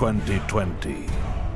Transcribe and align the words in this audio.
Earth 0.00 0.14
2020. 0.14 1.06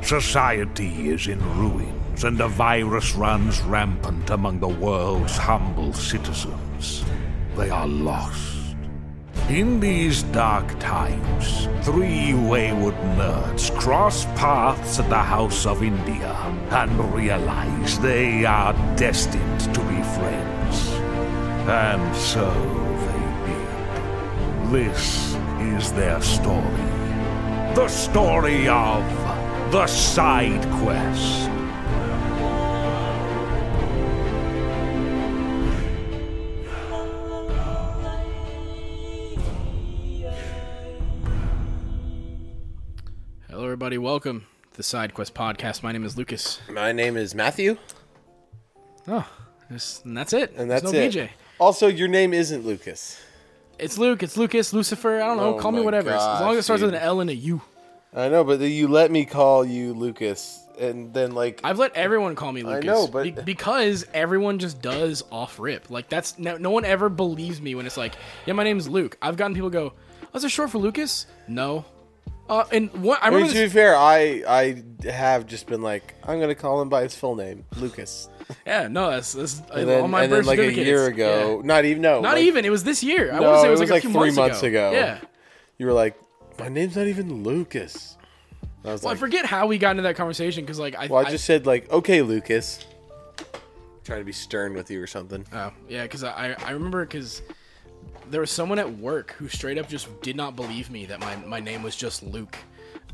Society 0.02 1.10
is 1.10 1.28
in 1.28 1.38
ruins, 1.56 2.24
and 2.24 2.40
a 2.40 2.48
virus 2.48 3.14
runs 3.14 3.60
rampant 3.62 4.30
among 4.30 4.58
the 4.58 4.68
world's 4.68 5.36
humble 5.36 5.92
citizens. 5.92 7.04
They 7.56 7.70
are 7.70 7.86
lost. 7.86 8.74
In 9.48 9.78
these 9.78 10.24
dark 10.24 10.66
times, 10.80 11.68
three 11.84 12.34
wayward 12.34 12.96
nerds 13.16 13.70
cross 13.78 14.24
paths 14.34 14.98
at 14.98 15.08
the 15.08 15.18
House 15.18 15.64
of 15.64 15.82
India 15.82 16.34
and 16.70 17.14
realize 17.14 17.98
they 18.00 18.44
are 18.44 18.72
destined 18.96 19.60
to 19.72 19.80
be 19.82 20.02
friends. 20.18 20.88
And 21.68 22.16
so 22.16 22.50
they 23.06 23.52
did. 23.52 24.72
This 24.72 25.36
is 25.60 25.92
their 25.92 26.20
story. 26.20 26.91
The 27.74 27.88
story 27.88 28.68
of 28.68 29.02
the 29.72 29.86
side 29.86 30.62
quest. 30.82 31.48
Hello, 43.48 43.64
everybody. 43.64 43.98
Welcome 43.98 44.46
to 44.70 44.76
the 44.76 44.82
Side 44.82 45.14
Quest 45.14 45.34
podcast. 45.34 45.82
My 45.82 45.92
name 45.92 46.04
is 46.04 46.16
Lucas. 46.16 46.60
My 46.70 46.92
name 46.92 47.16
is 47.16 47.34
Matthew, 47.34 47.76
Oh, 49.08 49.26
and 49.68 50.16
that's 50.16 50.32
it. 50.32 50.52
and 50.56 50.70
There's 50.70 50.82
that's 50.82 50.92
no 50.92 50.98
it. 50.98 51.12
BJ. 51.12 51.30
Also, 51.58 51.86
your 51.88 52.08
name 52.08 52.32
isn't 52.32 52.64
Lucas. 52.64 53.20
It's 53.82 53.98
Luke. 53.98 54.22
It's 54.22 54.36
Lucas. 54.36 54.72
Lucifer. 54.72 55.16
I 55.20 55.26
don't 55.26 55.36
know. 55.36 55.56
Oh 55.56 55.58
Call 55.58 55.72
me 55.72 55.78
my 55.80 55.84
whatever. 55.84 56.10
as 56.10 56.20
long 56.40 56.50
as 56.52 56.56
it 56.56 56.58
gosh, 56.58 56.64
starts 56.64 56.82
with 56.82 56.92
dude. 56.92 57.00
an 57.00 57.06
L 57.06 57.20
and 57.20 57.30
a 57.30 57.34
U. 57.34 57.60
I 58.14 58.28
know, 58.28 58.44
but 58.44 58.60
you 58.60 58.88
let 58.88 59.10
me 59.10 59.24
call 59.24 59.64
you 59.64 59.94
Lucas, 59.94 60.60
and 60.78 61.14
then 61.14 61.32
like 61.32 61.60
I've 61.64 61.78
let 61.78 61.94
everyone 61.96 62.34
call 62.34 62.52
me 62.52 62.62
Lucas. 62.62 62.84
know, 62.84 63.06
but- 63.06 63.24
be- 63.24 63.30
because 63.30 64.04
everyone 64.12 64.58
just 64.58 64.82
does 64.82 65.24
off 65.32 65.58
rip. 65.58 65.88
Like 65.90 66.08
that's 66.10 66.38
no, 66.38 66.56
no 66.58 66.70
one 66.70 66.84
ever 66.84 67.08
believes 67.08 67.60
me 67.60 67.74
when 67.74 67.86
it's 67.86 67.96
like, 67.96 68.14
yeah, 68.46 68.52
my 68.52 68.64
name's 68.64 68.86
Luke. 68.88 69.16
I've 69.22 69.36
gotten 69.38 69.54
people 69.54 69.70
go, 69.70 69.94
oh, 70.22 70.36
is 70.36 70.44
it 70.44 70.50
short 70.50 70.70
for 70.70 70.78
Lucas? 70.78 71.26
No. 71.48 71.84
Uh, 72.48 72.64
and 72.70 72.92
what 73.02 73.22
I 73.22 73.28
I 73.28 73.30
mean, 73.30 73.36
remember 73.36 73.52
to 73.54 73.58
be 73.60 73.64
this, 73.64 73.72
fair, 73.72 73.96
I 73.96 74.42
I 74.46 75.08
have 75.08 75.46
just 75.46 75.66
been 75.66 75.80
like 75.80 76.14
I'm 76.22 76.38
gonna 76.38 76.54
call 76.54 76.82
him 76.82 76.90
by 76.90 77.02
his 77.04 77.14
full 77.14 77.34
name, 77.34 77.64
Lucas. 77.78 78.28
Yeah, 78.66 78.88
no, 78.88 79.10
that's, 79.10 79.32
that's 79.32 79.58
And 79.60 79.70
uh, 79.70 79.84
then, 79.84 80.04
on 80.04 80.10
my 80.10 80.24
and 80.24 80.32
then 80.32 80.40
birth 80.40 80.46
like 80.46 80.58
a 80.58 80.72
year 80.72 81.06
ago, 81.06 81.56
yeah. 81.60 81.66
not 81.66 81.84
even 81.84 82.02
no, 82.02 82.20
Not 82.20 82.34
like, 82.34 82.44
even. 82.44 82.64
It 82.64 82.70
was 82.70 82.84
this 82.84 83.02
year. 83.02 83.32
I 83.32 83.38
No, 83.38 83.42
want 83.42 83.56
to 83.56 83.60
say 83.60 83.66
it 83.66 83.68
it 83.68 83.70
was, 83.72 83.80
was 83.80 83.90
like, 83.90 83.96
like 83.96 84.04
a 84.04 84.08
few 84.08 84.12
three 84.12 84.20
months, 84.20 84.36
months 84.36 84.62
ago. 84.62 84.92
Yeah. 84.92 85.20
You 85.78 85.86
were 85.86 85.92
like, 85.92 86.18
my 86.58 86.68
name's 86.68 86.96
not 86.96 87.06
even 87.06 87.42
Lucas. 87.42 88.16
And 88.60 88.90
I 88.90 88.92
was 88.92 89.02
Well, 89.02 89.12
I 89.12 89.16
forget 89.16 89.46
how 89.46 89.66
we 89.66 89.78
got 89.78 89.92
into 89.92 90.02
that 90.04 90.16
conversation 90.16 90.64
because 90.64 90.78
like 90.78 90.94
I, 90.96 91.06
well, 91.06 91.24
I 91.24 91.30
just 91.30 91.44
said 91.44 91.66
like, 91.66 91.90
okay, 91.90 92.22
Lucas. 92.22 92.84
Trying 94.04 94.18
to 94.20 94.24
be 94.24 94.32
stern 94.32 94.74
with 94.74 94.90
you 94.90 95.00
or 95.00 95.06
something. 95.06 95.46
oh 95.52 95.70
yeah 95.88 96.02
because 96.02 96.24
I 96.24 96.56
I 96.64 96.72
remember 96.72 97.04
because 97.04 97.40
there 98.30 98.40
was 98.40 98.50
someone 98.50 98.80
at 98.80 98.98
work 98.98 99.32
who 99.38 99.46
straight 99.48 99.78
up 99.78 99.88
just 99.88 100.20
did 100.22 100.34
not 100.34 100.56
believe 100.56 100.90
me 100.90 101.06
that 101.06 101.20
my 101.20 101.36
my 101.36 101.60
name 101.60 101.82
was 101.84 101.94
just 101.94 102.22
Luke. 102.24 102.56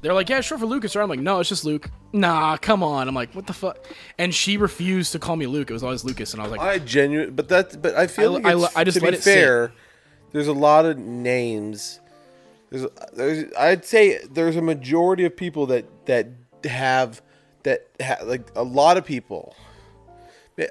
They're 0.01 0.15
like, 0.15 0.29
yeah, 0.29 0.41
sure 0.41 0.59
for 0.59 0.67
Lucas. 0.67 0.95
Or 0.95 1.03
I'm 1.03 1.09
like, 1.09 1.19
no, 1.21 1.41
it's 1.41 1.49
just 1.49 1.65
Luke. 1.65 1.91
Nah, 2.13 2.57
come 2.57 2.83
on. 2.83 3.09
I'm 3.09 3.15
like, 3.15 3.35
what 3.35 3.47
the 3.47 3.53
fuck? 3.53 3.79
And 4.17 4.33
she 4.35 4.57
refused 4.57 5.13
to 5.13 5.19
call 5.19 5.35
me 5.37 5.47
Luke. 5.47 5.71
It 5.71 5.73
was 5.73 5.83
always 5.83 6.05
Lucas, 6.05 6.33
and 6.33 6.41
I 6.41 6.45
was 6.45 6.53
like, 6.53 6.61
I 6.61 6.79
genuinely, 6.79 7.33
but 7.33 7.49
that, 7.49 7.83
but 7.83 7.95
I 7.97 8.07
feel 8.07 8.35
I- 8.37 8.39
like 8.39 8.47
I- 8.47 8.53
it's, 8.67 8.77
I 8.77 8.85
just 8.85 8.99
to 8.99 9.05
let 9.05 9.11
be 9.11 9.17
it 9.17 9.23
sit. 9.23 9.35
fair. 9.35 9.73
There's 10.33 10.47
a 10.49 10.53
lot 10.53 10.85
of 10.85 10.99
names. 10.99 12.01
There's, 12.71 12.87
there's, 13.15 13.53
I'd 13.59 13.85
say 13.85 14.21
there's 14.31 14.57
a 14.57 14.63
majority 14.63 15.25
of 15.25 15.35
people 15.37 15.67
that 15.67 15.87
that 16.07 16.29
have 16.65 17.23
that 17.63 17.89
ha, 18.01 18.17
like 18.25 18.47
a 18.55 18.63
lot 18.63 18.97
of 18.99 19.05
people. 19.07 19.57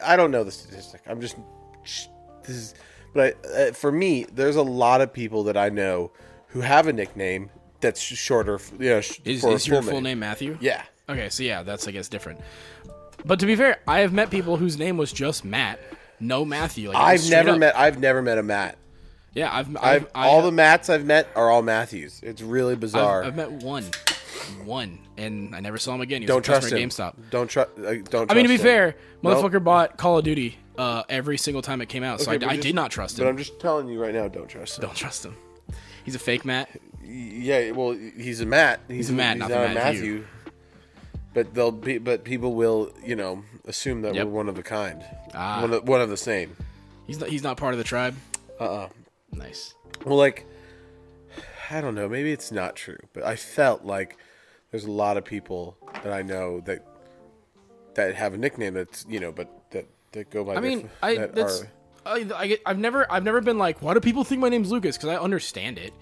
I 0.06 0.16
don't 0.16 0.32
know 0.32 0.44
the 0.44 0.52
statistic. 0.52 1.02
I'm 1.08 1.20
just 1.22 1.38
this 1.84 2.08
is, 2.56 2.76
but 3.14 3.36
I, 3.46 3.50
uh, 3.70 3.72
for 3.72 3.92
me, 3.92 4.26
there's 4.32 4.58
a 4.58 4.62
lot 4.62 5.02
of 5.02 5.12
people 5.12 5.44
that 5.46 5.58
I 5.58 5.70
know 5.70 6.12
who 6.48 6.62
have 6.62 6.88
a 6.88 6.94
nickname 6.94 7.50
that's 7.82 8.02
shorter. 8.02 8.60
You 8.80 8.90
know, 8.90 9.02
sh- 9.02 9.20
is, 9.26 9.44
is 9.44 9.68
your 9.68 9.82
full 9.82 10.02
name 10.02 10.20
Matthew? 10.20 10.58
Yeah. 10.62 10.84
Okay, 11.10 11.30
so 11.30 11.44
yeah, 11.44 11.64
that's 11.64 11.88
I 11.88 11.92
guess 11.92 12.10
different. 12.10 12.42
But 13.26 13.40
to 13.40 13.46
be 13.46 13.56
fair, 13.56 13.80
I 13.88 14.00
have 14.00 14.14
met 14.14 14.30
people 14.30 14.58
whose 14.58 14.78
name 14.78 14.98
was 14.98 15.12
just 15.12 15.44
Matt, 15.46 15.80
no 16.20 16.46
Matthew. 16.46 16.90
Like, 16.90 16.98
I've 16.98 17.30
never 17.30 17.52
up- 17.52 17.60
met. 17.60 17.78
I've 17.78 18.00
never 18.00 18.22
met 18.22 18.38
a 18.38 18.44
Matt. 18.44 18.78
Yeah, 19.34 19.56
I've, 19.56 19.70
I've, 19.78 19.84
I've, 19.84 20.08
I, 20.16 20.28
all 20.28 20.42
the 20.42 20.52
Matts 20.52 20.90
I've 20.90 21.06
met 21.06 21.28
are 21.36 21.50
all 21.52 21.62
Matthews. 21.62 22.20
It's 22.24 22.42
really 22.42 22.76
bizarre. 22.76 23.22
I've, 23.24 23.28
I've 23.30 23.36
met 23.36 23.52
one, 23.64 23.86
one, 24.66 24.98
and 25.18 25.56
I 25.56 25.60
never 25.60 25.78
saw 25.78 25.94
him 25.94 26.02
again. 26.02 26.22
He 26.22 26.26
was 26.26 26.30
don't 26.30 26.40
a 26.40 26.60
trust 26.60 26.72
him. 26.72 26.90
GameStop. 26.90 27.16
Don't 27.30 27.48
trust. 27.48 27.70
Uh, 27.78 27.96
don't. 28.10 28.32
I 28.32 28.34
mean, 28.34 28.44
to 28.46 28.50
be 28.50 28.56
him. 28.56 28.62
fair, 28.62 28.96
Nope. 29.22 29.38
motherfucker 29.38 29.64
bought 29.64 29.98
Call 29.98 30.18
of 30.18 30.24
Duty 30.24 30.58
uh, 30.78 31.04
every 31.10 31.38
single 31.38 31.62
time 31.62 31.82
it 31.82 31.90
came 31.90 32.04
out, 32.04 32.20
so 32.22 32.32
Okay, 32.32 32.46
I, 32.46 32.50
I 32.50 32.54
just- 32.56 32.64
did 32.66 32.76
not 32.76 32.90
trust 32.92 33.20
him. 33.20 33.26
But. 33.26 33.30
I'm 33.30 33.38
just 33.38 33.60
telling 33.60 33.88
you 33.90 34.02
right 34.02 34.14
now, 34.14 34.28
don't 34.28 34.48
trust 34.48 34.80
him. 34.80 34.84
Don't 34.86 34.96
trust 34.96 35.24
him. 35.26 35.36
He's 36.08 36.16
a 36.16 36.20
fake 36.20 36.46
Matt. 36.46 36.70
Yeah, 37.04 37.72
well, 37.72 37.92
he's 37.92 38.40
a 38.40 38.46
Matt. 38.46 38.80
He's, 38.88 39.10
a 39.10 39.14
Matt, 39.14 39.38
not 39.38 39.50
the 39.50 39.56
Matt 39.56 39.74
Matthew. 39.74 40.26
But 41.34 41.54
they'll 41.54 41.70
be, 41.70 41.98
but 41.98 42.24
people 42.24 42.54
will, 42.54 42.94
you 43.04 43.14
know, 43.14 43.44
assume 43.66 44.04
that 44.04 44.16
Yep. 44.16 44.28
we're 44.28 44.32
one 44.32 44.48
of 44.48 44.58
a 44.58 44.64
kind, 44.64 45.04
Ah. 45.34 45.60
one, 45.60 45.74
of, 45.74 45.86
one 45.86 46.00
of 46.00 46.08
the 46.10 46.16
same. 46.16 46.56
He's 47.08 47.20
not. 47.20 47.28
He's 47.28 47.44
not 47.44 47.58
part 47.58 47.74
of 47.74 47.78
the 47.78 47.84
tribe. 47.84 48.16
Uh, 48.58 48.64
uh 48.64 48.90
Nice. 49.34 49.76
Well, 50.06 50.16
like, 50.16 50.46
I 51.70 51.82
don't 51.82 51.94
know. 51.94 52.08
Maybe 52.08 52.32
it's 52.32 52.54
not 52.54 52.78
true, 52.78 53.00
but 53.12 53.24
I 53.24 53.36
felt 53.36 53.84
like 53.84 54.16
there's 54.72 54.86
a 54.86 54.92
lot 54.92 55.18
of 55.18 55.26
people 55.26 55.76
that 56.04 56.14
I 56.14 56.22
know 56.22 56.62
that 56.62 56.86
that 57.96 58.16
have 58.16 58.34
a 58.34 58.38
nickname 58.38 58.76
that's 58.76 59.06
you 59.10 59.20
know, 59.20 59.34
but 59.34 59.50
that 59.72 59.88
that 60.14 60.30
go 60.30 60.46
by. 60.46 60.56
I 60.56 60.62
mean, 60.62 60.84
diff- 60.84 60.92
I 61.04 61.16
that 61.18 61.36
that's. 61.36 61.64
are- 61.64 61.72
I, 62.08 62.58
I've 62.66 62.80
never 62.80 63.12
I've 63.12 63.24
never 63.24 63.42
been 63.42 63.58
like 63.58 63.82
why 63.82 63.94
do 63.94 64.00
people 64.00 64.24
think 64.24 64.42
my 64.42 64.50
name's 64.50 64.72
Lucas 64.72 64.98
because 64.98 65.10
I 65.10 65.18
understand 65.18 65.78
it, 65.78 65.94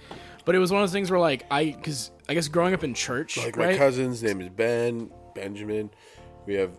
but 0.45 0.55
it 0.55 0.59
was 0.59 0.71
one 0.71 0.81
of 0.81 0.87
those 0.87 0.93
things 0.93 1.09
where 1.11 1.19
like 1.19 1.45
I 1.51 1.65
because 1.71 2.11
I 2.29 2.33
guess 2.33 2.47
growing 2.47 2.73
up 2.73 2.83
in 2.83 2.93
church 2.93 3.37
Like 3.37 3.57
my 3.57 3.75
cousin's 3.77 4.21
name 4.23 4.41
is 4.41 4.49
Ben, 4.49 5.11
Benjamin. 5.35 5.89
We 6.45 6.55
have 6.55 6.71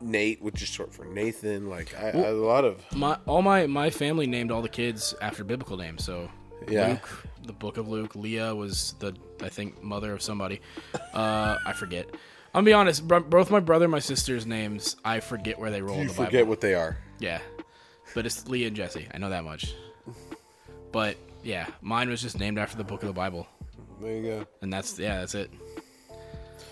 Nate, 0.00 0.42
which 0.42 0.60
is 0.62 0.68
short 0.68 0.92
for 0.92 1.04
Nathan. 1.04 1.68
Like 1.70 1.94
I, 1.98 2.08
I- 2.08 2.10
a 2.28 2.32
lot 2.32 2.64
of 2.64 2.80
my 2.94 3.16
all 3.26 3.42
my 3.42 3.66
my 3.66 3.90
family 3.90 4.26
named 4.26 4.50
all 4.50 4.62
the 4.62 4.68
kids 4.68 5.14
after 5.22 5.44
biblical 5.44 5.76
names. 5.76 6.04
So 6.04 6.28
Yeah. 6.68 6.88
Luke, 6.88 7.08
the 7.46 7.52
Book 7.52 7.76
of 7.76 7.88
Luke. 7.88 8.14
Leah 8.14 8.54
was 8.54 8.94
the 8.98 9.14
I 9.42 9.48
think 9.48 9.82
mother 9.82 10.12
of 10.12 10.22
somebody. 10.22 10.60
Uh, 11.12 11.56
I 11.66 11.72
forget. 11.74 12.06
I'm 12.54 12.58
gonna 12.60 12.64
be 12.66 12.72
honest. 12.72 13.06
bro- 13.08 13.20
Both 13.20 13.50
my 13.50 13.58
brother 13.60 13.86
and 13.86 13.92
my 13.92 13.98
sister's 13.98 14.46
names, 14.46 14.94
I 15.04 15.18
forget 15.20 15.58
where 15.58 15.70
they 15.72 15.82
roll 15.82 15.96
in 15.96 16.02
you 16.02 16.08
the 16.08 16.14
forget 16.14 16.32
Bible. 16.32 16.48
what 16.50 16.60
they 16.60 16.74
are. 16.74 16.96
Yeah, 17.18 17.40
but 18.14 18.26
it's 18.26 18.46
Leah 18.48 18.68
and 18.68 18.76
Jesse. 18.76 19.06
I 19.12 19.18
know 19.18 19.30
that 19.30 19.44
much. 19.44 19.74
But 20.92 21.16
yeah, 21.42 21.66
mine 21.82 22.08
was 22.08 22.22
just 22.22 22.38
named 22.38 22.58
after 22.58 22.76
the 22.76 22.84
book 22.84 23.02
of 23.02 23.08
the 23.08 23.12
Bible, 23.14 23.46
There 24.00 24.16
you 24.16 24.22
go. 24.22 24.46
and 24.62 24.72
that's 24.72 24.98
yeah, 24.98 25.20
that's 25.20 25.34
it. 25.34 25.50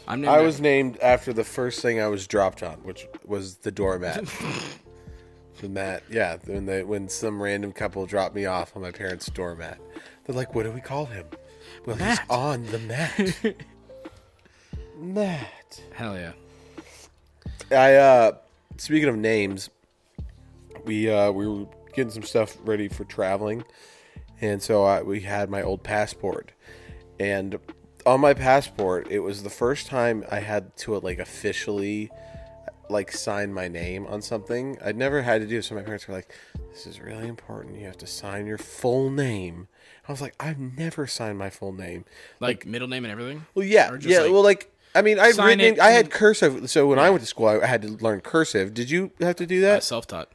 I'm 0.08 0.20
named 0.20 0.32
I 0.34 0.40
was 0.40 0.60
named 0.60 0.98
after 1.02 1.32
the 1.32 1.44
first 1.44 1.80
thing 1.80 2.00
I 2.00 2.06
was 2.08 2.26
dropped 2.26 2.62
on, 2.62 2.76
which 2.84 3.06
was 3.24 3.56
the 3.56 3.70
doormat. 3.70 4.24
the 5.60 5.68
mat, 5.68 6.02
yeah. 6.10 6.36
When 6.44 6.66
they 6.66 6.82
when 6.84 7.08
some 7.08 7.40
random 7.42 7.72
couple 7.72 8.04
dropped 8.06 8.34
me 8.34 8.46
off 8.46 8.74
on 8.76 8.82
my 8.82 8.90
parents' 8.90 9.26
doormat, 9.26 9.78
they're 10.24 10.34
like, 10.36 10.54
"What 10.54 10.64
do 10.64 10.70
we 10.72 10.80
call 10.80 11.06
him?" 11.06 11.26
Well, 11.86 11.96
Matt. 11.96 12.18
he's 12.20 12.30
on 12.30 12.64
the 12.66 12.78
mat. 12.80 13.34
Matt. 14.98 15.82
hell 15.94 16.16
yeah. 16.16 16.32
I 17.70 17.94
uh 17.94 18.32
speaking 18.76 19.08
of 19.08 19.16
names, 19.16 19.70
we 20.84 21.10
uh 21.10 21.30
we 21.30 21.46
were 21.46 21.66
getting 21.94 22.10
some 22.10 22.22
stuff 22.22 22.56
ready 22.64 22.88
for 22.88 23.04
traveling, 23.04 23.64
and 24.40 24.62
so 24.62 24.84
I, 24.84 25.02
we 25.02 25.20
had 25.20 25.50
my 25.50 25.62
old 25.62 25.82
passport, 25.82 26.52
and 27.18 27.58
on 28.04 28.20
my 28.20 28.34
passport 28.34 29.06
it 29.10 29.20
was 29.20 29.42
the 29.42 29.50
first 29.50 29.86
time 29.86 30.24
I 30.30 30.40
had 30.40 30.76
to 30.78 30.98
like 30.98 31.18
officially 31.18 32.10
like 32.88 33.12
sign 33.12 33.52
my 33.52 33.68
name 33.68 34.06
on 34.06 34.22
something. 34.22 34.78
I'd 34.84 34.96
never 34.96 35.22
had 35.22 35.40
to 35.40 35.46
do 35.46 35.62
so 35.62 35.74
my 35.74 35.82
parents 35.82 36.06
were 36.06 36.14
like, 36.14 36.34
"This 36.70 36.86
is 36.86 37.00
really 37.00 37.26
important. 37.26 37.78
You 37.78 37.86
have 37.86 37.98
to 37.98 38.06
sign 38.06 38.46
your 38.46 38.58
full 38.58 39.10
name." 39.10 39.68
I 40.06 40.12
was 40.12 40.20
like, 40.20 40.34
"I've 40.38 40.58
never 40.58 41.06
signed 41.06 41.38
my 41.38 41.50
full 41.50 41.72
name." 41.72 42.04
Like 42.40 42.66
middle 42.66 42.88
name 42.88 43.04
and 43.04 43.12
everything. 43.12 43.46
Well, 43.54 43.64
yeah, 43.64 43.96
yeah. 44.00 44.20
like, 44.20 44.32
well, 44.32 44.42
like 44.42 44.72
I 44.94 45.02
mean, 45.02 45.18
I've 45.18 45.38
written. 45.38 45.60
it 45.60 45.80
I 45.80 45.90
had 45.90 46.10
cursive. 46.10 46.70
So 46.70 46.86
when 46.86 46.98
I 46.98 47.10
went 47.10 47.22
to 47.22 47.26
school, 47.26 47.48
I 47.48 47.66
had 47.66 47.82
to 47.82 47.88
learn 47.88 48.20
cursive. 48.20 48.74
Did 48.74 48.90
you 48.90 49.12
have 49.20 49.36
to 49.36 49.46
do 49.46 49.60
that? 49.62 49.82
Self 49.82 50.06
taught. 50.06 50.28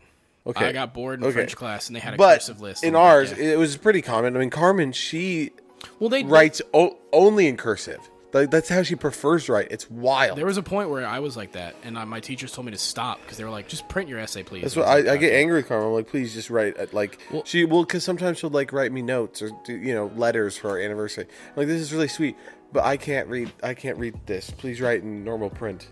Okay. 0.47 0.67
I 0.67 0.71
got 0.71 0.93
bored 0.93 1.19
in 1.19 1.25
Okay. 1.25 1.33
French 1.33 1.55
class, 1.55 1.87
and 1.87 1.95
they 1.95 1.99
had 1.99 2.13
a 2.13 2.17
but 2.17 2.35
cursive 2.39 2.61
list. 2.61 2.83
in 2.83 2.93
like, 2.93 3.03
ours, 3.03 3.31
yeah. 3.31 3.53
it 3.53 3.57
was 3.59 3.77
pretty 3.77 4.01
common. 4.01 4.35
I 4.35 4.39
mean, 4.39 4.49
Carmen, 4.49 4.91
she 4.93 5.51
well, 5.99 6.09
they 6.09 6.23
writes 6.23 6.61
o- 6.73 6.97
only 7.13 7.47
in 7.47 7.57
cursive. 7.57 7.99
Like 8.33 8.51
that's 8.51 8.67
how 8.69 8.83
she 8.83 8.95
prefers 8.95 9.45
to 9.45 9.53
write. 9.53 9.69
It's 9.71 9.89
wild. 9.89 10.37
There 10.37 10.45
was 10.45 10.57
a 10.57 10.61
point 10.63 10.89
where 10.89 11.07
I 11.07 11.19
was 11.19 11.37
like 11.37 11.53
that, 11.53 11.75
and 11.83 11.97
uh, 11.97 12.05
my 12.05 12.19
teachers 12.19 12.51
told 12.51 12.65
me 12.65 12.71
to 12.73 12.77
stop 12.77 13.21
because 13.21 13.37
they 13.37 13.43
were 13.45 13.49
like, 13.49 13.67
"Just 13.69 13.87
print 13.87 14.09
your 14.09 14.19
essay, 14.19 14.43
please." 14.43 14.63
That's 14.63 14.75
what 14.75 14.85
was 14.85 15.05
I, 15.07 15.13
I 15.13 15.17
get 15.17 15.33
angry 15.33 15.55
with 15.59 15.67
Carmen. 15.69 15.87
I'm 15.87 15.93
like, 15.93 16.07
please 16.09 16.33
just 16.33 16.49
write 16.49 16.77
uh, 16.77 16.87
like 16.91 17.19
Well- 17.31 17.43
she 17.45 17.63
will 17.65 17.83
because 17.83 18.03
sometimes 18.03 18.37
she'll 18.37 18.49
like 18.49 18.73
write 18.73 18.91
me 18.91 19.01
notes 19.01 19.41
or 19.41 19.49
do, 19.65 19.73
you 19.75 19.93
know 19.93 20.11
letters 20.15 20.57
for 20.57 20.69
our 20.71 20.79
anniversary. 20.79 21.25
I'm 21.49 21.53
like 21.55 21.67
this 21.67 21.81
is 21.81 21.93
really 21.93 22.09
sweet, 22.09 22.35
but 22.73 22.83
I 22.83 22.97
can't 22.97 23.27
read. 23.29 23.51
I 23.63 23.73
can't 23.73 23.97
read 23.97 24.15
this. 24.25 24.51
Please 24.51 24.81
write 24.81 25.03
in 25.03 25.23
normal 25.23 25.49
print. 25.49 25.87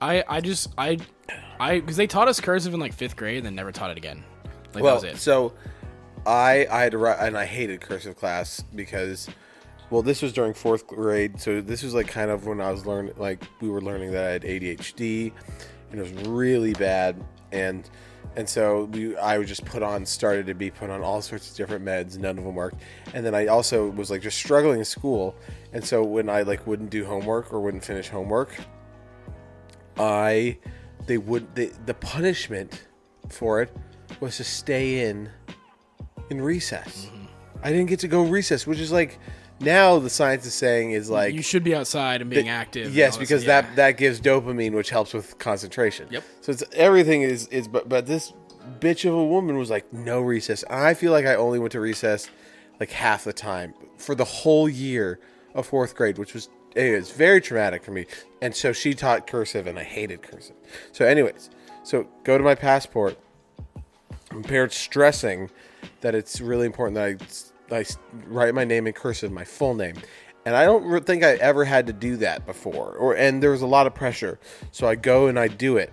I 0.00 0.24
I 0.26 0.40
just 0.40 0.72
I 0.78 0.98
I 1.60 1.80
because 1.80 1.96
they 1.96 2.06
taught 2.06 2.28
us 2.28 2.40
cursive 2.40 2.74
in 2.74 2.80
like 2.80 2.92
fifth 2.92 3.16
grade 3.16 3.38
and 3.38 3.46
then 3.46 3.54
never 3.54 3.72
taught 3.72 3.90
it 3.90 3.96
again. 3.96 4.24
Like 4.74 4.84
well, 4.84 5.00
that 5.00 5.06
was 5.06 5.16
it. 5.16 5.18
so 5.18 5.54
I 6.26 6.66
I 6.70 6.82
had 6.82 6.92
to 6.92 6.98
write 6.98 7.18
and 7.20 7.36
I 7.36 7.44
hated 7.44 7.80
cursive 7.80 8.16
class 8.16 8.62
because 8.74 9.28
well 9.90 10.02
this 10.02 10.22
was 10.22 10.32
during 10.32 10.54
fourth 10.54 10.86
grade, 10.86 11.40
so 11.40 11.60
this 11.60 11.82
was 11.82 11.94
like 11.94 12.08
kind 12.08 12.30
of 12.30 12.46
when 12.46 12.60
I 12.60 12.70
was 12.70 12.86
learning 12.86 13.14
like 13.16 13.42
we 13.60 13.68
were 13.68 13.80
learning 13.80 14.12
that 14.12 14.24
I 14.24 14.30
had 14.30 14.42
ADHD 14.42 15.32
and 15.90 16.00
it 16.00 16.02
was 16.02 16.12
really 16.28 16.74
bad 16.74 17.22
and 17.52 17.88
and 18.36 18.48
so 18.48 18.84
we 18.84 19.16
I 19.16 19.38
was 19.38 19.48
just 19.48 19.64
put 19.64 19.82
on 19.82 20.04
started 20.04 20.46
to 20.46 20.54
be 20.54 20.70
put 20.70 20.90
on 20.90 21.02
all 21.02 21.22
sorts 21.22 21.50
of 21.50 21.56
different 21.56 21.84
meds 21.84 22.18
none 22.18 22.38
of 22.38 22.44
them 22.44 22.54
worked 22.54 22.82
and 23.14 23.24
then 23.24 23.34
I 23.34 23.46
also 23.46 23.88
was 23.90 24.10
like 24.10 24.22
just 24.22 24.38
struggling 24.38 24.80
in 24.80 24.84
school 24.84 25.34
and 25.72 25.84
so 25.84 26.04
when 26.04 26.28
I 26.28 26.42
like 26.42 26.66
wouldn't 26.66 26.90
do 26.90 27.04
homework 27.04 27.52
or 27.52 27.60
wouldn't 27.60 27.84
finish 27.84 28.08
homework 28.08 28.54
I 29.98 30.58
they 31.06 31.18
would 31.18 31.54
they, 31.54 31.66
the 31.86 31.94
punishment 31.94 32.84
for 33.28 33.62
it 33.62 33.74
was 34.20 34.36
to 34.38 34.44
stay 34.44 35.08
in 35.08 35.30
in 36.30 36.40
recess. 36.40 37.06
Mm-hmm. 37.06 37.24
I 37.62 37.70
didn't 37.70 37.86
get 37.86 38.00
to 38.00 38.08
go 38.08 38.22
recess, 38.22 38.66
which 38.66 38.80
is 38.80 38.92
like 38.92 39.18
now 39.60 39.98
the 39.98 40.10
science 40.10 40.46
is 40.46 40.54
saying 40.54 40.92
is 40.92 41.10
like 41.10 41.34
you 41.34 41.42
should 41.42 41.64
be 41.64 41.74
outside 41.74 42.20
and 42.20 42.30
being 42.30 42.48
active. 42.48 42.94
Yes, 42.94 43.16
because 43.16 43.44
yeah. 43.44 43.62
that 43.62 43.76
that 43.76 43.96
gives 43.96 44.20
dopamine, 44.20 44.72
which 44.72 44.90
helps 44.90 45.12
with 45.12 45.38
concentration. 45.38 46.08
Yep. 46.10 46.24
So 46.40 46.52
it's 46.52 46.64
everything 46.72 47.22
is 47.22 47.48
is 47.48 47.68
but 47.68 47.88
but 47.88 48.06
this 48.06 48.32
bitch 48.80 49.08
of 49.08 49.14
a 49.14 49.24
woman 49.24 49.56
was 49.56 49.70
like 49.70 49.92
no 49.92 50.20
recess. 50.20 50.64
I 50.70 50.94
feel 50.94 51.12
like 51.12 51.26
I 51.26 51.34
only 51.34 51.58
went 51.58 51.72
to 51.72 51.80
recess 51.80 52.28
like 52.78 52.90
half 52.90 53.24
the 53.24 53.32
time 53.32 53.74
for 53.96 54.14
the 54.14 54.24
whole 54.24 54.68
year 54.68 55.18
of 55.54 55.66
fourth 55.66 55.96
grade, 55.96 56.18
which 56.18 56.34
was 56.34 56.48
it 56.78 56.96
was 56.96 57.10
very 57.10 57.40
traumatic 57.40 57.82
for 57.82 57.90
me. 57.90 58.06
And 58.40 58.54
so 58.54 58.72
she 58.72 58.94
taught 58.94 59.26
cursive, 59.26 59.66
and 59.66 59.78
I 59.78 59.84
hated 59.84 60.22
cursive. 60.22 60.56
So, 60.92 61.04
anyways, 61.04 61.50
so 61.82 62.06
go 62.24 62.38
to 62.38 62.44
my 62.44 62.54
passport. 62.54 63.18
My 64.32 64.42
parents 64.42 64.76
stressing 64.76 65.50
that 66.00 66.14
it's 66.14 66.40
really 66.40 66.66
important 66.66 66.94
that 66.94 67.48
I, 67.72 67.80
I 67.80 67.84
write 68.26 68.54
my 68.54 68.64
name 68.64 68.86
in 68.86 68.92
cursive, 68.92 69.32
my 69.32 69.44
full 69.44 69.74
name. 69.74 69.96
And 70.44 70.56
I 70.56 70.64
don't 70.64 71.04
think 71.04 71.24
I 71.24 71.34
ever 71.34 71.64
had 71.64 71.86
to 71.88 71.92
do 71.92 72.16
that 72.18 72.46
before, 72.46 72.92
or 72.92 73.14
and 73.14 73.42
there 73.42 73.50
was 73.50 73.60
a 73.60 73.66
lot 73.66 73.86
of 73.86 73.94
pressure. 73.94 74.38
So 74.70 74.86
I 74.86 74.94
go 74.94 75.26
and 75.26 75.38
I 75.38 75.48
do 75.48 75.76
it, 75.76 75.92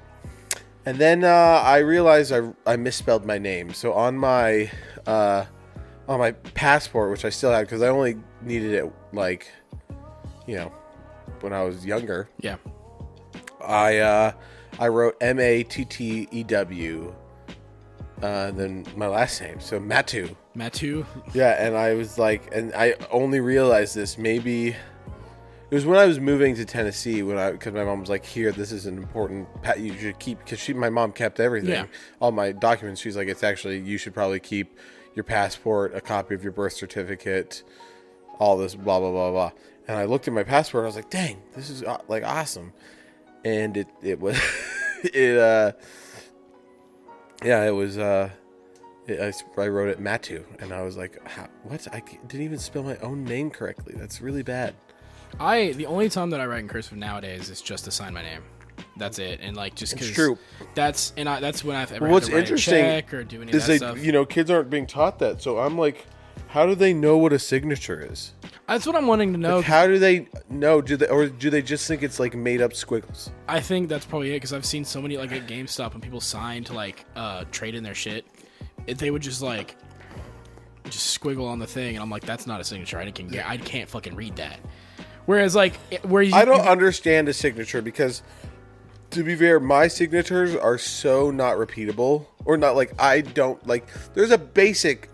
and 0.85 0.97
then 0.97 1.25
uh, 1.25 1.27
I 1.27 1.79
realized 1.79 2.31
I, 2.31 2.53
I 2.65 2.77
misspelled 2.77 3.25
my 3.25 3.37
name. 3.37 3.73
So 3.73 3.91
on 3.91 4.17
my 4.17 4.71
uh, 5.05 5.45
on 6.07 6.19
my 6.19 6.31
passport, 6.31 7.11
which 7.11 7.25
I 7.25 7.29
still 7.29 7.51
have 7.51 7.63
because 7.63 7.81
I 7.81 7.89
only 7.89 8.17
needed 8.41 8.73
it 8.73 8.93
like, 9.11 9.51
you 10.47 10.55
know, 10.55 10.71
when 11.41 11.53
I 11.53 11.63
was 11.63 11.85
younger. 11.85 12.29
yeah. 12.41 12.57
I 13.65 13.97
uh, 13.97 14.31
I 14.79 14.87
wrote 14.89 15.17
M 15.21 15.39
A 15.39 15.63
T 15.63 15.85
T 15.85 16.27
E 16.31 16.43
W, 16.43 17.15
uh, 18.21 18.51
then 18.51 18.85
my 18.95 19.07
last 19.07 19.41
name, 19.41 19.59
so 19.59 19.79
Matu. 19.79 20.35
Matu. 20.55 21.05
Yeah, 21.33 21.65
and 21.65 21.75
I 21.75 21.95
was 21.95 22.17
like, 22.19 22.53
and 22.53 22.73
I 22.75 22.93
only 23.11 23.39
realized 23.39 23.95
this 23.95 24.17
maybe 24.19 24.67
it 24.69 25.73
was 25.73 25.85
when 25.85 25.97
I 25.97 26.05
was 26.05 26.19
moving 26.19 26.55
to 26.55 26.65
Tennessee 26.65 27.23
when 27.23 27.37
I 27.39 27.51
because 27.53 27.73
my 27.73 27.83
mom 27.83 28.01
was 28.01 28.09
like, 28.09 28.23
"Here, 28.23 28.51
this 28.51 28.71
is 28.71 28.85
an 28.85 28.97
important 28.97 29.47
pat 29.63 29.79
you 29.79 29.97
should 29.97 30.19
keep." 30.19 30.37
Because 30.39 30.59
she, 30.59 30.73
my 30.73 30.91
mom 30.91 31.11
kept 31.11 31.39
everything, 31.39 31.71
Yeah. 31.71 31.85
all 32.19 32.31
my 32.31 32.51
documents. 32.51 33.01
She's 33.01 33.17
like, 33.17 33.27
"It's 33.27 33.43
actually 33.43 33.79
you 33.79 33.97
should 33.97 34.13
probably 34.13 34.39
keep 34.39 34.77
your 35.15 35.23
passport, 35.23 35.95
a 35.95 36.01
copy 36.01 36.35
of 36.35 36.43
your 36.43 36.51
birth 36.51 36.73
certificate, 36.73 37.63
all 38.39 38.57
this 38.57 38.75
blah 38.75 38.99
blah 38.99 39.09
blah 39.11 39.31
blah." 39.31 39.51
And 39.87 39.97
I 39.97 40.05
looked 40.05 40.27
at 40.27 40.33
my 40.33 40.43
passport, 40.43 40.81
and 40.81 40.85
I 40.85 40.89
was 40.89 40.95
like, 40.95 41.09
"Dang, 41.09 41.41
this 41.55 41.69
is 41.69 41.83
uh, 41.83 41.97
like 42.07 42.23
awesome," 42.23 42.73
and 43.43 43.77
it 43.77 43.87
it 44.01 44.19
was 44.19 44.39
it 45.03 45.37
uh 45.37 45.71
yeah 47.43 47.63
it 47.65 47.71
was 47.71 47.97
uh 47.97 48.29
it, 49.07 49.19
I, 49.57 49.61
I 49.61 49.67
wrote 49.67 49.89
it 49.89 50.01
Matu, 50.01 50.43
and 50.59 50.73
I 50.73 50.81
was 50.81 50.97
like, 50.97 51.21
"What? 51.63 51.87
I 51.93 52.01
didn't 52.27 52.45
even 52.45 52.57
spell 52.57 52.83
my 52.83 52.97
own 52.97 53.23
name 53.23 53.51
correctly. 53.51 53.93
That's 53.95 54.21
really 54.21 54.43
bad." 54.43 54.73
I 55.39 55.73
the 55.73 55.85
only 55.85 56.09
time 56.09 56.29
that 56.31 56.39
I 56.39 56.45
write 56.45 56.61
in 56.61 56.67
cursive 56.67 56.97
nowadays 56.97 57.49
is 57.49 57.61
just 57.61 57.85
to 57.85 57.91
sign 57.91 58.13
my 58.13 58.21
name. 58.23 58.41
That's 58.97 59.19
it, 59.19 59.39
and 59.41 59.55
like 59.55 59.75
just 59.75 59.93
because 59.93 60.11
true. 60.11 60.37
That's 60.73 61.13
and 61.17 61.27
I, 61.29 61.39
that's 61.39 61.63
when 61.63 61.75
I've 61.75 61.91
ever 61.91 62.05
Well, 62.05 62.13
what's 62.13 62.29
interesting 62.29 63.03
or 63.13 63.23
do 63.23 63.41
any 63.41 63.51
Is 63.51 63.63
that 63.63 63.67
they, 63.67 63.77
stuff. 63.77 64.03
you 64.03 64.11
know, 64.11 64.25
kids 64.25 64.49
aren't 64.49 64.69
being 64.69 64.87
taught 64.87 65.19
that. 65.19 65.41
So 65.41 65.59
I'm 65.59 65.77
like, 65.77 66.05
how 66.47 66.65
do 66.65 66.75
they 66.75 66.93
know 66.93 67.17
what 67.17 67.33
a 67.33 67.39
signature 67.39 67.99
is? 68.11 68.33
That's 68.67 68.87
what 68.87 68.95
I'm 68.95 69.07
wanting 69.07 69.31
to 69.33 69.37
know. 69.37 69.61
How 69.61 69.85
do 69.87 69.99
they 69.99 70.27
know? 70.49 70.81
Do 70.81 70.97
they 70.97 71.07
or 71.07 71.27
do 71.27 71.49
they 71.49 71.61
just 71.61 71.87
think 71.87 72.01
it's 72.01 72.19
like 72.19 72.33
made 72.35 72.61
up 72.61 72.73
squiggles? 72.73 73.29
I 73.47 73.59
think 73.59 73.89
that's 73.89 74.05
probably 74.05 74.31
it 74.31 74.37
because 74.37 74.53
I've 74.53 74.65
seen 74.65 74.83
so 74.85 75.01
many 75.01 75.17
like 75.17 75.31
at 75.31 75.45
GameStop 75.47 75.93
when 75.93 76.01
people 76.01 76.19
sign 76.21 76.63
to 76.65 76.73
like 76.73 77.05
uh 77.15 77.43
trade 77.51 77.75
in 77.75 77.83
their 77.83 77.93
shit, 77.93 78.25
it, 78.87 78.97
they 78.97 79.11
would 79.11 79.21
just 79.21 79.41
like 79.41 79.75
just 80.85 81.19
squiggle 81.19 81.47
on 81.47 81.59
the 81.59 81.67
thing, 81.67 81.95
and 81.95 82.03
I'm 82.03 82.09
like, 82.09 82.23
that's 82.25 82.45
not 82.47 82.61
a 82.61 82.63
signature. 82.63 82.97
I 82.99 83.09
can 83.11 83.37
I 83.39 83.57
can't 83.57 83.89
fucking 83.89 84.15
read 84.15 84.35
that. 84.37 84.59
Whereas 85.25 85.55
like 85.55 85.75
where 86.03 86.21
you 86.23 86.33
I 86.35 86.45
don't 86.45 86.63
you- 86.63 86.69
understand 86.69 87.27
a 87.29 87.33
signature 87.33 87.81
because, 87.81 88.21
to 89.11 89.23
be 89.23 89.35
fair, 89.35 89.59
my 89.59 89.87
signatures 89.87 90.55
are 90.55 90.77
so 90.77 91.31
not 91.31 91.57
repeatable 91.57 92.27
or 92.45 92.57
not 92.57 92.75
like 92.75 92.93
I 92.99 93.21
don't 93.21 93.65
like. 93.67 93.87
There's 94.13 94.31
a 94.31 94.37
basic 94.37 95.09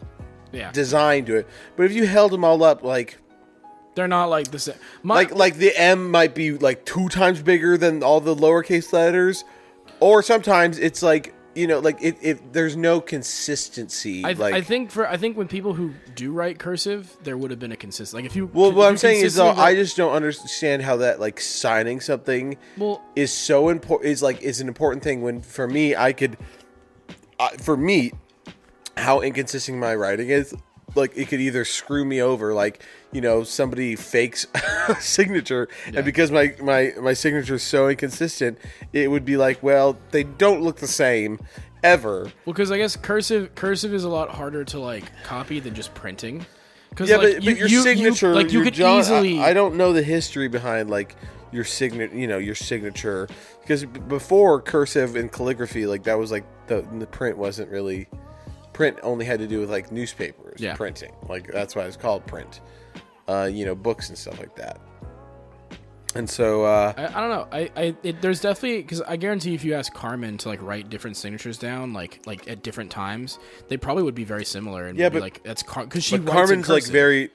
yeah 0.52 0.72
design 0.72 1.26
to 1.26 1.36
it, 1.36 1.48
but 1.76 1.86
if 1.86 1.94
you 1.94 2.06
held 2.06 2.32
them 2.32 2.44
all 2.44 2.64
up 2.64 2.84
like 2.84 3.18
they're 3.96 4.08
not 4.08 4.26
like 4.26 4.52
the 4.52 4.60
same. 4.60 4.76
My, 5.04 5.16
like 5.16 5.36
like 5.36 5.56
the 5.56 5.78
M 5.78 6.10
might 6.10 6.34
be 6.34 6.52
like 6.54 6.86
two 6.86 7.10
times 7.10 7.42
bigger 7.42 7.78
than 7.78 8.04
all 8.04 8.22
the 8.22 8.36
lowercase 8.36 8.94
letters, 8.94 9.44
or 10.00 10.24
sometimes 10.24 10.78
it's 10.80 11.04
like 11.04 11.34
you 11.56 11.68
know 11.68 11.80
like 11.80 12.02
it, 12.02 12.18
it 12.22 12.54
there's 12.54 12.78
no 12.78 13.02
consistency. 13.02 14.24
I, 14.24 14.32
like 14.34 14.54
I 14.54 14.62
think 14.62 14.92
for 14.92 15.08
I 15.08 15.18
think 15.18 15.36
when 15.36 15.48
people 15.48 15.74
who 15.74 15.94
do 16.16 16.32
write 16.32 16.58
cursive, 16.58 17.18
there 17.24 17.38
would 17.38 17.52
have 17.52 17.60
been 17.60 17.74
a 17.74 17.78
consistent. 17.78 18.24
Like 18.24 18.30
if 18.30 18.36
you 18.36 18.50
well, 18.54 18.70
if 18.70 18.76
what 18.76 18.84
you 18.84 18.90
I'm 18.90 18.98
saying 18.98 19.26
is 19.26 19.36
though, 19.36 19.50
I 19.50 19.76
just 19.76 19.98
don't 19.98 20.14
understand 20.14 20.84
how 20.84 20.98
that 20.98 21.20
like 21.20 21.42
signing 21.42 22.00
something 22.00 22.58
well 22.78 23.04
is 23.16 23.34
so 23.34 23.70
important. 23.70 24.10
Is 24.10 24.22
like 24.22 24.42
is 24.42 24.62
an 24.62 24.70
important 24.70 25.04
thing 25.04 25.22
when 25.22 25.42
for 25.42 25.68
me 25.68 25.98
I 25.98 26.14
could, 26.14 26.38
uh, 27.40 27.50
for 27.50 27.76
me, 27.76 28.14
how 28.98 29.22
inconsistent 29.22 29.78
my 29.78 29.96
writing 29.96 30.30
is. 30.30 30.54
Like 30.94 31.16
it 31.16 31.30
could 31.30 31.40
either 31.40 31.64
screw 31.64 32.04
me 32.04 32.22
over, 32.22 32.54
like 32.54 32.84
you 33.14 33.22
know 33.22 33.44
somebody 33.44 33.96
fakes 33.96 34.46
a 34.90 34.96
signature, 35.00 35.70
and 35.86 36.04
because 36.04 36.32
my 36.32 36.54
my 36.62 36.92
my 37.00 37.14
signature 37.14 37.56
is 37.56 37.64
so 37.64 37.88
inconsistent, 37.88 38.58
it 38.92 39.10
would 39.10 39.24
be 39.24 39.38
like, 39.38 39.64
well, 39.64 39.98
they 40.12 40.24
don't 40.24 40.62
look 40.62 40.78
the 40.78 40.88
same 40.88 41.40
ever. 41.82 42.24
Well, 42.46 42.54
because 42.54 42.72
I 42.72 42.78
guess 42.78 42.98
cursive 42.98 43.56
cursive 43.56 43.94
is 43.94 44.04
a 44.04 44.10
lot 44.10 44.32
harder 44.32 44.66
to 44.66 44.80
like 44.80 45.06
copy 45.24 45.62
than 45.62 45.74
just 45.76 45.94
printing. 45.94 46.46
Because 46.90 47.10
Yeah, 47.10 47.16
like, 47.18 47.36
but, 47.36 47.44
you, 47.44 47.52
but 47.52 47.60
your 47.60 47.68
you- 47.70 47.78
you- 47.78 47.84
signature, 47.84 48.36
like 48.36 48.52
you 48.52 48.62
could 48.62 48.74
John- 48.74 49.00
easily. 49.00 49.40
I, 49.40 49.54
don't 49.54 49.78
know 49.78 49.94
the 49.94 50.04
history 50.04 50.50
behind 50.50 50.90
like 50.90 51.16
your 51.54 51.64
signature, 51.64 52.14
you 52.18 52.28
know, 52.28 52.38
your 52.38 52.56
signature, 52.56 53.30
because 53.62 53.86
before 53.86 54.60
cursive 54.62 55.16
and 55.16 55.32
calligraphy, 55.32 55.86
like 55.86 56.04
that 56.04 56.20
was 56.20 56.32
like 56.34 56.44
the 56.68 56.86
the 57.00 57.08
print 57.08 57.38
wasn't 57.38 57.70
really 57.72 58.10
print 58.82 58.98
only 59.04 59.26
had 59.26 59.40
to 59.40 59.48
do 59.48 59.60
with 59.60 59.70
like 59.70 59.92
newspapers 59.92 60.60
Yeah. 60.60 60.76
printing, 60.76 61.12
like 61.30 61.52
that's 61.52 61.76
why 61.76 61.84
it's 61.84 61.98
called 61.98 62.26
print, 62.26 62.62
uh, 63.28 63.48
you 63.52 63.64
know, 63.66 63.76
books 63.76 64.10
and 64.10 64.18
stuff 64.18 64.40
like 64.40 64.56
that. 64.56 64.80
And 66.14 66.30
so, 66.30 66.66
uh, 66.66 66.92
I, 66.98 67.06
I 67.06 67.22
don't 67.22 67.30
know. 67.30 67.48
I, 67.54 67.70
I 67.78 67.96
it, 68.04 68.22
there's 68.22 68.42
definitely 68.42 68.82
because 68.82 69.02
I 69.02 69.16
guarantee 69.16 69.54
if 69.54 69.64
you 69.64 69.76
ask 69.76 69.94
Carmen 69.94 70.38
to 70.40 70.50
like 70.50 70.62
write 70.62 70.90
different 70.90 71.16
signatures 71.16 71.58
down, 71.58 71.94
like 71.94 72.22
like 72.26 72.50
at 72.50 72.64
different 72.64 72.92
times, 72.92 73.40
they 73.70 73.78
probably 73.78 74.04
would 74.04 74.16
be 74.16 74.26
very 74.26 74.44
similar. 74.44 74.88
And 74.88 74.98
Yeah, 75.00 75.08
but- 75.10 75.22
like 75.22 75.44
that's 75.44 75.64
because 75.64 76.04
she 76.04 76.16
writes 76.18 76.28
in 76.28 76.34
Carmen's 76.34 76.70
like 76.70 76.84
very 76.86 77.30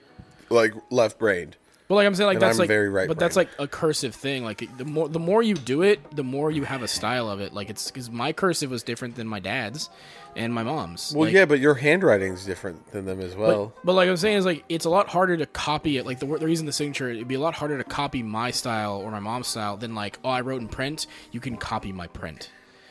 like 0.51 0.75
left 0.91 1.19
brained. 1.19 1.57
But 1.89 1.95
like 1.95 2.07
I'm 2.07 2.15
saying, 2.17 2.27
like 2.27 2.35
and 2.35 2.43
that's 2.43 2.57
I'm 2.57 2.63
like 2.63 2.69
very 2.69 2.89
right 2.89 3.07
But 3.07 3.19
that's 3.21 3.37
like 3.37 3.49
a 3.61 3.69
cursive 3.69 4.13
thing. 4.15 4.43
Like 4.45 4.77
the 4.77 4.85
more 4.85 5.09
the 5.09 5.21
more 5.21 5.41
you 5.43 5.55
do 5.55 5.83
it, 5.83 6.01
the 6.17 6.25
more 6.25 6.51
you 6.51 6.65
have 6.65 6.83
a 6.83 6.89
style 6.89 7.31
of 7.31 7.41
it. 7.41 7.55
Like 7.55 7.71
it's 7.71 7.91
because 7.91 8.11
my 8.11 8.33
cursive 8.33 8.71
was 8.73 8.83
different 8.83 9.15
than 9.15 9.29
my 9.29 9.39
dad's 9.41 9.89
and 10.37 10.53
my 10.55 10.63
mom's. 10.63 11.13
Well, 11.15 11.25
Like, 11.25 11.35
yeah, 11.35 11.45
but 11.45 11.59
your 11.59 11.75
handwriting's 11.75 12.45
different 12.45 12.93
than 12.93 13.07
them 13.07 13.21
as 13.21 13.35
well. 13.35 13.73
But, 13.75 13.85
but 13.87 13.93
like 13.95 14.09
I'm 14.09 14.17
saying 14.17 14.37
is 14.39 14.45
like 14.45 14.65
it's 14.69 14.85
a 14.85 14.91
lot 14.91 15.09
harder 15.09 15.37
to 15.37 15.47
copy 15.47 15.97
it. 15.97 16.07
Like 16.07 16.21
the, 16.21 16.27
the 16.27 16.47
reason 16.47 16.67
the 16.67 16.73
signature, 16.73 17.11
it'd 17.11 17.29
be 17.29 17.35
a 17.35 17.41
lot 17.41 17.55
harder 17.55 17.79
to 17.79 17.85
copy 17.85 18.23
my 18.23 18.51
style 18.51 18.97
or 18.97 19.11
my 19.11 19.21
mom's 19.21 19.49
style 19.49 19.77
than 19.77 19.95
like 19.95 20.19
oh 20.25 20.31
I 20.31 20.41
wrote 20.43 20.61
in 20.61 20.69
print. 20.69 21.07
You 21.33 21.41
can 21.41 21.57
copy 21.57 21.93
my 21.93 22.07
print. 22.07 22.51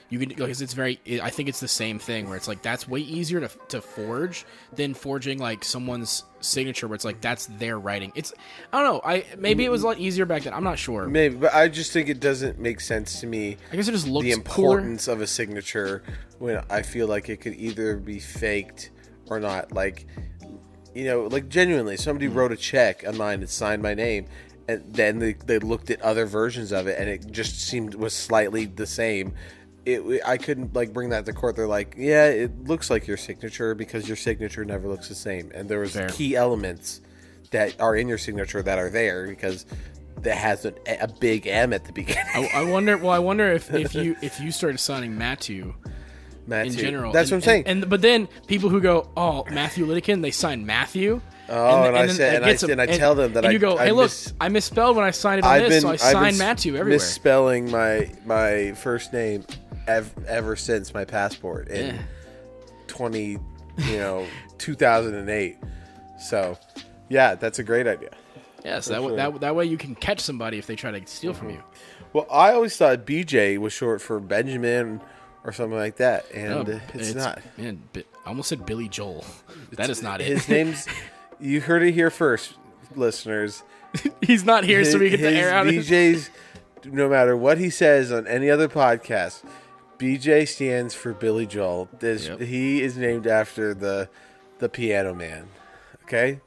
You 0.09 0.19
can 0.19 0.29
because 0.29 0.61
it's 0.61 0.73
very. 0.73 0.99
I 1.21 1.29
think 1.29 1.49
it's 1.49 1.59
the 1.59 1.67
same 1.67 1.97
thing 1.99 2.27
where 2.27 2.37
it's 2.37 2.47
like 2.47 2.61
that's 2.61 2.87
way 2.87 2.99
easier 2.99 3.39
to 3.39 3.49
to 3.69 3.81
forge 3.81 4.45
than 4.75 4.93
forging 4.93 5.39
like 5.39 5.63
someone's 5.63 6.23
signature 6.41 6.87
where 6.87 6.95
it's 6.95 7.05
like 7.05 7.21
that's 7.21 7.47
their 7.47 7.79
writing. 7.79 8.11
It's 8.15 8.31
I 8.71 8.81
don't 8.83 8.93
know. 8.93 9.01
I 9.03 9.25
maybe 9.37 9.65
it 9.65 9.69
was 9.69 9.81
a 9.83 9.87
lot 9.87 9.97
easier 9.99 10.25
back 10.25 10.43
then. 10.43 10.53
I'm 10.53 10.63
not 10.63 10.77
sure. 10.77 11.07
Maybe, 11.07 11.35
but 11.35 11.53
I 11.55 11.67
just 11.69 11.91
think 11.91 12.07
it 12.09 12.19
doesn't 12.19 12.59
make 12.59 12.81
sense 12.81 13.19
to 13.21 13.27
me. 13.27 13.57
I 13.71 13.75
guess 13.75 13.87
it 13.87 13.93
just 13.93 14.07
looks 14.07 14.25
the 14.25 14.39
cooler. 14.41 14.77
importance 14.79 15.07
of 15.07 15.21
a 15.21 15.27
signature 15.27 16.03
when 16.39 16.63
I 16.69 16.83
feel 16.83 17.07
like 17.07 17.29
it 17.29 17.37
could 17.37 17.55
either 17.55 17.97
be 17.97 18.19
faked 18.19 18.91
or 19.27 19.39
not. 19.39 19.71
Like, 19.71 20.05
you 20.93 21.05
know, 21.05 21.23
like 21.23 21.49
genuinely, 21.49 21.97
somebody 21.97 22.27
Hmm. 22.27 22.33
wrote 22.37 22.51
a 22.51 22.57
check 22.57 23.03
on 23.07 23.17
mine 23.17 23.39
and 23.41 23.49
signed 23.49 23.81
my 23.81 23.95
name, 23.95 24.27
and 24.67 24.83
then 24.93 25.17
they, 25.19 25.33
they 25.33 25.57
looked 25.59 25.89
at 25.89 25.99
other 26.01 26.25
versions 26.27 26.71
of 26.71 26.85
it, 26.87 26.99
and 26.99 27.09
it 27.09 27.31
just 27.31 27.59
seemed 27.59 27.95
was 27.95 28.13
slightly 28.13 28.65
the 28.65 28.85
same. 28.85 29.33
It, 29.85 30.21
I 30.25 30.37
couldn't 30.37 30.73
like 30.73 30.93
bring 30.93 31.09
that 31.09 31.25
to 31.25 31.33
court. 31.33 31.55
They're 31.55 31.67
like, 31.67 31.95
yeah, 31.97 32.25
it 32.27 32.63
looks 32.63 32.89
like 32.89 33.05
your 33.07 33.17
signature 33.17 33.75
because 33.75 34.07
your 34.07 34.17
signature 34.17 34.65
never 34.65 34.87
looks 34.87 35.09
the 35.09 35.15
same, 35.15 35.51
and 35.53 35.69
there 35.69 35.79
was 35.79 35.93
Fair. 35.93 36.09
key 36.09 36.35
elements 36.35 37.01
that 37.51 37.79
are 37.79 37.95
in 37.95 38.07
your 38.07 38.17
signature 38.17 38.63
that 38.63 38.79
are 38.79 38.89
there 38.89 39.27
because 39.27 39.65
that 40.21 40.37
has 40.37 40.65
a, 40.65 40.73
a 40.99 41.07
big 41.07 41.45
M 41.45 41.71
at 41.71 41.85
the 41.85 41.93
beginning. 41.93 42.25
I, 42.33 42.49
I 42.53 42.63
wonder. 42.63 42.97
Well, 42.97 43.11
I 43.11 43.19
wonder 43.19 43.51
if, 43.51 43.71
if 43.73 43.93
you 43.93 44.15
if 44.21 44.39
you 44.39 44.51
started 44.51 44.79
signing 44.79 45.17
Matthew 45.17 45.75
Matthew. 46.47 46.71
in 46.73 46.77
general. 46.79 47.11
That's 47.11 47.31
and, 47.31 47.37
what 47.41 47.43
I'm 47.43 47.49
saying. 47.49 47.63
And, 47.67 47.81
and 47.83 47.89
but 47.89 48.01
then 48.01 48.27
people 48.47 48.69
who 48.69 48.81
go, 48.81 49.09
oh 49.15 49.45
Matthew 49.51 49.85
Littleton, 49.85 50.21
they 50.21 50.31
sign 50.31 50.65
Matthew. 50.65 51.21
Oh, 51.47 51.83
and 51.83 51.95
I 51.95 52.07
then 52.07 52.15
said- 52.15 52.35
and 52.35 52.45
I- 52.45 52.71
and 52.71 52.81
I 52.81 52.97
tell 52.97 53.13
them 53.13 53.33
that 53.33 53.45
and 53.45 53.47
I- 53.47 53.51
you 53.51 53.59
go, 53.59 53.77
I 53.77 53.85
hey, 53.85 53.91
look, 53.91 54.05
mis- 54.05 54.33
I 54.41 54.49
misspelled 54.49 54.95
when 54.95 55.05
I 55.05 55.11
signed 55.11 55.39
it 55.39 55.45
on 55.45 55.51
I've 55.51 55.69
this, 55.69 55.83
been 55.83 55.97
so 55.97 56.07
I 56.07 56.11
signed 56.11 56.39
Matthew 56.39 56.75
everywhere. 56.75 56.97
misspelling 56.97 57.69
my 57.69 58.11
my 58.25 58.71
first 58.73 59.13
name 59.13 59.45
ev- 59.87 60.13
ever 60.27 60.55
since 60.55 60.93
my 60.93 61.05
passport 61.05 61.67
in 61.69 61.95
Yeah. 61.95 62.01
20 62.87 63.37
you 63.77 63.97
know 63.97 64.25
2008 64.57 65.57
so 66.19 66.57
yeah 67.09 67.35
that's 67.35 67.59
a 67.59 67.63
great 67.63 67.87
idea 67.87 68.09
yeah, 68.63 68.79
so 68.79 68.93
that, 68.93 68.99
sure. 69.01 69.09
way 69.11 69.15
that 69.15 69.39
that 69.41 69.55
way 69.55 69.65
you 69.65 69.77
can 69.77 69.93
catch 69.95 70.19
somebody 70.19 70.57
if 70.57 70.65
they 70.65 70.75
try 70.75 70.91
to 70.91 71.05
steal 71.07 71.33
from 71.33 71.49
mm-hmm. 71.49 71.57
you. 71.57 71.63
well 72.13 72.25
i 72.31 72.51
always 72.53 72.75
thought 72.77 73.05
bj 73.05 73.57
was 73.57 73.73
short 73.73 74.01
for 74.01 74.19
benjamin 74.19 75.01
or 75.43 75.51
something 75.51 75.77
like 75.77 75.97
that 75.97 76.25
and 76.33 76.69
Oh, 76.69 76.79
it's, 76.93 77.13
not 77.13 77.39
Man, 77.57 77.83
I 77.95 78.03
almost 78.29 78.49
said 78.49 78.65
Billy 78.65 78.89
Joel. 78.89 79.23
That 79.73 79.89
is 79.91 80.01
not 80.01 80.19
it. 80.21 80.27
his 80.27 80.49
name's 80.49 80.87
you 81.39 81.61
heard 81.61 81.83
it 81.83 81.93
here 81.93 82.09
first 82.09 82.55
listeners 82.95 83.61
He's 84.21 84.43
not 84.43 84.63
here, 84.63 84.83
so 84.83 84.99
we 84.99 85.09
get 85.09 85.17
to 85.17 85.29
his 85.29 85.37
air 85.37 85.51
out. 85.53 85.67
his- 85.67 85.89
BJ's, 85.89 86.29
no 86.85 87.07
matter 87.09 87.35
what 87.37 87.57
he 87.57 87.69
says 87.69 88.11
on 88.11 88.27
any 88.27 88.49
other 88.49 88.67
podcast, 88.67 89.43
BJ 89.97 90.47
stands 90.47 90.93
for 90.93 91.13
Billy 91.13 91.45
Joel. 91.45 91.87
This, 91.99 92.27
Yep. 92.27 92.41
He 92.41 92.81
is 92.81 92.97
named 92.97 93.27
after 93.27 93.73
the 93.73 94.09
the 94.59 94.69
Piano 94.69 95.13
Man. 95.13 95.47
Okay, 96.03 96.39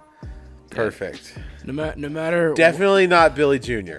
perfect. 0.71 1.35
No, 1.65 1.73
ma- 1.73 1.93
no 1.97 2.09
matter 2.09 2.55
Definitely 2.55 3.07
not 3.07 3.35
Billy 3.35 3.59
Jr. 3.59 3.99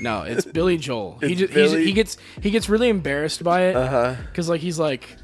No, 0.00 0.22
it's 0.22 0.44
Billy 0.44 0.76
Joel. 0.76 1.18
he 1.20 1.34
just 1.34 1.52
Billy- 1.52 1.78
He's, 1.78 1.86
he 1.88 1.92
gets 1.92 2.16
he 2.42 2.50
gets 2.50 2.68
really 2.68 2.88
embarrassed 2.88 3.42
by 3.42 3.62
it 3.62 3.76
Uh-huh. 3.76 4.14
because 4.30 4.48
like 4.48 4.60
he's 4.60 4.78
like 4.78 5.16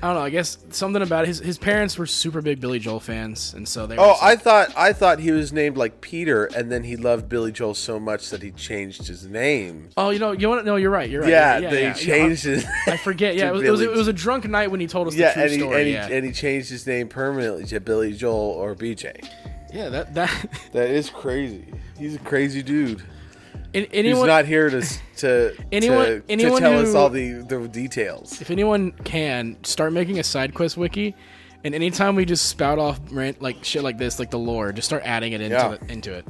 I 0.00 0.06
don't 0.06 0.14
know. 0.16 0.22
I 0.22 0.30
guess 0.30 0.58
something 0.70 1.02
about 1.02 1.26
his 1.26 1.40
his 1.40 1.58
parents 1.58 1.98
were 1.98 2.06
super 2.06 2.40
big 2.40 2.60
Billy 2.60 2.78
Joel 2.78 3.00
fans, 3.00 3.52
and 3.54 3.68
so 3.68 3.86
they. 3.86 3.96
Were 3.96 4.02
Oh, 4.04 4.10
just 4.12 4.22
I 4.22 4.36
thought 4.36 4.72
I 4.76 4.92
thought 4.92 5.18
he 5.18 5.32
was 5.32 5.52
named 5.52 5.76
like 5.76 6.00
Peter, 6.00 6.44
and 6.46 6.70
then 6.70 6.84
he 6.84 6.96
loved 6.96 7.28
Billy 7.28 7.50
Joel 7.50 7.74
so 7.74 7.98
much 7.98 8.30
that 8.30 8.40
he 8.40 8.52
changed 8.52 9.08
his 9.08 9.26
name. 9.26 9.88
Oh, 9.96 10.10
you 10.10 10.20
know, 10.20 10.30
you 10.32 10.48
want 10.48 10.60
to? 10.60 10.64
No, 10.66 10.76
you're 10.76 10.90
right. 10.90 11.10
You're 11.10 11.22
right. 11.22 11.30
Yeah, 11.30 11.58
yeah, 11.58 11.70
they 11.70 11.82
yeah. 11.82 11.92
changed 11.94 12.44
his. 12.44 12.64
I 12.86 12.96
forget. 12.96 13.34
Yeah, 13.34 13.48
it 13.48 13.52
was, 13.52 13.62
it 13.64 13.70
was 13.70 13.80
it 13.80 13.90
was 13.90 14.06
a 14.08 14.12
drunk 14.12 14.44
night 14.48 14.70
when 14.70 14.78
he 14.78 14.86
told 14.86 15.08
us 15.08 15.14
Yeah, 15.16 15.28
the 15.28 15.32
true 15.34 15.42
and 15.42 15.50
he, 15.52 15.58
story. 15.58 15.76
and, 15.76 15.86
he, 15.86 15.92
yeah, 15.94 16.08
and 16.08 16.24
he 16.26 16.30
changed 16.32 16.70
his 16.70 16.86
name 16.86 17.08
permanently 17.08 17.64
to 17.64 17.80
Billy 17.80 18.12
Joel 18.12 18.36
or 18.36 18.74
BJ. 18.76 19.28
yeah. 19.74 19.88
That 19.88 20.14
that 20.14 20.30
That 20.72 20.90
is 20.90 21.10
crazy. 21.10 21.64
He's 21.98 22.14
a 22.14 22.20
crazy 22.20 22.62
dude. 22.62 23.02
Anyone 23.92 24.26
not 24.26 24.44
here 24.46 24.70
to 24.70 24.82
to 25.18 25.54
Anyone- 25.72 26.06
to, 26.06 26.22
anyone 26.28 26.54
to 26.62 26.68
tell 26.68 26.80
us 26.80 26.94
all 26.94 27.10
the 27.10 27.32
the 27.48 27.68
details. 27.68 28.40
if 28.40 28.50
anyone 28.50 28.92
can 29.04 29.56
start 29.64 29.92
making 29.92 30.18
a 30.18 30.24
side 30.24 30.54
quest 30.54 30.76
wiki, 30.76 31.14
and 31.64 31.74
anytime 31.74 32.14
we 32.16 32.24
just 32.24 32.46
spout 32.46 32.78
off 32.78 33.00
rant 33.10 33.40
like 33.42 33.62
shit 33.64 33.82
like 33.82 33.98
this, 33.98 34.18
like 34.18 34.30
the 34.30 34.38
lore, 34.38 34.72
just 34.72 34.86
start 34.88 35.02
adding 35.04 35.32
it 35.32 35.40
into 35.40 35.56
Yeah. 35.56 35.76
the, 35.76 35.92
into 35.92 36.12
it. 36.12 36.24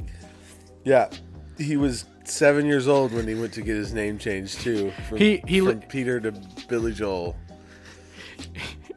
Yeah, 0.83 1.09
he 1.57 1.77
was 1.77 2.05
seven 2.23 2.65
years 2.65 2.87
old 2.87 3.11
when 3.13 3.27
he 3.27 3.35
went 3.35 3.53
to 3.53 3.61
get 3.61 3.75
his 3.75 3.93
name 3.93 4.17
changed 4.17 4.61
too. 4.61 4.91
From, 5.07 5.17
He- 5.17 5.41
he 5.47 5.59
from 5.61 5.81
Peter 5.81 6.19
to 6.19 6.31
Billy 6.67 6.93
Joel. 6.93 7.35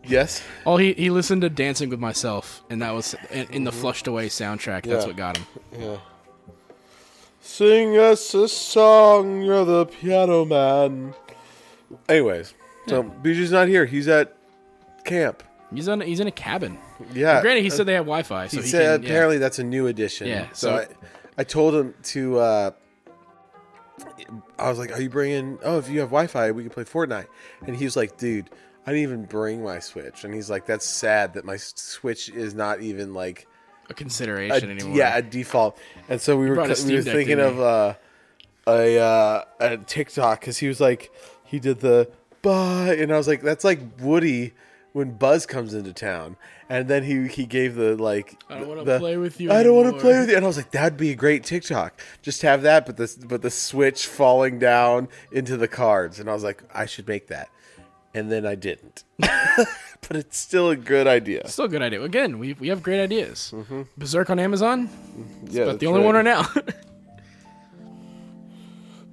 Yes. 0.05 0.43
Oh, 0.67 0.77
he 0.77 0.95
he 0.95 1.11
listened 1.11 1.43
to 1.43 1.51
Dancing 1.51 1.89
with 1.89 2.01
Myself, 2.01 2.63
and 2.71 2.83
that 2.83 2.91
was 2.93 3.15
in, 3.31 3.47
in 3.51 3.65
the 3.65 3.71
Flushed 3.73 4.07
Away 4.09 4.29
soundtrack. 4.29 4.83
That's 4.85 4.87
Mm-hmm. 4.87 4.93
Yeah. 5.01 5.07
what 5.07 5.17
got 5.17 5.37
him. 5.37 5.47
Yeah. 5.79 5.97
Sing 7.57 7.99
us 7.99 8.33
a 8.33 8.49
song, 8.49 9.43
you're 9.43 9.67
the 9.67 9.85
piano 9.85 10.47
man. 10.47 11.13
Anyways, 12.09 12.55
so 12.87 13.03
BJ's 13.03 13.53
not 13.53 13.69
here. 13.69 13.85
He's 13.85 14.09
at 14.09 14.35
camp. 15.05 15.43
He's 15.71 15.87
on 15.87 16.01
he's 16.01 16.19
in 16.21 16.27
a 16.29 16.31
cabin. 16.33 16.79
Yeah. 17.13 17.43
Granted, 17.43 17.63
he 17.63 17.69
said 17.69 17.85
they 17.85 17.93
have 17.93 18.07
Wi-Fi, 18.07 18.47
so 18.47 18.57
He 18.57 18.63
he, 18.63 18.69
said 18.71 19.01
can, 19.01 19.03
yeah. 19.03 19.09
apparently 19.11 19.37
that's 19.37 19.59
a 19.59 19.65
new 19.65 19.87
addition. 19.87 20.29
Yeah, 20.29 20.49
So, 20.55 20.69
so- 20.69 20.77
I, 20.77 20.87
I 21.43 21.45
told 21.45 21.75
him 21.75 21.93
to. 22.05 22.39
Uh, 22.39 22.71
I 24.59 24.71
was 24.71 24.79
like, 24.79 24.91
"Are 24.97 25.03
you 25.03 25.11
bringing? 25.11 25.59
Oh, 25.63 25.77
if 25.77 25.91
you 25.91 26.01
have 26.01 26.09
Wi-Fi, 26.09 26.53
we 26.53 26.63
can 26.63 26.71
play 26.73 26.85
Fortnite." 26.85 27.27
And 27.67 27.77
he 27.77 27.85
was 27.85 27.97
like, 27.97 28.17
"Dude, 28.17 28.49
I 28.87 28.93
didn't 28.93 29.03
even 29.03 29.25
bring 29.27 29.63
my 29.63 29.79
Switch." 29.79 30.25
And 30.25 30.33
he's 30.33 30.49
like, 30.49 30.65
"That's 30.65 30.87
sad 30.87 31.35
that 31.35 31.45
my 31.45 31.59
Switch 31.59 32.31
is 32.31 32.55
not 32.55 32.81
even 32.81 33.13
like 33.13 33.47
a 33.89 33.93
a, 33.93 33.95
consideration 33.95 34.71
anymore. 34.71 34.97
yeah 34.97 35.17
a 35.17 35.23
default." 35.23 35.79
And 36.09 36.21
so 36.21 36.37
we 36.37 36.49
were 36.49 36.61
a 36.61 36.75
we 36.87 36.95
were 36.95 37.03
thinking 37.03 37.41
of 37.41 37.61
uh, 37.61 37.95
a 38.67 38.99
uh, 38.99 39.45
a 39.61 39.77
TikTok 39.79 40.41
because 40.41 40.59
he 40.59 40.69
was 40.69 40.81
like 40.81 41.11
he 41.45 41.59
did 41.59 41.81
the 41.81 42.11
bye, 42.43 42.97
and 42.99 43.12
I 43.12 43.17
was 43.17 43.29
like, 43.29 43.43
"That's 43.43 43.65
like 43.65 43.81
Woody." 44.01 44.55
When 44.93 45.12
Buzz 45.12 45.47
comes 45.47 45.73
into 45.73 45.95
town, 45.95 46.37
and 46.69 46.89
then 46.89 47.03
he 47.05 47.29
he 47.29 47.45
gave 47.45 47.75
the 47.75 47.97
like 47.97 48.43
I 48.49 48.59
don't 48.59 48.69
wanna 48.69 48.99
play 48.99 49.17
with 49.19 49.41
you 49.41 49.53
I 49.53 49.62
don't 49.62 49.77
want 49.77 49.95
to 49.95 50.01
play 50.01 50.19
with 50.19 50.31
you. 50.31 50.37
And 50.37 50.45
I 50.45 50.49
was 50.49 50.57
like, 50.57 50.71
that'd 50.71 50.97
be 50.97 51.11
a 51.11 51.15
great 51.15 51.45
TikTok. 51.45 52.01
Just 52.23 52.41
have 52.43 52.62
that, 52.62 52.87
but 52.87 52.97
the 52.97 53.15
but 53.27 53.43
the 53.43 53.51
switch 53.51 54.07
falling 54.07 54.59
down 54.59 55.09
into 55.31 55.59
the 55.59 55.69
cards. 55.69 56.19
And 56.19 56.31
I 56.31 56.33
was 56.33 56.43
like, 56.43 56.62
I 56.75 56.87
should 56.87 57.07
make 57.07 57.29
that. 57.29 57.51
And 58.15 58.33
then 58.33 58.47
I 58.47 58.55
didn't. 58.55 59.05
but 60.09 60.17
it's 60.17 60.37
still 60.39 60.71
a 60.71 60.77
good 60.77 61.07
idea. 61.07 61.47
Still 61.49 61.67
a 61.67 61.69
good 61.69 61.83
idea. 61.83 62.03
Again, 62.03 62.39
we 62.39 62.55
we 62.55 62.69
have 62.69 62.83
great 62.83 63.01
ideas. 63.03 63.53
Berserk 63.97 64.31
on 64.31 64.39
Amazon, 64.39 64.89
Yeah, 65.49 65.67
but 65.67 65.81
the 65.81 65.87
only 65.87 66.03
one 66.05 66.15
right 66.15 66.25
now. 66.25 66.47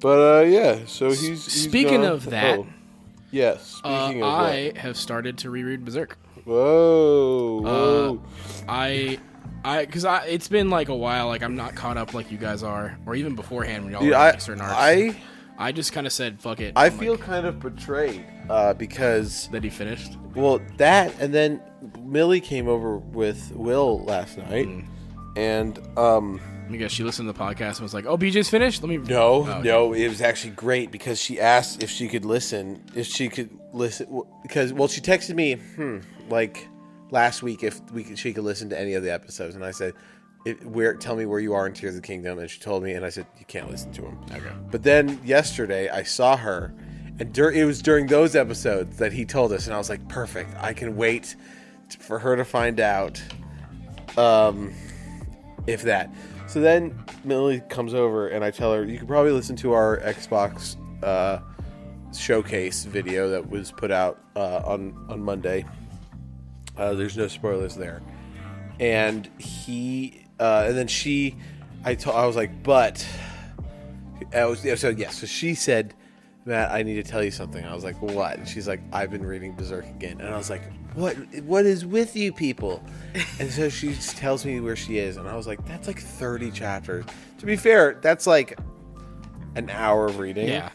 But 0.01 0.43
uh, 0.43 0.46
yeah, 0.46 0.79
so 0.86 1.10
he's, 1.10 1.19
he's 1.19 1.43
Speaking 1.43 2.03
gone- 2.03 2.12
of 2.12 2.25
that, 2.29 2.60
oh, 2.60 2.67
yes. 3.31 3.81
uh, 3.84 4.05
Speaking 4.08 4.24
of 4.24 4.29
I 4.29 4.72
have 4.77 4.96
started 4.96 5.38
to 5.39 5.50
reread 5.50 5.84
Berserk. 5.84 6.17
what? 6.36 6.46
Whoa, 6.46 7.62
whoa. 7.63 8.22
I, 8.69 9.19
I, 9.65 9.86
because 9.86 10.05
I, 10.05 10.24
it's 10.25 10.48
been 10.48 10.69
like 10.69 10.88
a 10.88 10.96
while. 10.96 11.27
Like 11.27 11.43
I'm 11.43 11.58
not 11.58 11.75
caught 11.75 11.98
up 11.98 12.13
like 12.13 12.31
you 12.31 12.38
guys 12.38 12.63
are, 12.63 12.98
or 13.05 13.13
even 13.15 13.36
beforehand 13.36 13.84
when 13.84 13.91
y'all 13.91 14.01
Dude, 14.01 14.12
were 14.12 14.15
I, 14.15 14.38
certain 14.38 14.62
arcs. 14.62 14.74
I 14.77 15.22
I 15.59 15.71
just 15.73 15.91
kind 15.93 16.07
of 16.07 16.13
said 16.13 16.39
fuck 16.41 16.59
it. 16.61 16.73
I 16.75 16.85
I'm 16.87 16.97
feel 16.97 17.13
like, 17.13 17.21
kind 17.21 17.45
of 17.45 17.59
betrayed 17.59 18.23
uh, 18.49 18.73
because 18.73 19.49
that 19.51 19.63
he 19.63 19.69
finished. 19.69 20.17
Well, 20.33 20.61
that 20.77 21.13
and 21.19 21.33
then 21.33 21.61
Millie 22.01 22.41
came 22.41 22.67
over 22.67 22.97
with 22.97 23.51
Will 23.53 23.99
last 24.05 24.37
night, 24.37 24.67
Mm. 24.67 24.85
and 25.35 25.79
um, 25.97 26.39
I 26.71 26.75
guess 26.77 26.91
she 26.91 27.03
listened 27.03 27.27
to 27.27 27.33
the 27.33 27.39
podcast 27.39 27.71
and 27.75 27.81
was 27.81 27.93
like, 27.93 28.05
"Oh, 28.05 28.17
BJ's 28.17 28.49
finished. 28.49 28.81
Let 28.81 28.89
me." 28.89 28.97
no, 28.97 29.45
Oh, 29.47 29.61
no, 29.61 29.93
it 29.93 30.07
was 30.07 30.21
actually 30.21 30.51
great 30.51 30.91
because 30.91 31.19
she 31.19 31.39
asked 31.39 31.83
if 31.83 31.89
she 31.89 32.07
could 32.07 32.25
listen, 32.25 32.83
if 32.95 33.07
she 33.07 33.27
could 33.27 33.49
listen, 33.73 34.21
because 34.43 34.71
well, 34.71 34.87
she 34.87 35.01
texted 35.01 35.35
me, 35.35 35.53
hmm, 35.55 35.99
like 36.29 36.67
last 37.11 37.41
week 37.43 37.63
if 37.63 37.81
we 37.91 38.03
could, 38.03 38.17
she 38.19 38.31
could 38.33 38.43
listen 38.43 38.69
to 38.69 38.79
any 38.79 38.93
of 38.93 39.03
the 39.03 39.11
episodes, 39.11 39.55
and 39.55 39.65
I 39.65 39.71
said, 39.71 39.93
it, 40.46 40.65
"Where? 40.65 40.93
Tell 40.96 41.15
me 41.15 41.25
where 41.25 41.39
you 41.39 41.53
are 41.53 41.67
in 41.67 41.74
Tears 41.74 41.96
of 41.96 42.01
the 42.01 42.08
Kingdom," 42.08 42.39
and 42.39 42.50
she 42.50 42.60
told 42.60 42.84
me, 42.84 42.93
and 42.93 43.05
I 43.05 43.10
said, 43.10 43.25
"You 43.38 43.46
can't 43.46 43.69
listen 43.69 43.91
to 43.93 44.03
him. 44.03 44.17
Okay. 44.31 44.51
But 44.72 44.84
then 44.84 45.19
yesterday 45.24 45.89
I 45.89 46.03
saw 46.03 46.38
her, 46.38 46.74
and 47.19 47.34
dur- 47.34 47.51
it 47.51 47.65
was 47.65 47.81
during 47.81 48.08
those 48.08 48.36
episodes 48.36 48.98
that 48.98 49.12
he 49.12 49.25
told 49.25 49.51
us, 49.51 49.65
and 49.65 49.75
I 49.75 49.77
was 49.77 49.89
like, 49.89 50.08
perfect. 50.08 50.55
I 50.60 50.74
can 50.74 50.96
wait 50.96 51.36
t- 51.89 51.98
for 52.00 52.17
her 52.19 52.36
to 52.36 52.46
find 52.46 52.79
out, 52.79 53.22
um, 54.17 54.74
if 55.67 55.81
that. 55.84 56.10
So 56.48 56.62
then 56.62 56.98
Millie 57.25 57.62
comes 57.69 57.93
over, 57.93 58.29
and 58.29 58.43
I 58.43 58.51
tell 58.51 58.74
her, 58.74 58.84
you 58.86 58.98
can 58.98 59.08
probably 59.08 59.31
listen 59.34 59.55
to 59.58 59.74
our 59.74 59.98
Xbox 60.00 60.77
uh, 61.03 61.39
showcase 62.15 62.86
video 62.86 63.29
that 63.29 63.50
was 63.50 63.72
put 63.72 63.91
out 63.91 64.19
uh, 64.36 64.62
on 64.65 64.96
on 65.10 65.22
Monday. 65.22 65.65
Uh, 66.77 66.93
there's 66.93 67.17
no 67.17 67.27
spoilers 67.27 67.75
there, 67.75 68.01
and 68.79 69.29
he, 69.38 70.25
uh, 70.39 70.65
and 70.67 70.77
then 70.77 70.88
she, 70.88 71.36
I 71.84 71.96
told, 71.96 72.15
I 72.15 72.25
was 72.25 72.36
like, 72.36 72.63
but 72.63 73.05
I 74.34 74.46
was 74.46 74.63
yeah, 74.63 74.75
so 74.75 74.89
yeah. 74.89 75.10
So 75.10 75.25
she 75.27 75.53
said, 75.55 75.93
Matt, 76.46 76.72
I 76.72 76.84
need 76.84 76.96
to 76.96 77.03
tell 77.03 77.24
you 77.24 77.31
something. 77.31 77.63
I 77.65 77.74
was 77.74 77.84
like, 77.84 78.01
what? 78.01 78.38
And 78.38 78.48
she's 78.48 78.67
like, 78.67 78.81
I've 78.91 79.12
been 79.12 79.25
reading 79.25 79.53
Berserk 79.55 79.86
again. 79.86 80.19
And 80.22 80.29
I 80.34 80.38
was 80.38 80.50
like, 80.50 80.62
what? 80.96 81.15
What 81.43 81.65
is 81.65 81.86
with 81.86 82.15
you 82.15 82.31
people? 82.34 82.84
And 83.39 83.50
so 83.51 83.69
she 83.69 83.93
tells 83.93 84.46
me 84.46 84.60
where 84.60 84.75
she 84.75 84.98
is, 84.98 85.17
and 85.17 85.27
I 85.27 85.36
was 85.36 85.48
like, 85.48 85.65
that's 85.65 85.88
like 85.88 86.00
30 86.00 86.51
chapters. 86.51 87.05
To 87.39 87.46
be 87.46 87.55
fair, 87.55 87.98
that's 88.01 88.27
like 88.27 88.58
an 89.55 89.69
hour 89.69 90.05
of 90.05 90.19
reading. 90.19 90.48
Yeah. 90.48 90.69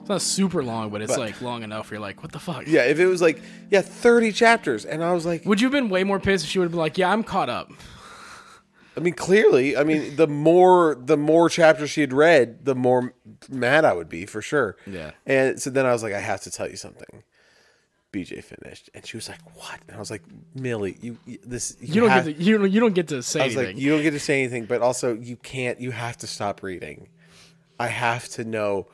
It's 0.00 0.08
not 0.08 0.22
super 0.22 0.62
long, 0.64 0.90
but 0.90 1.02
it's 1.02 1.12
But- 1.12 1.20
like 1.20 1.40
long 1.40 1.62
enough. 1.62 1.90
Where 1.90 1.96
you're 1.96 2.02
like, 2.06 2.22
what 2.22 2.32
the 2.32 2.38
fuck? 2.38 2.66
Yeah, 2.66 2.84
if 2.84 2.98
it 2.98 3.06
was 3.06 3.22
like, 3.22 3.40
yeah, 3.70 3.80
30 3.82 4.32
chapters. 4.32 4.84
And 4.84 5.04
I 5.04 5.12
was 5.12 5.24
like, 5.26 5.44
Would 5.44 5.60
you 5.60 5.66
have 5.66 5.72
been 5.72 5.88
way 5.88 6.04
more 6.04 6.18
pissed 6.18 6.44
if 6.44 6.50
she 6.50 6.58
would 6.58 6.64
have 6.66 6.72
been 6.72 6.80
like, 6.80 6.98
yeah, 6.98 7.12
I'm 7.12 7.22
caught 7.22 7.48
up? 7.50 7.70
I 9.00 9.02
mean, 9.02 9.14
clearly, 9.14 9.76
I 9.76 9.84
mean, 9.84 10.16
the 10.16 10.26
more 10.26 10.94
the 10.94 11.16
more 11.16 11.48
chapters 11.48 11.90
she 11.90 12.00
had 12.02 12.12
read, 12.12 12.64
the 12.66 12.74
more 12.74 13.14
mad 13.48 13.84
I 13.84 13.92
would 13.94 14.08
be 14.08 14.26
for 14.26 14.42
sure. 14.42 14.76
Yeah. 14.86 15.12
And 15.26 15.60
so 15.60 15.70
then 15.70 15.86
I 15.86 15.92
was 15.92 16.02
like, 16.02 16.12
I 16.12 16.20
have 16.20 16.40
to 16.42 16.50
tell 16.50 16.68
you 16.68 16.76
something. 16.76 17.22
BJ 18.12 18.42
finished, 18.42 18.90
and 18.92 19.06
she 19.06 19.16
was 19.16 19.28
like, 19.28 19.38
"What?" 19.56 19.78
And 19.86 19.96
I 19.96 20.00
was 20.00 20.10
like, 20.10 20.22
"Millie, 20.54 20.98
you, 21.00 21.16
you 21.26 21.38
this 21.46 21.76
You 21.80 22.00
don't 22.00 22.10
have- 22.10 22.26
get 22.26 22.36
to, 22.38 22.42
you 22.42 22.58
don't, 22.58 22.70
you 22.72 22.80
don't 22.80 22.92
get 22.94 23.06
to 23.08 23.22
say 23.22 23.40
I 23.40 23.44
was 23.46 23.56
anything. 23.56 23.76
like, 23.76 23.82
you 23.84 23.90
don't 23.92 24.02
get 24.02 24.10
to 24.10 24.18
say 24.20 24.40
anything, 24.42 24.64
but 24.64 24.82
also 24.82 25.14
you 25.14 25.36
can't. 25.36 25.80
You 25.80 25.92
have 25.92 26.16
to 26.18 26.26
stop 26.26 26.62
reading. 26.62 27.08
I 27.78 27.86
have 27.86 28.28
to 28.30 28.44
know 28.44 28.88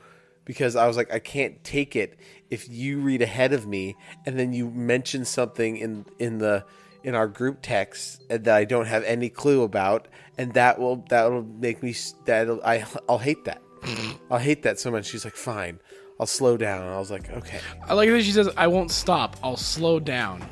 because 0.45 0.75
I 0.75 0.85
was 0.87 0.97
like, 0.97 1.11
I 1.11 1.17
can't 1.19 1.63
take 1.63 1.95
it 1.95 2.19
if 2.51 2.69
you 2.69 2.99
read 2.99 3.21
ahead 3.23 3.53
of 3.53 3.65
me 3.67 3.95
and 4.25 4.37
then 4.39 4.53
you 4.53 4.69
mention 4.69 5.25
something 5.25 5.77
in 5.77 6.05
in 6.19 6.37
the 6.37 6.63
in 7.07 7.15
our 7.15 7.27
group 7.29 7.59
text 7.61 8.27
that 8.27 8.49
I 8.49 8.65
don't 8.65 8.85
have 8.85 9.01
any 9.05 9.29
clue 9.29 9.63
about, 9.63 10.09
and 10.37 10.53
that 10.55 10.77
will 10.77 11.05
that 11.09 11.31
will 11.31 11.41
make 11.41 11.81
me 11.81 11.95
that 12.25 12.49
I 12.65 12.85
I'll 13.07 13.17
hate 13.17 13.45
that. 13.45 13.61
I'll 14.29 14.37
hate 14.37 14.63
that 14.63 14.77
so 14.77 14.91
much. 14.91 15.05
She's 15.05 15.23
like, 15.23 15.37
fine, 15.37 15.79
I'll 16.19 16.25
slow 16.25 16.57
down. 16.57 16.81
And 16.81 16.91
I 16.91 16.99
was 16.99 17.09
like, 17.09 17.31
okay. 17.31 17.61
I 17.87 17.93
like 17.93 18.09
that 18.09 18.23
she 18.23 18.33
says, 18.33 18.49
I 18.57 18.67
won't 18.67 18.91
stop. 18.91 19.37
I'll 19.41 19.55
slow 19.55 20.01
down. 20.01 20.45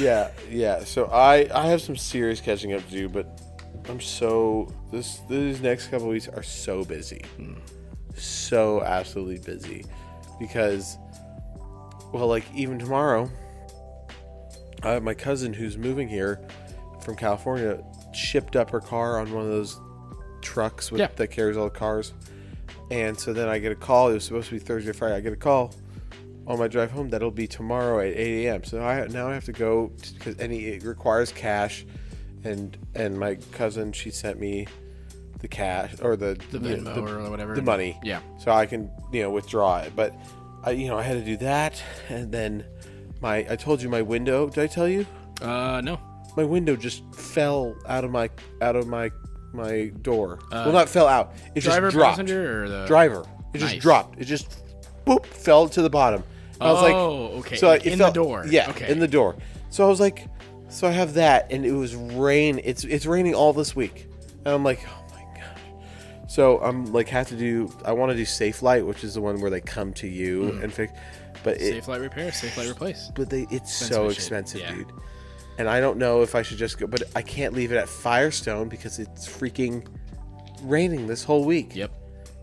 yeah, 0.00 0.30
yeah. 0.48 0.84
So 0.84 1.04
I 1.12 1.46
I 1.54 1.66
have 1.66 1.82
some 1.82 1.96
serious 1.96 2.40
catching 2.40 2.72
up 2.72 2.82
to 2.86 2.90
do, 2.90 3.08
but 3.10 3.38
I'm 3.86 4.00
so 4.00 4.72
this 4.90 5.20
these 5.28 5.60
next 5.60 5.88
couple 5.88 6.08
weeks 6.08 6.28
are 6.28 6.42
so 6.42 6.82
busy, 6.82 7.22
hmm. 7.36 7.58
so 8.16 8.82
absolutely 8.84 9.40
busy, 9.40 9.84
because 10.38 10.96
well, 12.10 12.26
like 12.26 12.46
even 12.54 12.78
tomorrow, 12.78 13.30
I 14.82 14.98
my 15.00 15.14
cousin 15.14 15.52
who's 15.52 15.76
moving 15.76 16.08
here 16.08 16.40
from 17.02 17.16
California 17.16 17.82
shipped 18.12 18.56
up 18.56 18.70
her 18.70 18.80
car 18.80 19.18
on 19.20 19.32
one 19.32 19.44
of 19.44 19.50
those 19.50 19.80
trucks 20.42 20.90
with, 20.90 21.00
Yeah. 21.00 21.08
that 21.16 21.28
carries 21.28 21.56
all 21.56 21.64
the 21.64 21.70
cars, 21.70 22.12
and 22.90 23.18
so 23.18 23.32
then 23.32 23.48
I 23.48 23.58
get 23.58 23.72
a 23.72 23.76
call. 23.76 24.08
It 24.10 24.14
was 24.14 24.24
supposed 24.24 24.48
to 24.48 24.54
be 24.54 24.58
Thursday, 24.58 24.92
Friday. 24.92 25.14
I 25.16 25.20
get 25.20 25.32
a 25.32 25.36
call 25.36 25.74
on 26.46 26.58
my 26.58 26.66
drive 26.68 26.90
home 26.90 27.10
that'll 27.10 27.30
be 27.30 27.46
tomorrow 27.46 28.00
at 28.00 28.16
8 28.16 28.46
a.m. 28.46 28.64
So 28.64 28.82
I 28.82 29.06
now 29.08 29.28
I 29.28 29.34
have 29.34 29.44
to 29.44 29.52
go 29.52 29.92
because 30.14 30.38
any 30.38 30.64
it 30.66 30.82
requires 30.84 31.30
cash, 31.32 31.84
and 32.44 32.76
and 32.94 33.18
my 33.18 33.36
cousin 33.52 33.92
she 33.92 34.10
sent 34.10 34.40
me 34.40 34.66
the 35.40 35.48
cash 35.48 35.94
or 36.02 36.16
the 36.16 36.38
The 36.50 36.58
Venmo 36.58 36.96
or 37.26 37.30
whatever. 37.30 37.54
the 37.54 37.62
money. 37.62 37.98
Yeah. 38.02 38.20
So 38.38 38.50
I 38.50 38.66
can 38.66 38.90
you 39.12 39.22
know 39.22 39.30
withdraw 39.30 39.78
it, 39.78 39.92
but 39.94 40.14
I 40.64 40.70
you 40.72 40.88
know 40.88 40.98
I 40.98 41.02
had 41.02 41.14
to 41.18 41.24
do 41.24 41.36
that, 41.38 41.82
and 42.08 42.32
then 42.32 42.64
my 43.20 43.46
I 43.50 43.56
told 43.56 43.82
you 43.82 43.88
my 43.88 44.02
window. 44.02 44.48
Did 44.48 44.62
I 44.64 44.66
tell 44.66 44.88
you 44.88 45.06
Uh, 45.42 45.80
no. 45.82 45.98
my 46.36 46.44
window 46.44 46.76
just 46.76 47.02
fell 47.14 47.74
out 47.88 48.04
of 48.04 48.10
my 48.10 48.30
out 48.62 48.76
of 48.76 48.86
my 48.86 49.10
my 49.52 49.90
door? 50.02 50.38
well, 50.52 50.72
not 50.72 50.88
fell 50.88 51.08
out. 51.08 51.32
It 51.54 51.66
Uh, 51.66 51.70
just 51.80 51.92
dropped. 51.94 52.10
passenger, 52.12 52.64
or 52.64 52.68
the 52.68 52.86
Driver. 52.86 53.24
It 53.52 53.58
just 53.58 53.78
dropped. 53.80 54.20
It 54.20 54.24
just 54.26 54.62
boop 55.06 55.26
fell 55.26 55.68
to 55.68 55.82
the 55.82 55.90
bottom. 55.90 56.22
I 56.60 56.70
was 56.72 56.82
like, 56.82 56.94
Oh, 56.94 57.38
okay. 57.38 57.56
So 57.56 57.70
it 57.72 57.86
In 57.86 57.98
felt- 57.98 58.14
the 58.14 58.20
door. 58.22 58.44
Yeah, 58.48 58.70
Okay. 58.70 58.90
in 58.92 58.98
the 59.00 59.08
door. 59.08 59.34
So 59.70 59.84
I 59.84 59.88
was 59.88 59.98
like, 59.98 60.26
so 60.68 60.86
I 60.86 60.90
have 60.92 61.14
that, 61.14 61.50
and 61.50 61.64
it 61.66 61.72
was 61.72 61.96
rain. 61.96 62.60
It's 62.62 62.84
it's 62.84 63.06
raining 63.06 63.34
all 63.34 63.52
this 63.52 63.74
week, 63.74 64.06
and 64.44 64.54
I'm 64.54 64.62
like, 64.62 64.80
oh 64.86 65.14
my 65.14 65.22
gosh. 65.40 66.28
So 66.28 66.60
I'm 66.60 66.92
like, 66.92 67.08
have 67.08 67.28
to 67.30 67.36
do. 67.36 67.72
I 67.84 67.92
want 67.92 68.12
to 68.12 68.16
do 68.16 68.22
Safelite, 68.24 68.86
which 68.86 69.02
is 69.02 69.14
the 69.14 69.20
one 69.20 69.40
where 69.40 69.50
they 69.50 69.60
come 69.60 69.92
to 69.94 70.06
you 70.06 70.60
and 70.62 70.72
fix. 70.72 70.92
But 71.42 71.60
it. 71.60 71.82
Safelite 71.84 72.00
repair, 72.00 72.30
Safelite 72.30 72.70
replace. 72.70 73.10
but 73.14 73.30
they 73.30 73.46
it's 73.50 73.72
so 73.74 74.08
expensive, 74.08 74.60
Yeah. 74.60 74.74
dude. 74.74 74.92
And 75.58 75.68
I 75.68 75.80
don't 75.80 75.98
know 75.98 76.22
if 76.22 76.34
I 76.34 76.42
should 76.42 76.58
just 76.58 76.78
go, 76.78 76.86
but 76.86 77.02
I 77.14 77.22
can't 77.22 77.54
leave 77.54 77.70
it 77.72 77.76
at 77.76 77.88
Firestone 77.88 78.68
because 78.68 78.98
it's 78.98 79.28
freaking 79.28 79.86
raining 80.62 81.06
this 81.06 81.22
whole 81.24 81.44
week. 81.44 81.74
Yep. 81.74 81.90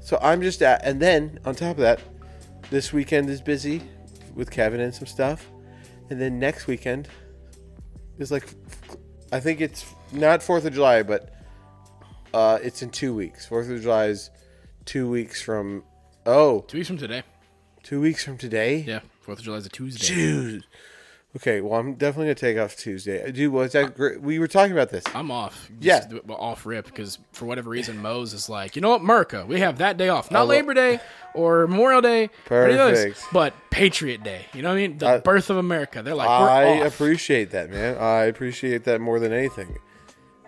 So 0.02 0.20
I'm 0.22 0.42
just 0.42 0.62
at, 0.62 0.84
and 0.86 1.02
then 1.02 1.40
on 1.46 1.56
top 1.56 1.72
of 1.72 1.78
that, 1.78 2.00
this 2.70 2.94
weekend 2.94 3.30
is 3.30 3.42
busy 3.42 3.82
with 4.36 4.52
Kevin 4.52 4.80
and 4.80 4.94
some 4.94 5.08
stuff, 5.08 5.48
and 6.10 6.20
then 6.22 6.38
next 6.40 6.68
weekend 6.68 7.08
is 8.20 8.32
like, 8.32 8.46
I 9.32 9.40
think 9.40 9.62
it's 9.62 9.86
not 10.12 10.42
Fourth 10.44 10.66
of 10.66 10.74
July, 10.74 11.02
but 11.04 11.34
uh, 12.34 12.60
it's 12.62 12.82
in 12.82 12.90
two 12.90 13.14
weeks. 13.16 13.46
Fourth 13.46 13.70
of 13.70 13.82
July 13.82 14.06
is 14.08 14.30
two 14.86 15.10
weeks 15.10 15.42
from. 15.42 15.84
Oh, 16.26 16.62
Two 16.68 16.78
weeks 16.78 16.88
from 16.88 16.98
today. 16.98 17.24
Two 17.88 18.02
weeks 18.02 18.24
from 18.24 18.38
today. 18.38 18.84
Yeah. 18.86 19.00
Fourth 19.22 19.40
of 19.40 19.46
July 19.46 19.58
is 19.58 19.66
a 19.66 19.70
Tuesday. 19.70 20.14
Dude. 20.14 20.66
Okay, 21.36 21.62
well, 21.62 21.80
I'm 21.80 21.94
definitely 21.94 22.26
gonna 22.26 22.36
take 22.36 22.58
off 22.58 22.76
Tuesday. 22.76 23.24
Uh, 23.24 23.32
dude, 23.32 23.52
was 23.54 23.72
that 23.74 23.96
great? 23.96 24.22
We 24.22 24.40
were 24.40 24.48
talking 24.48 24.72
about 24.74 24.90
this. 24.90 25.04
I'm 25.14 25.30
off. 25.32 25.70
Yeah. 25.80 26.00
Just 26.00 26.26
well, 26.26 26.38
off 26.38 26.66
rip 26.66 26.86
because 26.86 27.20
for 27.32 27.46
whatever 27.46 27.70
reason, 27.70 28.02
Moe's 28.02 28.34
is 28.34 28.50
like, 28.50 28.76
you 28.76 28.82
know 28.82 28.90
what, 28.90 29.02
Merca, 29.02 29.46
we 29.48 29.60
have 29.60 29.78
that 29.78 29.98
day 29.98 30.10
off. 30.10 30.32
Not 30.32 30.48
Labor 30.48 30.74
Day 30.74 31.00
or 31.34 31.68
Memorial 31.68 32.02
Day, 32.02 32.30
those, 32.50 32.76
Perfect. 32.76 33.24
but 33.32 33.54
Patriot 33.70 34.24
Day. 34.24 34.48
You 34.54 34.64
know 34.64 34.70
what 34.70 34.76
I 34.76 34.88
mean? 34.88 34.98
The 34.98 35.08
I- 35.08 35.18
birth 35.20 35.50
of 35.50 35.58
America. 35.58 36.02
They're 36.02 36.16
like, 36.16 36.28
I 36.30 36.64
appreciate 36.86 37.52
that, 37.52 37.70
man. 37.70 37.98
I 37.98 38.24
appreciate 38.24 38.84
that 38.86 39.00
more 39.00 39.20
than 39.20 39.32
anything. 39.32 39.78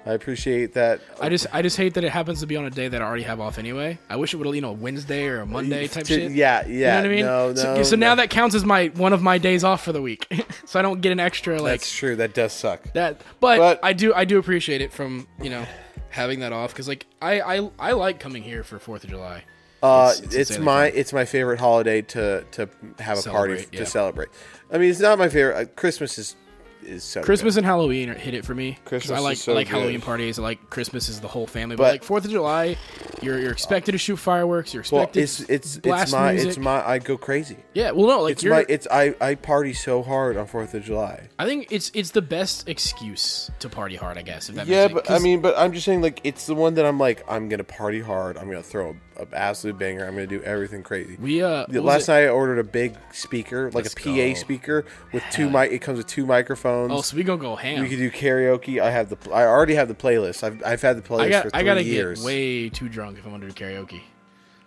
I 0.09 0.13
appreciate 0.13 0.73
that. 0.73 1.01
I 1.21 1.29
just, 1.29 1.45
I 1.53 1.61
just 1.61 1.77
hate 1.77 1.93
that 1.93 2.03
it 2.03 2.09
happens 2.09 2.39
to 2.39 2.47
be 2.47 2.57
on 2.57 2.65
a 2.65 2.69
day 2.71 2.87
that 2.87 2.99
I 3.01 3.05
already 3.05 3.23
have 3.23 3.39
off 3.39 3.59
anyway. 3.59 3.99
I 4.09 4.15
wish 4.15 4.33
it 4.33 4.37
would, 4.37 4.55
you 4.55 4.61
know, 4.61 4.69
a 4.71 4.73
Wednesday 4.73 5.27
or 5.27 5.41
a 5.41 5.45
Monday 5.45 5.87
type 5.87 6.05
To- 6.05 6.13
shit. 6.15 6.31
Yeah, 6.31 6.65
yeah. 6.65 6.67
You 6.67 6.81
know 6.81 6.95
what 6.95 7.05
I 7.05 7.09
mean? 7.09 7.25
No, 7.25 7.55
so, 7.55 7.75
no. 7.75 7.83
so 7.83 7.95
now 7.95 8.15
no. 8.15 8.21
that 8.23 8.29
counts 8.31 8.55
as 8.55 8.65
my 8.65 8.87
one 8.95 9.13
of 9.13 9.21
my 9.21 9.37
days 9.37 9.63
off 9.63 9.83
for 9.83 9.91
the 9.93 10.01
week, 10.01 10.25
so 10.65 10.79
I 10.79 10.81
don't 10.81 11.01
get 11.01 11.11
an 11.11 11.19
extra 11.19 11.61
like 11.61 11.79
that's 11.81 11.91
true. 11.95 12.15
That 12.15 12.33
does 12.33 12.53
suck. 12.53 12.91
that. 12.93 13.21
But, 13.39 13.57
But- 13.59 13.79
I 13.83 13.93
do, 13.93 14.13
I 14.13 14.25
do 14.25 14.39
appreciate 14.39 14.81
it 14.81 14.91
from 14.91 15.27
you 15.41 15.51
know 15.51 15.65
having 16.09 16.39
that 16.39 16.51
off 16.53 16.71
because 16.73 16.87
like 16.87 17.05
I, 17.21 17.41
I, 17.41 17.69
I 17.77 17.91
like 17.91 18.19
coming 18.19 18.41
here 18.41 18.63
for 18.63 18.79
Fourth 18.79 19.03
of 19.03 19.11
July. 19.11 19.43
Uh, 19.83 20.11
It's- 20.17 20.33
it's, 20.35 20.49
it's 20.51 20.59
my 20.59 20.89
fun. 20.89 20.99
it's 20.99 21.13
my 21.13 21.25
favorite 21.25 21.59
holiday 21.59 22.01
to 22.01 22.43
to 22.51 22.67
have 22.99 23.19
a 23.19 23.29
party 23.29 23.57
Celebrate, 23.59 23.71
to 23.71 23.77
yeah. 23.77 23.83
celebrate. 23.83 24.29
I 24.71 24.77
mean, 24.77 24.89
it's 24.89 24.99
not 24.99 25.17
my 25.17 25.29
favorite. 25.29 25.55
Uh, 25.57 25.65
Christmas 25.75 26.17
is 26.17 26.35
is 26.83 27.03
so 27.03 27.21
Christmas 27.23 27.57
and 27.57 27.65
Halloween 27.65 28.09
are- 28.09 28.13
hit 28.13 28.33
it 28.33 28.45
for 28.45 28.55
me. 28.55 28.77
Christmas 28.85 29.17
I 29.17 29.21
like 29.21 29.33
is 29.33 29.43
so 29.43 29.51
I 29.51 29.55
like 29.55 29.67
good. 29.67 29.77
Halloween 29.77 30.01
parties. 30.01 30.39
I 30.39 30.41
like 30.41 30.69
Christmas 30.69 31.09
is 31.09 31.19
the 31.19 31.27
whole 31.27 31.47
family. 31.47 31.75
But, 31.75 31.83
But- 31.83 31.91
like 31.91 32.03
Fourth 32.03 32.25
of 32.25 32.31
July, 32.31 32.77
you're 33.21 33.37
you're 33.39 33.51
expected 33.51 33.91
to 33.93 33.97
shoot 33.97 34.17
fireworks. 34.17 34.73
You're 34.73 34.83
Well, 34.91 35.03
expected. 35.03 35.23
it's 35.23 35.39
it's 35.41 35.49
it's 35.75 35.77
blast 35.77 36.11
my 36.13 36.31
music. 36.33 36.49
it's 36.49 36.57
my 36.57 36.87
I 36.87 36.99
go 36.99 37.17
crazy. 37.17 37.57
yeah. 37.73 37.91
Well, 37.91 38.07
no, 38.07 38.21
like 38.21 38.31
It's 38.33 38.43
my 38.45 38.65
it's 38.69 38.87
I 38.89 39.15
I 39.21 39.35
party 39.35 39.73
so 39.73 40.01
hard 40.03 40.37
on 40.37 40.47
Fourth 40.47 40.73
of 40.73 40.83
July. 40.83 41.29
I 41.37 41.45
think 41.45 41.67
it's 41.71 41.91
it's 41.93 42.11
the 42.11 42.21
best 42.21 42.67
excuse 42.67 43.51
to 43.59 43.69
party 43.69 43.95
hard. 43.95 44.17
I 44.17 44.21
guess 44.21 44.49
if 44.49 44.55
that 44.55 44.67
Yeah, 44.67 44.87
makes 44.87 44.93
but. 45.07 45.11
I 45.11 45.19
mean, 45.19 45.41
but 45.41 45.55
I'm 45.57 45.73
just 45.73 45.85
saying, 45.85 46.01
like, 46.01 46.21
it's 46.23 46.45
the 46.47 46.55
one 46.55 46.75
that 46.75 46.85
I'm 46.85 46.97
like, 46.99 47.23
I'm 47.29 47.49
gonna 47.49 47.63
party 47.63 47.99
hard. 48.01 48.37
I'm 48.37 48.47
gonna 48.47 48.63
throw 48.63 48.91
a, 48.91 48.95
a 49.19 49.27
absolute 49.35 49.77
banger. 49.77 50.05
I'm 50.05 50.13
gonna 50.15 50.27
do 50.27 50.41
everything 50.43 50.83
crazy. 50.83 51.17
we 51.19 51.41
uh 51.43 51.65
Yeah, 51.69 51.81
last 51.81 52.07
night 52.07 52.23
I 52.23 52.29
ordered 52.29 52.59
a 52.59 52.63
big 52.63 52.95
speaker, 53.11 53.65
like 53.71 53.83
Let's 53.85 53.93
a 53.93 53.97
PA 53.97 54.13
go. 54.15 54.33
speaker 54.35 54.85
with 55.13 55.23
two 55.31 55.49
mic. 55.49 55.71
It 55.71 55.79
comes 55.79 55.97
with 55.97 56.07
two 56.07 56.25
microphones. 56.25 56.91
Oh, 56.93 57.01
so 57.01 57.15
we 57.17 57.23
gonna 57.23 57.41
go 57.41 57.55
ham. 57.55 57.81
we 57.81 57.89
could 57.89 57.97
do 57.97 58.09
karaoke. 58.11 58.81
I 58.81 58.91
have 58.91 59.09
the. 59.09 59.17
I 59.31 59.45
already 59.45 59.75
have 59.75 59.87
the 59.87 59.95
playlist. 59.95 60.43
I've, 60.43 60.63
I've 60.65 60.81
had 60.81 60.97
the 60.97 61.01
playlist 61.01 61.21
I 61.21 61.29
got 61.29 61.43
for 61.43 61.49
three 61.51 61.59
I 61.59 61.63
gotta 61.63 61.83
years. 61.83 62.19
get 62.19 62.25
way 62.25 62.69
too 62.69 62.89
drunk 62.89 63.17
if 63.17 63.25
I'm 63.25 63.31
gonna 63.31 63.47
do 63.47 63.53
karaoke. 63.53 64.01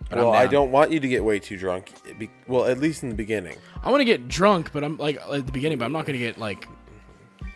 But 0.09 0.19
well, 0.19 0.33
I 0.33 0.47
don't 0.47 0.69
want 0.71 0.91
you 0.91 0.99
to 0.99 1.07
get 1.07 1.23
way 1.23 1.39
too 1.39 1.57
drunk. 1.57 1.91
Be- 2.19 2.29
well, 2.47 2.65
at 2.65 2.77
least 2.77 3.01
in 3.03 3.09
the 3.09 3.15
beginning. 3.15 3.57
I 3.81 3.89
want 3.89 4.01
to 4.01 4.05
get 4.05 4.27
drunk, 4.27 4.71
but 4.71 4.83
I'm 4.83 4.97
like 4.97 5.17
at 5.31 5.45
the 5.45 5.51
beginning, 5.51 5.77
but 5.79 5.85
I'm 5.85 5.91
not 5.93 6.05
gonna 6.05 6.17
get 6.19 6.37
like 6.37 6.67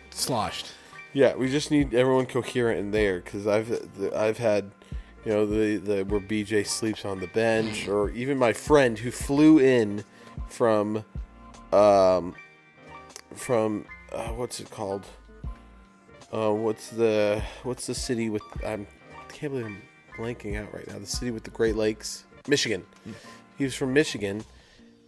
sloshed. 0.10 0.68
Yeah, 1.14 1.36
we 1.36 1.50
just 1.50 1.72
need 1.72 1.94
everyone 1.94 2.26
coherent 2.26 2.80
in 2.80 2.92
there 2.92 3.20
because 3.20 3.48
I've 3.48 3.72
I've 4.16 4.38
had, 4.38 4.72
you 5.28 5.34
know, 5.34 5.46
the 5.46 5.76
the 5.76 6.06
where 6.06 6.22
BJ 6.22 6.66
sleeps 6.66 7.04
on 7.04 7.20
the 7.20 7.28
bench, 7.28 7.90
or 7.90 8.12
even 8.12 8.38
my 8.38 8.54
friend 8.54 8.98
who 8.98 9.12
flew 9.12 9.60
in 9.60 10.06
from, 10.48 11.04
um, 11.74 12.34
from 13.36 13.84
uh, 14.14 14.30
what's 14.30 14.62
it 14.62 14.70
called? 14.70 15.06
Uh, 16.32 16.54
what's 16.54 16.92
the 16.92 17.44
what's 17.64 17.88
the 17.88 17.94
city 17.94 18.30
with? 18.30 18.42
I'm 18.66 18.88
I 19.20 19.34
can't 19.34 19.52
believe 19.52 19.66
I'm 19.66 19.82
blanking 20.18 20.56
out 20.56 20.74
right 20.74 20.88
now. 20.88 20.98
The 20.98 21.06
city 21.06 21.32
with 21.32 21.44
the 21.44 21.52
Great 21.52 21.76
Lakes, 21.76 22.24
Michigan. 22.48 22.86
He 23.58 23.66
was 23.66 23.76
from 23.76 23.92
Michigan, 23.92 24.46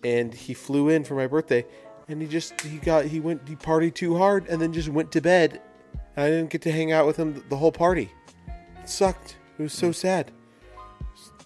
and 0.04 0.34
he 0.34 0.54
flew 0.54 0.90
in 0.90 1.06
for 1.06 1.16
my 1.16 1.28
birthday, 1.28 1.66
and 2.10 2.22
he 2.22 2.28
just 2.28 2.60
he 2.60 2.78
got 2.80 3.06
he 3.06 3.22
went 3.22 3.48
he 3.48 3.56
partied 3.56 3.94
too 3.94 4.18
hard, 4.18 4.50
and 4.50 4.62
then 4.62 4.74
just 4.74 4.90
went 4.90 5.14
to 5.14 5.22
bed. 5.22 5.62
I 6.18 6.28
didn't 6.28 6.50
get 6.50 6.62
to 6.64 6.74
hang 6.74 6.92
out 6.92 7.08
with 7.08 7.16
him 7.16 7.42
the 7.48 7.56
whole 7.56 7.72
party. 7.72 8.12
It 8.84 8.90
sucked. 8.90 9.38
It 9.60 9.64
was 9.64 9.74
so 9.74 9.92
sad. 9.92 10.32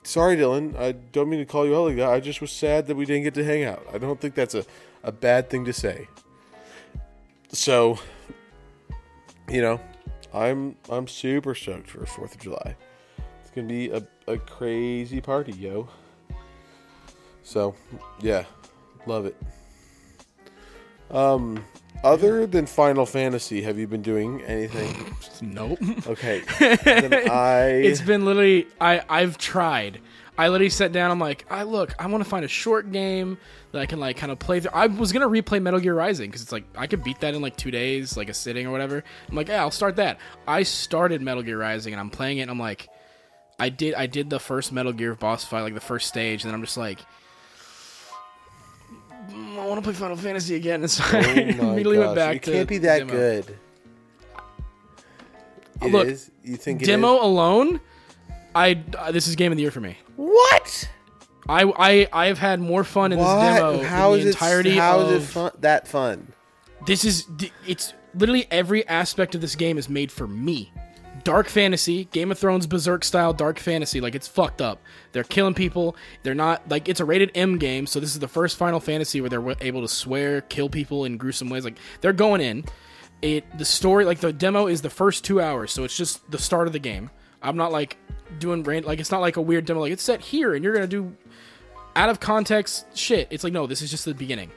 sorry, 0.04 0.38
Dylan. 0.38 0.78
I 0.78 0.92
don't 0.92 1.30
mean 1.30 1.40
to 1.40 1.46
call 1.46 1.66
you 1.66 1.76
out 1.76 1.88
like 1.88 1.96
that. 1.96 2.10
I 2.10 2.20
just 2.20 2.42
was 2.42 2.52
sad 2.52 2.86
that 2.86 2.96
we 2.96 3.06
didn't 3.06 3.24
get 3.24 3.34
to 3.34 3.44
hang 3.44 3.64
out. 3.64 3.84
I 3.92 3.98
don't 3.98 4.22
think 4.22 4.36
that's 4.36 4.54
a, 4.54 4.64
a 5.02 5.12
bad 5.12 5.50
thing 5.50 5.66
to 5.66 5.74
say. 5.74 6.08
So, 7.52 7.98
you 9.50 9.64
know, 9.64 9.80
I'm 10.32 10.76
I'm 10.92 11.08
super 11.08 11.56
stoked 11.56 11.90
for 11.90 12.06
Fourth 12.06 12.36
of 12.36 12.42
July. 12.42 12.76
It's 13.42 13.50
gonna 13.50 13.68
be 13.68 13.90
a, 13.90 14.06
a 14.28 14.38
crazy 14.38 15.20
party, 15.20 15.54
yo. 15.54 15.90
So, 17.42 17.74
yeah, 18.22 18.46
love 19.08 19.26
it. 19.26 19.36
Um, 21.10 21.66
other 22.04 22.46
than 22.46 22.66
Final 22.66 23.06
Fantasy, 23.06 23.62
have 23.64 23.78
you 23.78 23.88
been 23.88 24.02
doing 24.02 24.42
anything? 24.44 25.16
Nope. 25.42 25.80
Okay, 26.08 26.42
then 26.86 27.30
I. 27.30 27.66
it's 27.66 28.00
been 28.00 28.24
literally 28.24 28.66
I 28.80 29.02
I've 29.10 29.38
tried. 29.38 30.00
I 30.38 30.48
literally 30.48 30.70
sat 30.70 30.94
down. 30.94 31.12
I'm 31.12 31.20
like, 31.20 31.46
I 31.50 31.64
look. 31.64 31.94
I 32.00 32.08
want 32.08 32.24
to 32.24 32.30
find 32.30 32.46
a 32.46 32.48
short 32.48 32.92
game 32.94 33.38
that 33.72 33.82
I 33.82 33.86
can 33.86 34.00
like 34.00 34.16
kind 34.16 34.32
of 34.32 34.40
play 34.40 34.62
through. 34.62 34.72
I 34.74 34.88
was 34.88 35.12
gonna 35.12 35.28
replay 35.28 35.62
Metal 35.62 35.82
Gear 35.82 35.96
Rising 35.96 36.30
because 36.30 36.42
it's 36.42 36.54
like 36.54 36.64
I 36.78 36.88
could 36.88 37.04
beat 37.04 37.20
that 37.20 37.34
in 37.34 37.42
like 37.42 37.58
two 37.58 37.72
days, 37.72 38.16
like 38.16 38.30
a 38.30 38.34
sitting 38.34 38.66
or 38.66 38.72
whatever. 38.72 39.04
I'm 39.30 39.36
like, 39.36 39.50
yeah, 39.50 39.60
I'll 39.62 39.72
start 39.72 39.98
that. 39.98 40.18
I 40.48 40.64
started 40.64 41.22
Metal 41.22 41.44
Gear 41.44 41.60
Rising 41.60 41.94
and 41.94 42.00
I'm 42.00 42.10
playing 42.10 42.38
it. 42.38 42.44
and 42.44 42.52
I'm 42.52 42.60
like, 42.60 42.88
I 43.60 43.68
did 43.68 43.96
I 43.96 44.06
did 44.06 44.30
the 44.30 44.40
first 44.40 44.72
Metal 44.72 44.94
Gear 44.94 45.14
boss 45.16 45.44
fight, 45.44 45.62
like 45.64 45.74
the 45.74 45.82
first 45.82 46.08
stage, 46.08 46.44
and 46.44 46.50
then 46.50 46.56
I'm 46.56 46.64
just 46.64 46.78
like. 46.78 47.00
"Mm, 49.30 49.58
I 49.60 49.66
want 49.68 49.80
to 49.80 49.84
play 49.84 49.94
Final 49.94 50.18
Fantasy 50.18 50.56
again, 50.56 50.82
and 50.82 50.90
so 50.92 51.04
I 51.18 51.18
Oh 51.20 51.24
my 51.64 51.72
immediately 51.74 52.00
went 52.00 52.16
back 52.16 52.36
it 52.38 52.44
to 52.44 52.52
can't 52.52 52.70
be 52.70 52.78
that 52.80 53.00
demo. 53.00 53.12
good. 53.12 53.58
It 55.82 55.92
Look, 55.92 56.08
is? 56.08 56.32
You 56.44 56.56
think 56.56 56.82
it 56.82 56.86
Demo 56.86 57.16
is? 57.18 57.24
alone, 57.24 57.82
I 58.56 58.82
uh, 58.98 59.12
this 59.12 59.28
is 59.28 59.36
game 59.36 59.52
of 59.52 59.58
the 59.58 59.62
year 59.62 59.72
for 59.72 59.82
me. 59.82 59.98
What? 60.16 60.90
I 61.50 61.64
I 61.64 62.08
I 62.14 62.26
have 62.28 62.40
had 62.40 62.60
more 62.60 62.84
fun 62.84 63.12
in 63.12 63.20
What? 63.20 63.36
this 63.44 63.56
demo 63.60 63.84
How 63.84 64.12
than 64.12 64.20
is 64.20 64.24
the 64.26 64.30
it? 64.30 64.34
entirety 64.34 64.78
How 64.78 65.00
of 65.00 65.12
is 65.12 65.24
it 65.24 65.28
fun? 65.28 65.52
That 65.60 65.88
fun? 65.88 66.34
this 66.86 67.06
is 67.06 67.26
it's 67.68 67.94
literally 68.16 68.46
every 68.52 68.88
aspect 68.88 69.36
of 69.36 69.42
this 69.42 69.56
game 69.56 69.78
is 69.78 69.88
made 69.90 70.12
for 70.12 70.28
me. 70.28 70.73
Dark 71.24 71.48
fantasy, 71.48 72.06
Game 72.06 72.32
of 72.32 72.40
Thrones 72.40 72.68
berserk 72.68 73.04
style 73.06 73.32
dark 73.32 73.58
fantasy, 73.58 74.02
like 74.02 74.14
it's 74.14 74.28
fucked 74.28 74.62
up. 74.62 74.82
They're 75.14 75.24
killing 75.24 75.54
people. 75.54 75.96
They're 76.24 76.36
not 76.36 76.68
like 76.70 76.90
it's 76.90 77.00
a 77.00 77.06
rated 77.06 77.32
M 77.34 77.58
game, 77.58 77.88
so 77.88 78.00
this 78.02 78.14
is 78.14 78.20
the 78.20 78.28
first 78.28 78.58
Final 78.58 78.82
Fantasy 78.82 79.22
where 79.22 79.30
they're 79.30 79.56
able 79.62 79.82
to 79.82 79.88
swear, 79.88 80.42
kill 80.42 80.68
people 80.68 81.06
in 81.06 81.18
gruesome 81.18 81.50
ways. 81.50 81.64
Like 81.64 81.78
they're 82.02 82.12
going 82.12 82.42
in. 82.42 82.66
It 83.22 83.58
the 83.58 83.64
story 83.64 84.04
like 84.04 84.20
the 84.20 84.34
demo 84.34 84.68
is 84.68 84.82
the 84.82 84.90
first 84.90 85.24
two 85.24 85.40
hours, 85.40 85.72
so 85.72 85.86
it's 85.86 85.96
just 85.96 86.30
the 86.30 86.38
start 86.38 86.68
of 86.68 86.74
the 86.74 86.80
game. 86.80 87.10
I'm 87.42 87.56
not 87.56 87.72
like 87.72 87.98
doing 88.40 88.64
ran- 88.64 88.84
like 88.84 89.00
it's 89.00 89.12
not 89.12 89.22
like 89.22 89.38
a 89.38 89.42
weird 89.42 89.66
demo 89.66 89.80
like 89.80 89.94
it's 89.94 90.04
set 90.04 90.20
here 90.20 90.54
and 90.56 90.64
you're 90.64 90.74
gonna 90.74 90.88
do 90.88 91.16
out 91.96 92.10
of 92.10 92.20
context 92.20 92.86
shit. 92.98 93.30
It's 93.32 93.46
like 93.46 93.54
no, 93.54 93.66
this 93.66 93.82
is 93.82 93.90
just 93.90 94.04
the 94.04 94.14
beginning. 94.14 94.52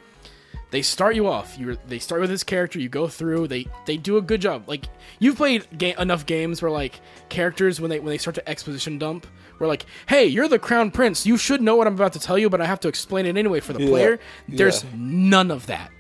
They 0.77 0.83
start 0.83 1.15
you 1.15 1.27
off. 1.27 1.59
You 1.59 1.79
they 1.89 1.99
start 1.99 2.21
with 2.21 2.29
this 2.29 2.45
character. 2.45 2.79
You 2.79 2.91
go 2.91 3.09
through. 3.09 3.47
They 3.49 3.67
they 3.87 3.97
do 3.97 4.19
a 4.19 4.21
good 4.21 4.43
job. 4.43 4.65
Like 4.69 4.85
you've 5.19 5.37
played 5.37 5.67
ga- 5.79 5.95
enough 5.99 6.27
games 6.27 6.61
where 6.61 6.71
like 6.71 7.01
characters 7.31 7.81
when 7.81 7.89
they 7.89 7.99
when 7.99 8.11
they 8.11 8.19
start 8.19 8.35
to 8.35 8.47
exposition 8.47 8.99
dump, 8.99 9.27
we're 9.59 9.69
like, 9.69 9.87
hey, 10.07 10.27
you're 10.27 10.49
the 10.49 10.59
crown 10.59 10.91
prince. 10.91 11.25
You 11.25 11.39
should 11.39 11.63
know 11.63 11.77
what 11.77 11.87
I'm 11.87 11.95
about 11.95 12.13
to 12.13 12.19
tell 12.21 12.37
you, 12.37 12.51
but 12.51 12.61
I 12.61 12.67
have 12.67 12.81
to 12.81 12.89
explain 12.89 13.25
it 13.25 13.39
anyway 13.39 13.61
for 13.61 13.73
the 13.73 13.85
Yeah. 13.85 13.89
player. 13.89 14.21
There's 14.51 14.85
Yeah. 14.85 14.91
none 14.97 15.51
of 15.51 15.65
that. 15.69 15.91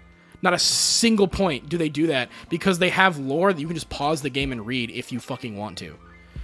Not 0.43 0.53
a 0.53 0.59
single 0.59 1.27
point 1.27 1.71
do 1.71 1.79
they 1.79 1.89
do 1.89 2.09
that 2.09 2.29
because 2.51 2.79
they 2.79 2.91
have 2.91 3.17
lore 3.19 3.55
that 3.55 3.59
you 3.62 3.67
can 3.67 3.77
just 3.77 3.89
pause 3.89 4.21
the 4.21 4.29
game 4.29 4.53
and 4.53 4.67
read 4.67 4.91
if 4.91 5.11
you 5.11 5.21
fucking 5.21 5.57
want 5.57 5.79
to. 5.79 5.95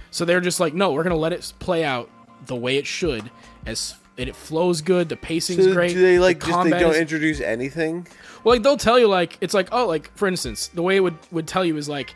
So 0.09 0.25
they're 0.25 0.41
just 0.41 0.59
like, 0.59 0.73
no, 0.73 0.91
we're 0.91 1.03
gonna 1.03 1.15
let 1.17 1.33
it 1.33 1.53
play 1.59 1.83
out 1.83 2.09
the 2.47 2.55
way 2.55 2.77
it 2.77 2.87
should, 2.87 3.29
as 3.67 3.93
and 4.17 4.29
it 4.29 4.35
flows 4.35 4.81
good. 4.81 5.09
The 5.09 5.17
pacing's 5.17 5.63
So 5.65 5.73
great. 5.73 5.93
do 5.93 6.01
they 6.01 6.15
the 6.15 6.21
like 6.21 6.39
just 6.43 6.63
they 6.63 6.69
don't 6.79 6.91
is- 6.93 6.97
introduce 7.01 7.41
anything? 7.41 8.07
well, 8.43 8.55
like 8.55 8.63
they'll 8.63 8.77
tell 8.77 8.99
you 8.99 9.07
like 9.07 9.37
it's 9.41 9.53
like 9.53 9.69
oh 9.71 9.87
like 9.87 10.11
for 10.15 10.27
instance 10.27 10.67
the 10.67 10.81
way 10.83 10.95
it 10.95 10.99
would 11.01 11.17
would 11.31 11.47
tell 11.47 11.63
you 11.65 11.77
is 11.77 11.87
like 11.89 12.13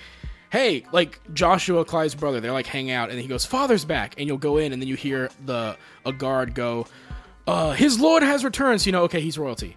hey 0.51 0.83
like 0.91 1.19
Joshua 1.33 1.83
Clive's 1.86 2.15
brother 2.15 2.39
they're 2.39 2.51
like 2.51 2.67
hang 2.67 2.91
out 2.91 3.10
and 3.10 3.19
he 3.19 3.27
goes 3.27 3.45
father's 3.45 3.83
back 3.86 4.15
and 4.17 4.27
you'll 4.27 4.38
go 4.38 4.57
in 4.57 4.73
and 4.73 4.81
then 4.81 4.88
you 4.89 4.95
hear 4.95 5.29
the 5.45 5.75
a 6.05 6.12
guard 6.13 6.53
go 6.53 6.86
uh 7.47 7.71
his 7.73 7.99
lord 7.99 8.23
has 8.23 8.43
returned 8.45 8.79
so 8.81 8.86
you 8.88 8.91
know 8.93 9.03
okay 9.03 9.19
he's 9.21 9.38
royalty 9.38 9.75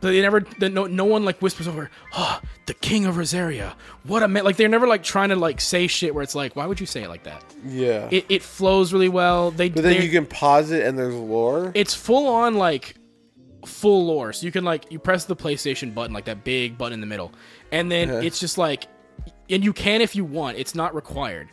but 0.00 0.08
they 0.10 0.20
never 0.20 0.40
the, 0.58 0.68
no 0.68 0.86
no 0.86 1.04
one 1.04 1.24
like 1.24 1.40
whispers 1.40 1.68
over 1.68 1.90
oh 2.14 2.40
the 2.66 2.74
king 2.74 3.06
of 3.06 3.16
Rosaria 3.16 3.76
what 4.04 4.22
a 4.22 4.28
man 4.28 4.44
like 4.44 4.56
they're 4.56 4.68
never 4.68 4.86
like 4.86 5.02
trying 5.02 5.28
to 5.30 5.36
like 5.36 5.60
say 5.60 5.86
shit 5.86 6.14
where 6.14 6.22
it's 6.22 6.34
like 6.34 6.56
why 6.56 6.66
would 6.66 6.80
you 6.80 6.86
say 6.86 7.02
it 7.02 7.08
like 7.08 7.24
that 7.24 7.42
Yeah. 7.64 8.08
it, 8.10 8.24
it 8.28 8.42
flows 8.42 8.92
really 8.92 9.08
well 9.08 9.50
they 9.50 9.68
but 9.68 9.82
then 9.82 10.00
you 10.02 10.08
can 10.10 10.26
pause 10.26 10.70
it 10.70 10.86
and 10.86 10.98
there's 10.98 11.14
lore. 11.14 11.72
it's 11.74 11.94
full 11.94 12.26
on 12.28 12.54
like 12.54 12.94
full 13.66 14.06
lore. 14.06 14.32
So 14.32 14.46
you 14.46 14.52
can 14.52 14.64
like 14.64 14.90
you 14.90 14.98
press 14.98 15.26
the 15.26 15.36
PlayStation 15.36 15.92
button, 15.94 16.14
like 16.14 16.24
that 16.24 16.44
big 16.44 16.78
button 16.78 16.94
in 16.94 17.00
the 17.00 17.06
middle, 17.06 17.30
and 17.70 17.92
then 17.92 18.08
Uh-huh. 18.08 18.20
it's 18.24 18.40
just 18.40 18.56
like, 18.56 18.86
and 19.50 19.62
you 19.62 19.74
can 19.74 20.00
if 20.00 20.16
you 20.16 20.24
want. 20.24 20.56
It's 20.56 20.74
not 20.74 20.94
required. 20.94 21.50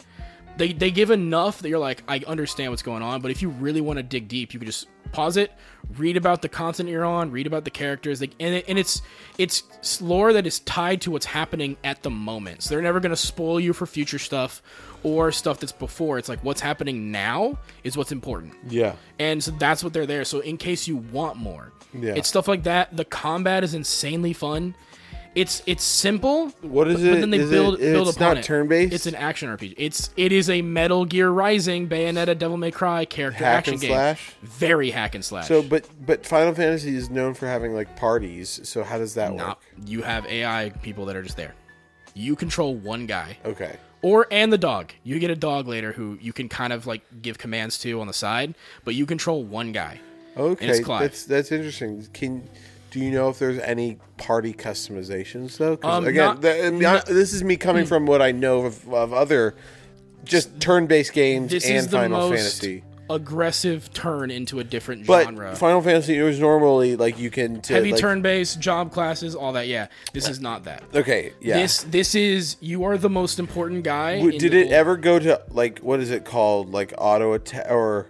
They 0.58 0.74
they 0.74 0.92
give 0.92 1.12
enough 1.12 1.60
that 1.60 1.70
you're 1.70 1.80
like 1.80 2.04
I 2.08 2.22
understand 2.28 2.72
what's 2.72 2.82
going 2.82 3.04
on, 3.04 3.22
but 3.22 3.32
if 3.32 3.42
you 3.42 3.50
really 3.50 3.82
want 3.82 3.98
to 3.98 4.04
dig 4.04 4.28
deep, 4.28 4.54
you 4.54 4.60
can 4.60 4.66
just 4.68 4.88
pause 5.14 5.38
it, 5.38 5.52
read 5.98 6.18
about 6.18 6.42
the 6.42 6.50
content 6.50 6.90
you're 6.90 7.06
on, 7.06 7.32
read 7.32 7.48
about 7.48 7.64
the 7.64 7.70
characters, 7.70 8.20
like, 8.20 8.32
and 8.40 8.56
it, 8.56 8.66
and 8.68 8.78
it's 8.78 9.02
it's 9.38 10.02
lore 10.02 10.34
that 10.34 10.46
is 10.46 10.60
tied 10.62 11.00
to 11.02 11.12
what's 11.12 11.26
happening 11.26 11.78
at 11.84 12.04
the 12.04 12.10
moment. 12.10 12.64
So 12.64 12.72
they're 12.76 12.82
never 12.82 13.00
gonna 13.00 13.16
spoil 13.16 13.60
you 13.60 13.72
for 13.74 13.86
future 13.86 14.20
stuff 14.20 14.62
or 15.04 15.32
stuff 15.32 15.60
that's 15.60 15.72
before. 15.72 16.18
It's 16.18 16.28
like 16.28 16.44
what's 16.44 16.62
happening 16.62 17.12
now 17.12 17.58
is 17.84 17.96
what's 17.96 18.12
important 18.12 18.54
yeah. 18.68 18.96
and 19.20 19.42
so 19.44 19.52
that's 19.52 19.84
what 19.84 19.94
they're 19.94 20.08
there. 20.08 20.26
So 20.26 20.40
in 20.40 20.58
case 20.58 20.88
you 20.88 20.98
want 20.98 21.38
more, 21.38 21.72
Yeah. 21.94 22.16
it's 22.16 22.28
stuff 22.28 22.48
like 22.48 22.64
that. 22.64 22.98
The 22.98 23.06
combat 23.06 23.64
is 23.64 23.74
insanely 23.74 24.34
fun. 24.34 24.76
It's 25.38 25.62
it's 25.68 25.84
simple. 25.84 26.50
What 26.62 26.88
is 26.88 26.96
but, 26.96 27.04
it? 27.06 27.12
But 27.12 27.20
then 27.20 27.30
they 27.30 27.38
Is 27.38 27.52
it- 27.52 27.54
build 27.54 27.80
build 27.80 28.08
it's 28.08 28.18
upon 28.18 28.28
not 28.30 28.38
it. 28.40 28.44
turn-based? 28.44 28.92
It's 28.92 29.06
an 29.06 29.14
action 29.14 29.50
RPG. 29.50 29.76
It's 29.78 30.10
it 30.18 30.32
is 30.32 30.50
a 30.50 30.64
Metal 30.64 31.06
Gear 31.06 31.30
Rising, 31.30 31.88
Bayonetta, 31.88 32.36
Devil 32.36 32.58
May 32.58 32.72
Cry 32.72 33.06
character 33.06 33.44
Hack 33.44 33.58
action 33.60 33.74
and 33.76 33.82
game. 33.82 33.92
slash? 33.92 34.32
Very 34.42 34.90
hack 34.90 35.14
and 35.14 35.24
slash. 35.24 35.48
So, 35.48 35.62
but 35.62 35.88
but 36.06 36.26
Final 36.26 36.56
Fantasy 36.56 36.96
is 36.96 37.12
known 37.12 37.36
for 37.36 37.46
having 37.46 37.76
like 37.76 37.96
parties. 37.96 38.60
So 38.64 38.84
how 38.84 38.98
does 38.98 39.14
that 39.14 39.36
Nah, 39.36 39.50
work? 39.50 39.58
you 39.86 40.02
have 40.02 40.26
AI 40.26 40.72
people 40.82 41.06
that 41.06 41.16
are 41.16 41.22
just 41.24 41.38
there. 41.38 41.54
You 42.16 42.36
control 42.36 42.74
one 42.76 43.06
guy. 43.06 43.38
Okay. 43.46 43.76
or 44.02 44.26
and 44.32 44.52
the 44.52 44.58
dog. 44.58 44.92
You 45.04 45.20
get 45.20 45.30
a 45.30 45.36
dog 45.36 45.68
later 45.68 45.92
who 45.92 46.18
you 46.20 46.34
can 46.34 46.50
kind 46.50 46.74
of 46.74 46.88
like 46.88 47.04
give 47.22 47.38
commands 47.38 47.78
to 47.80 48.02
on 48.02 48.08
the 48.08 48.14
side, 48.14 48.56
but 48.84 48.96
you 48.96 49.06
control 49.06 49.44
one 49.44 49.72
guy. 49.72 50.00
Okay. 50.36 50.68
it's 50.68 50.80
Clive. 50.84 51.02
That's 51.02 51.26
that's 51.26 51.52
interesting. 51.52 52.08
Can 52.14 52.50
do 52.92 53.00
you 53.00 53.12
know 53.12 53.30
if 53.30 53.40
there's 53.40 53.60
any 53.60 53.98
party 54.18 54.54
customizations 54.54 55.58
though? 55.58 55.78
Um, 55.84 56.06
again, 56.06 56.26
not- 56.26 56.42
the- 56.42 56.86
I- 56.86 57.02
this 57.14 57.34
is 57.34 57.44
me 57.44 57.58
coming 57.58 57.86
from 57.86 58.06
what 58.06 58.22
I 58.22 58.32
know 58.32 58.62
of, 58.66 58.94
of 58.94 59.14
other 59.14 59.56
just 60.24 60.60
turn-based 60.60 61.14
games 61.14 61.52
This 61.52 61.66
and 61.66 61.76
is 61.78 61.88
the 61.88 61.98
Final 61.98 62.30
most 62.30 62.62
Fantasy. 62.62 62.84
aggressive 63.10 63.92
turn 63.94 64.30
into 64.30 64.60
a 64.60 64.64
different 64.64 65.06
But 65.06 65.26
genre. 65.26 65.56
Final 65.56 65.82
Fantasy 65.82 66.18
it 66.18 66.24
was 66.24 66.40
normally 66.40 66.96
like 66.98 67.18
you 67.18 67.30
can 67.30 67.62
to, 67.62 67.74
Heavy 67.74 67.92
like, 67.92 68.02
turn 68.02 68.22
based 68.22 68.60
job 68.60 68.92
classes, 68.92 69.36
all 69.36 69.54
that. 69.54 69.68
Yeah, 69.68 69.88
this 70.14 70.28
is 70.28 70.42
not 70.42 70.66
that. 70.66 70.84
Okay. 70.94 71.32
Yeah. 71.40 71.58
This 71.60 71.84
this 71.84 72.16
is 72.16 72.58
you 72.60 72.84
are 72.84 72.98
the 72.98 73.10
most 73.10 73.40
important 73.40 73.84
guy. 73.84 74.18
W- 74.18 74.38
Did 74.38 74.54
it 74.54 74.72
ever 74.72 74.98
go 74.98 75.20
to 75.20 75.42
like 75.50 75.80
what 75.80 76.00
is 76.02 76.12
it 76.12 76.26
called 76.26 76.72
like 76.74 76.94
auto 76.98 77.34
attack 77.34 77.68
or 77.70 78.08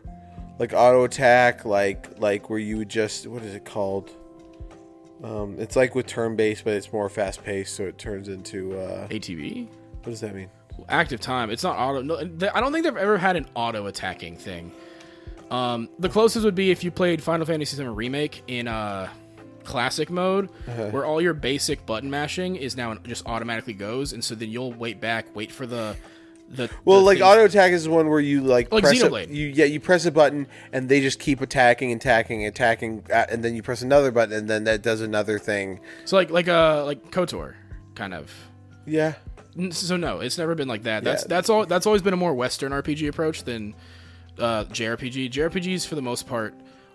like 0.58 0.74
auto 0.74 1.04
attack 1.04 1.66
like 1.66 2.20
like 2.20 2.50
where 2.50 2.58
you 2.60 2.78
would 2.78 2.90
just 2.90 3.28
what 3.28 3.44
is 3.44 3.54
it 3.54 3.66
called? 3.66 4.10
Um, 5.24 5.56
it's 5.60 5.76
like 5.76 5.96
with 5.96 6.06
turn 6.06 6.36
based, 6.36 6.64
but 6.64 6.74
it's 6.74 6.94
more 6.94 7.10
fast 7.10 7.44
paced, 7.44 7.76
so 7.76 7.84
it 7.84 7.98
turns 7.98 8.28
into 8.30 8.78
uh, 8.80 9.08
ATB 9.08 9.68
what 10.04 10.12
does 10.12 10.22
that 10.22 10.34
mean? 10.36 10.50
active 10.90 11.20
time? 11.20 11.50
It's 11.50 11.64
not 11.64 11.76
auto. 11.78 12.02
No, 12.04 12.18
I 12.54 12.62
don't 12.62 12.72
think 12.72 12.86
they've 12.86 12.96
ever 12.96 13.18
had 13.18 13.36
an 13.36 13.48
auto 13.56 13.88
attacking 13.88 14.38
thing. 14.38 14.72
Um, 15.50 15.90
the 16.00 16.08
closest 16.08 16.46
would 16.46 16.56
be 16.56 16.72
if 16.72 16.84
you 16.84 16.92
played 16.92 17.22
Final 17.24 17.46
Fantasy 17.46 17.76
VII 17.78 17.90
Remake 17.90 18.44
in 18.48 18.68
uh, 18.68 19.10
classic 19.64 20.10
mode, 20.10 20.50
Uh-huh. 20.68 20.90
where 20.92 21.04
all 21.06 21.20
your 21.22 21.34
basic 21.34 21.86
button 21.86 22.10
mashing 22.10 22.56
is 22.56 22.78
now 22.78 22.94
just 22.96 23.26
automatically 23.26 23.74
goes, 23.74 24.14
and 24.14 24.24
so 24.24 24.36
then 24.36 24.50
you'll 24.50 24.72
wait 24.74 25.02
back, 25.02 25.26
wait 25.36 25.52
for 25.52 25.66
the 25.66 25.96
the 26.50 26.70
Well, 26.86 27.00
the 27.00 27.06
like 27.06 27.18
things- 27.18 27.28
auto 27.28 27.46
attack 27.46 27.72
is 27.72 27.88
one 27.90 28.10
where 28.10 28.20
you 28.20 28.42
like, 28.42 28.72
Like 28.72 28.84
press 28.84 29.02
a, 29.04 29.28
you 29.30 29.48
yeah 29.48 29.66
you 29.66 29.80
press 29.80 30.06
a 30.06 30.12
button 30.12 30.48
and 30.72 30.88
they 30.90 31.02
just 31.02 31.20
keep 31.20 31.42
attacking, 31.42 31.92
and 31.92 32.00
attacking, 32.02 32.44
and 32.46 32.54
attacking, 32.54 33.04
uh, 33.14 33.26
and 33.30 33.44
then 33.44 33.56
you 33.56 33.62
press 33.62 33.82
another 33.82 34.12
button 34.12 34.34
and 34.36 34.50
then 34.50 34.64
that 34.66 34.82
does 34.82 35.02
another 35.02 35.40
thing. 35.40 35.80
So 36.06 36.16
like 36.16 36.30
like 36.32 36.48
uh 36.48 36.86
like 36.86 37.12
Kotor, 37.12 37.54
kind 37.96 38.14
of. 38.14 38.32
Yeah, 38.86 39.16
So 39.72 39.98
no, 39.98 40.20
it's 40.22 40.38
never 40.38 40.56
been 40.56 40.68
like 40.70 40.84
that. 40.84 41.04
That's 41.04 41.24
Yeah. 41.24 41.28
that's 41.28 41.50
all. 41.50 41.66
That's 41.66 41.86
always 41.86 42.02
been 42.02 42.14
a 42.14 42.18
more 42.18 42.34
Western 42.34 42.72
RPG 42.72 43.08
approach 43.10 43.44
than 43.44 43.76
uh, 44.40 44.64
JRPG. 44.66 45.30
JRPGs 45.32 45.86
for 45.88 45.96
the 45.96 46.02
most 46.02 46.28
part 46.28 46.54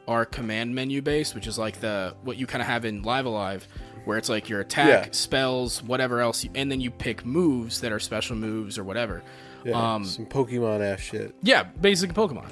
are 0.08 0.24
command 0.24 0.74
menu 0.74 1.02
based, 1.02 1.34
which 1.34 1.46
is 1.46 1.58
like 1.58 1.80
the 1.80 2.14
what 2.22 2.36
you 2.38 2.46
kind 2.46 2.62
of 2.62 2.68
have 2.68 2.84
in 2.84 3.02
Live 3.02 3.26
A 3.26 3.28
Live, 3.28 3.66
where 4.04 4.18
it's 4.18 4.28
like 4.28 4.48
your 4.48 4.60
attack, 4.60 4.88
Yeah. 4.88 5.06
spells, 5.12 5.82
whatever 5.82 6.20
else, 6.20 6.44
you, 6.44 6.50
and 6.54 6.70
then 6.70 6.80
you 6.80 6.90
pick 6.90 7.24
moves 7.24 7.80
that 7.80 7.92
are 7.92 7.98
special 8.00 8.36
moves 8.36 8.78
or 8.78 8.84
whatever. 8.84 9.22
yeah, 9.64 9.94
Um, 9.94 10.04
some 10.04 10.26
Pokemon 10.26 10.80
ass 10.80 11.00
shit. 11.00 11.34
yeah, 11.42 11.62
basic 11.64 12.12
Pokemon. 12.14 12.50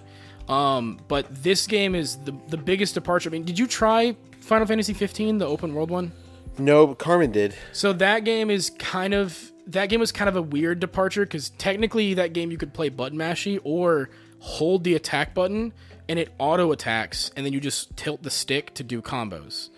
Um, 0.48 0.98
but 1.08 1.26
this 1.42 1.66
game 1.66 1.94
is 1.94 2.16
the 2.18 2.34
the 2.48 2.56
biggest 2.56 2.94
departure. 2.94 3.28
I 3.30 3.32
mean, 3.32 3.44
did 3.44 3.58
you 3.58 3.66
try 3.66 4.16
Final 4.40 4.66
Fantasy 4.66 4.92
15, 4.94 5.38
the 5.38 5.46
open 5.46 5.74
world 5.74 5.90
one? 5.90 6.12
No, 6.58 6.86
but 6.88 6.98
Carmen 6.98 7.30
did. 7.30 7.54
So 7.72 7.92
that 7.94 8.24
game 8.24 8.50
is 8.50 8.70
kind 8.78 9.14
of 9.14 9.52
that 9.68 9.86
game 9.88 10.00
was 10.00 10.10
kind 10.12 10.28
of 10.28 10.34
a 10.36 10.42
weird 10.42 10.80
departure 10.80 11.24
because 11.24 11.50
technically 11.50 12.14
that 12.14 12.32
game 12.32 12.50
you 12.50 12.58
could 12.58 12.72
play 12.74 12.88
button 12.88 13.16
mashy 13.18 13.60
or 13.62 14.10
hold 14.40 14.82
the 14.82 14.94
attack 14.94 15.32
button 15.34 15.72
and 16.08 16.18
it 16.18 16.30
auto 16.38 16.72
attacks 16.72 17.30
and 17.36 17.46
then 17.46 17.52
you 17.52 17.60
just 17.60 17.96
tilt 17.96 18.22
the 18.24 18.30
stick 18.30 18.74
to 18.74 18.82
do 18.82 19.00
combos 19.00 19.68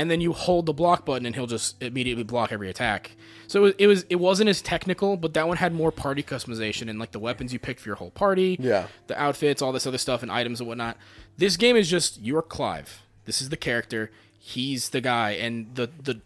and 0.00 0.10
then 0.10 0.20
you 0.22 0.32
hold 0.32 0.64
the 0.64 0.72
block 0.72 1.04
button 1.04 1.26
and 1.26 1.34
he'll 1.34 1.46
just 1.46 1.82
immediately 1.82 2.24
block 2.24 2.52
every 2.52 2.70
attack. 2.70 3.10
So 3.48 3.58
it 3.58 3.62
was, 3.62 3.74
it 3.78 3.86
was 3.86 4.06
it 4.10 4.16
wasn't 4.16 4.48
as 4.48 4.62
technical 4.62 5.16
but 5.18 5.34
that 5.34 5.46
one 5.46 5.58
had 5.58 5.74
more 5.74 5.92
party 5.92 6.22
customization 6.22 6.88
and 6.88 6.98
like 6.98 7.10
the 7.12 7.18
weapons 7.18 7.52
you 7.52 7.58
picked 7.58 7.80
for 7.80 7.88
your 7.90 7.96
whole 7.96 8.10
party 8.10 8.56
Yeah. 8.58 8.86
the 9.08 9.20
outfits 9.20 9.60
all 9.60 9.72
this 9.72 9.86
other 9.86 9.98
stuff 9.98 10.22
and 10.22 10.32
items 10.32 10.60
and 10.60 10.68
whatnot. 10.68 10.96
This 11.36 11.56
game 11.56 11.76
is 11.76 11.90
just 11.90 12.18
you're 12.20 12.42
clive. 12.42 13.02
This 13.26 13.42
is 13.42 13.48
the 13.50 13.56
character. 13.58 14.10
He's 14.38 14.88
the 14.88 15.00
guy. 15.02 15.32
And 15.32 15.74
the 15.74 15.90
the 16.02 16.20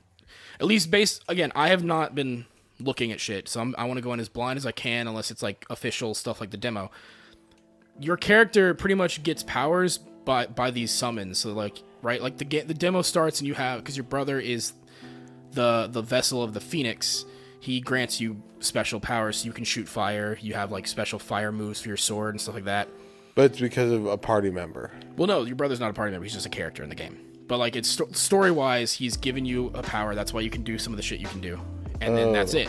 at 0.60 0.66
least 0.66 0.88
based 0.90 1.24
again 1.26 1.50
i 1.56 1.66
have 1.68 1.82
not 1.82 2.14
been 2.14 2.44
looking 2.78 3.10
at 3.10 3.20
shit 3.20 3.48
so 3.48 3.60
I'm, 3.60 3.74
i 3.76 3.84
want 3.86 3.98
to 3.98 4.02
go 4.02 4.12
in 4.12 4.20
as 4.20 4.28
blind 4.28 4.56
as 4.56 4.64
i 4.66 4.72
can 4.72 5.08
unless 5.08 5.30
it's 5.32 5.42
like 5.42 5.66
official 5.68 6.14
stuff 6.14 6.40
like 6.40 6.50
the 6.50 6.56
demo. 6.56 6.90
Your 7.98 8.16
character 8.16 8.74
pretty 8.74 8.94
much 8.94 9.22
gets 9.22 9.42
powers 9.42 9.98
by 9.98 10.46
by 10.46 10.70
these 10.70 10.90
summons. 10.90 11.38
So 11.38 11.52
like 11.52 11.82
right 12.04 12.22
like 12.22 12.36
the 12.38 12.44
the 12.62 12.74
demo 12.74 13.02
starts 13.02 13.40
and 13.40 13.48
you 13.48 13.54
have 13.54 13.80
because 13.80 13.96
your 13.96 14.04
brother 14.04 14.38
is 14.38 14.74
the 15.52 15.88
the 15.90 16.02
vessel 16.02 16.42
of 16.42 16.52
the 16.54 16.60
phoenix 16.60 17.24
he 17.60 17.80
grants 17.80 18.20
you 18.20 18.40
special 18.60 19.00
powers 19.00 19.38
so 19.38 19.46
you 19.46 19.52
can 19.52 19.64
shoot 19.64 19.88
fire 19.88 20.38
you 20.40 20.54
have 20.54 20.70
like 20.70 20.86
special 20.86 21.18
fire 21.18 21.50
moves 21.50 21.80
for 21.80 21.88
your 21.88 21.96
sword 21.96 22.34
and 22.34 22.40
stuff 22.40 22.54
like 22.54 22.64
that 22.64 22.88
But 23.34 23.46
it's 23.50 23.60
because 23.60 23.90
of 23.90 24.06
a 24.06 24.16
party 24.16 24.50
member. 24.50 24.90
well, 25.16 25.26
no, 25.26 25.42
your 25.44 25.56
brother's 25.56 25.80
not 25.80 25.90
a 25.90 25.92
party 25.92 26.12
member. 26.12 26.24
He's 26.24 26.34
just 26.34 26.46
a 26.46 26.50
character 26.50 26.82
in 26.84 26.88
the 26.88 26.94
game. 26.94 27.18
But 27.48 27.58
like, 27.58 27.74
it's 27.76 27.88
sto- 27.90 28.12
story 28.12 28.50
wise, 28.52 28.92
he's 28.92 29.16
given 29.16 29.44
you 29.44 29.70
a 29.74 29.82
power. 29.82 30.14
That's 30.14 30.32
why 30.32 30.40
you 30.42 30.50
can 30.50 30.62
do 30.62 30.78
some 30.78 30.92
of 30.92 30.96
the 30.96 31.02
shit 31.02 31.18
you 31.20 31.26
can 31.26 31.40
do, 31.40 31.58
and 32.00 32.16
then 32.16 32.32
that's 32.32 32.54
it. 32.54 32.68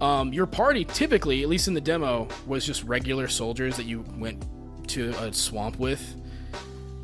Um, 0.00 0.32
your 0.32 0.46
party 0.46 0.84
typically, 0.84 1.42
at 1.42 1.48
least 1.48 1.68
in 1.68 1.74
the 1.74 1.80
demo, 1.82 2.26
was 2.46 2.64
just 2.66 2.82
regular 2.84 3.28
soldiers 3.28 3.76
that 3.76 3.84
you 3.84 4.04
went 4.16 4.42
to 4.88 5.10
a 5.22 5.32
swamp 5.32 5.78
with. 5.78 6.02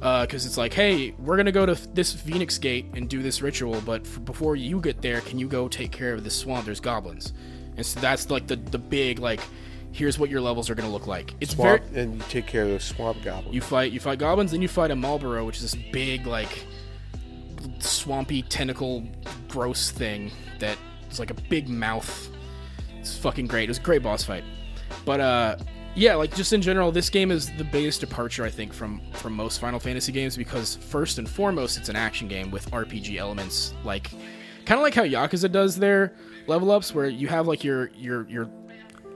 Because 0.03 0.47
it's 0.47 0.57
like, 0.59 0.73
hey, 0.75 1.13
we're 1.19 1.37
gonna 1.37 1.53
go 1.53 1.65
to 1.65 1.75
this 1.95 2.13
Phoenix 2.13 2.59
Gate 2.59 2.87
and 2.95 3.09
do 3.09 3.23
this 3.23 3.41
ritual, 3.41 3.81
but 3.87 4.05
f- 4.05 4.25
before 4.25 4.57
you 4.57 4.81
get 4.81 5.01
there, 5.01 5.21
can 5.21 5.39
you 5.39 5.47
go 5.47 5.69
take 5.69 5.93
care 5.93 6.13
of 6.13 6.25
this 6.25 6.35
swamp? 6.37 6.65
There's 6.65 6.81
goblins, 6.81 7.33
and 7.77 7.87
so 7.87 8.01
that's 8.01 8.29
like 8.29 8.49
the 8.49 8.57
the 8.57 8.79
big 8.79 9.21
like, 9.21 9.41
here's 9.93 10.19
what 10.19 10.29
your 10.29 10.41
levels 10.41 10.69
are 10.69 10.75
gonna 10.75 10.91
look 10.91 11.07
like. 11.07 11.35
It's 11.41 11.55
very 11.55 11.79
Swamp, 11.79 11.97
and 11.97 12.15
you 12.17 12.23
take 12.29 12.49
care 12.49 12.65
of 12.65 12.71
those 12.71 12.83
swamp 12.83 13.23
goblins. 13.23 13.55
you 13.55 13.61
fight 13.61 13.93
you 13.93 14.01
fight 14.01 14.19
goblins, 14.19 14.51
then 14.51 14.61
you 14.61 14.67
fight 14.67 14.91
a 14.91 14.97
Malboro, 14.97 15.47
which 15.47 15.59
is 15.59 15.71
this 15.71 15.81
big 15.93 16.27
like 16.27 16.67
swampy 17.79 18.43
tentacle 18.43 19.07
gross 19.49 19.93
thing 19.93 20.33
that 20.59 20.77
is 21.11 21.19
like 21.21 21.31
a 21.31 21.35
big 21.49 21.69
mouth. 21.69 22.29
It's 22.99 23.17
fucking 23.17 23.47
great. 23.47 23.65
It 23.65 23.69
was 23.69 23.79
a 23.79 23.83
great 23.83 24.03
boss 24.03 24.25
fight. 24.25 24.43
But 25.05 25.21
uh 25.21 25.57
yeah, 25.95 26.15
like 26.15 26.35
just 26.35 26.53
in 26.53 26.63
general, 26.63 26.91
this 26.91 27.11
game 27.11 27.31
is 27.31 27.51
the 27.57 27.65
biggest 27.65 28.01
departure 28.01 28.45
I 28.45 28.51
think 28.51 28.73
from 28.73 29.01
from 29.13 29.35
most 29.35 29.59
Final 29.59 29.79
Fantasy 29.79 30.13
games 30.13 30.37
because 30.37 30.77
first 30.77 31.19
and 31.19 31.29
foremost 31.29 31.79
it's 31.79 31.89
an 31.89 31.97
action 31.97 32.29
game 32.29 32.51
with 32.51 32.71
RPG 32.71 33.17
elements 33.17 33.75
like 33.85 34.11
kind 34.65 34.79
of 34.79 34.83
like 34.83 34.95
how 34.95 35.05
Yakuza 35.05 35.51
does 35.51 35.77
their 35.77 36.15
level 36.47 36.71
ups 36.71 36.95
where 36.95 37.09
you 37.09 37.29
have 37.29 37.47
like 37.47 37.63
your 37.63 37.91
your 37.97 38.29
your 38.29 38.49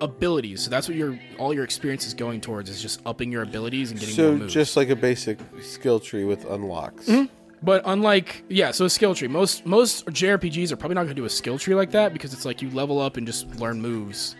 abilities. 0.00 0.62
So 0.62 0.70
that's 0.70 0.88
what 0.88 0.96
your 0.96 1.18
all 1.38 1.54
your 1.54 1.64
experience 1.64 2.06
is 2.06 2.14
going 2.14 2.40
towards 2.40 2.68
is 2.68 2.82
just 2.82 3.00
upping 3.06 3.32
your 3.32 3.42
abilities 3.42 3.90
and 3.90 3.98
getting 3.98 4.16
more 4.16 4.32
so 4.32 4.36
moves. 4.36 4.52
just 4.54 4.76
like 4.76 4.90
a 4.90 4.96
basic 4.96 5.38
skill 5.62 6.00
tree 6.00 6.24
with 6.24 6.44
unlocks. 6.44 7.06
Mm-hmm. 7.06 7.32
But 7.62 7.82
unlike 7.86 8.44
yeah, 8.48 8.70
so 8.70 8.84
a 8.84 8.90
skill 8.90 9.14
tree. 9.14 9.28
Most 9.28 9.64
most 9.64 10.06
JRPGs 10.06 10.72
are 10.72 10.76
probably 10.76 10.94
not 10.94 11.04
going 11.04 11.16
to 11.16 11.20
do 11.20 11.24
a 11.24 11.30
skill 11.30 11.58
tree 11.58 11.74
like 11.74 11.92
that 11.92 12.12
because 12.12 12.34
it's 12.34 12.44
like 12.44 12.60
you 12.60 12.70
level 12.70 13.00
up 13.00 13.16
and 13.16 13.26
just 13.26 13.48
learn 13.56 13.80
moves. 13.80 14.36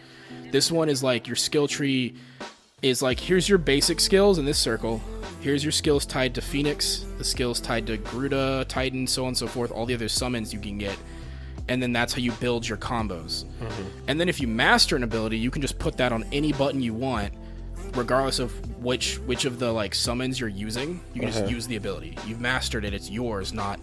This 0.52 0.70
one 0.70 0.88
is 0.88 1.02
like 1.02 1.26
your 1.26 1.36
skill 1.36 1.66
tree 1.66 2.14
is 2.82 3.00
like 3.00 3.18
here's 3.18 3.48
your 3.48 3.56
basic 3.56 3.98
skills 3.98 4.38
in 4.38 4.44
this 4.44 4.58
circle. 4.58 5.00
Here's 5.40 5.64
your 5.64 5.72
skills 5.72 6.04
tied 6.04 6.34
to 6.34 6.42
Phoenix, 6.42 7.06
the 7.16 7.24
skills 7.24 7.58
tied 7.58 7.86
to 7.86 7.96
Garuda, 7.96 8.66
Titan, 8.68 9.06
so 9.06 9.22
on 9.22 9.28
and 9.28 9.38
so 9.38 9.46
forth, 9.46 9.70
all 9.70 9.86
the 9.86 9.94
other 9.94 10.08
summons 10.08 10.52
you 10.52 10.60
can 10.60 10.76
get. 10.76 10.96
And 11.68 11.82
then 11.82 11.92
that's 11.92 12.12
how 12.12 12.18
you 12.18 12.32
build 12.32 12.68
your 12.68 12.76
combos. 12.76 13.44
Mm-hmm. 13.44 13.82
And 14.08 14.20
then 14.20 14.28
if 14.28 14.40
you 14.40 14.46
master 14.46 14.94
an 14.94 15.04
ability, 15.04 15.38
you 15.38 15.50
can 15.50 15.62
just 15.62 15.78
put 15.78 15.96
that 15.96 16.12
on 16.12 16.26
any 16.32 16.52
button 16.52 16.82
you 16.82 16.92
want, 16.92 17.32
regardless 17.94 18.40
of 18.40 18.52
which 18.82 19.16
which 19.20 19.46
of 19.46 19.58
the 19.58 19.72
like 19.72 19.94
summons 19.94 20.38
you're 20.38 20.50
using. 20.50 21.00
You 21.14 21.20
can 21.20 21.30
just 21.30 21.44
uh-huh. 21.44 21.50
use 21.50 21.66
the 21.66 21.76
ability. 21.76 22.18
You've 22.26 22.40
mastered 22.40 22.84
it, 22.84 22.92
it's 22.92 23.10
yours, 23.10 23.54
not 23.54 23.80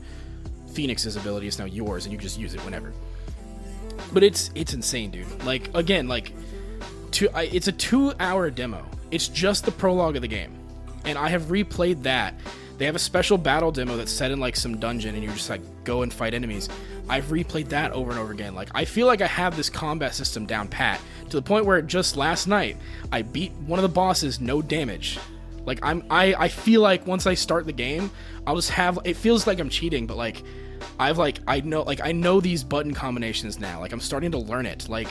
Phoenix's 0.72 1.16
ability 1.16 1.48
is 1.48 1.58
now 1.58 1.66
yours, 1.66 2.06
and 2.06 2.12
you 2.12 2.20
can 2.20 2.28
just 2.28 2.40
use 2.40 2.54
it 2.54 2.62
whenever. 2.62 2.94
But 4.12 4.22
it's 4.22 4.52
it's 4.54 4.76
insane, 4.76 5.10
dude. 5.10 5.44
Like 5.46 5.72
again, 5.74 6.08
like 6.08 6.32
two, 7.13 7.30
I, 7.34 7.43
it's 7.43 7.67
a 7.67 7.71
two-hour 7.71 8.49
demo. 8.49 8.86
It's 9.12 9.28
just 9.28 9.65
the 9.65 9.71
prologue 9.71 10.15
of 10.15 10.21
the 10.21 10.28
game, 10.28 10.54
and 11.06 11.17
I 11.17 11.30
have 11.30 11.43
replayed 11.43 12.04
that. 12.04 12.34
They 12.78 12.86
have 12.86 12.95
a 12.95 12.99
special 12.99 13.38
battle 13.38 13.71
demo 13.71 13.95
that's 13.95 14.12
set 14.12 14.32
in 14.32 14.39
like 14.39 14.56
some 14.56 14.78
dungeon, 14.80 15.15
and 15.15 15.23
you 15.23 15.30
just 15.30 15.49
like 15.49 15.62
go 15.84 16.02
and 16.02 16.12
fight 16.12 16.34
enemies. 16.34 16.67
I've 17.08 17.26
replayed 17.26 17.69
that 17.69 17.91
over 17.91 18.12
and 18.12 18.19
over 18.19 18.32
again. 18.32 18.56
Like 18.56 18.69
I 18.73 18.86
feel 18.86 19.08
like 19.08 19.21
I 19.21 19.28
have 19.28 19.56
this 19.56 19.69
combat 19.69 20.15
system 20.15 20.45
down 20.45 20.67
pat 20.67 20.99
to 21.30 21.36
the 21.36 21.41
point 21.41 21.65
where 21.65 21.82
just 21.82 22.17
last 22.17 22.47
night 22.47 22.78
I 23.12 23.21
beat 23.21 23.52
one 23.54 23.78
of 23.78 23.84
the 23.84 23.89
bosses 23.89 24.41
no 24.41 24.62
damage. 24.62 25.19
Like 25.65 25.80
I'm 25.84 26.04
I 26.10 26.34
I 26.34 26.47
feel 26.47 26.82
like 26.82 27.06
once 27.06 27.28
I 27.28 27.36
start 27.36 27.65
the 27.65 27.73
game, 27.73 28.10
I'll 28.47 28.56
just 28.56 28.71
have 28.71 28.99
it 29.04 29.15
feels 29.15 29.45
like 29.45 29.60
I'm 29.60 29.69
cheating, 29.69 30.08
but 30.08 30.17
like 30.17 30.43
I've 30.99 31.17
like 31.17 31.39
I 31.47 31.62
know 31.62 31.84
like 31.84 32.02
I 32.04 32.12
know 32.12 32.39
these 32.39 32.63
button 32.63 32.93
combinations 32.93 33.60
now. 33.60 33.80
Like 33.80 33.91
I'm 33.91 34.02
starting 34.02 34.32
to 34.32 34.39
learn 34.39 34.65
it. 34.65 34.89
Like 34.89 35.10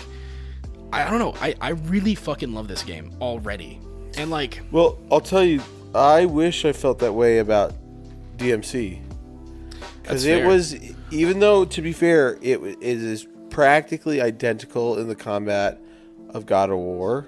I, 0.92 1.06
I 1.06 1.10
don't 1.10 1.18
know. 1.18 1.34
I 1.40 1.54
I 1.60 1.70
really 1.70 2.14
fucking 2.14 2.52
love 2.52 2.68
this 2.68 2.82
game 2.82 3.12
already. 3.20 3.80
And 4.16 4.30
like 4.30 4.60
Well, 4.70 4.98
I'll 5.10 5.20
tell 5.20 5.44
you, 5.44 5.62
I 5.94 6.26
wish 6.26 6.64
I 6.64 6.72
felt 6.72 6.98
that 7.00 7.12
way 7.12 7.38
about 7.38 7.74
DMC 8.36 9.00
because 10.02 10.26
it 10.26 10.38
fair. 10.38 10.48
was, 10.48 10.76
even 11.10 11.38
though 11.38 11.64
to 11.64 11.82
be 11.82 11.92
fair, 11.92 12.38
it, 12.42 12.60
it 12.60 12.82
is 12.82 13.26
practically 13.50 14.20
identical 14.20 14.98
in 14.98 15.08
the 15.08 15.14
combat 15.14 15.80
of 16.30 16.46
God 16.46 16.70
of 16.70 16.78
War. 16.78 17.26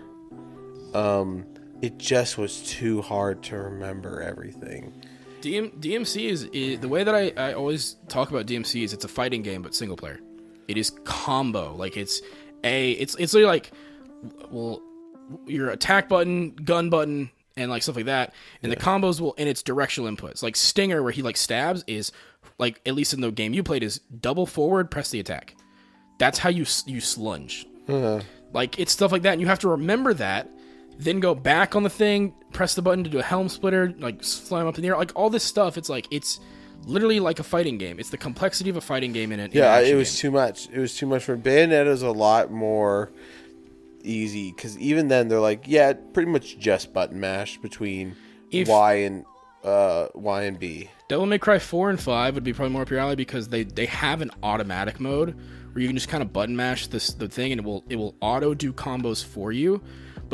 Um, 0.92 1.46
it 1.82 1.98
just 1.98 2.38
was 2.38 2.62
too 2.62 3.02
hard 3.02 3.42
to 3.44 3.56
remember 3.56 4.22
everything. 4.22 4.92
DM, 5.40 5.70
DMC 5.78 6.30
is, 6.30 6.44
is 6.44 6.80
the 6.80 6.88
way 6.88 7.04
that 7.04 7.14
I, 7.14 7.32
I 7.36 7.52
always 7.52 7.96
talk 8.08 8.30
about 8.30 8.46
DMC 8.46 8.82
is 8.82 8.92
it's 8.92 9.04
a 9.04 9.08
fighting 9.08 9.42
game 9.42 9.62
but 9.62 9.74
single 9.74 9.96
player. 9.96 10.20
It 10.66 10.78
is 10.78 10.90
combo. 11.04 11.74
Like 11.74 11.96
it's 11.96 12.22
a 12.64 12.92
it's 12.92 13.14
it's 13.16 13.34
like 13.34 13.70
well 14.50 14.82
your 15.46 15.70
attack 15.70 16.08
button, 16.08 16.50
gun 16.50 16.90
button, 16.90 17.30
and 17.56 17.70
like 17.70 17.82
stuff 17.82 17.96
like 17.96 18.06
that. 18.06 18.34
And 18.62 18.70
the 18.70 18.76
combos 18.76 19.20
will 19.20 19.34
and 19.38 19.48
its 19.48 19.62
directional 19.62 20.10
inputs. 20.10 20.42
Like 20.42 20.56
Stinger 20.56 21.02
where 21.02 21.12
he 21.12 21.22
like 21.22 21.36
stabs 21.36 21.84
is 21.86 22.12
like 22.58 22.80
at 22.86 22.94
least 22.94 23.14
in 23.14 23.20
the 23.20 23.30
game 23.30 23.54
you 23.54 23.62
played 23.62 23.82
is 23.82 23.98
double 24.20 24.46
forward, 24.46 24.90
press 24.90 25.10
the 25.10 25.20
attack. 25.20 25.54
That's 26.18 26.38
how 26.38 26.48
you 26.48 26.62
you 26.86 27.00
slunge. 27.00 27.64
Uh-huh. 27.88 28.20
Like 28.52 28.78
it's 28.78 28.92
stuff 28.92 29.12
like 29.12 29.22
that, 29.22 29.32
and 29.32 29.40
you 29.40 29.46
have 29.46 29.58
to 29.60 29.68
remember 29.68 30.14
that. 30.14 30.48
Then 30.96 31.18
go 31.18 31.34
back 31.34 31.74
on 31.74 31.82
the 31.82 31.90
thing, 31.90 32.32
press 32.52 32.76
the 32.76 32.82
button 32.82 33.02
to 33.02 33.10
do 33.10 33.18
a 33.18 33.22
helm 33.22 33.48
splitter, 33.48 33.92
like 33.98 34.22
slam 34.22 34.68
up 34.68 34.76
in 34.76 34.82
the 34.82 34.88
air, 34.88 34.96
like 34.96 35.10
all 35.16 35.28
this 35.28 35.42
stuff. 35.42 35.76
It's 35.76 35.88
like 35.88 36.06
it's 36.12 36.38
literally 36.86 37.20
like 37.20 37.38
a 37.38 37.42
fighting 37.44 37.78
game. 37.78 37.98
It's 37.98 38.10
the 38.10 38.16
complexity 38.18 38.70
of 38.70 38.76
a 38.76 38.80
fighting 38.80 39.12
game 39.12 39.32
in 39.32 39.40
it. 39.40 39.54
Yeah, 39.54 39.78
it 39.80 39.94
was 39.94 40.18
too 40.18 40.30
much. 40.30 40.68
It 40.70 40.78
was 40.78 40.94
too 40.96 41.06
much 41.06 41.24
for 41.24 41.36
Bayonetta's 41.36 42.02
a 42.02 42.10
lot 42.10 42.50
more 42.50 43.10
easy 44.02 44.52
because 44.52 44.78
even 44.78 45.08
then 45.08 45.28
they're 45.28 45.40
like, 45.40 45.64
yeah, 45.66 45.92
pretty 46.12 46.30
much 46.30 46.58
just 46.58 46.92
button 46.92 47.20
mash 47.20 47.58
between 47.58 48.16
If- 48.50 48.68
Y 48.68 48.94
and 48.94 49.24
uh, 49.64 50.08
Y 50.14 50.42
and 50.42 50.58
B. 50.58 50.90
Devil 51.08 51.26
May 51.26 51.38
Cry 51.38 51.58
four 51.58 51.90
and 51.90 52.00
five 52.00 52.34
would 52.34 52.44
be 52.44 52.52
probably 52.52 52.72
more 52.72 52.82
up 52.82 52.90
your 52.90 52.98
alley 52.98 53.16
because 53.16 53.48
they 53.48 53.62
they 53.64 53.86
have 53.86 54.20
an 54.22 54.30
automatic 54.42 55.00
mode 55.00 55.36
where 55.72 55.82
you 55.82 55.88
can 55.88 55.96
just 55.96 56.08
kind 56.08 56.22
of 56.22 56.32
button 56.32 56.56
mash 56.56 56.86
this 56.86 57.12
the 57.12 57.28
thing 57.28 57.52
and 57.52 57.60
it 57.60 57.64
will 57.64 57.84
it 57.88 57.96
will 57.96 58.14
auto 58.20 58.54
do 58.54 58.72
combos 58.72 59.22
for 59.24 59.52
you. 59.52 59.82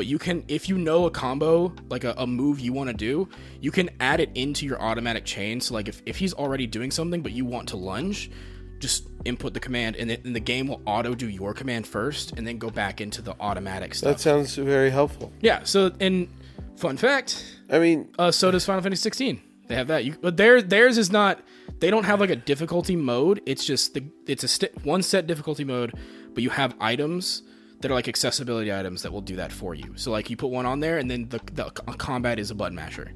But 0.00 0.06
you 0.06 0.18
can 0.18 0.44
if 0.48 0.66
you 0.66 0.78
know 0.78 1.04
a 1.04 1.10
combo 1.10 1.74
like 1.90 2.04
a, 2.04 2.14
a 2.16 2.26
move 2.26 2.58
you 2.58 2.72
want 2.72 2.88
to 2.88 2.96
do, 2.96 3.28
you 3.60 3.70
can 3.70 3.90
add 4.00 4.18
it 4.18 4.30
into 4.34 4.64
your 4.64 4.80
automatic 4.80 5.26
chain. 5.26 5.60
So 5.60 5.74
like 5.74 5.88
if, 5.88 6.00
if 6.06 6.16
he's 6.16 6.32
already 6.32 6.66
doing 6.66 6.90
something 6.90 7.20
but 7.20 7.32
you 7.32 7.44
want 7.44 7.68
to 7.68 7.76
lunge, 7.76 8.30
just 8.78 9.10
input 9.26 9.52
the 9.52 9.60
command 9.60 9.96
and, 9.96 10.10
it, 10.10 10.24
and 10.24 10.34
the 10.34 10.40
game 10.40 10.68
will 10.68 10.80
auto 10.86 11.14
do 11.14 11.28
your 11.28 11.52
command 11.52 11.86
first 11.86 12.32
and 12.38 12.46
then 12.46 12.56
go 12.56 12.70
back 12.70 13.02
into 13.02 13.20
the 13.20 13.36
automatic 13.40 13.94
stuff. 13.94 14.12
That 14.12 14.20
sounds 14.20 14.54
very 14.54 14.88
helpful. 14.88 15.34
yeah. 15.42 15.64
So 15.64 15.92
and 16.00 16.28
fun 16.76 16.96
fact, 16.96 17.58
I 17.68 17.78
mean, 17.78 18.08
uh, 18.18 18.30
so 18.30 18.50
does 18.50 18.64
Final 18.64 18.80
Fantasy 18.80 19.02
16. 19.02 19.38
They 19.66 19.74
have 19.74 19.88
that. 19.88 20.06
You, 20.06 20.16
but 20.18 20.38
their 20.38 20.62
theirs 20.62 20.96
is 20.96 21.12
not. 21.12 21.42
They 21.80 21.90
don't 21.90 22.04
have 22.04 22.20
like 22.20 22.30
a 22.30 22.36
difficulty 22.36 22.96
mode. 22.96 23.42
It's 23.44 23.66
just 23.66 23.92
the 23.92 24.02
it's 24.26 24.44
a 24.44 24.48
st- 24.48 24.82
one 24.82 25.02
set 25.02 25.26
difficulty 25.26 25.64
mode, 25.64 25.92
but 26.32 26.42
you 26.42 26.48
have 26.48 26.74
items 26.80 27.42
that 27.80 27.90
are 27.90 27.94
like 27.94 28.08
accessibility 28.08 28.72
items 28.72 29.02
that 29.02 29.12
will 29.12 29.20
do 29.22 29.36
that 29.36 29.52
for 29.52 29.74
you. 29.74 29.92
So 29.96 30.10
like 30.10 30.30
you 30.30 30.36
put 30.36 30.50
one 30.50 30.66
on 30.66 30.80
there, 30.80 30.98
and 30.98 31.10
then 31.10 31.28
the 31.28 31.40
the 31.52 31.64
combat 31.96 32.38
is 32.38 32.50
a 32.50 32.54
button 32.54 32.74
masher. 32.76 33.12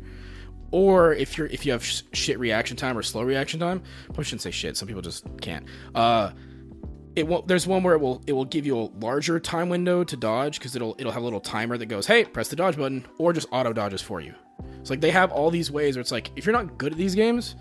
or 0.70 1.12
if 1.14 1.38
you're 1.38 1.46
if 1.48 1.64
you 1.66 1.72
have 1.72 1.84
sh- 1.84 2.02
shit 2.12 2.38
reaction 2.38 2.76
time 2.76 2.98
or 2.98 3.02
slow 3.02 3.22
reaction 3.22 3.60
time, 3.60 3.82
I 4.18 4.22
shouldn't 4.22 4.42
say 4.42 4.50
shit. 4.50 4.76
Some 4.76 4.88
people 4.88 5.02
just 5.02 5.24
can't. 5.40 5.66
Uh, 5.94 6.32
it 7.14 7.28
will 7.28 7.42
there's 7.42 7.66
one 7.66 7.82
where 7.84 7.94
it 7.94 8.00
will 8.00 8.22
it 8.26 8.32
will 8.32 8.44
give 8.44 8.66
you 8.66 8.76
a 8.76 8.90
larger 8.98 9.38
time 9.38 9.68
window 9.68 10.02
to 10.02 10.16
dodge 10.16 10.58
because 10.58 10.74
it'll 10.74 10.96
it'll 10.98 11.12
have 11.12 11.22
a 11.22 11.24
little 11.24 11.40
timer 11.40 11.78
that 11.78 11.86
goes 11.86 12.06
hey 12.08 12.24
press 12.24 12.48
the 12.48 12.56
dodge 12.56 12.76
button 12.76 13.06
or 13.18 13.32
just 13.32 13.46
auto 13.52 13.72
dodges 13.72 14.02
for 14.02 14.20
you 14.20 14.34
it's 14.80 14.90
like 14.90 15.00
they 15.00 15.12
have 15.12 15.30
all 15.30 15.48
these 15.50 15.70
ways 15.70 15.94
where 15.94 16.00
it's 16.00 16.10
like 16.10 16.32
if 16.34 16.44
you're 16.44 16.52
not 16.52 16.76
good 16.76 16.90
at 16.90 16.98
these 16.98 17.14
games 17.14 17.54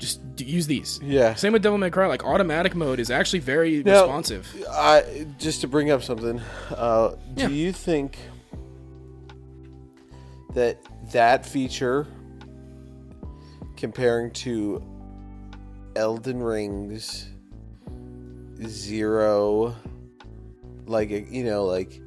just 0.00 0.20
use 0.38 0.66
these 0.66 0.98
Yeah. 1.02 1.34
same 1.34 1.52
with 1.52 1.62
devil 1.62 1.78
may 1.78 1.90
cry 1.90 2.06
like 2.06 2.24
automatic 2.24 2.74
mode 2.74 2.98
is 2.98 3.10
actually 3.10 3.38
very 3.40 3.82
Now- 3.84 4.00
responsive 4.02 4.48
I 4.70 5.26
just 5.38 5.60
to 5.60 5.68
bring 5.68 5.90
up 5.90 6.02
something. 6.02 6.40
Uh, 6.74 7.10
do 7.34 7.42
Yeah. 7.42 7.48
you 7.48 7.72
think 7.72 8.18
that 10.54 10.78
that 11.12 11.46
feature, 11.46 12.06
comparing 13.76 14.30
to 14.32 14.82
Elden 15.96 16.42
Ring's 16.42 17.28
zero, 18.66 19.74
like 20.86 21.10
you 21.30 21.44
know, 21.44 21.64
like, 21.66 22.00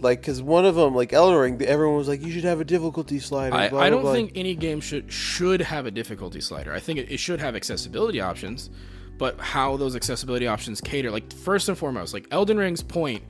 like 0.00 0.20
because 0.20 0.42
one 0.42 0.64
of 0.64 0.74
them, 0.74 0.94
like 0.94 1.12
Elden 1.12 1.38
Ring, 1.38 1.62
everyone 1.62 1.96
was 1.96 2.08
like, 2.08 2.22
you 2.22 2.30
should 2.30 2.44
have 2.44 2.60
a 2.60 2.64
difficulty 2.64 3.18
slider. 3.18 3.56
I, 3.56 3.68
blah, 3.68 3.80
I 3.80 3.90
don't 3.90 4.02
blah. 4.02 4.12
think 4.12 4.32
any 4.34 4.54
game 4.54 4.80
should 4.80 5.12
should 5.12 5.60
have 5.60 5.86
a 5.86 5.90
difficulty 5.90 6.40
slider. 6.40 6.72
I 6.72 6.80
think 6.80 6.98
it, 6.98 7.10
it 7.10 7.18
should 7.18 7.40
have 7.40 7.56
accessibility 7.56 8.20
options, 8.20 8.70
but 9.18 9.38
how 9.40 9.76
those 9.76 9.96
accessibility 9.96 10.46
options 10.46 10.80
cater, 10.80 11.10
like 11.10 11.32
first 11.32 11.68
and 11.68 11.76
foremost, 11.76 12.12
like 12.14 12.26
Elden 12.30 12.58
Ring's 12.58 12.82
point 12.82 13.22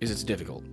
is 0.00 0.10
it's 0.10 0.24
difficult. 0.24 0.64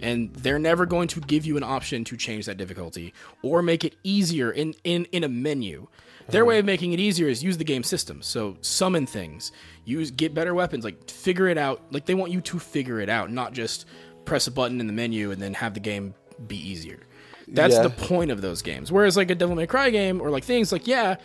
And 0.00 0.34
they're 0.34 0.58
never 0.58 0.84
going 0.84 1.06
to 1.08 1.20
give 1.20 1.46
you 1.46 1.56
an 1.56 1.62
option 1.62 2.02
to 2.04 2.16
change 2.16 2.46
that 2.46 2.56
difficulty 2.56 3.14
or 3.40 3.62
make 3.62 3.84
it 3.84 3.94
easier 4.02 4.50
in, 4.50 4.74
in, 4.82 5.04
in 5.12 5.22
a 5.22 5.28
menu. 5.28 5.86
Their 6.28 6.44
way 6.44 6.58
of 6.58 6.64
making 6.64 6.92
it 6.92 7.00
easier 7.00 7.28
is 7.28 7.42
use 7.42 7.56
the 7.56 7.64
game 7.64 7.82
system. 7.82 8.22
So 8.22 8.56
summon 8.60 9.06
things, 9.06 9.52
use 9.84 10.10
get 10.10 10.34
better 10.34 10.54
weapons, 10.54 10.84
like 10.84 11.10
figure 11.10 11.48
it 11.48 11.58
out. 11.58 11.82
Like 11.90 12.06
they 12.06 12.14
want 12.14 12.32
you 12.32 12.40
to 12.40 12.58
figure 12.58 13.00
it 13.00 13.08
out, 13.08 13.30
not 13.30 13.52
just 13.52 13.86
press 14.24 14.46
a 14.46 14.50
button 14.50 14.80
in 14.80 14.86
the 14.86 14.92
menu 14.92 15.30
and 15.30 15.40
then 15.40 15.54
have 15.54 15.74
the 15.74 15.80
game 15.80 16.14
be 16.46 16.56
easier. 16.56 17.00
That's 17.48 17.74
Yeah. 17.74 17.82
the 17.82 17.90
point 17.90 18.30
of 18.30 18.40
those 18.40 18.62
games. 18.62 18.90
Whereas 18.92 19.16
like 19.16 19.30
a 19.30 19.34
Devil 19.34 19.56
May 19.56 19.66
Cry 19.66 19.90
game 19.90 20.20
or 20.20 20.30
like 20.30 20.44
things 20.44 20.72
like 20.72 20.86
yeah, 20.86 21.16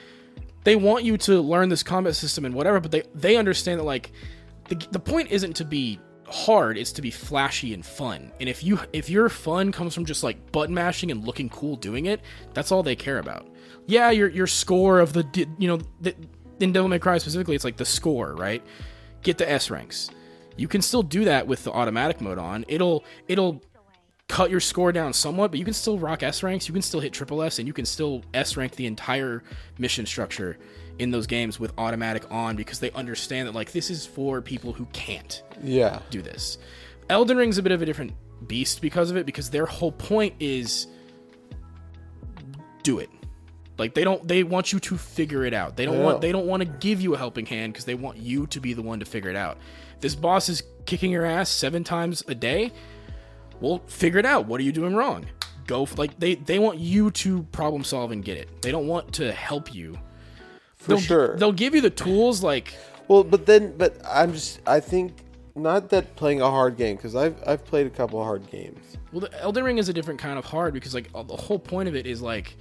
they 0.63 0.75
want 0.75 1.03
you 1.05 1.17
to 1.17 1.39
learn 1.41 1.69
this 1.69 1.83
combat 1.83 2.15
system 2.15 2.43
and 2.45 2.53
whatever, 2.55 2.79
but 2.79 2.91
they 2.91 3.03
they 3.15 3.37
understand 3.37 3.79
that 3.79 3.83
like 3.85 4.11
the 4.69 4.75
the 4.91 4.99
point 4.99 5.31
isn't 5.31 5.55
to 5.57 5.65
be 5.65 5.99
hard, 6.27 6.77
it's 6.77 6.91
to 6.93 7.01
be 7.01 7.09
flashy 7.11 7.73
and 7.73 7.85
fun. 7.85 8.31
And 8.41 8.49
if 8.49 8.63
you 8.63 8.79
if 8.91 9.09
your 9.09 9.29
fun 9.29 9.71
comes 9.71 9.93
from 9.93 10.05
just 10.05 10.23
like 10.23 10.51
button 10.51 10.73
mashing 10.75 11.09
and 11.11 11.25
looking 11.25 11.47
cool 11.49 11.75
doing 11.77 12.07
it, 12.07 12.19
that's 12.53 12.71
all 12.71 12.83
they 12.83 12.95
care 12.95 13.19
about. 13.19 13.47
Yeah, 13.85 14.11
your 14.11 14.27
your 14.29 14.47
score 14.47 14.99
of 14.99 15.13
the 15.13 15.25
you 15.57 15.67
know 15.69 15.79
the, 16.01 16.13
in 16.59 16.73
Devil 16.73 16.89
May 16.89 16.99
Cry 16.99 17.19
specifically, 17.19 17.55
it's 17.55 17.63
like 17.63 17.77
the 17.77 17.85
score, 17.85 18.33
right? 18.35 18.61
Get 19.21 19.37
the 19.37 19.49
S 19.49 19.69
ranks. 19.69 20.09
You 20.57 20.67
can 20.67 20.81
still 20.81 21.03
do 21.03 21.25
that 21.25 21.47
with 21.47 21.63
the 21.63 21.71
automatic 21.71 22.19
mode 22.19 22.37
on. 22.37 22.65
It'll 22.67 23.05
it'll 23.27 23.61
cut 24.27 24.49
your 24.49 24.59
score 24.59 24.91
down 24.91 25.13
somewhat, 25.13 25.51
but 25.51 25.59
you 25.59 25.63
can 25.65 25.73
still 25.73 25.97
rock 25.97 26.21
S 26.23 26.43
ranks. 26.43 26.67
You 26.67 26.73
can 26.73 26.81
still 26.81 26.99
hit 26.99 27.13
triple 27.13 27.41
S, 27.43 27.59
and 27.59 27.67
you 27.67 27.73
can 27.73 27.85
still 27.85 28.23
S 28.33 28.57
rank 28.57 28.75
the 28.75 28.85
entire 28.85 29.43
mission 29.77 30.05
structure 30.05 30.57
in 30.99 31.11
those 31.11 31.27
games 31.27 31.59
with 31.59 31.71
automatic 31.77 32.29
on 32.31 32.55
because 32.55 32.79
they 32.79 32.91
understand 32.91 33.47
that 33.47 33.53
like 33.55 33.71
this 33.71 33.89
is 33.89 34.05
for 34.05 34.41
people 34.41 34.73
who 34.73 34.85
can't 34.93 35.43
Yeah. 35.63 35.99
do 36.09 36.21
this. 36.21 36.57
Elden 37.09 37.37
Ring's 37.37 37.57
a 37.57 37.63
bit 37.63 37.71
of 37.71 37.81
a 37.81 37.85
different 37.85 38.13
beast 38.47 38.81
because 38.81 39.11
of 39.11 39.17
it 39.17 39.25
because 39.25 39.49
their 39.49 39.65
whole 39.67 39.91
point 39.91 40.33
is 40.39 40.87
do 42.83 42.99
it. 42.99 43.09
Like 43.77 43.93
they 43.93 44.03
don't 44.03 44.27
they 44.27 44.43
want 44.43 44.73
you 44.73 44.79
to 44.79 44.97
figure 44.97 45.45
it 45.45 45.53
out. 45.53 45.77
They 45.77 45.85
don't 45.85 45.97
I 45.97 46.03
want 46.03 46.21
they 46.21 46.31
don't 46.31 46.47
want 46.47 46.61
to 46.63 46.65
give 46.67 46.99
you 46.99 47.13
a 47.13 47.17
helping 47.17 47.45
hand 47.45 47.73
because 47.73 47.85
they 47.85 47.95
want 47.95 48.17
you 48.17 48.47
to 48.47 48.59
be 48.59 48.73
the 48.73 48.81
one 48.81 48.99
to 48.99 49.05
figure 49.05 49.29
it 49.29 49.35
out. 49.35 49.57
This 49.99 50.15
boss 50.15 50.49
is 50.49 50.63
kicking 50.85 51.11
your 51.11 51.25
ass 51.25 51.49
7 51.49 51.83
times 51.83 52.23
a 52.27 52.35
day. 52.35 52.71
Well, 53.59 53.81
figure 53.87 54.19
it 54.19 54.25
out. 54.25 54.45
What 54.45 54.59
are 54.61 54.63
you 54.63 54.71
doing 54.71 54.95
wrong? 54.95 55.25
Go 55.65 55.83
f- 55.83 55.97
like 55.97 56.17
they 56.19 56.35
they 56.35 56.59
want 56.59 56.79
you 56.79 57.11
to 57.11 57.43
problem 57.51 57.83
solve 57.83 58.11
and 58.11 58.23
get 58.23 58.37
it. 58.37 58.61
They 58.61 58.71
don't 58.71 58.87
want 58.87 59.13
to 59.13 59.33
help 59.33 59.73
you. 59.73 59.97
For 60.75 60.89
they'll, 60.89 60.99
sure. 60.99 61.37
They'll 61.37 61.51
give 61.51 61.75
you 61.75 61.81
the 61.81 61.89
tools 61.89 62.41
like 62.41 62.75
Well, 63.07 63.23
but 63.23 63.45
then, 63.45 63.75
but 63.77 63.97
I'm 64.05 64.33
just, 64.33 64.59
I 64.67 64.79
think, 64.79 65.13
not 65.55 65.89
that 65.89 66.15
playing 66.15 66.41
a 66.41 66.49
hard 66.49 66.77
game, 66.77 66.95
because 66.95 67.15
I've, 67.15 67.35
I've 67.45 67.65
played 67.65 67.87
a 67.87 67.89
couple 67.89 68.19
of 68.19 68.25
hard 68.25 68.49
games. 68.49 68.79
Well, 69.11 69.21
the 69.21 69.41
Elden 69.41 69.63
Ring 69.63 69.77
is 69.77 69.89
a 69.89 69.93
different 69.93 70.19
kind 70.19 70.37
of 70.37 70.45
hard 70.45 70.73
because 70.73 70.93
like 70.93 71.11
the 71.11 71.35
whole 71.35 71.59
point 71.59 71.89
of 71.89 71.95
it 71.95 72.05
is 72.05 72.21
like, 72.21 72.55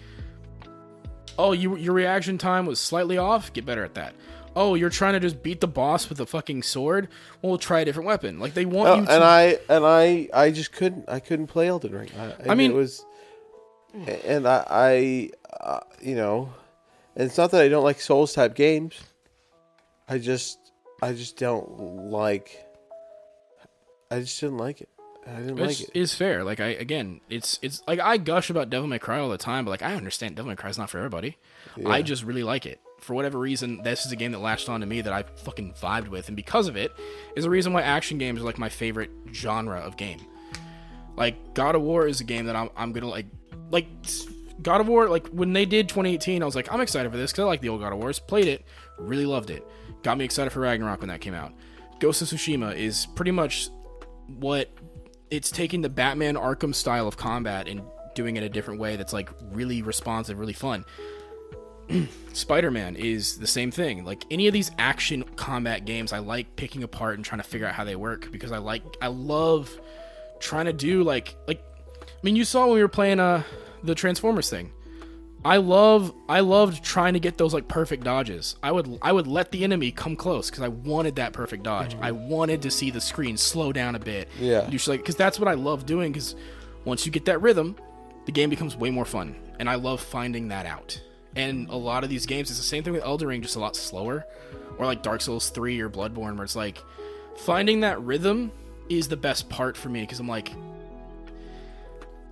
oh, 1.38 1.53
you 1.53 1.77
your 1.77 1.92
reaction 1.92 2.38
time 2.38 2.66
was 2.66 2.81
slightly 2.81 3.18
off. 3.18 3.53
Get 3.53 3.66
better 3.66 3.85
at 3.85 3.94
that. 3.94 4.14
Oh, 4.57 4.75
you're 4.75 4.90
trying 4.90 5.12
to 5.12 5.21
just 5.21 5.42
beat 5.42 5.61
the 5.61 5.69
boss 5.69 6.09
with 6.09 6.19
a 6.19 6.25
fucking 6.27 6.62
sword. 6.62 7.09
Well, 7.42 7.51
we'll 7.51 7.59
try 7.59 7.81
a 7.81 7.85
different 7.85 8.07
weapon. 8.07 8.38
Like 8.40 8.55
they 8.55 8.64
want 8.64 8.88
Oh, 8.88 8.95
you 9.01 9.07
to. 9.07 9.12
and 9.12 9.23
I, 9.23 9.59
and 9.69 9.85
I, 9.85 10.29
I 10.33 10.51
just 10.51 10.73
couldn't, 10.73 11.09
I 11.09 11.21
couldn't 11.21 11.49
play 11.49 11.69
Elden 11.69 11.92
Ring. 11.92 12.09
I, 12.19 12.25
and 12.25 12.51
I 12.51 12.55
mean- 12.55 12.71
it 12.71 12.75
was, 12.75 13.05
and 13.95 14.49
I, 14.49 14.64
I, 14.69 15.31
uh, 15.61 15.81
you 16.03 16.14
know, 16.16 16.53
and 17.14 17.27
it's 17.27 17.37
not 17.38 17.51
that 17.53 17.61
I 17.62 17.69
don't 17.69 17.85
like 17.85 18.01
Souls 18.01 18.33
type 18.35 18.55
games. 18.55 18.95
I 20.09 20.19
just, 20.19 20.59
I 21.03 21.12
just 21.12 21.37
don't 21.37 22.11
like. 22.11 22.62
I 24.11 24.21
just 24.21 24.40
didn't 24.40 24.59
like 24.59 24.81
it. 24.81 24.88
I 25.29 25.41
didn't 25.41 25.57
which 25.57 25.67
like 25.67 25.81
it. 25.81 25.91
is 25.95 26.15
fair. 26.15 26.45
Like 26.45 26.61
I 26.61 26.69
again, 26.69 27.21
it's 27.29 27.59
it's 27.62 27.83
like 27.89 27.99
I 28.01 28.17
gush 28.17 28.49
about 28.51 28.71
Devil 28.71 28.87
May 28.89 28.99
Cry 28.99 29.19
all 29.19 29.29
the 29.29 29.39
time, 29.39 29.65
but 29.65 29.73
like 29.73 29.83
I 29.83 29.95
understand 29.95 30.37
Devil 30.37 30.51
May 30.51 30.57
Cry 30.57 30.71
is 30.71 30.79
not 30.79 30.91
for 30.91 30.99
everybody. 30.99 31.37
I 31.85 32.03
just 32.03 32.23
really 32.25 32.43
like 32.43 32.65
it 32.65 32.81
for 33.01 33.15
whatever 33.15 33.39
reason. 33.39 33.83
This 33.83 34.07
is 34.07 34.12
a 34.12 34.17
game 34.17 34.33
that 34.33 34.39
latched 34.39 34.69
on 34.69 34.81
to 34.81 34.87
me 34.87 35.01
that 35.01 35.12
I 35.12 35.23
fucking 35.23 35.75
vibed 35.75 36.09
with, 36.09 36.29
and 36.29 36.37
because 36.37 36.69
of 36.69 36.77
it, 36.77 36.93
is 37.35 37.45
a 37.45 37.51
reason 37.51 37.73
why 37.73 37.83
action 37.83 38.19
games 38.19 38.41
are 38.41 38.45
like 38.45 38.59
my 38.59 38.69
favorite 38.69 39.11
genre 39.33 39.79
of 39.81 39.97
game. 39.97 40.21
Like 41.17 41.55
God 41.55 41.75
of 41.75 41.83
War 41.83 42.07
is 42.07 42.21
a 42.21 42.25
game 42.25 42.47
that 42.47 42.57
I'm 42.57 42.71
I'm 42.77 42.93
gonna 42.93 43.09
like 43.09 43.27
like 43.71 43.87
God 44.62 44.81
of 44.81 44.89
War. 44.89 45.09
Like 45.09 45.27
when 45.29 45.53
they 45.53 45.67
did 45.67 45.89
2018, 45.89 46.43
I 46.43 46.47
was 46.47 46.55
like 46.55 46.73
I'm 46.73 46.81
excited 46.81 47.11
for 47.11 47.19
this 47.19 47.33
because 47.33 47.43
I 47.43 47.47
like 47.47 47.61
the 47.61 47.69
old 47.69 47.81
God 47.81 47.93
of 47.93 47.99
Wars. 47.99 48.19
Played 48.19 48.47
it, 48.47 48.65
really 48.99 49.27
loved 49.27 49.51
it. 49.51 49.67
Got 50.03 50.19
me 50.19 50.25
excited 50.25 50.51
for 50.51 50.61
Ragnarok 50.61 51.01
when 51.01 51.09
that 51.09 51.21
came 51.21 51.35
out. 51.35 51.53
Ghost 51.99 52.23
of 52.23 52.29
Tsushima 52.29 52.77
is 52.77 53.07
pretty 53.17 53.31
much 53.31 53.71
what 54.39 54.71
it's 55.31 55.51
taking 55.51 55.83
the 55.83 55.89
Batman 55.89 56.35
Arkham 56.35 56.75
style 56.75 57.09
of 57.09 57.17
combat 57.17 57.69
and 57.69 57.83
doing 58.15 58.37
it 58.37 58.43
a 58.43 58.49
different 58.49 58.81
way 58.81 58.97
that's 58.97 59.12
like 59.12 59.31
really 59.53 59.83
responsive, 59.83 60.39
really 60.39 60.53
fun. 60.53 60.85
Spider 62.33 62.71
Man 62.71 62.97
is 62.97 63.39
the 63.39 63.47
same 63.47 63.71
thing. 63.71 64.05
Like 64.05 64.25
any 64.31 64.47
of 64.47 64.53
these 64.53 64.71
action 64.79 65.23
combat 65.37 65.85
games, 65.85 66.12
I 66.12 66.19
like 66.19 66.57
picking 66.57 66.83
apart 66.83 67.17
and 67.17 67.25
trying 67.25 67.41
to 67.41 67.49
figure 67.49 67.67
out 67.67 67.75
how 67.75 67.85
they 67.85 67.97
work 67.97 68.31
because 68.33 68.53
I 68.53 68.59
like, 68.59 68.83
I 69.01 69.09
love 69.09 69.71
trying 70.41 70.67
to 70.67 70.73
do 70.73 71.03
like, 71.03 71.37
like, 71.47 71.62
I 72.03 72.19
mean, 72.23 72.37
you 72.37 72.45
saw 72.45 72.67
when 72.67 72.75
we 72.75 72.83
were 72.83 72.89
playing 72.89 73.21
uh 73.21 73.43
the 73.85 73.95
Transformers 73.95 74.51
thing. 74.51 74.73
I 75.47 75.59
love, 75.59 76.13
I 76.29 76.41
loved 76.41 76.83
trying 76.83 77.15
to 77.15 77.21
get 77.21 77.39
those 77.39 77.55
like 77.55 77.69
perfect 77.69 78.03
dodges. 78.03 78.57
I 78.65 78.73
would, 78.73 78.99
I 79.01 79.13
would 79.13 79.29
let 79.29 79.53
the 79.53 79.63
enemy 79.63 79.93
come 79.93 80.17
close 80.17 80.51
because 80.51 80.65
I 80.65 80.69
wanted 80.69 81.17
that 81.17 81.33
perfect 81.33 81.63
dodge. 81.63 81.95
Mm-hmm. 81.95 82.05
I 82.05 82.11
wanted 82.11 82.63
to 82.63 82.71
see 82.73 82.91
the 82.91 83.01
screen 83.01 83.37
slow 83.37 83.73
down 83.73 83.95
a 83.95 84.01
bit. 84.01 84.29
Yeah. 84.41 84.69
You 84.69 84.77
should 84.77 84.91
like, 84.91 85.01
because 85.01 85.15
that's 85.15 85.39
what 85.39 85.47
I 85.47 85.55
love 85.55 85.87
doing. 85.87 86.11
Because 86.11 86.35
once 86.85 87.07
you 87.07 87.13
get 87.13 87.27
that 87.27 87.41
rhythm, 87.43 87.77
the 88.25 88.33
game 88.33 88.51
becomes 88.51 88.75
way 88.77 88.91
more 88.91 89.05
fun, 89.05 89.37
and 89.61 89.71
I 89.71 89.77
love 89.77 90.01
finding 90.01 90.49
that 90.49 90.67
out. 90.67 91.01
And 91.37 91.69
a 91.69 91.77
lot 91.77 92.03
of 92.03 92.11
these 92.11 92.27
games, 92.27 92.51
it's 92.51 92.59
the 92.59 92.65
same 92.65 92.83
thing 92.83 92.93
with 92.93 93.05
Elden 93.05 93.29
Ring, 93.29 93.41
just 93.41 93.55
a 93.55 93.61
lot 93.61 93.77
slower, 93.77 94.27
or 94.79 94.87
like 94.87 95.05
Dark 95.05 95.21
Souls 95.21 95.51
3 95.51 95.81
or 95.81 95.89
Bloodborne, 95.89 96.35
where 96.35 96.45
it's 96.45 96.57
like 96.57 96.83
finding 97.37 97.81
that 97.81 98.01
rhythm 98.01 98.51
is 98.89 99.07
the 99.07 99.17
best 99.17 99.49
part 99.49 99.77
for 99.77 99.91
me 99.91 100.01
because 100.01 100.19
I'm 100.19 100.27
like, 100.27 100.51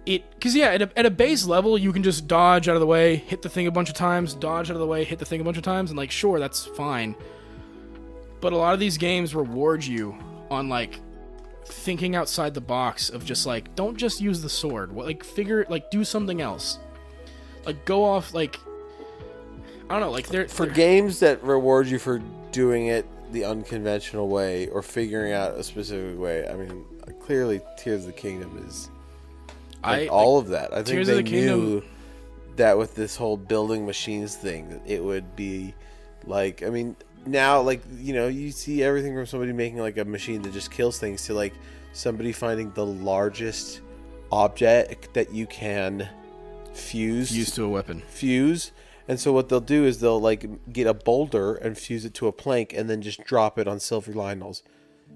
it 0.07 0.29
because 0.35 0.55
yeah, 0.55 0.67
at 0.67 0.83
a, 0.83 0.99
at 0.99 1.07
a 1.07 1.11
base 1.11 1.47
level, 1.47 1.79
you 1.79 1.93
can 1.93 2.03
just 2.03 2.27
dodge 2.27 2.69
out 2.69 2.75
of 2.77 2.81
the 2.81 2.87
way, 2.87 3.17
hit 3.17 3.43
the 3.43 3.49
thing 3.49 3.67
a 3.67 3.71
bunch 3.71 3.89
of 3.89 3.95
times, 3.95 4.35
dodge 4.35 4.71
out 4.71 4.75
of 4.75 4.81
the 4.81 4.87
way, 4.87 5.05
hit 5.05 5.19
the 5.19 5.25
thing 5.25 5.41
a 5.41 5.45
bunch 5.45 5.57
of 5.57 5.63
times, 5.63 5.91
and 5.91 5.97
like 5.99 6.11
sure, 6.11 6.39
that's 6.39 6.65
fine. 6.65 7.15
But 8.41 8.53
a 8.53 8.57
lot 8.57 8.75
of 8.75 8.81
these 8.81 8.99
games 8.99 9.35
reward 9.35 9.85
you 9.85 10.15
on 10.51 10.69
like 10.69 11.01
thinking 11.67 12.15
outside 12.15 12.53
the 12.53 12.61
box 12.61 13.09
of 13.09 13.25
just 13.25 13.47
like 13.47 13.75
don't 13.75 13.97
just 13.97 14.21
use 14.21 14.43
the 14.43 14.51
sword 14.51 14.93
What- 14.93 15.07
like 15.07 15.25
figure 15.25 15.65
like 15.71 15.91
do 15.91 16.05
something 16.05 16.43
else 16.43 16.79
like 17.65 17.87
go 17.87 18.05
off 18.05 18.35
like 18.35 18.59
i 19.89 19.95
don't 19.95 20.01
know 20.03 20.11
like 20.11 20.29
they're 20.29 20.47
for 20.47 20.67
they're- 20.67 20.75
games 20.75 21.21
that 21.21 21.43
reward 21.43 21.87
you 21.87 21.99
for 21.99 22.21
doing 22.53 22.89
it 22.89 23.07
the 23.33 23.47
unconventional 23.47 24.29
way 24.29 24.69
or 24.69 24.83
figuring 24.83 25.33
out 25.33 25.55
a 25.55 25.65
specific 25.65 26.17
way. 26.21 26.47
I 26.47 26.55
mean, 26.55 26.85
clearly, 27.21 27.61
Tears 27.77 28.03
of 28.03 28.07
the 28.07 28.13
Kingdom 28.13 28.63
is 28.69 28.91
like 29.87 30.03
I- 30.03 30.07
all 30.09 30.39
of 30.39 30.49
that. 30.49 30.73
I 30.73 30.77
think 30.77 30.89
Tears 30.89 31.07
they 31.09 31.23
the 31.23 31.31
knew 31.31 31.83
that 32.57 32.79
with 32.79 32.95
this 32.95 33.17
whole 33.17 33.37
building 33.37 33.85
machines 33.87 34.37
thing, 34.37 34.81
it 34.87 35.03
would 35.03 35.35
be 35.37 35.75
like. 36.27 36.63
I 36.63 36.71
mean, 36.71 36.97
now 37.27 37.61
like 37.61 37.83
you 37.99 38.13
know, 38.15 38.29
you 38.29 38.51
see 38.51 38.83
everything 38.83 39.15
from 39.15 39.27
somebody 39.27 39.53
making 39.53 39.79
like 39.79 39.97
a 39.99 40.05
machine 40.05 40.43
that 40.43 40.53
just 40.53 40.71
kills 40.71 40.99
things 40.99 41.25
to 41.27 41.35
like 41.35 41.55
somebody 41.93 42.33
finding 42.33 42.71
the 42.73 42.85
largest 42.87 43.81
object 44.33 45.15
that 45.15 45.33
you 45.33 45.47
can 45.47 46.09
fuse 46.73 47.37
Used 47.37 47.55
to 47.55 47.65
a 47.65 47.69
weapon. 47.69 48.03
fuse. 48.09 48.73
And 49.07 49.21
so 49.21 49.33
what 49.33 49.49
they'll 49.49 49.61
do 49.61 49.85
is 49.85 50.01
they'll 50.01 50.21
like 50.21 50.73
get 50.73 50.87
a 50.87 50.95
boulder 50.95 51.55
and 51.57 51.77
fuse 51.77 52.05
it 52.05 52.15
to 52.15 52.27
a 52.27 52.33
plank 52.33 52.73
and 52.73 52.89
then 52.89 53.03
just 53.03 53.23
drop 53.25 53.59
it 53.59 53.69
on 53.69 53.79
silver 53.79 54.13
Lynels 54.13 54.63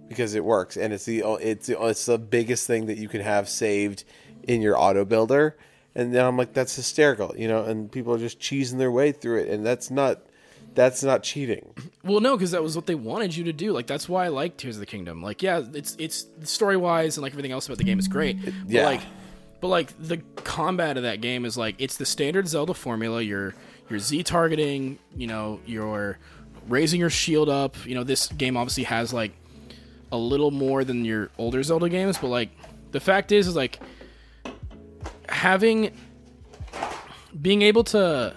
because 0.08 0.34
it 0.34 0.44
works 0.44 0.76
and 0.76 0.92
it's 0.92 1.04
the 1.04 1.22
it's 1.40 1.66
the, 1.66 1.82
it's 1.86 2.06
the 2.06 2.18
biggest 2.18 2.66
thing 2.66 2.86
that 2.86 2.96
you 2.98 3.08
can 3.08 3.20
have 3.22 3.48
saved 3.48 4.04
in 4.44 4.62
your 4.62 4.78
auto 4.78 5.04
builder. 5.04 5.56
And 5.94 6.14
then 6.14 6.24
I'm 6.24 6.36
like 6.36 6.52
that's 6.52 6.76
hysterical, 6.76 7.34
you 7.36 7.48
know, 7.48 7.64
and 7.64 7.90
people 7.90 8.14
are 8.14 8.18
just 8.18 8.38
cheesing 8.38 8.78
their 8.78 8.92
way 8.92 9.12
through 9.12 9.40
it 9.40 9.48
and 9.48 9.64
that's 9.66 9.90
not 9.90 10.22
that's 10.74 11.02
not 11.02 11.22
cheating. 11.22 11.74
Well, 12.04 12.20
no, 12.20 12.38
because 12.38 12.52
that 12.52 12.62
was 12.62 12.74
what 12.74 12.86
they 12.86 12.94
wanted 12.94 13.36
you 13.36 13.44
to 13.44 13.52
do. 13.52 13.72
Like 13.72 13.86
that's 13.86 14.08
why 14.08 14.24
I 14.24 14.28
like 14.28 14.56
Tears 14.56 14.76
of 14.76 14.80
the 14.80 14.86
Kingdom. 14.86 15.22
Like, 15.22 15.42
yeah, 15.42 15.62
it's 15.74 15.94
it's 15.98 16.26
story 16.44 16.78
wise 16.78 17.18
and 17.18 17.22
like 17.22 17.32
everything 17.32 17.52
else 17.52 17.66
about 17.66 17.76
the 17.76 17.84
game 17.84 17.98
is 17.98 18.08
great. 18.08 18.42
But 18.42 18.54
yeah. 18.66 18.86
like, 18.86 19.02
but 19.60 19.68
like 19.68 19.92
the 20.00 20.16
combat 20.36 20.96
of 20.96 21.02
that 21.02 21.20
game 21.20 21.44
is 21.44 21.58
like 21.58 21.74
it's 21.76 21.98
the 21.98 22.06
standard 22.06 22.48
Zelda 22.48 22.72
formula. 22.72 23.20
You're 23.20 23.54
you're 23.90 23.98
Z 23.98 24.22
targeting. 24.22 24.98
You 25.14 25.26
know, 25.26 25.60
you're 25.66 26.18
raising 26.66 26.98
your 26.98 27.10
shield 27.10 27.50
up. 27.50 27.76
You 27.84 27.94
know, 27.94 28.04
this 28.04 28.28
game 28.28 28.56
obviously 28.56 28.84
has 28.84 29.12
like 29.12 29.32
a 30.10 30.16
little 30.16 30.50
more 30.50 30.82
than 30.82 31.04
your 31.04 31.28
older 31.36 31.62
Zelda 31.62 31.90
games, 31.90 32.16
but 32.16 32.28
like 32.28 32.48
the 32.92 33.00
fact 33.00 33.32
is, 33.32 33.48
is 33.48 33.56
like 33.56 33.80
having 35.28 35.92
being 37.40 37.62
able 37.62 37.84
to 37.84 38.34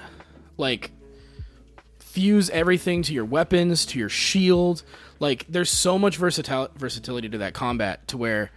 like 0.57 0.91
fuse 1.99 2.49
everything 2.49 3.03
to 3.03 3.13
your 3.13 3.25
weapons, 3.25 3.85
to 3.87 3.99
your 3.99 4.09
shield. 4.09 4.83
Like 5.19 5.45
there's 5.47 5.69
so 5.69 5.97
much 5.97 6.19
versatil- 6.19 6.73
versatility 6.75 7.29
to 7.29 7.37
that 7.39 7.53
combat 7.53 8.07
to 8.09 8.17
where 8.17 8.51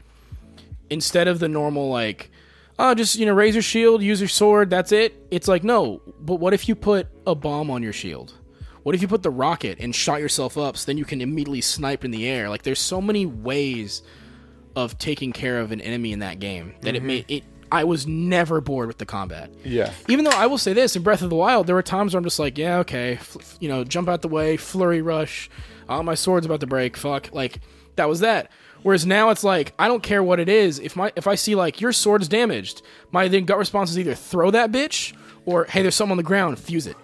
instead 0.91 1.28
of 1.28 1.39
the 1.39 1.49
normal 1.49 1.89
like 1.89 2.30
oh 2.78 2.95
just 2.95 3.16
you 3.16 3.26
know 3.26 3.32
raise 3.32 3.55
your 3.55 3.62
shield, 3.62 4.03
use 4.03 4.20
your 4.20 4.28
sword, 4.28 4.70
that's 4.70 4.93
it. 4.93 5.14
It's 5.30 5.49
like 5.49 5.64
no, 5.64 6.03
but 6.20 6.37
what 6.37 6.53
if 6.53 6.68
you 6.68 6.74
put 6.74 7.09
a 7.26 7.35
bomb 7.35 7.70
on 7.70 7.82
your 7.82 7.93
shield? 7.93 8.35
What 8.82 8.95
if 8.95 9.01
you 9.01 9.09
put 9.09 9.22
the 9.22 9.30
rocket 9.30 9.78
and 9.80 9.95
shot 9.95 10.20
yourself 10.20 10.59
up 10.59 10.76
so 10.76 10.85
then 10.87 10.99
you 10.99 11.07
can 11.07 11.22
immediately 11.22 11.62
snipe 11.62 12.05
in 12.05 12.11
the 12.11 12.28
air? 12.28 12.51
Like 12.51 12.62
there's 12.62 12.80
so 12.80 13.01
many 13.01 13.24
ways 13.24 14.03
of 14.76 14.99
taking 14.99 15.32
care 15.32 15.61
of 15.61 15.72
an 15.72 15.80
enemy 15.80 16.12
in 16.12 16.18
that 16.18 16.39
game 16.39 16.74
that 16.82 16.95
it 16.95 16.99
mm-hmm. 16.99 17.07
may 17.07 17.24
it 17.28 17.45
I 17.75 17.83
was 17.83 18.07
never 18.07 18.61
bored 18.61 18.87
with 18.87 18.99
the 18.99 19.05
combat. 19.07 19.51
Yeah. 19.64 19.93
Even 20.09 20.25
though 20.25 20.31
I 20.31 20.47
will 20.47 20.59
say 20.59 20.72
this, 20.72 20.95
in 20.95 21.03
Breath 21.03 21.22
of 21.22 21.31
the 21.31 21.35
Wild, 21.35 21.66
there 21.66 21.75
were 21.75 21.83
times 21.83 22.14
where 22.14 22.18
I'm 22.18 22.25
just 22.25 22.39
like, 22.39 22.57
yeah, 22.57 22.79
okay, 22.79 23.14
f- 23.14 23.57
you 23.59 23.68
know, 23.68 23.83
jump 23.83 24.09
out 24.09 24.22
the 24.22 24.29
way, 24.29 24.57
flurry 24.57 25.03
rush, 25.03 25.51
oh, 25.89 26.01
my 26.05 26.14
sword's 26.14 26.47
about 26.47 26.61
to 26.61 26.68
break, 26.68 26.97
fuck, 26.97 27.33
like 27.33 27.59
that 27.97 28.09
was 28.09 28.20
that. 28.20 28.49
Whereas 28.85 29.05
now 29.05 29.31
it's 29.31 29.43
like 29.43 29.75
I 29.77 29.89
don't 29.89 30.05
care 30.05 30.22
what 30.22 30.39
it 30.39 30.49
is. 30.49 30.79
If 30.79 30.95
my 30.95 31.11
if 31.16 31.27
I 31.27 31.35
see 31.35 31.57
like 31.57 31.81
your 31.81 31.91
sword's 31.91 32.29
damaged, 32.29 32.83
my 33.11 33.27
then 33.27 33.45
gut 33.45 33.59
response 33.59 33.91
is 33.91 33.99
either 33.99 34.14
throw 34.14 34.53
that 34.53 34.70
bitch 34.70 35.12
or 35.45 35.64
hey, 35.64 35.83
there's 35.83 35.95
something 35.97 36.12
on 36.12 36.16
the 36.18 36.22
ground, 36.22 36.59
fuse 36.61 36.87
it. 36.87 36.97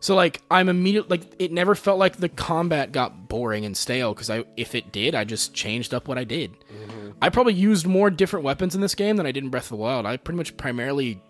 So 0.00 0.14
like 0.14 0.42
I'm 0.50 0.68
immediately 0.68 1.18
like 1.18 1.34
it 1.38 1.52
never 1.52 1.74
felt 1.74 1.98
like 1.98 2.16
the 2.16 2.28
combat 2.28 2.92
got 2.92 3.28
boring 3.28 3.64
and 3.64 3.76
stale 3.76 4.14
because 4.14 4.30
I 4.30 4.44
if 4.56 4.74
it 4.74 4.92
did, 4.92 5.14
I 5.14 5.24
just 5.24 5.54
changed 5.54 5.92
up 5.92 6.06
what 6.06 6.18
I 6.18 6.24
did. 6.24 6.52
Mm-hmm. 6.52 7.10
I 7.20 7.28
probably 7.30 7.54
used 7.54 7.86
more 7.86 8.10
different 8.10 8.44
weapons 8.44 8.74
in 8.74 8.80
this 8.80 8.94
game 8.94 9.16
than 9.16 9.26
I 9.26 9.32
did 9.32 9.42
in 9.42 9.50
Breath 9.50 9.64
of 9.64 9.70
the 9.70 9.76
Wild. 9.76 10.06
I 10.06 10.16
pretty 10.16 10.36
much 10.36 10.56
primarily 10.56 11.20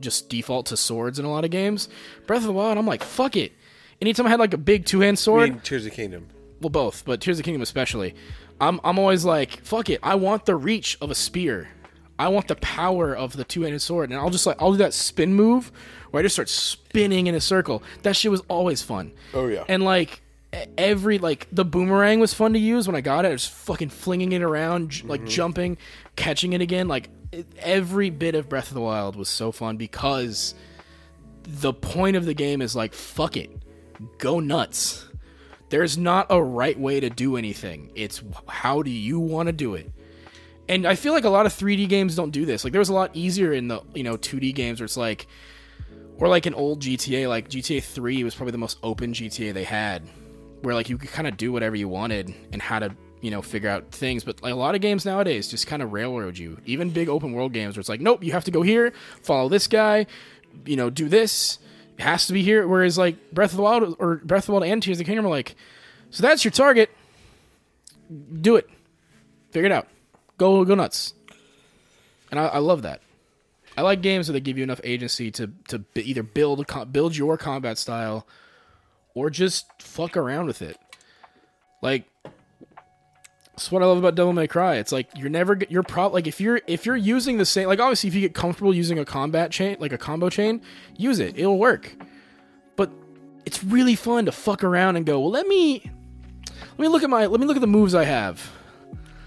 just 0.00 0.28
default 0.28 0.66
to 0.66 0.76
swords 0.76 1.18
in 1.18 1.24
a 1.24 1.30
lot 1.30 1.44
of 1.44 1.50
games. 1.50 1.88
Breath 2.26 2.40
of 2.40 2.46
the 2.46 2.52
Wild, 2.52 2.78
I'm 2.78 2.86
like, 2.86 3.04
fuck 3.04 3.36
it. 3.36 3.52
Anytime 4.00 4.26
I 4.26 4.30
had 4.30 4.40
like 4.40 4.54
a 4.54 4.58
big 4.58 4.84
two 4.84 5.00
hand 5.00 5.18
sword, 5.18 5.50
mean, 5.50 5.60
Tears 5.60 5.86
of 5.86 5.92
Kingdom. 5.92 6.28
well, 6.60 6.70
both, 6.70 7.04
but 7.04 7.20
Tears 7.20 7.38
of 7.38 7.44
Kingdom 7.44 7.62
especially, 7.62 8.16
I'm 8.60 8.80
I'm 8.82 8.98
always 8.98 9.24
like, 9.24 9.64
fuck 9.64 9.90
it. 9.90 10.00
I 10.02 10.16
want 10.16 10.44
the 10.44 10.56
reach 10.56 10.98
of 11.00 11.12
a 11.12 11.14
spear. 11.14 11.68
I 12.18 12.28
want 12.28 12.48
the 12.48 12.56
power 12.56 13.14
of 13.16 13.36
the 13.36 13.44
two 13.44 13.62
handed 13.62 13.80
sword, 13.80 14.10
and 14.10 14.18
I'll 14.18 14.30
just 14.30 14.44
like 14.44 14.60
I'll 14.60 14.72
do 14.72 14.78
that 14.78 14.92
spin 14.92 15.34
move 15.34 15.70
where 16.10 16.20
I 16.20 16.22
just 16.22 16.34
start 16.34 16.48
spinning 16.48 17.26
in 17.26 17.34
a 17.34 17.40
circle. 17.40 17.82
That 18.02 18.16
shit 18.16 18.30
was 18.30 18.42
always 18.48 18.82
fun. 18.82 19.12
Oh, 19.34 19.46
yeah. 19.46 19.64
And 19.68 19.82
like 19.82 20.22
every 20.76 21.18
like 21.18 21.46
the 21.52 21.64
boomerang 21.64 22.20
was 22.20 22.32
fun 22.32 22.52
to 22.54 22.58
use 22.58 22.86
when 22.86 22.96
I 22.96 23.00
got 23.00 23.24
it. 23.24 23.28
I 23.28 23.32
was 23.32 23.46
fucking 23.46 23.90
flinging 23.90 24.32
it 24.32 24.42
around, 24.42 24.90
j- 24.90 25.06
like 25.06 25.20
mm-hmm. 25.20 25.30
jumping, 25.30 25.78
catching 26.16 26.52
it 26.52 26.60
again. 26.60 26.88
Like 26.88 27.10
it, 27.32 27.46
every 27.58 28.10
bit 28.10 28.34
of 28.34 28.48
Breath 28.48 28.68
of 28.68 28.74
the 28.74 28.80
Wild 28.80 29.16
was 29.16 29.28
so 29.28 29.52
fun 29.52 29.76
because 29.76 30.54
the 31.42 31.72
point 31.72 32.16
of 32.16 32.24
the 32.24 32.34
game 32.34 32.62
is 32.62 32.74
like 32.74 32.94
fuck 32.94 33.36
it, 33.36 33.50
go 34.18 34.40
nuts. 34.40 35.06
There's 35.70 35.98
not 35.98 36.28
a 36.30 36.42
right 36.42 36.78
way 36.78 37.00
to 37.00 37.10
do 37.10 37.36
anything. 37.36 37.90
It's 37.94 38.22
how 38.46 38.82
do 38.82 38.90
you 38.90 39.20
want 39.20 39.48
to 39.48 39.52
do 39.52 39.74
it. 39.74 39.90
And 40.66 40.86
I 40.86 40.94
feel 40.94 41.12
like 41.12 41.24
a 41.24 41.30
lot 41.30 41.46
of 41.46 41.52
3D 41.52 41.88
games 41.88 42.14
don't 42.14 42.30
do 42.30 42.46
this. 42.46 42.64
Like 42.64 42.72
there 42.72 42.78
was 42.78 42.88
a 42.88 42.94
lot 42.94 43.10
easier 43.14 43.52
in 43.52 43.68
the 43.68 43.82
you 43.94 44.02
know 44.02 44.16
2D 44.16 44.54
games 44.54 44.80
where 44.80 44.86
it's 44.86 44.96
like, 44.96 45.26
or 46.18 46.28
like 46.28 46.46
an 46.46 46.54
old 46.54 46.82
GTA, 46.82 47.28
like 47.28 47.48
GTA 47.48 47.82
3 47.82 48.24
was 48.24 48.34
probably 48.34 48.52
the 48.52 48.58
most 48.58 48.78
open 48.82 49.12
GTA 49.12 49.54
they 49.54 49.64
had, 49.64 50.02
where 50.62 50.74
like 50.74 50.88
you 50.88 50.98
could 50.98 51.10
kind 51.10 51.28
of 51.28 51.36
do 51.36 51.52
whatever 51.52 51.76
you 51.76 51.88
wanted 51.88 52.34
and 52.52 52.60
how 52.60 52.78
to 52.80 52.94
you 53.20 53.30
know 53.30 53.42
figure 53.42 53.70
out 53.70 53.90
things. 53.92 54.24
But 54.24 54.42
like 54.42 54.52
a 54.52 54.56
lot 54.56 54.74
of 54.74 54.80
games 54.80 55.04
nowadays 55.04 55.48
just 55.48 55.66
kind 55.66 55.82
of 55.82 55.92
railroad 55.92 56.36
you. 56.36 56.60
Even 56.66 56.90
big 56.90 57.08
open 57.08 57.32
world 57.32 57.52
games 57.52 57.76
where 57.76 57.80
it's 57.80 57.88
like, 57.88 58.00
nope, 58.00 58.24
you 58.24 58.32
have 58.32 58.44
to 58.44 58.50
go 58.50 58.62
here, 58.62 58.92
follow 59.22 59.48
this 59.48 59.66
guy, 59.66 60.06
you 60.66 60.76
know, 60.76 60.90
do 60.90 61.08
this. 61.08 61.58
It 61.96 62.02
has 62.02 62.26
to 62.26 62.32
be 62.32 62.42
here. 62.42 62.66
Whereas 62.66 62.98
like 62.98 63.32
Breath 63.32 63.50
of 63.50 63.56
the 63.56 63.62
Wild 63.62 63.96
or 63.98 64.16
Breath 64.16 64.44
of 64.44 64.46
the 64.46 64.52
Wild 64.52 64.64
and 64.64 64.82
Tears 64.82 64.96
of 64.96 64.98
the 64.98 65.04
Kingdom 65.04 65.26
are 65.26 65.30
like, 65.30 65.54
so 66.10 66.22
that's 66.22 66.44
your 66.44 66.52
target. 66.52 66.90
Do 68.40 68.56
it. 68.56 68.68
Figure 69.50 69.66
it 69.66 69.72
out. 69.72 69.88
Go 70.36 70.64
go 70.64 70.74
nuts. 70.74 71.14
And 72.30 72.38
I, 72.38 72.46
I 72.46 72.58
love 72.58 72.82
that. 72.82 73.00
I 73.78 73.82
like 73.82 74.02
games 74.02 74.26
where 74.26 74.32
they 74.32 74.40
give 74.40 74.58
you 74.58 74.64
enough 74.64 74.80
agency 74.82 75.30
to 75.30 75.52
to 75.68 75.84
either 75.94 76.24
build 76.24 76.66
build 76.90 77.16
your 77.16 77.38
combat 77.38 77.78
style, 77.78 78.26
or 79.14 79.30
just 79.30 79.66
fuck 79.80 80.16
around 80.16 80.46
with 80.46 80.62
it. 80.62 80.76
Like 81.80 82.10
that's 83.52 83.70
what 83.70 83.80
I 83.80 83.86
love 83.86 83.98
about 83.98 84.16
Devil 84.16 84.32
May 84.32 84.48
Cry. 84.48 84.78
It's 84.78 84.90
like 84.90 85.08
you're 85.14 85.30
never 85.30 85.56
you're 85.68 85.84
pro 85.84 86.08
like 86.08 86.26
if 86.26 86.40
you're 86.40 86.60
if 86.66 86.86
you're 86.86 86.96
using 86.96 87.38
the 87.38 87.46
same 87.46 87.68
like 87.68 87.78
obviously 87.78 88.08
if 88.08 88.16
you 88.16 88.20
get 88.20 88.34
comfortable 88.34 88.74
using 88.74 88.98
a 88.98 89.04
combat 89.04 89.52
chain 89.52 89.76
like 89.78 89.92
a 89.92 89.98
combo 89.98 90.28
chain, 90.28 90.60
use 90.96 91.20
it. 91.20 91.38
It'll 91.38 91.56
work. 91.56 91.94
But 92.74 92.90
it's 93.46 93.62
really 93.62 93.94
fun 93.94 94.24
to 94.24 94.32
fuck 94.32 94.64
around 94.64 94.96
and 94.96 95.06
go, 95.06 95.20
well 95.20 95.30
let 95.30 95.46
me 95.46 95.88
let 96.70 96.78
me 96.80 96.88
look 96.88 97.04
at 97.04 97.10
my 97.10 97.26
let 97.26 97.38
me 97.38 97.46
look 97.46 97.56
at 97.56 97.60
the 97.60 97.68
moves 97.68 97.94
I 97.94 98.02
have. 98.02 98.57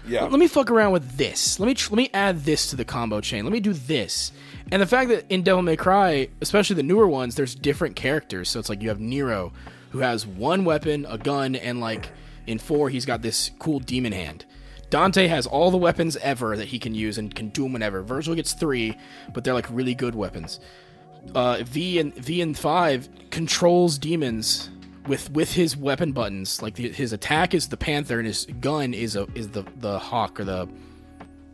Yeah. 0.06 0.24
Let 0.24 0.38
me 0.40 0.48
fuck 0.48 0.70
around 0.70 0.92
with 0.92 1.16
this. 1.16 1.60
Let 1.60 1.66
me 1.66 1.74
tr- 1.74 1.92
let 1.92 1.96
me 1.96 2.10
add 2.12 2.44
this 2.44 2.70
to 2.70 2.76
the 2.76 2.84
combo 2.84 3.20
chain. 3.20 3.44
Let 3.44 3.52
me 3.52 3.60
do 3.60 3.72
this. 3.72 4.32
And 4.70 4.82
the 4.82 4.86
fact 4.86 5.10
that 5.10 5.24
in 5.28 5.42
Devil 5.42 5.62
May 5.62 5.76
Cry, 5.76 6.28
especially 6.40 6.76
the 6.76 6.82
newer 6.82 7.06
ones, 7.06 7.34
there's 7.34 7.54
different 7.54 7.94
characters. 7.94 8.48
So 8.48 8.58
it's 8.58 8.68
like 8.68 8.82
you 8.82 8.88
have 8.88 9.00
Nero, 9.00 9.52
who 9.90 9.98
has 9.98 10.26
one 10.26 10.64
weapon, 10.64 11.06
a 11.08 11.18
gun, 11.18 11.54
and 11.54 11.80
like 11.80 12.10
in 12.46 12.58
four, 12.58 12.90
he's 12.90 13.06
got 13.06 13.22
this 13.22 13.50
cool 13.58 13.78
demon 13.78 14.12
hand. 14.12 14.44
Dante 14.90 15.26
has 15.26 15.46
all 15.46 15.70
the 15.70 15.78
weapons 15.78 16.16
ever 16.18 16.56
that 16.56 16.68
he 16.68 16.78
can 16.78 16.94
use 16.94 17.16
and 17.16 17.34
can 17.34 17.48
do 17.48 17.62
them 17.62 17.72
whenever. 17.72 18.02
Virgil 18.02 18.34
gets 18.34 18.52
three, 18.52 18.96
but 19.32 19.42
they're 19.44 19.54
like 19.54 19.66
really 19.70 19.94
good 19.94 20.14
weapons. 20.14 20.60
Uh, 21.34 21.62
V 21.64 21.98
and 21.98 22.14
V 22.16 22.42
and 22.42 22.58
five 22.58 23.08
controls 23.30 23.96
demons 23.96 24.68
with 25.06 25.30
with 25.30 25.52
his 25.52 25.76
weapon 25.76 26.12
buttons. 26.12 26.62
Like 26.62 26.74
the, 26.74 26.90
his 26.90 27.12
attack 27.12 27.54
is 27.54 27.68
the 27.68 27.76
panther, 27.76 28.18
and 28.18 28.26
his 28.26 28.46
gun 28.60 28.94
is 28.94 29.16
a 29.16 29.26
is 29.34 29.48
the 29.48 29.64
the 29.76 29.98
hawk 29.98 30.40
or 30.40 30.44
the 30.44 30.68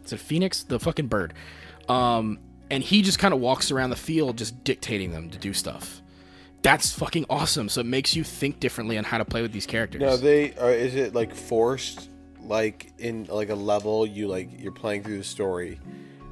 is 0.05 0.13
it 0.13 0.21
phoenix 0.21 0.63
the 0.63 0.79
fucking 0.79 1.07
bird. 1.07 1.35
Um, 1.89 2.39
and 2.71 2.83
he 2.83 3.03
just 3.03 3.19
kind 3.19 3.33
of 3.33 3.41
walks 3.41 3.71
around 3.71 3.91
the 3.91 3.97
field 3.97 4.37
just 4.37 4.63
dictating 4.65 5.13
them 5.13 5.31
to 5.31 5.39
do 5.39 5.53
stuff. 5.53 6.03
That's 6.63 6.93
fucking 6.93 7.27
awesome. 7.31 7.69
So 7.69 7.81
it 7.81 7.87
makes 7.87 8.17
you 8.17 8.25
think 8.25 8.61
differently 8.61 8.99
on 8.99 9.05
how 9.05 9.19
to 9.19 9.25
play 9.25 9.43
with 9.43 9.53
these 9.53 9.67
characters. 9.67 10.01
No, 10.01 10.17
they 10.17 10.55
are. 10.57 10.73
Is 10.73 10.95
it 10.95 11.15
like 11.15 11.35
forced? 11.35 12.09
Like 12.41 12.93
in 12.99 13.27
like 13.27 13.51
a 13.51 13.55
level, 13.55 14.07
you 14.07 14.27
like 14.27 14.49
you're 14.59 14.73
playing 14.73 15.03
through 15.03 15.19
the 15.19 15.25
story, 15.25 15.79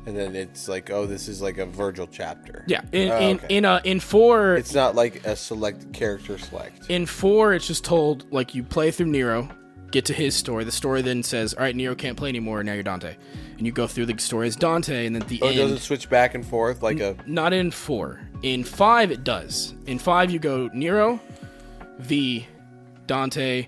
and 0.06 0.16
then 0.16 0.34
it's 0.36 0.68
like, 0.68 0.90
oh, 0.90 1.04
this 1.06 1.28
is 1.28 1.42
like 1.42 1.58
a 1.58 1.66
Virgil 1.66 2.06
chapter. 2.10 2.64
yeah, 2.66 2.80
in 2.92 3.10
Oh, 3.10 3.18
in 3.18 3.36
okay. 3.36 3.56
in 3.56 3.64
uh, 3.64 3.80
in 3.84 4.00
four, 4.00 4.54
It's 4.56 4.74
not 4.74 4.94
like 4.94 5.26
a 5.26 5.36
select 5.36 5.92
character 5.92 6.38
select. 6.38 6.88
in 6.88 7.04
four, 7.06 7.52
it's 7.54 7.66
just 7.66 7.84
told 7.84 8.30
like 8.32 8.54
you 8.54 8.62
play 8.62 8.90
through 8.90 9.06
Nero, 9.06 9.48
get 9.90 10.04
to 10.06 10.12
his 10.14 10.34
story. 10.34 10.64
The 10.64 10.72
story 10.72 11.02
then 11.02 11.22
says, 11.22 11.54
"All 11.54 11.62
right, 11.62 11.74
Nero 11.76 11.94
can't 11.94 12.16
play 12.16 12.28
anymore. 12.28 12.62
Now 12.62 12.72
you're 12.74 12.82
Dante," 12.82 13.16
and 13.58 13.66
you 13.66 13.72
go 13.72 13.86
through 13.86 14.06
the 14.06 14.18
story 14.18 14.46
as 14.48 14.56
Dante, 14.56 15.06
and 15.06 15.14
then 15.14 15.22
at 15.22 15.28
the 15.28 15.40
Oh, 15.42 15.46
it 15.46 15.50
end, 15.50 15.58
doesn't 15.58 15.78
switch 15.78 16.08
back 16.08 16.34
and 16.34 16.44
forth 16.46 16.82
like 16.82 17.00
a. 17.00 17.16
not 17.26 17.52
in 17.52 17.70
four. 17.70 18.20
In 18.42 18.64
five, 18.64 19.10
it 19.10 19.24
does. 19.24 19.74
In 19.86 19.98
five, 19.98 20.30
you 20.30 20.38
go 20.38 20.68
Nero, 20.74 21.18
V, 21.98 22.46
Dante, 23.06 23.66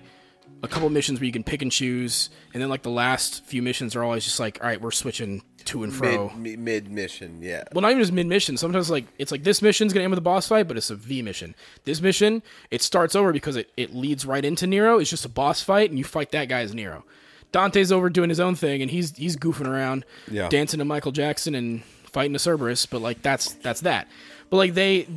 a 0.61 0.67
couple 0.67 0.89
missions 0.89 1.19
where 1.19 1.25
you 1.25 1.31
can 1.31 1.43
pick 1.43 1.61
and 1.61 1.71
choose, 1.71 2.29
and 2.53 2.61
then 2.61 2.69
like 2.69 2.81
the 2.83 2.89
last 2.89 3.45
few 3.45 3.61
missions 3.61 3.95
are 3.95 4.03
always 4.03 4.23
just 4.25 4.39
like, 4.39 4.59
all 4.61 4.67
right, 4.67 4.81
we're 4.81 4.91
switching 4.91 5.41
to 5.65 5.83
and 5.83 5.93
fro. 5.93 6.29
Mid, 6.35 6.59
mid 6.59 6.89
mission, 6.91 7.41
yeah. 7.41 7.63
Well, 7.73 7.81
not 7.81 7.91
even 7.91 8.01
just 8.01 8.11
mid 8.13 8.27
mission. 8.27 8.57
Sometimes 8.57 8.89
like 8.89 9.05
it's 9.17 9.31
like 9.31 9.43
this 9.43 9.61
mission's 9.61 9.93
gonna 9.93 10.03
end 10.03 10.11
with 10.11 10.17
a 10.19 10.21
boss 10.21 10.47
fight, 10.47 10.67
but 10.67 10.75
it's 10.77 10.89
a 10.89 10.95
V 10.95 11.21
mission. 11.21 11.55
This 11.85 12.01
mission 12.01 12.43
it 12.71 12.81
starts 12.81 13.15
over 13.15 13.31
because 13.31 13.55
it, 13.55 13.69
it 13.77 13.93
leads 13.95 14.25
right 14.25 14.43
into 14.43 14.67
Nero. 14.67 14.99
It's 14.99 15.09
just 15.09 15.25
a 15.25 15.29
boss 15.29 15.61
fight, 15.61 15.89
and 15.89 15.97
you 15.97 16.03
fight 16.03 16.31
that 16.31 16.49
guy 16.49 16.61
as 16.61 16.73
Nero. 16.73 17.05
Dante's 17.51 17.91
over 17.91 18.09
doing 18.09 18.29
his 18.29 18.39
own 18.39 18.55
thing, 18.55 18.81
and 18.81 18.91
he's 18.91 19.15
he's 19.15 19.35
goofing 19.37 19.67
around, 19.67 20.05
Yeah. 20.29 20.49
dancing 20.49 20.77
to 20.79 20.85
Michael 20.85 21.11
Jackson 21.11 21.55
and 21.55 21.83
fighting 22.03 22.35
a 22.35 22.39
Cerberus. 22.39 22.85
But 22.85 23.01
like 23.01 23.21
that's 23.21 23.53
that's 23.53 23.81
that. 23.81 24.07
but 24.49 24.57
like 24.57 24.73
they, 24.73 25.07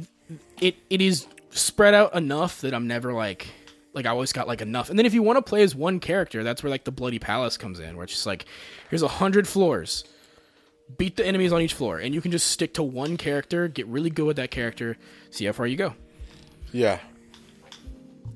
it 0.60 0.76
it 0.88 1.00
is 1.02 1.26
spread 1.50 1.94
out 1.94 2.14
enough 2.14 2.60
that 2.62 2.72
I'm 2.74 2.86
never 2.86 3.12
like 3.12 3.48
like 3.94 4.06
I 4.06 4.10
always 4.10 4.32
got 4.32 4.48
like 4.48 4.60
enough. 4.60 4.90
And 4.90 4.98
then 4.98 5.06
if 5.06 5.14
you 5.14 5.22
want 5.22 5.36
to 5.36 5.42
play 5.42 5.62
as 5.62 5.74
one 5.74 6.00
character, 6.00 6.42
that's 6.42 6.62
where 6.62 6.70
like 6.70 6.84
the 6.84 6.92
Bloody 6.92 7.18
Palace 7.18 7.56
comes 7.56 7.80
in, 7.80 7.96
where 7.96 8.04
it's 8.04 8.12
just 8.12 8.26
like 8.26 8.46
here's 8.90 9.02
a 9.02 9.08
hundred 9.08 9.46
floors, 9.46 10.04
beat 10.98 11.16
the 11.16 11.26
enemies 11.26 11.52
on 11.52 11.60
each 11.60 11.74
floor, 11.74 11.98
and 11.98 12.14
you 12.14 12.20
can 12.20 12.30
just 12.30 12.48
stick 12.48 12.74
to 12.74 12.82
one 12.82 13.16
character, 13.16 13.68
get 13.68 13.86
really 13.86 14.10
good 14.10 14.26
with 14.26 14.36
that 14.36 14.50
character, 14.50 14.96
see 15.30 15.44
how 15.44 15.52
far 15.52 15.66
you 15.66 15.76
go. 15.76 15.94
Yeah. 16.72 17.00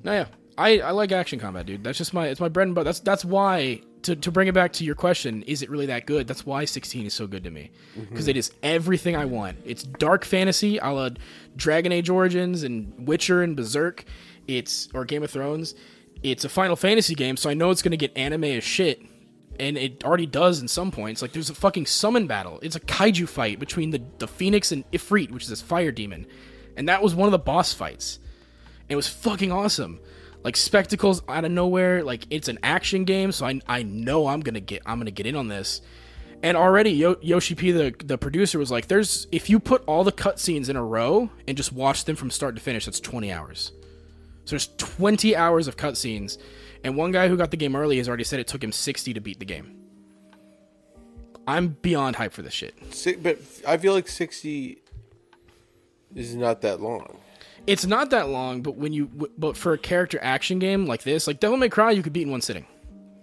No, 0.05 0.13
yeah, 0.13 0.27
I, 0.57 0.81
I 0.81 0.91
like 0.93 1.11
action 1.11 1.39
combat, 1.39 1.67
dude. 1.67 1.83
That's 1.83 1.99
just 1.99 2.15
my 2.15 2.29
it's 2.29 2.41
my 2.41 2.49
bread 2.49 2.69
and 2.69 2.75
butter. 2.75 2.85
That's 2.85 3.01
that's 3.01 3.25
why 3.25 3.81
to, 4.07 4.15
to 4.15 4.31
bring 4.31 4.47
it 4.47 4.55
back 4.55 4.73
to 4.75 4.85
your 4.85 4.95
question, 4.95 5.43
is 5.43 5.63
it 5.63 5.71
really 5.71 5.87
that 5.87 6.07
good? 6.07 6.29
That's 6.29 6.47
why 6.47 6.65
16 6.65 7.07
is 7.07 7.15
so 7.15 7.27
good 7.27 7.43
to 7.43 7.51
me 7.51 7.73
mm-hmm. 7.99 8.09
because 8.09 8.29
it 8.29 8.37
is 8.37 8.53
everything 8.63 9.17
I 9.17 9.25
want. 9.25 9.59
It's 9.65 9.83
dark 9.83 10.25
fantasy, 10.25 10.79
a 10.79 10.91
la 10.91 11.11
Dragon 11.57 11.91
Age 11.91 12.09
Origins 12.09 12.63
and 12.63 13.09
Witcher 13.09 13.43
and 13.43 13.57
Berserk. 13.57 14.05
It's 14.49 14.89
or 14.95 15.05
Game 15.05 15.23
of 15.23 15.31
Thrones. 15.31 15.75
It's 16.23 16.45
a 16.45 16.49
Final 16.49 16.77
Fantasy 16.77 17.15
game, 17.15 17.37
so 17.37 17.51
I 17.51 17.55
know 17.55 17.71
it's 17.71 17.83
gonna 17.83 17.97
get 17.97 18.17
anime 18.17 18.45
as 18.45 18.65
shit. 18.65 19.03
And 19.59 19.79
it 19.79 20.05
already 20.05 20.27
does 20.27 20.61
in 20.61 20.69
some 20.69 20.91
points. 20.91 21.23
Like 21.23 21.33
there's 21.33 21.51
a 21.51 21.55
fucking 21.55 21.87
summon 21.87 22.27
battle. 22.27 22.59
It's 22.63 22.77
a 22.77 22.81
kaiju 22.81 23.29
fight 23.29 23.59
between 23.59 23.91
the, 23.91 24.03
the 24.19 24.29
Phoenix 24.29 24.71
and 24.71 24.89
Ifrit, 24.91 25.31
which 25.31 25.45
is 25.45 25.49
this 25.49 25.63
fire 25.63 25.93
demon. 25.93 26.27
And 26.77 26.89
that 26.91 27.03
was 27.03 27.15
one 27.15 27.27
of 27.27 27.33
the 27.33 27.39
boss 27.39 27.73
fights. 27.73 28.19
And 28.83 28.91
It 28.91 28.97
was 28.97 29.09
fucking 29.09 29.51
awesome. 29.51 29.99
Like 30.45 30.57
spectacles 30.57 31.23
out 31.29 31.45
of 31.45 31.51
nowhere. 31.51 32.05
Like 32.05 32.27
it's 32.31 32.49
an 32.49 32.59
action 32.63 33.05
game, 33.05 33.33
so 33.33 33.47
I 33.47 33.61
I 33.67 33.83
know 33.83 34.27
I'm 34.29 34.41
gonna 34.41 34.61
get 34.61 34.83
I'm 34.87 34.99
gonna 34.99 35.11
get 35.11 35.27
in 35.27 35.37
on 35.37 35.49
this. 35.49 35.81
And 36.43 36.57
already 36.57 36.91
Yo- 36.91 37.17
Yoshi 37.23 37.55
P, 37.55 37.73
the 37.73 37.95
the 38.05 38.19
producer, 38.19 38.59
was 38.59 38.71
like, 38.71 38.87
"There's 38.89 39.27
if 39.33 39.49
you 39.49 39.59
put 39.59 39.83
all 39.87 40.05
the 40.05 40.13
cutscenes 40.13 40.69
in 40.69 40.77
a 40.77 40.85
row 40.85 41.31
and 41.49 41.57
just 41.57 41.73
watch 41.73 42.05
them 42.05 42.15
from 42.15 42.31
start 42.31 42.55
to 42.57 42.61
finish, 42.61 42.85
that's 42.85 43.01
20 43.01 43.33
hours. 43.33 43.73
So 44.47 44.51
there's 44.51 44.69
20 44.79 45.37
hours 45.37 45.69
of 45.69 45.77
cutscenes, 45.77 46.39
and 46.83 46.97
one 46.97 47.11
guy 47.11 47.29
who 47.29 47.37
got 47.37 47.51
the 47.51 47.57
game 47.57 47.77
early 47.77 47.99
has 47.99 48.09
already 48.09 48.25
said 48.25 48.41
it 48.41 48.47
took 48.47 48.63
him 48.63 48.73
60 48.73 49.13
to 49.13 49.21
beat 49.21 49.39
the 49.41 49.45
game. 49.45 49.77
I'm 51.49 51.69
beyond 51.69 52.17
hype 52.17 52.33
for 52.33 52.43
this 52.43 52.55
shit. 52.55 52.75
But 53.23 53.39
I 53.67 53.77
feel 53.77 53.93
like 53.93 54.09
60 54.09 54.79
is 56.15 56.35
not 56.35 56.63
that 56.63 56.81
long. 56.81 57.19
It's 57.67 57.85
not 57.85 58.11
that 58.11 58.29
long, 58.29 58.63
but 58.63 58.77
when 58.77 58.93
you 58.93 59.07
but 59.37 59.57
for 59.57 59.73
a 59.73 59.79
character 59.79 60.21
action 60.23 60.61
game 60.61 60.87
like 60.87 61.03
this, 61.03 61.27
like 61.27 61.41
Devil 61.41 61.57
May 61.57 61.69
Cry, 61.69 61.91
you 61.91 62.03
could 62.03 62.13
beat 62.13 62.23
in 62.23 62.31
one 62.31 62.41
sitting. 62.41 62.65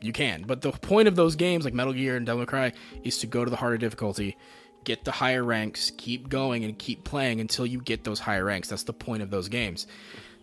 You 0.01 0.11
can, 0.11 0.43
but 0.43 0.61
the 0.61 0.73
point 0.73 1.07
of 1.07 1.15
those 1.15 1.37
games 1.37 1.63
like 1.63 1.73
Metal 1.73 1.93
Gear 1.93 2.17
and 2.17 2.25
Devil 2.25 2.41
May 2.41 2.45
Cry 2.45 2.73
is 3.03 3.19
to 3.19 3.27
go 3.27 3.45
to 3.45 3.49
the 3.49 3.55
harder 3.55 3.77
difficulty, 3.77 4.35
get 4.83 5.05
the 5.05 5.11
higher 5.11 5.45
ranks, 5.45 5.93
keep 5.97 6.27
going 6.27 6.65
and 6.65 6.77
keep 6.77 7.05
playing 7.05 7.39
until 7.39 7.65
you 7.65 7.79
get 7.79 8.03
those 8.03 8.19
higher 8.19 8.43
ranks. 8.43 8.67
That's 8.67 8.83
the 8.83 8.91
point 8.91 9.23
of 9.23 9.29
those 9.29 9.47
games. 9.47 9.87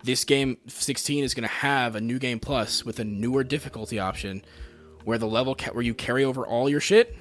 This 0.02 0.24
game 0.24 0.56
16 0.66 1.24
is 1.24 1.34
going 1.34 1.42
to 1.42 1.48
have 1.48 1.94
a 1.94 2.00
new 2.00 2.18
game 2.18 2.40
plus 2.40 2.84
with 2.84 2.98
a 3.00 3.04
newer 3.04 3.44
difficulty 3.44 3.98
option 3.98 4.42
where 5.04 5.18
the 5.18 5.26
level 5.26 5.54
cap 5.54 5.74
where 5.74 5.82
you 5.84 5.94
carry 5.94 6.24
over 6.24 6.46
all 6.46 6.68
your 6.68 6.80
shit 6.80 7.14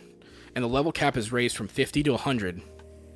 and 0.55 0.63
the 0.63 0.67
level 0.69 0.91
cap 0.91 1.17
is 1.17 1.31
raised 1.31 1.55
from 1.57 1.67
50 1.67 2.03
to 2.03 2.11
100 2.11 2.61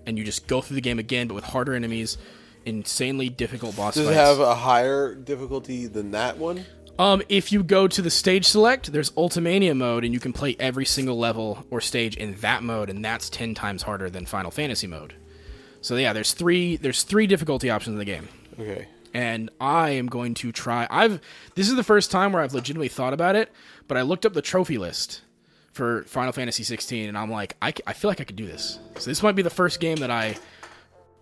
and 0.06 0.18
you 0.18 0.24
just 0.26 0.48
go 0.48 0.62
through 0.62 0.76
the 0.76 0.82
game 0.82 1.00
again 1.00 1.28
but 1.28 1.34
with 1.36 1.44
harder 1.46 1.74
enemies, 1.74 2.18
insanely 2.66 3.30
difficult 3.30 3.76
boss 3.76 3.96
Does 3.96 4.06
fights. 4.06 4.16
it 4.18 4.20
have 4.20 4.40
a 4.40 4.56
higher 4.56 5.16
difficulty 5.16 5.88
than 5.88 6.12
that 6.12 6.38
one? 6.38 6.66
Um, 7.00 7.24
if 7.28 7.52
you 7.52 7.64
go 7.64 7.88
to 7.88 8.02
the 8.04 8.12
stage 8.12 8.46
select, 8.46 8.92
there's 8.92 9.10
Ultimania 9.12 9.76
mode, 9.76 10.04
and 10.04 10.14
you 10.14 10.20
can 10.20 10.32
play 10.32 10.56
every 10.60 10.86
single 10.86 11.18
level 11.18 11.66
or 11.72 11.82
stage 11.82 12.16
in 12.18 12.36
that 12.42 12.62
mode, 12.62 12.88
and 12.92 13.04
that's 13.04 13.32
ten 13.32 13.56
times 13.56 13.82
harder 13.82 14.12
than 14.12 14.28
Final 14.28 14.52
Fantasy 14.52 14.86
mode. 14.86 15.16
So 15.82 15.96
yeah, 15.96 16.14
there's 16.14 16.34
three 16.34 16.78
there's 16.78 17.02
three 17.02 17.26
difficulty 17.26 17.72
options 17.72 17.94
in 17.96 17.98
the 17.98 18.06
game, 18.06 18.30
Okay. 18.60 18.88
And 19.14 19.50
I 19.60 19.92
am 19.92 20.08
going 20.08 20.34
to 20.36 20.52
try. 20.52 20.88
I've 20.90 21.22
this 21.56 21.70
is 21.70 21.76
the 21.76 21.84
first 21.84 22.12
time 22.12 22.34
where 22.34 22.42
I've 22.42 22.54
legitimately 22.54 22.90
thought 22.90 23.14
about 23.14 23.36
it, 23.36 23.52
but 23.88 23.98
I 23.98 24.02
looked 24.02 24.26
up 24.26 24.34
the 24.34 24.42
trophy 24.42 24.78
list 24.78 25.22
for 25.72 26.04
Final 26.04 26.32
Fantasy 26.32 26.64
16, 26.64 27.10
and 27.10 27.18
I'm 27.18 27.32
like, 27.32 27.56
I 27.62 27.72
feel 27.72 28.10
like 28.10 28.22
I 28.22 28.24
could 28.24 28.36
do 28.36 28.46
this. 28.46 28.80
So 28.98 29.10
this 29.10 29.24
might 29.24 29.36
be 29.36 29.42
the 29.42 29.50
first 29.50 29.80
game 29.80 29.98
that 29.98 30.12
I 30.12 30.38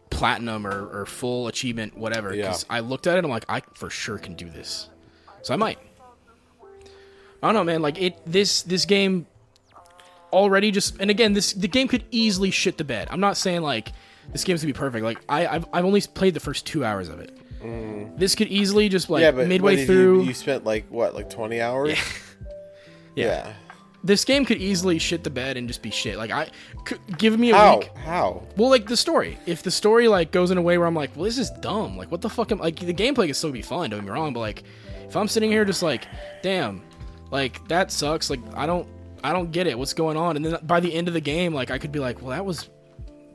platinum 0.10 0.68
or, 0.68 1.02
or 1.02 1.06
full 1.06 1.48
achievement, 1.48 1.98
whatever. 1.98 2.36
Yeah. 2.36 2.44
Because 2.44 2.66
I 2.70 2.82
looked 2.82 3.08
at 3.08 3.16
it, 3.16 3.20
and 3.20 3.26
I'm 3.26 3.32
like, 3.32 3.46
I 3.50 3.62
for 3.74 3.90
sure 3.90 4.18
can 4.18 4.36
do 4.36 4.50
this. 4.50 4.90
So 5.42 5.54
I 5.54 5.58
might. 5.58 5.80
I 7.42 7.48
don't 7.48 7.56
know, 7.56 7.64
man. 7.64 7.82
Like 7.82 8.00
it, 8.00 8.20
this 8.26 8.62
this 8.62 8.86
game 8.86 9.26
already 10.32 10.70
just, 10.70 11.00
and 11.00 11.10
again, 11.10 11.34
this 11.34 11.54
the 11.54 11.68
game 11.68 11.88
could 11.88 12.06
easily 12.12 12.52
shit 12.52 12.78
the 12.78 12.84
bed. 12.84 13.08
I'm 13.10 13.20
not 13.20 13.36
saying 13.36 13.62
like 13.62 13.92
this 14.32 14.44
game's 14.44 14.62
gonna 14.62 14.74
be 14.74 14.78
perfect. 14.78 15.04
Like 15.04 15.20
I, 15.28 15.48
I've, 15.48 15.66
I've 15.74 15.86
only 15.86 16.02
played 16.02 16.36
the 16.36 16.40
first 16.40 16.68
two 16.68 16.86
hours 16.86 17.10
of 17.10 17.20
it. 17.20 17.36
This 18.18 18.36
could 18.36 18.48
easily 18.48 18.90
just 18.90 19.10
like 19.10 19.22
Mm. 19.22 19.26
yeah, 19.26 19.32
but 19.32 19.48
midway 19.48 19.86
through. 19.86 20.22
You, 20.22 20.28
you 20.28 20.34
spent 20.34 20.64
like, 20.66 20.86
what, 20.90 21.14
like 21.16 21.30
20 21.30 21.62
hours? 21.62 21.98
yeah. 23.16 23.54
this 24.04 24.26
game 24.26 24.46
could 24.46 24.58
easily 24.58 24.98
shit 24.98 25.24
the 25.24 25.30
bed 25.30 25.58
and 25.58 25.68
just 25.68 25.82
be 25.82 25.92
shit. 25.92 26.18
Like 26.18 26.32
I, 26.32 26.50
could, 26.86 27.00
give 27.18 27.38
me 27.40 27.52
a 27.52 27.56
How? 27.56 27.78
week. 27.80 27.92
How? 27.98 28.44
Well, 28.58 28.70
like 28.70 28.88
the 28.88 28.98
story. 28.98 29.38
If 29.46 29.62
the 29.64 29.72
story 29.72 30.08
like 30.08 30.32
goes 30.32 30.50
in 30.52 30.58
a 30.58 30.62
way 30.62 30.78
where 30.78 30.88
I'm 30.88 30.96
like, 30.96 31.16
well, 31.16 31.26
this 31.26 31.38
is 31.38 31.50
dumb. 31.62 31.98
Like, 31.98 32.12
what 32.12 32.22
the 32.22 32.30
fuck? 32.30 32.52
Am 32.52 32.58
like 32.60 32.78
the 32.80 32.94
gameplay 32.94 33.26
can 33.26 33.34
still 33.34 33.52
be 33.52 33.62
fun. 33.62 33.90
Don't 33.92 34.00
get 34.00 34.06
me 34.06 34.12
wrong, 34.12 34.34
but 34.34 34.40
like, 34.40 34.64
if 35.08 35.16
I'm 35.16 35.28
sitting 35.28 35.52
here 35.52 35.66
just 35.66 35.84
like, 35.84 36.08
damn, 36.42 36.82
like 37.30 37.68
that 37.68 37.92
sucks. 37.92 38.30
Like 38.30 38.40
I 38.56 38.66
don't, 38.66 38.88
I 39.24 39.34
don't 39.34 39.52
get 39.52 39.68
it. 39.68 39.78
What's 39.78 39.94
going 39.94 40.18
on? 40.18 40.36
And 40.36 40.44
then 40.46 40.58
by 40.64 40.80
the 40.80 40.92
end 40.94 41.08
of 41.08 41.14
the 41.14 41.22
game, 41.22 41.54
like 41.54 41.70
I 41.70 41.78
could 41.78 41.92
be 41.92 42.00
like, 42.00 42.22
well, 42.22 42.32
that 42.32 42.44
was 42.46 42.70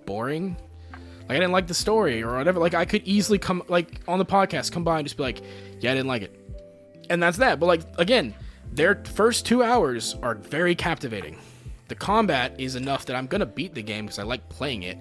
boring. 0.04 0.56
Like 1.28 1.36
I 1.36 1.40
didn't 1.40 1.52
like 1.52 1.66
the 1.66 1.74
story 1.74 2.22
or 2.22 2.36
whatever. 2.36 2.60
Like 2.60 2.74
I 2.74 2.84
could 2.84 3.02
easily 3.04 3.38
come 3.38 3.62
like 3.68 4.00
on 4.06 4.18
the 4.18 4.24
podcast 4.24 4.70
come 4.72 4.84
by 4.84 4.98
and 4.98 5.06
just 5.06 5.16
be 5.16 5.24
like, 5.24 5.40
yeah, 5.80 5.90
I 5.92 5.94
didn't 5.94 6.06
like 6.06 6.22
it, 6.22 6.38
and 7.10 7.22
that's 7.22 7.38
that. 7.38 7.58
But 7.58 7.66
like 7.66 7.80
again, 7.98 8.34
their 8.72 9.02
first 9.04 9.44
two 9.44 9.62
hours 9.62 10.14
are 10.22 10.34
very 10.34 10.74
captivating. 10.74 11.38
The 11.88 11.94
combat 11.94 12.54
is 12.58 12.76
enough 12.76 13.06
that 13.06 13.16
I'm 13.16 13.26
gonna 13.26 13.46
beat 13.46 13.74
the 13.74 13.82
game 13.82 14.06
because 14.06 14.18
I 14.18 14.22
like 14.22 14.48
playing 14.48 14.84
it. 14.84 14.98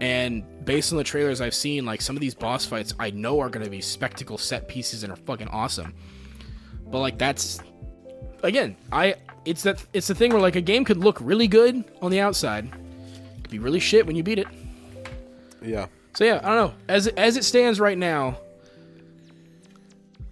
And 0.00 0.42
based 0.64 0.90
on 0.92 0.98
the 0.98 1.04
trailers 1.04 1.40
I've 1.40 1.54
seen, 1.54 1.84
like 1.84 2.00
some 2.00 2.16
of 2.16 2.20
these 2.20 2.34
boss 2.34 2.64
fights, 2.64 2.92
I 2.98 3.10
know 3.10 3.38
are 3.38 3.48
gonna 3.48 3.70
be 3.70 3.80
spectacle 3.80 4.38
set 4.38 4.66
pieces 4.66 5.04
and 5.04 5.12
are 5.12 5.16
fucking 5.16 5.48
awesome. 5.48 5.94
But 6.86 6.98
like 6.98 7.18
that's 7.18 7.60
again, 8.42 8.76
I 8.90 9.14
it's 9.44 9.62
that 9.62 9.84
it's 9.92 10.08
the 10.08 10.14
thing 10.14 10.32
where 10.32 10.42
like 10.42 10.56
a 10.56 10.60
game 10.60 10.84
could 10.84 10.98
look 10.98 11.18
really 11.20 11.46
good 11.46 11.84
on 12.00 12.10
the 12.10 12.20
outside, 12.20 12.70
could 13.42 13.50
be 13.50 13.60
really 13.60 13.80
shit 13.80 14.06
when 14.06 14.16
you 14.16 14.24
beat 14.24 14.38
it. 14.38 14.48
Yeah. 15.64 15.86
So 16.14 16.24
yeah, 16.24 16.40
I 16.42 16.54
don't 16.54 16.56
know. 16.68 16.74
As 16.88 17.06
as 17.08 17.36
it 17.36 17.44
stands 17.44 17.80
right 17.80 17.96
now, 17.98 18.38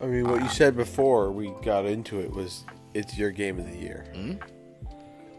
I 0.01 0.07
mean, 0.07 0.29
what 0.29 0.43
you 0.43 0.49
said 0.49 0.77
before 0.77 1.31
we 1.31 1.53
got 1.63 1.85
into 1.87 2.21
it 2.21 2.31
was 2.33 2.65
it's 2.95 3.17
your 3.19 3.31
game 3.31 3.59
of 3.59 3.71
the 3.71 3.77
year. 3.77 4.05
Hmm? 4.15 4.33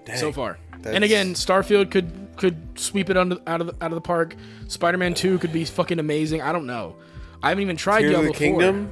Dang. 0.05 0.17
so 0.17 0.31
far. 0.31 0.57
That's- 0.77 0.95
And 0.95 1.03
again, 1.03 1.33
Starfield 1.33 1.91
could 1.91 2.11
could 2.37 2.57
sweep 2.79 3.09
it 3.11 3.17
under, 3.17 3.37
out 3.45 3.61
of 3.61 3.67
the, 3.67 3.73
out 3.85 3.91
of 3.91 3.95
the 3.95 4.01
park. 4.01 4.35
Spider-Man 4.67 5.13
2 5.13 5.37
could 5.37 5.53
be 5.53 5.63
fucking 5.65 5.99
amazing. 5.99 6.41
I 6.41 6.51
don't 6.51 6.65
know. 6.65 6.95
I 7.43 7.49
haven't 7.49 7.61
even 7.63 7.75
tried 7.77 8.01
Tears 8.01 8.15
of 8.15 8.21
Diablo 8.21 8.31
the 8.33 8.37
Kingdom. 8.39 8.91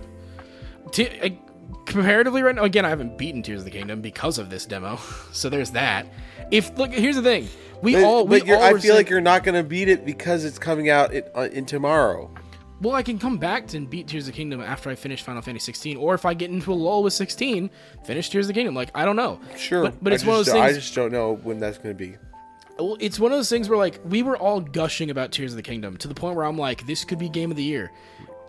4. 0.83 0.91
Te- 0.91 1.39
comparatively 1.85 2.43
right 2.43 2.53
now, 2.53 2.63
again, 2.63 2.85
I 2.85 2.89
haven't 2.89 3.17
beaten 3.17 3.41
Tears 3.41 3.59
of 3.61 3.65
the 3.65 3.71
Kingdom 3.71 4.01
because 4.01 4.37
of 4.37 4.49
this 4.51 4.65
demo. 4.67 4.99
So 5.31 5.49
there's 5.49 5.71
that. 5.71 6.05
If 6.51 6.77
look, 6.77 6.91
here's 6.91 7.15
the 7.15 7.21
thing. 7.23 7.47
We 7.81 7.93
But, 7.93 8.03
all 8.03 8.27
we 8.27 8.41
but 8.41 8.49
all 8.51 8.63
I 8.63 8.79
feel 8.79 8.95
like 8.95 9.09
you're 9.09 9.21
not 9.21 9.43
gonna 9.43 9.63
beat 9.63 9.87
it 9.87 10.05
because 10.05 10.43
it's 10.45 10.59
coming 10.59 10.89
out 10.89 11.13
in, 11.13 11.23
uh, 11.35 11.49
in 11.51 11.65
tomorrow. 11.65 12.29
Well, 12.81 12.95
I 12.95 13.03
can 13.03 13.19
come 13.19 13.37
back 13.37 13.67
to 13.67 13.77
and 13.77 13.89
beat 13.89 14.07
Tears 14.07 14.27
of 14.27 14.33
the 14.33 14.37
Kingdom 14.37 14.61
after 14.61 14.89
I 14.89 14.95
finish 14.95 15.21
Final 15.21 15.41
Fantasy 15.41 15.65
16, 15.65 15.97
or 15.97 16.13
if 16.13 16.25
I 16.25 16.33
get 16.33 16.49
into 16.49 16.71
a 16.71 16.75
lull 16.75 17.03
with 17.03 17.11
16, 17.11 17.69
finish 18.05 18.29
Tears 18.29 18.45
of 18.45 18.47
the 18.47 18.53
Kingdom. 18.53 18.73
Like 18.73 18.89
I 18.95 19.05
don't 19.05 19.15
know. 19.15 19.39
Sure, 19.57 19.83
but, 19.83 20.03
but 20.03 20.13
I 20.13 20.15
it's 20.15 20.25
one 20.25 20.39
of 20.39 20.45
those 20.45 20.53
things. 20.53 20.65
I 20.65 20.73
just 20.73 20.95
don't 20.95 21.11
know 21.11 21.35
when 21.35 21.59
that's 21.59 21.77
gonna 21.77 21.93
be. 21.93 22.15
Well, 22.77 22.95
it's 23.01 23.19
one 23.19 23.31
of 23.31 23.37
those 23.37 23.49
things 23.49 23.67
where 23.67 23.77
like 23.77 23.99
we 24.05 24.23
were 24.23 24.37
all 24.37 24.61
gushing 24.61 25.09
about 25.09 25.31
Tears 25.31 25.51
of 25.51 25.57
the 25.57 25.63
Kingdom 25.63 25.97
to 25.97 26.07
the 26.07 26.15
point 26.15 26.35
where 26.35 26.45
I'm 26.45 26.57
like, 26.57 26.85
this 26.87 27.03
could 27.03 27.19
be 27.19 27.27
game 27.27 27.51
of 27.51 27.57
the 27.57 27.63
year, 27.63 27.91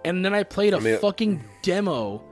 and 0.05 0.25
then 0.25 0.33
I 0.35 0.45
played 0.45 0.75
a 0.75 0.81
mean- 0.81 0.99
fucking 0.99 1.43
demo 1.63 2.23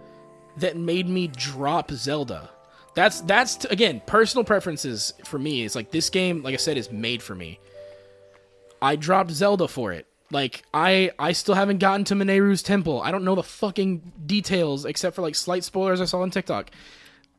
that 0.58 0.76
made 0.76 1.08
me 1.08 1.28
drop 1.28 1.90
Zelda. 1.90 2.50
That's 2.94 3.20
that's 3.22 3.56
t- 3.56 3.68
again 3.70 4.02
personal 4.06 4.44
preferences 4.44 5.12
for 5.24 5.38
me. 5.38 5.64
It's 5.64 5.74
like 5.74 5.90
this 5.90 6.10
game, 6.10 6.42
like 6.42 6.54
I 6.54 6.58
said, 6.58 6.76
is 6.76 6.90
made 6.90 7.22
for 7.22 7.34
me. 7.34 7.58
I 8.80 8.96
dropped 8.96 9.30
Zelda 9.30 9.68
for 9.68 9.92
it. 9.92 10.06
Like 10.30 10.62
I 10.74 11.10
I 11.18 11.32
still 11.32 11.54
haven't 11.54 11.78
gotten 11.78 12.04
to 12.06 12.14
Mineru's 12.14 12.62
temple. 12.62 13.00
I 13.00 13.10
don't 13.10 13.24
know 13.24 13.34
the 13.34 13.42
fucking 13.42 14.12
details 14.26 14.84
except 14.84 15.16
for 15.16 15.22
like 15.22 15.34
slight 15.34 15.64
spoilers 15.64 16.00
I 16.00 16.04
saw 16.04 16.20
on 16.20 16.30
TikTok. 16.30 16.70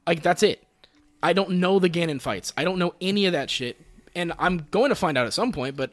Like 0.07 0.23
that's 0.23 0.43
it. 0.43 0.63
I 1.21 1.33
don't 1.33 1.51
know 1.51 1.79
the 1.79 1.89
Ganon 1.89 2.21
fights. 2.21 2.53
I 2.57 2.63
don't 2.63 2.79
know 2.79 2.93
any 3.01 3.25
of 3.25 3.33
that 3.33 3.49
shit. 3.49 3.79
And 4.15 4.33
I'm 4.39 4.67
going 4.71 4.89
to 4.89 4.95
find 4.95 5.17
out 5.17 5.27
at 5.27 5.33
some 5.33 5.51
point, 5.51 5.75
but 5.75 5.91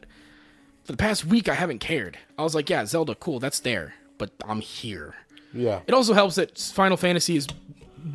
for 0.83 0.93
the 0.93 0.97
past 0.97 1.25
week 1.25 1.49
I 1.49 1.53
haven't 1.53 1.79
cared. 1.79 2.17
I 2.37 2.43
was 2.43 2.55
like, 2.55 2.69
yeah, 2.69 2.85
Zelda, 2.85 3.13
cool, 3.15 3.39
that's 3.39 3.59
there, 3.59 3.93
but 4.17 4.31
I'm 4.45 4.61
here. 4.61 5.13
Yeah. 5.53 5.81
It 5.85 5.93
also 5.93 6.13
helps 6.13 6.35
that 6.35 6.57
Final 6.57 6.97
Fantasy 6.97 7.35
is 7.35 7.47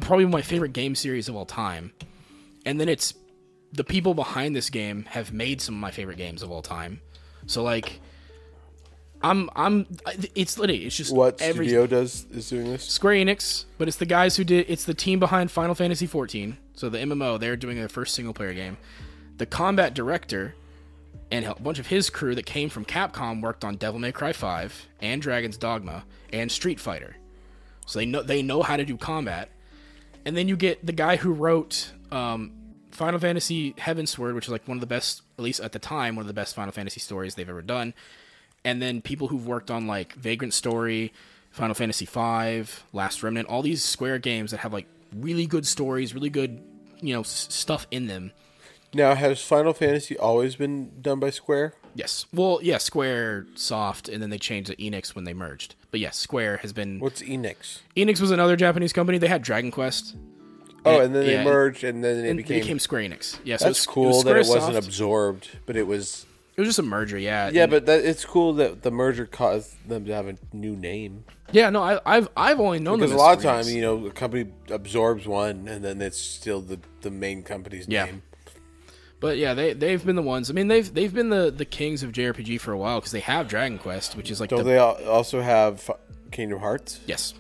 probably 0.01 0.27
my 0.27 0.43
favorite 0.43 0.73
game 0.73 0.95
series 0.95 1.29
of 1.29 1.37
all 1.37 1.47
time. 1.47 1.93
And 2.65 2.81
then 2.81 2.89
it's 2.89 3.15
the 3.73 3.85
people 3.85 4.15
behind 4.15 4.55
this 4.55 4.71
game 4.71 5.05
have 5.11 5.33
made 5.33 5.61
some 5.61 5.75
of 5.75 5.81
my 5.81 5.91
favorite 5.91 6.17
games 6.17 6.43
of 6.43 6.51
all 6.51 6.63
time. 6.63 7.01
So 7.47 7.63
like 7.63 8.01
I'm 9.23 9.51
I'm 9.55 9.87
it's 10.35 10.59
literally 10.59 10.85
it's 10.85 10.97
just 10.97 11.15
What 11.15 11.41
every 11.41 11.67
studio 11.67 11.87
does 11.87 12.27
is 12.31 12.51
doing 12.51 12.71
this? 12.71 12.85
Square 12.85 13.15
Enix, 13.15 13.65
but 13.79 13.89
it's 13.89 13.97
the 13.97 14.07
guys 14.07 14.37
who 14.37 14.45
did 14.45 14.67
it's 14.69 14.85
the 14.85 14.95
team 14.95 15.19
behind 15.19 15.51
Final 15.51 15.75
Fantasy 15.75 16.07
14. 16.07 16.57
So 16.75 16.89
the 16.89 16.99
MMO, 16.99 17.39
they're 17.39 17.57
doing 17.57 17.77
their 17.77 17.89
first 17.89 18.15
single 18.15 18.35
player 18.35 18.55
game. 18.55 18.77
The 19.39 19.47
combat 19.47 19.95
director 19.95 20.55
and 21.31 21.47
a 21.47 21.55
bunch 21.55 21.79
of 21.79 21.87
his 21.87 22.11
crew 22.11 22.35
that 22.35 22.47
came 22.47 22.69
from 22.69 22.85
Capcom 22.85 23.41
worked 23.41 23.65
on 23.65 23.77
Devil 23.77 23.99
May 23.99 24.13
Cry 24.13 24.33
5 24.33 24.89
and 25.01 25.23
Dragon's 25.23 25.57
Dogma 25.57 26.05
and 26.33 26.53
Street 26.53 26.79
Fighter. 26.79 27.17
So 27.87 27.99
they 27.99 28.07
know 28.07 28.23
they 28.23 28.43
know 28.43 28.63
how 28.63 28.77
to 28.77 28.85
do 28.85 28.97
combat. 28.97 29.51
And 30.25 30.37
then 30.37 30.49
you 30.49 30.57
get 30.57 30.85
the 30.85 30.93
guy 30.93 31.17
who 31.17 31.33
wrote 31.33 31.93
um, 32.11 32.53
Final 32.93 33.19
Fantasy 33.19 33.73
Heavensward, 33.75 34.35
which 34.35 34.47
is 34.47 34.51
like 34.53 34.67
one 34.69 34.77
of 34.77 34.81
the 34.81 34.87
best, 34.87 35.23
at 35.39 35.43
least 35.45 35.61
at 35.61 35.73
the 35.73 35.79
time, 35.79 36.15
one 36.17 36.23
of 36.23 36.29
the 36.29 36.33
best 36.35 36.55
Final 36.55 36.73
Fantasy 36.73 37.01
stories 37.01 37.35
they've 37.35 37.49
ever 37.49 37.63
done. 37.63 37.95
And 38.65 38.81
then 38.81 39.03
people 39.03 39.29
who've 39.29 39.47
worked 39.47 39.71
on 39.71 39.87
like 39.87 40.13
Vagrant 40.15 40.55
Story, 40.55 41.13
Final 41.51 41.75
Fantasy 41.75 42.05
V, 42.07 42.65
Last 42.93 43.23
Remnant, 43.23 43.49
all 43.49 43.63
these 43.63 43.83
Square 43.83 44.21
games 44.21 44.53
that 44.53 44.59
have 44.59 44.73
like 44.73 44.87
really 45.17 45.47
good 45.47 45.67
stories, 45.67 46.15
really 46.15 46.31
good, 46.31 46.63
you 47.01 47.13
know, 47.15 47.21
s- 47.21 47.49
stuff 47.51 47.87
in 47.91 48.07
them. 48.07 48.31
Now, 48.95 49.15
has 49.15 49.43
Final 49.43 49.73
Fantasy 49.73 50.17
always 50.19 50.55
been 50.55 51.01
done 51.01 51.19
by 51.19 51.31
Square? 51.31 51.75
Yes. 51.95 52.27
Well, 52.33 52.61
yeah, 52.63 52.79
Square 52.79 53.47
Soft, 53.55 54.09
and 54.09 54.23
then 54.23 54.31
they 54.31 54.39
changed 54.39 54.71
to 54.71 54.77
Enix 54.77 55.15
when 55.15 55.25
they 55.25 55.35
merged. 55.35 55.75
But 55.93 56.01
yes, 56.01 56.17
Square 56.17 56.57
has 56.59 56.73
been. 56.73 56.99
What's 56.99 57.23
Enix? 57.23 57.81
Enix 57.97 58.21
was 58.21 58.31
another 58.33 58.57
Japanese 58.57 58.93
company. 58.95 59.19
They 59.19 59.29
had 59.29 59.43
Dragon 59.43 59.71
Quest. 59.71 60.17
Oh, 60.85 61.01
and 61.01 61.15
then 61.15 61.25
yeah, 61.27 61.37
they 61.39 61.45
merged, 61.45 61.85
and 61.85 62.03
then 62.03 62.25
it 62.25 62.29
and 62.31 62.37
became. 62.39 62.61
became 62.61 62.79
Square 62.81 63.03
Enix. 63.03 63.39
Yeah, 63.45 63.59
so 63.59 63.67
that's 63.67 63.79
it 63.79 63.81
was, 63.81 63.87
cool 63.87 64.21
it 64.21 64.25
that 64.25 64.37
it 64.37 64.47
wasn't 64.49 64.77
absorbed, 64.79 65.49
but 65.67 65.77
it 65.77 65.87
was. 65.87 66.27
It 66.57 66.61
was 66.61 66.69
just 66.69 66.79
a 66.79 66.83
merger. 66.83 67.17
Yeah. 67.19 67.51
Yeah, 67.53 67.63
And- 67.63 67.71
but 67.71 67.87
that, 67.87 68.05
it's 68.05 68.25
cool 68.25 68.55
that 68.55 68.83
the 68.83 68.91
merger 68.91 69.25
caused 69.27 69.89
them 69.89 70.05
to 70.07 70.15
have 70.15 70.29
a 70.29 70.37
new 70.53 70.77
name. 70.77 71.25
yeah. 71.53 71.71
No, 71.71 71.83
I, 71.83 72.01
I've 72.05 72.29
I've 72.37 72.59
only 72.61 72.79
known 72.79 72.99
that. 72.99 73.07
Because 73.07 73.15
a 73.15 73.19
lot 73.19 73.33
of 73.33 73.39
as 73.39 73.43
Square 73.43 73.63
time, 73.65 73.75
you 73.75 73.83
know, 73.83 74.07
a 74.07 74.11
company 74.11 74.51
absorbs 74.71 75.27
one, 75.29 75.69
and 75.69 75.85
then 75.85 76.01
it's 76.03 76.19
still 76.19 76.61
the, 76.63 76.81
the 77.03 77.11
main 77.11 77.43
company's 77.43 77.87
Yeah. 77.87 78.07
name. 78.07 78.23
But 79.23 79.39
yeah, 79.39 79.55
they 79.55 79.73
they've 79.73 80.05
been 80.05 80.17
the 80.17 80.23
ones. 80.23 80.51
I 80.51 80.53
mean, 80.53 80.67
they've 80.69 80.93
they've 80.93 81.15
been 81.15 81.31
the 81.31 81.51
the 81.51 81.65
kings 81.65 82.03
of 82.03 82.13
JRPG 82.13 82.61
for 82.61 82.73
a 82.73 82.77
while 82.77 82.99
because 82.99 83.13
they 83.13 83.21
have 83.21 83.49
Dragon 83.49 83.79
Quest, 83.79 84.17
which 84.17 84.31
is 84.31 84.41
like 84.41 84.51
Don't 84.51 84.59
the 84.59 84.65
they 84.65 84.79
also 84.79 85.41
have 85.41 85.89
Kingdom 86.33 86.59
Hearts? 86.59 87.01
yes, 87.07 87.33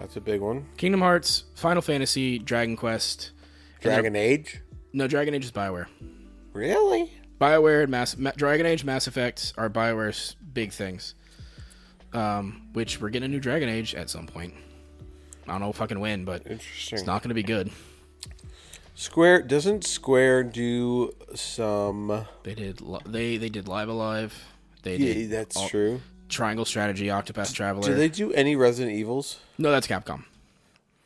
That's 0.00 0.16
a 0.16 0.20
big 0.22 0.40
one. 0.40 0.66
Kingdom 0.78 1.02
Hearts, 1.02 1.44
Final 1.54 1.82
Fantasy, 1.82 2.38
Dragon 2.38 2.76
Quest. 2.76 3.32
Dragon 3.80 4.16
Age? 4.16 4.60
No, 4.92 5.06
Dragon 5.06 5.34
Age 5.34 5.44
is 5.44 5.52
Bioware. 5.52 5.86
Really? 6.54 7.12
Bioware 7.40 7.82
and 7.82 7.90
Mass 7.90 8.16
Ma- 8.16 8.32
Dragon 8.36 8.66
Age, 8.66 8.82
Mass 8.84 9.06
Effect 9.06 9.52
are 9.56 9.68
Bioware's 9.70 10.34
big 10.52 10.72
things. 10.72 11.14
Um, 12.12 12.68
which 12.72 13.00
we're 13.00 13.10
getting 13.10 13.26
a 13.30 13.32
new 13.32 13.38
Dragon 13.38 13.68
Age 13.68 13.94
at 13.94 14.10
some 14.10 14.26
point. 14.26 14.54
I 15.46 15.52
don't 15.52 15.60
know 15.60 15.70
if 15.70 15.80
I 15.80 15.86
can 15.86 16.00
win, 16.00 16.24
but 16.24 16.46
Interesting. 16.46 16.98
it's 16.98 17.06
not 17.06 17.22
going 17.22 17.28
to 17.28 17.34
be 17.34 17.42
good. 17.42 17.70
Square 19.00 19.42
doesn't 19.42 19.84
Square 19.84 20.44
do 20.44 21.14
some? 21.34 22.26
They 22.42 22.54
did 22.54 22.82
li- 22.82 23.00
they 23.06 23.36
they 23.38 23.48
did 23.48 23.66
Live 23.66 23.88
A 23.88 23.94
Live. 23.94 24.44
They 24.82 24.96
Yeah, 24.96 25.14
did 25.14 25.30
that's 25.30 25.56
all- 25.56 25.68
true. 25.70 26.02
Triangle 26.28 26.66
Strategy, 26.66 27.06
Octopath 27.06 27.54
Traveler. 27.54 27.82
Do 27.88 27.94
they 27.94 28.08
do 28.10 28.30
any 28.34 28.54
Resident 28.56 28.94
Evils? 28.94 29.38
no, 29.56 29.70
that's 29.70 29.86
Capcom. 29.86 30.24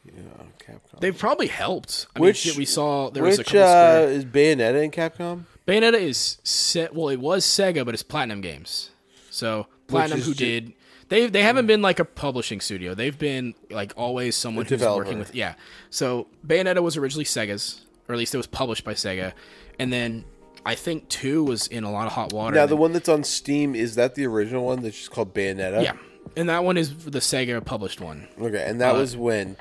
Yeah, 0.05 0.12
Capcom. 0.59 0.99
They've 1.01 1.16
probably 1.16 1.47
helped. 1.47 2.07
I 2.16 2.20
Which 2.20 2.45
mean, 2.47 2.57
we 2.57 2.64
saw 2.64 3.11
there 3.11 3.22
was 3.22 3.36
a 3.38 3.40
which 3.42 3.47
couple 3.47 3.62
uh, 3.62 3.66
Square. 4.03 4.09
is 4.11 4.24
Bayonetta 4.24 4.82
in 4.84 4.90
Capcom? 4.90 5.45
Bayonetta 5.66 6.01
is 6.01 6.38
set. 6.42 6.95
Well, 6.97 7.09
it 7.11 7.20
was 7.20 7.47
Sega, 7.47 7.84
but 7.84 7.95
it's 7.95 8.03
Platinum 8.03 8.40
Games. 8.40 8.90
So 9.30 9.68
Platinum, 9.86 10.20
who 10.20 10.34
ju- 10.34 10.45
did 10.45 10.72
they 11.11 11.26
they 11.28 11.42
haven't 11.42 11.66
been 11.68 11.80
like 11.80 12.01
a 12.01 12.05
publishing 12.05 12.61
studio. 12.61 12.92
They've 12.95 13.18
been 13.18 13.55
like 13.70 13.92
always 13.97 14.34
someone 14.36 14.66
who's 14.66 14.82
working 14.82 15.20
with 15.20 15.32
yeah. 15.34 15.55
So 15.90 16.26
Bayonetta 16.47 16.82
was 16.82 16.97
originally 16.99 17.24
Sega's, 17.24 17.80
or 18.09 18.14
at 18.14 18.18
least 18.18 18.34
it 18.34 18.38
was 18.38 18.46
published 18.46 18.84
by 18.84 18.94
Sega, 18.94 19.32
and 19.78 19.92
then 19.92 20.24
I 20.66 20.74
think 20.74 21.09
two 21.09 21.44
was 21.44 21.66
in 21.66 21.84
a 21.84 21.90
lot 21.92 22.07
of 22.07 22.12
hot 22.12 22.32
water. 22.32 22.55
Now 22.57 22.66
the 22.66 22.76
one 22.76 22.92
that's 22.92 23.09
on 23.09 23.24
Steam 23.24 23.74
is 23.74 23.94
that 23.96 24.14
the 24.14 24.26
original 24.26 24.64
one 24.66 24.82
that's 24.82 24.96
just 24.96 25.11
called 25.11 25.34
Bayonetta? 25.34 25.82
yeah, 25.82 25.92
and 26.36 26.48
that 26.48 26.64
one 26.64 26.76
is 26.76 26.94
the 27.05 27.18
Sega 27.20 27.64
published 27.64 28.00
one. 28.00 28.28
Okay, 28.40 28.64
and 28.66 28.80
that 28.80 28.94
Uh, 28.94 28.98
was 28.98 29.16
when 29.16 29.57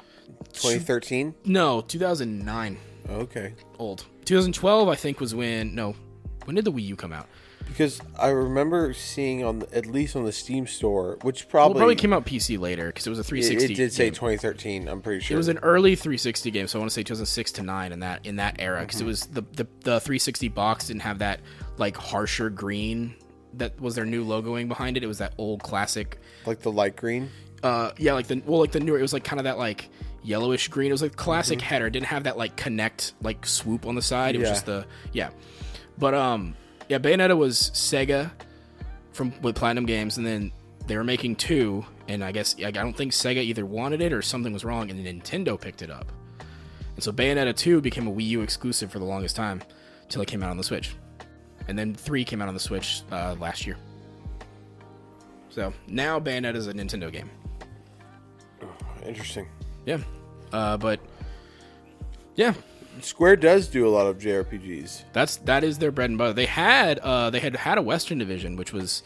2013. 0.53 1.33
No, 1.45 1.81
2009, 1.81 2.77
Okay, 3.09 3.53
old. 3.79 4.05
2012, 4.25 4.87
I 4.87 4.95
think 4.95 5.19
was 5.19 5.35
when. 5.35 5.75
No, 5.75 5.95
when 6.45 6.55
did 6.55 6.63
the 6.65 6.71
Wii 6.71 6.83
U 6.87 6.95
come 6.95 7.11
out? 7.11 7.27
Because 7.67 7.99
I 8.19 8.29
remember 8.29 8.93
seeing 8.93 9.43
on 9.43 9.63
at 9.73 9.85
least 9.87 10.15
on 10.15 10.25
the 10.25 10.31
Steam 10.31 10.67
store, 10.67 11.17
which 11.23 11.45
Well, 11.45 11.49
probably 11.49 11.75
it 11.75 11.79
probably 11.79 11.95
came 11.95 12.13
out 12.13 12.25
PC 12.25 12.59
later 12.59 12.87
because 12.87 13.07
it 13.07 13.09
was 13.09 13.17
a 13.19 13.23
360. 13.23 13.73
it 13.73 13.75
did 13.75 13.91
say 13.93 14.05
game. 14.05 14.13
2013. 14.13 14.87
I'm 14.87 15.01
pretty 15.01 15.21
sure 15.21 15.35
It 15.35 15.37
was 15.37 15.47
an 15.47 15.57
early 15.59 15.95
360 15.95 16.51
game, 16.51 16.67
so 16.67 16.77
I 16.77 16.81
want 16.81 16.91
to 16.91 16.93
say 16.93 17.01
2006 17.03 17.51
to 17.53 17.63
nine 17.63 17.91
in 17.91 18.01
that 18.01 18.25
in 18.25 18.35
that 18.35 18.57
era 18.59 18.81
because 18.81 19.01
it 19.01 19.05
was 19.05 19.25
the, 19.27 19.41
the 19.41 19.67
the 19.81 19.99
360 19.99 20.49
box 20.49 20.87
didn't 20.87 21.01
have 21.01 21.19
that 21.19 21.39
like 21.77 21.97
harsher 21.97 22.49
green 22.51 23.15
that 23.55 23.79
was 23.79 23.95
their 23.95 24.05
new 24.05 24.23
logoing 24.25 24.67
behind 24.67 24.97
it. 24.97 25.03
It 25.03 25.07
was 25.07 25.17
that 25.19 25.33
old 25.37 25.63
classic, 25.63 26.19
like 26.45 26.59
the 26.59 26.71
light 26.71 26.95
green. 26.95 27.29
uh, 27.63 27.91
yeah, 27.97 28.13
like 28.13 28.27
the 28.27 28.41
well, 28.45 28.59
like 28.59 28.71
the 28.71 28.79
newer. 28.79 28.99
It 28.99 29.03
was 29.03 29.13
like 29.13 29.23
kind 29.23 29.39
of 29.39 29.45
that 29.45 29.57
like 29.57 29.89
yellowish 30.23 30.67
green. 30.67 30.89
It 30.89 30.93
was 30.93 31.01
like 31.01 31.15
classic 31.15 31.59
header. 31.61 31.87
It 31.87 31.91
didn't 31.91 32.07
have 32.07 32.23
that 32.25 32.37
like 32.37 32.55
Kinect 32.55 33.13
like 33.21 33.45
swoop 33.45 33.85
on 33.87 33.95
the 33.95 34.01
side. 34.01 34.35
It 34.35 34.39
was 34.39 34.49
just 34.49 34.65
the 34.67 34.85
yeah, 35.11 35.29
but 35.97 36.13
um 36.13 36.55
yeah, 36.87 36.97
Bayonetta 36.97 37.37
was 37.37 37.71
Sega 37.73 38.31
from 39.11 39.33
with 39.41 39.55
Platinum 39.55 39.85
Games, 39.85 40.17
and 40.17 40.25
then 40.25 40.51
they 40.87 40.97
were 40.97 41.03
making 41.03 41.35
two, 41.35 41.85
and 42.07 42.23
I 42.23 42.31
guess 42.31 42.55
I 42.63 42.71
don't 42.71 42.95
think 42.95 43.11
Sega 43.11 43.37
either 43.37 43.65
wanted 43.65 44.01
it 44.01 44.13
or 44.13 44.21
something 44.21 44.53
was 44.53 44.65
wrong, 44.65 44.89
and 44.89 45.05
Nintendo 45.05 45.59
picked 45.59 45.81
it 45.81 45.89
up. 45.89 46.11
And 46.95 47.03
so 47.03 47.11
Bayonetta 47.11 47.55
2 47.55 47.81
became 47.81 48.07
a 48.07 48.11
Wii 48.11 48.27
U 48.27 48.41
exclusive 48.41 48.91
for 48.91 48.99
the 48.99 49.05
longest 49.05 49.35
time 49.35 49.61
until 50.03 50.21
it 50.21 50.27
came 50.27 50.43
out 50.43 50.51
on 50.51 50.57
the 50.57 50.63
Switch. 50.63 50.95
And 51.67 51.79
then 51.79 51.95
3 51.95 52.23
came 52.23 52.41
out 52.41 52.47
on 52.47 52.53
the 52.53 52.59
Switch 52.59 53.01
uh, 53.11 53.35
last 53.39 53.65
year. 53.65 53.77
So 55.49 55.73
now 55.87 56.19
Bayonetta 56.19 56.55
is 56.55 56.67
a 56.67 56.73
Nintendo 56.73 57.11
game. 57.11 57.29
Interesting. 59.05 59.47
Yeah. 59.85 59.99
Uh, 60.51 60.77
but 60.77 60.99
yeah, 62.35 62.53
Square 63.01 63.37
does 63.37 63.67
do 63.67 63.87
a 63.87 63.89
lot 63.89 64.07
of 64.07 64.17
JRPGs. 64.19 65.03
that's 65.13 65.37
that 65.37 65.63
is 65.63 65.77
their 65.79 65.91
bread 65.91 66.09
and 66.09 66.17
butter. 66.17 66.33
They 66.33 66.45
had 66.45 66.99
uh, 66.99 67.29
they 67.29 67.39
had 67.39 67.55
had 67.55 67.77
a 67.77 67.81
Western 67.81 68.17
division, 68.17 68.55
which 68.55 68.71
was 68.73 69.03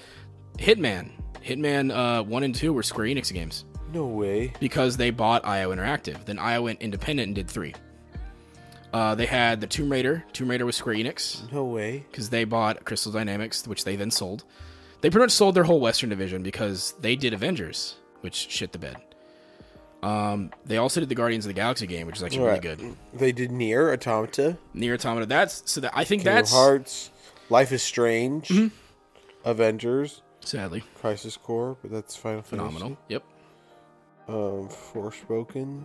Hitman. 0.57 1.09
Hitman 1.43 1.91
uh, 1.95 2.23
1 2.23 2.43
and 2.43 2.53
2 2.53 2.73
were 2.73 2.83
Square 2.83 3.07
Enix 3.07 3.31
games. 3.31 3.65
No 3.93 4.05
way. 4.05 4.53
because 4.59 4.97
they 4.97 5.11
bought 5.11 5.45
IO 5.45 5.73
Interactive. 5.73 6.25
Then 6.25 6.39
IO 6.39 6.63
went 6.63 6.81
independent 6.81 7.27
and 7.27 7.35
did 7.35 7.47
three. 7.49 7.73
Uh, 8.93 9.15
they 9.15 9.25
had 9.25 9.61
the 9.61 9.67
Tomb 9.67 9.89
Raider. 9.91 10.25
Tomb 10.33 10.49
Raider 10.49 10.65
was 10.65 10.75
Square 10.75 10.95
Enix 10.95 11.49
No 11.53 11.63
way. 11.63 12.05
because 12.11 12.29
they 12.29 12.43
bought 12.43 12.83
Crystal 12.83 13.11
Dynamics, 13.11 13.65
which 13.67 13.85
they 13.85 13.95
then 13.95 14.11
sold. 14.11 14.43
They 15.01 15.09
pretty 15.09 15.23
much 15.25 15.31
sold 15.31 15.55
their 15.55 15.63
whole 15.63 15.79
Western 15.79 16.09
division 16.09 16.43
because 16.43 16.93
they 16.99 17.15
did 17.15 17.33
Avengers, 17.33 17.95
which 18.21 18.35
shit 18.35 18.71
the 18.73 18.79
bed. 18.79 18.97
Um, 20.03 20.51
they 20.65 20.77
also 20.77 20.99
did 20.99 21.09
the 21.09 21.15
Guardians 21.15 21.45
of 21.45 21.49
the 21.49 21.53
Galaxy 21.53 21.87
game, 21.87 22.05
which 22.07 22.17
is 22.17 22.23
actually 22.23 22.41
Right. 22.45 22.63
really 22.63 22.75
good. 22.77 22.95
They 23.13 23.31
did 23.31 23.51
Nier 23.51 23.91
Automata, 23.91 24.57
Nier 24.73 24.93
Automata. 24.93 25.25
That's 25.25 25.63
so 25.69 25.81
that 25.81 25.91
I 25.95 26.03
think 26.03 26.21
Kingdom 26.21 26.35
that's 26.35 26.51
Hearts, 26.51 27.09
Life 27.49 27.71
is 27.71 27.81
Strange, 27.81 28.47
Mm-hmm. 28.49 28.67
Avengers, 29.49 30.21
sadly 30.41 30.83
Crisis 30.99 31.37
Core, 31.37 31.77
but 31.81 31.91
that's 31.91 32.15
Final 32.15 32.41
phenomenal. 32.41 32.97
Yep, 33.09 33.23
Fantasy. 34.27 34.29
Um, 34.29 34.69
Forspoken. 34.69 35.83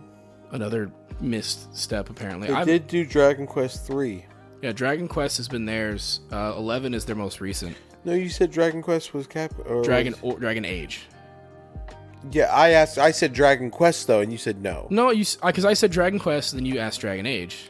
another 0.51 0.91
missed 1.19 1.75
step 1.75 2.09
apparently. 2.09 2.47
They 2.49 2.53
I've- 2.53 2.69
did 2.71 2.87
do 2.87 3.05
Dragon 3.05 3.47
Quest 3.47 3.87
three. 3.87 4.25
yeah, 4.61 4.71
Dragon 4.73 5.07
Quest 5.07 5.37
has 5.37 5.47
been 5.47 5.65
theirs. 5.65 6.19
Uh, 6.31 6.53
Eleven 6.57 6.93
is 6.93 7.05
their 7.05 7.15
most 7.15 7.41
recent. 7.41 7.75
No, 8.05 8.13
you 8.13 8.29
said 8.29 8.51
Dragon 8.51 8.81
Quest 8.81 9.13
was 9.13 9.27
Cap. 9.27 9.53
Or 9.65 9.81
Dragon 9.81 10.13
was- 10.13 10.21
or 10.21 10.39
Dragon 10.39 10.65
Age. 10.65 11.03
Yeah, 12.31 12.45
I 12.45 12.69
asked. 12.71 12.97
I 12.97 13.11
said 13.11 13.33
Dragon 13.33 13.69
Quest 13.69 14.07
though, 14.07 14.21
and 14.21 14.31
you 14.31 14.37
said 14.37 14.61
no. 14.61 14.87
No, 14.89 15.11
you 15.11 15.25
because 15.45 15.65
I 15.65 15.73
said 15.73 15.91
Dragon 15.91 16.19
Quest, 16.19 16.53
then 16.55 16.65
you 16.65 16.79
asked 16.79 17.01
Dragon 17.01 17.25
Age. 17.25 17.69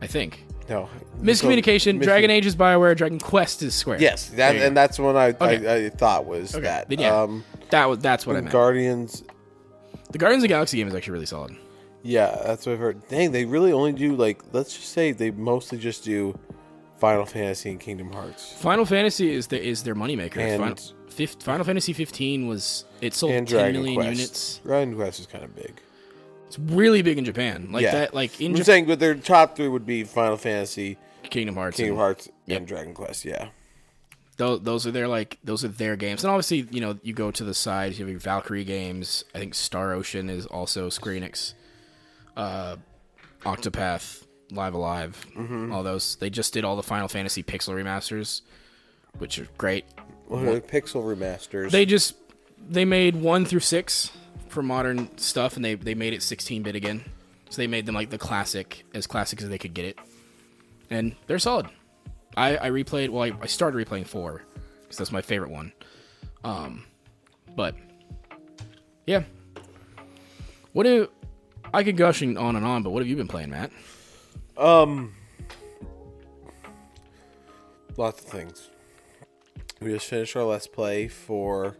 I 0.00 0.06
think 0.08 0.44
No. 0.68 0.88
miscommunication. 1.20 1.98
Mis- 1.98 2.06
Dragon 2.06 2.30
Age 2.30 2.44
is 2.46 2.56
Bioware. 2.56 2.96
Dragon 2.96 3.18
Quest 3.20 3.62
is 3.62 3.74
Square. 3.74 4.00
Yes, 4.00 4.30
that 4.30 4.56
and 4.56 4.76
that's 4.76 4.98
what 4.98 5.16
I, 5.16 5.28
Okay. 5.28 5.66
I 5.68 5.86
I 5.86 5.88
thought 5.90 6.26
was 6.26 6.54
Okay, 6.54 6.64
that. 6.64 6.88
then 6.88 6.98
yeah. 6.98 7.14
Um, 7.22 7.44
that 7.70 7.88
was 7.88 7.98
that's 8.00 8.26
what 8.26 8.36
I 8.36 8.40
meant. 8.40 8.52
Guardians. 8.52 9.22
the 10.10 10.18
Guardians 10.18 10.42
of 10.42 10.48
the 10.48 10.54
Galaxy 10.54 10.76
game 10.78 10.88
is 10.88 10.94
actually 10.94 11.12
really 11.12 11.26
solid. 11.26 11.56
Yeah, 12.02 12.36
that's 12.44 12.66
what 12.66 12.72
I've 12.72 12.78
heard. 12.80 13.06
Dang, 13.08 13.30
they 13.30 13.44
really 13.44 13.72
only 13.72 13.92
do 13.92 14.16
like 14.16 14.42
let's 14.52 14.74
just 14.76 14.88
say 14.92 15.12
they 15.12 15.30
mostly 15.30 15.78
just 15.78 16.02
do 16.04 16.36
Final 17.02 17.26
Fantasy 17.26 17.68
and 17.72 17.80
Kingdom 17.80 18.12
Hearts 18.12 18.52
Final 18.60 18.84
Fantasy 18.86 19.34
is 19.34 19.48
the, 19.48 19.60
is 19.60 19.82
their 19.82 19.96
moneymaker. 19.96 20.36
And- 20.36 20.60
Final, 20.62 20.76
fif- 21.08 21.42
Final 21.42 21.64
Fantasy 21.64 21.92
15 21.92 22.46
was 22.46 22.84
it 23.00 23.12
sold 23.12 23.32
and 23.32 23.48
10 23.48 23.58
Dragon 23.58 23.80
million 23.82 23.96
Quest. 23.96 24.16
units. 24.16 24.60
Dragon 24.64 24.94
Quest 24.94 25.18
is 25.18 25.26
kind 25.26 25.42
of 25.42 25.52
big. 25.56 25.80
It's 26.46 26.60
really 26.60 27.02
big 27.02 27.18
in 27.18 27.24
Japan. 27.24 27.70
Like 27.72 27.82
yeah, 27.82 27.90
that. 27.92 28.14
Like 28.14 28.40
in 28.40 28.52
I'm 28.52 28.54
Japan, 28.54 28.64
saying, 28.66 28.86
but 28.86 29.00
their 29.00 29.16
top 29.16 29.56
three 29.56 29.66
would 29.66 29.84
be 29.84 30.04
Final 30.04 30.36
Fantasy, 30.36 30.96
Kingdom 31.24 31.56
Hearts. 31.56 31.76
Kingdom 31.76 31.94
and- 31.94 32.00
Hearts, 32.00 32.28
and 32.46 32.66
Dragon 32.68 32.94
Quest. 32.94 33.24
Yeah, 33.24 33.48
Those, 34.36 34.60
those 34.60 34.86
are 34.86 34.92
their 34.92 35.08
like 35.08 35.38
those 35.42 35.64
are 35.64 35.68
their 35.68 35.96
games, 35.96 36.22
and 36.22 36.30
obviously 36.30 36.68
you 36.70 36.80
know 36.80 37.00
you 37.02 37.14
go 37.14 37.32
to 37.32 37.42
the 37.42 37.54
side. 37.54 37.94
You 37.94 38.04
have 38.04 38.10
your 38.10 38.20
Valkyrie 38.20 38.62
games. 38.64 39.24
I 39.34 39.38
think 39.40 39.54
Star 39.56 39.92
Ocean 39.92 40.30
is 40.30 40.46
also 40.46 40.88
Square 40.88 41.16
Enix. 41.16 41.54
Uh, 42.36 42.76
Octopath, 43.44 44.21
Live 44.52 44.74
A 44.74 44.78
Live, 44.78 45.26
all 45.72 45.82
those. 45.82 46.16
They 46.16 46.30
just 46.30 46.52
did 46.52 46.64
all 46.64 46.76
the 46.76 46.82
Final 46.82 47.08
Fantasy 47.08 47.42
pixel 47.42 47.74
remasters, 47.74 48.42
which 49.18 49.38
are 49.38 49.48
great. 49.58 49.84
What 50.28 50.42
are 50.42 50.54
the 50.54 50.60
pixel 50.60 51.02
remasters? 51.04 51.70
They 51.70 51.84
just 51.86 52.14
they 52.68 52.84
made 52.84 53.16
one 53.16 53.44
through 53.44 53.60
six 53.60 54.10
for 54.48 54.62
modern 54.62 55.16
stuff, 55.18 55.56
and 55.56 55.64
they 55.64 55.74
they 55.74 55.94
made 55.94 56.12
it 56.12 56.22
16 56.22 56.62
bit 56.62 56.74
again. 56.76 57.04
So 57.50 57.56
they 57.56 57.66
made 57.66 57.84
them 57.86 57.94
like 57.94 58.10
the 58.10 58.18
classic, 58.18 58.84
as 58.94 59.06
classic 59.06 59.42
as 59.42 59.48
they 59.48 59.58
could 59.58 59.74
get 59.74 59.84
it, 59.84 59.98
and 60.90 61.14
they're 61.26 61.38
solid. 61.38 61.66
I 62.36 62.56
I 62.56 62.70
replayed. 62.70 63.10
Well, 63.10 63.22
I, 63.24 63.32
I 63.42 63.46
started 63.46 63.86
replaying 63.86 64.06
four 64.06 64.42
because 64.82 64.96
that's 64.98 65.12
my 65.12 65.22
favorite 65.22 65.50
one. 65.50 65.72
Um, 66.44 66.84
but 67.54 67.74
yeah, 69.06 69.24
what 70.72 70.84
do 70.84 71.08
I 71.74 71.82
could 71.84 71.96
gushing 71.96 72.36
on 72.36 72.56
and 72.56 72.64
on, 72.64 72.82
but 72.82 72.90
what 72.90 73.00
have 73.00 73.08
you 73.08 73.16
been 73.16 73.28
playing, 73.28 73.50
Matt? 73.50 73.70
Um, 74.56 75.14
lots 77.96 78.20
of 78.22 78.26
things. 78.30 78.70
We 79.80 79.92
just 79.92 80.06
finished 80.06 80.36
our 80.36 80.44
let's 80.44 80.66
play 80.66 81.08
for 81.08 81.76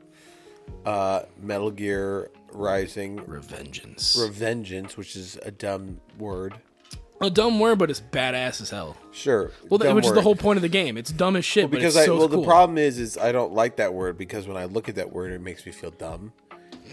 uh, 0.85 1.23
Metal 1.41 1.71
Gear 1.71 2.31
Rising 2.53 3.19
Revengeance. 3.21 4.17
Revengeance, 4.17 4.97
which 4.97 5.15
is 5.17 5.39
a 5.43 5.51
dumb 5.51 6.01
word. 6.19 6.55
a 7.21 7.31
dumb 7.31 7.61
word, 7.61 7.79
but 7.79 7.91
it's 7.91 8.01
badass 8.01 8.61
as 8.61 8.71
hell. 8.71 8.97
Sure, 9.13 9.53
Well, 9.69 9.79
th- 9.79 9.89
dumb 9.89 9.97
which 9.97 10.07
is 10.07 10.13
the 10.13 10.23
whole 10.23 10.35
point 10.35 10.57
of 10.57 10.63
the 10.63 10.69
game. 10.69 10.97
It's 10.97 11.13
dumb 11.13 11.37
as 11.37 11.45
shit, 11.45 11.71
because 11.71 11.95
but 11.95 12.01
it's 12.01 12.09
I 12.09 12.13
so 12.13 12.19
well 12.19 12.29
cool. 12.29 12.41
the 12.41 12.47
problem 12.47 12.79
is 12.79 12.99
is 12.99 13.17
I 13.17 13.31
don't 13.31 13.53
like 13.53 13.77
that 13.77 13.95
word 13.95 14.19
because 14.19 14.49
when 14.49 14.57
I 14.57 14.65
look 14.65 14.89
at 14.89 14.97
that 14.97 15.13
word 15.13 15.31
it 15.31 15.41
makes 15.41 15.65
me 15.65 15.71
feel 15.73 15.91
dumb 15.93 16.33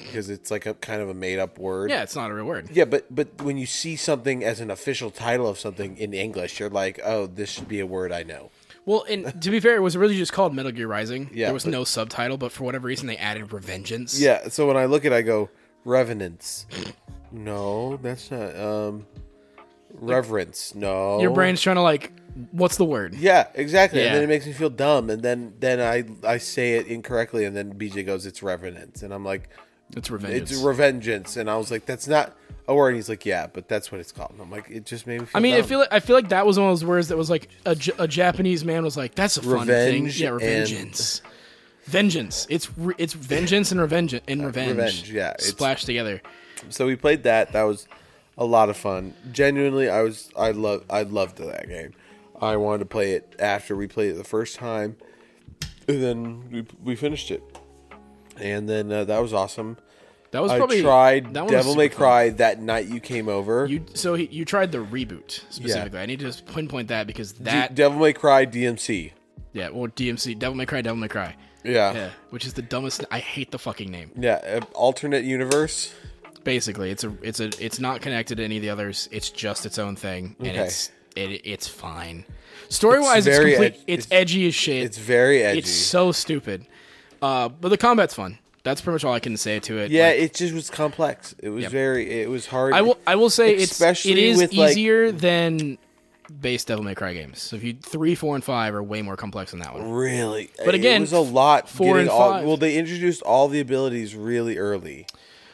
because 0.04 0.30
it's 0.30 0.52
like 0.52 0.66
a 0.66 0.74
kind 0.76 1.02
of 1.02 1.10
a 1.10 1.14
made 1.14 1.39
up 1.39 1.58
word. 1.58 1.89
Yeah, 1.89 2.04
it's 2.04 2.16
not 2.16 2.32
a 2.32 2.34
real 2.34 2.45
word. 2.45 2.70
Yeah, 2.72 2.86
but 2.86 3.14
but 3.14 3.41
when 3.41 3.58
you 3.58 3.66
see 3.66 3.95
something 3.95 4.43
as 4.43 4.60
an 4.60 4.72
official 4.72 5.12
title 5.12 5.47
of 5.47 5.60
something 5.60 5.97
in 5.97 6.14
English, 6.14 6.60
you're 6.60 6.70
like, 6.70 7.00
oh, 7.04 7.28
this 7.28 7.50
should 7.50 7.68
be 7.68 7.80
a 7.80 7.86
word 7.86 8.12
I 8.12 8.24
know. 8.24 8.52
Well, 8.86 9.06
and 9.10 9.41
to 9.41 9.52
be 9.52 9.60
fair, 9.60 9.76
it 9.76 9.82
was 9.82 9.95
really 9.95 10.18
just 10.18 10.34
called 10.34 10.56
Metal 10.56 10.72
Gear 10.72 10.88
Rising. 10.88 11.30
Yeah, 11.34 11.47
there 11.47 11.54
was 11.54 11.66
but- 11.66 11.72
no 11.72 11.84
subtitle, 11.84 12.38
but 12.38 12.52
for 12.52 12.64
whatever 12.64 12.88
reason, 12.88 13.08
they 13.08 13.18
added 13.18 13.50
Revengeance. 13.50 14.20
Yeah, 14.20 14.47
so 14.50 14.68
when 14.68 14.78
I 14.78 14.86
look 14.86 15.06
at, 15.06 15.12
it, 15.12 15.16
I 15.16 15.22
go 15.22 15.50
revenants. 15.86 16.66
No, 17.32 17.97
that's 17.97 18.32
not. 18.32 18.56
Um, 18.56 19.06
reverence. 19.93 20.76
No, 20.76 21.20
your 21.22 21.32
brain's 21.32 21.62
trying 21.62 21.76
to 21.76 21.82
like, 21.82 22.12
what's 22.52 22.78
the 22.78 22.86
word? 22.86 23.16
Yeah, 23.16 23.47
exactly. 23.54 24.02
And 24.06 24.16
then 24.16 24.24
it 24.24 24.28
makes 24.28 24.45
me 24.45 24.54
feel 24.54 24.70
dumb, 24.70 25.10
and 25.10 25.22
then 25.22 25.54
then 25.60 25.80
I 25.80 26.06
I 26.28 26.38
say 26.38 26.74
it 26.74 26.88
incorrectly, 26.88 27.45
and 27.45 27.56
then 27.56 27.74
BJ 27.74 28.06
goes, 28.06 28.26
"It's 28.26 28.41
revenants," 28.41 29.04
and 29.04 29.14
I'm 29.14 29.26
like, 29.26 29.50
It's 29.96 30.10
revenge. 30.10 30.36
"It's 30.52 30.54
revengeance," 30.62 31.38
and 31.38 31.50
I 31.50 31.58
was 31.58 31.72
like, 31.72 31.86
"That's 31.86 32.08
not 32.08 32.36
a 32.68 32.76
word." 32.76 32.90
And 32.90 32.96
he's 32.98 33.10
like, 33.10 33.26
"Yeah, 33.26 33.48
but 33.52 33.68
that's 33.68 33.92
what 33.92 34.00
it's 34.00 34.12
called." 34.12 34.32
And 34.32 34.42
I'm 34.42 34.52
like, 34.52 34.70
"It 34.70 34.86
just 34.86 35.08
made 35.08 35.20
me." 35.22 35.26
feel 35.26 35.38
I 35.38 35.40
mean, 35.42 35.56
I 35.56 35.62
feel 35.64 35.80
like 35.80 35.92
I 35.92 36.00
feel 36.00 36.16
like 36.16 36.30
that 36.30 36.46
was 36.46 36.60
one 36.60 36.70
of 36.70 36.72
those 36.80 36.86
words 36.86 37.08
that 37.08 37.18
was 37.18 37.30
like 37.30 37.50
a, 37.66 37.76
J- 37.76 37.94
a 37.98 38.08
Japanese 38.08 38.64
man 38.64 38.84
was 38.84 38.96
like, 38.96 39.16
"That's 39.16 39.38
a 39.38 39.42
fun 39.42 39.68
Revenge 39.68 40.18
thing." 40.20 40.24
Yeah, 40.42 40.48
and- 40.48 41.22
Vengeance. 41.86 42.46
It's 42.52 42.70
re- 42.78 42.94
it's 43.00 43.14
vengeance 43.14 43.72
and 43.72 43.82
revenge 43.82 44.14
and 44.14 44.42
uh, 44.42 44.46
revenge. 44.46 44.70
revenge, 44.78 45.12
yeah, 45.12 45.34
splashed 45.40 45.88
together. 45.88 46.22
so 46.70 46.86
we 46.86 46.96
played 46.96 47.24
that. 47.24 47.54
That 47.54 47.64
was 47.64 47.88
a 48.38 48.46
lot 48.46 48.70
of 48.70 48.78
fun. 48.78 49.16
Genuinely, 49.32 49.90
I 49.90 50.04
was 50.04 50.30
I 50.38 50.52
love 50.52 50.84
I 50.90 51.02
loved 51.02 51.38
that 51.40 51.68
game. 51.68 51.94
I 52.40 52.58
wanted 52.58 52.80
to 52.80 52.86
play 52.86 53.14
it 53.14 53.36
after 53.40 53.76
we 53.76 53.88
played 53.88 54.12
it 54.12 54.18
the 54.18 54.24
first 54.24 54.56
time, 54.58 54.98
and 55.88 56.04
then 56.04 56.44
we 56.52 56.66
we 56.84 56.96
finished 56.96 57.32
it, 57.32 57.42
and 58.42 58.68
then 58.70 58.92
uh, 58.92 59.04
that 59.06 59.20
was 59.22 59.34
awesome. 59.34 59.78
That 60.32 60.44
was 60.44 60.52
I 60.52 60.58
probably 60.58 60.82
tried 60.82 61.34
that 61.34 61.48
Devil 61.48 61.76
May 61.76 61.86
super 61.86 61.96
fun. 61.96 61.98
Cry 62.04 62.30
that 62.30 62.62
night 62.62 62.88
you 62.88 63.00
came 63.00 63.28
over. 63.28 63.66
You 63.66 63.86
so 63.96 64.14
he, 64.14 64.26
you 64.26 64.46
tried 64.46 64.72
the 64.72 64.78
reboot 64.78 65.42
specifically. 65.50 66.00
I 66.00 66.06
need 66.06 66.20
to 66.20 66.26
just 66.26 66.46
pinpoint 66.46 66.90
that 66.90 67.08
because 67.08 67.32
D- 67.34 67.46
that 67.46 67.74
Devil 67.74 68.00
May 68.00 68.14
Cry 68.14 68.46
DMC. 68.46 69.12
yeah, 69.54 69.70
well 69.70 69.88
DMC 69.88 70.38
Devil 70.38 70.56
May 70.56 70.66
Cry, 70.68 70.82
Devil 70.82 70.98
May 70.98 71.08
Cry. 71.08 71.36
Yeah. 71.64 71.94
Yeah, 71.94 72.10
which 72.30 72.46
is 72.46 72.54
the 72.54 72.62
dumbest. 72.62 73.04
I 73.12 73.20
hate 73.20 73.52
the 73.52 73.60
fucking 73.60 73.90
name. 73.92 74.12
Yeah, 74.16 74.36
uh, 74.62 74.66
alternate 74.76 75.24
universe. 75.26 75.94
Basically, 76.44 76.90
it's 76.92 77.04
a 77.04 77.14
it's 77.22 77.40
a 77.40 77.50
it's 77.64 77.80
not 77.80 78.02
connected 78.02 78.38
to 78.38 78.44
any 78.44 78.58
of 78.58 78.62
the 78.62 78.70
others. 78.70 79.10
It's 79.12 79.30
just 79.30 79.66
its 79.66 79.78
own 79.80 79.96
thing, 79.96 80.36
and 80.40 80.48
Okay. 80.50 80.60
it's 80.60 80.92
it, 81.16 81.42
it's 81.44 81.68
fine. 81.68 82.24
Story 82.70 83.00
wise, 83.00 83.26
it's, 83.26 83.36
very 83.38 83.52
complete. 83.54 83.74
ed- 83.74 83.84
it's, 83.88 84.06
it's- 84.06 84.22
edgy 84.22 84.48
as 84.48 84.56
shit. 84.56 84.84
It's 84.84 84.98
very 84.98 85.44
edgy. 85.44 85.60
It's 85.60 85.72
so 85.72 86.12
stupid. 86.12 86.66
Uh, 87.22 87.49
but 87.49 87.70
the 87.70 87.78
combat's 87.78 88.13
fun. 88.13 88.38
That's 88.63 88.82
pretty 88.82 88.95
much 88.95 89.05
all 89.05 89.13
I 89.13 89.20
can 89.20 89.38
say 89.38 89.59
to 89.61 89.78
it. 89.78 89.89
yeah, 89.91 90.07
Like, 90.07 90.20
it 90.20 90.34
just 90.34 90.53
was 90.53 90.70
complex. 90.70 91.34
It 91.39 91.49
was 91.49 91.63
Yep. 91.63 91.72
very. 91.72 92.22
It 92.22 92.30
was 92.30 92.45
hard. 92.45 92.74
I 92.74 92.82
will 92.82 92.97
I 93.07 93.15
will 93.15 93.30
say 93.30 93.53
it's 93.55 93.72
Especially 93.72 94.11
it 94.11 94.17
is 94.17 94.38
with, 94.38 94.53
like- 94.53 94.72
easier 94.72 95.11
than 95.11 95.78
base 96.41 96.63
Devil 96.65 96.84
May 96.84 96.93
Cry 96.93 97.13
games. 97.13 97.41
So 97.41 97.55
if 97.55 97.63
you 97.63 97.74
three, 97.82 98.15
four, 98.15 98.36
and 98.36 98.43
five 98.43 98.76
are 98.76 98.84
way 98.84 99.01
more 99.01 99.15
complex 99.15 99.51
than 99.51 99.61
that 99.61 99.74
one. 99.74 99.89
really. 99.91 100.51
But 100.63 100.76
again, 100.76 100.97
it 100.97 101.01
was 101.01 101.13
a 101.13 101.20
lot. 101.20 101.70
four 101.70 101.99
and 101.99 102.09
all, 102.09 102.34
five. 102.34 102.45
Well, 102.45 102.57
they 102.57 102.76
introduced 102.78 103.22
all 103.24 103.47
the 103.47 103.59
abilities 103.61 104.13
really 104.15 104.57
early. 104.57 105.07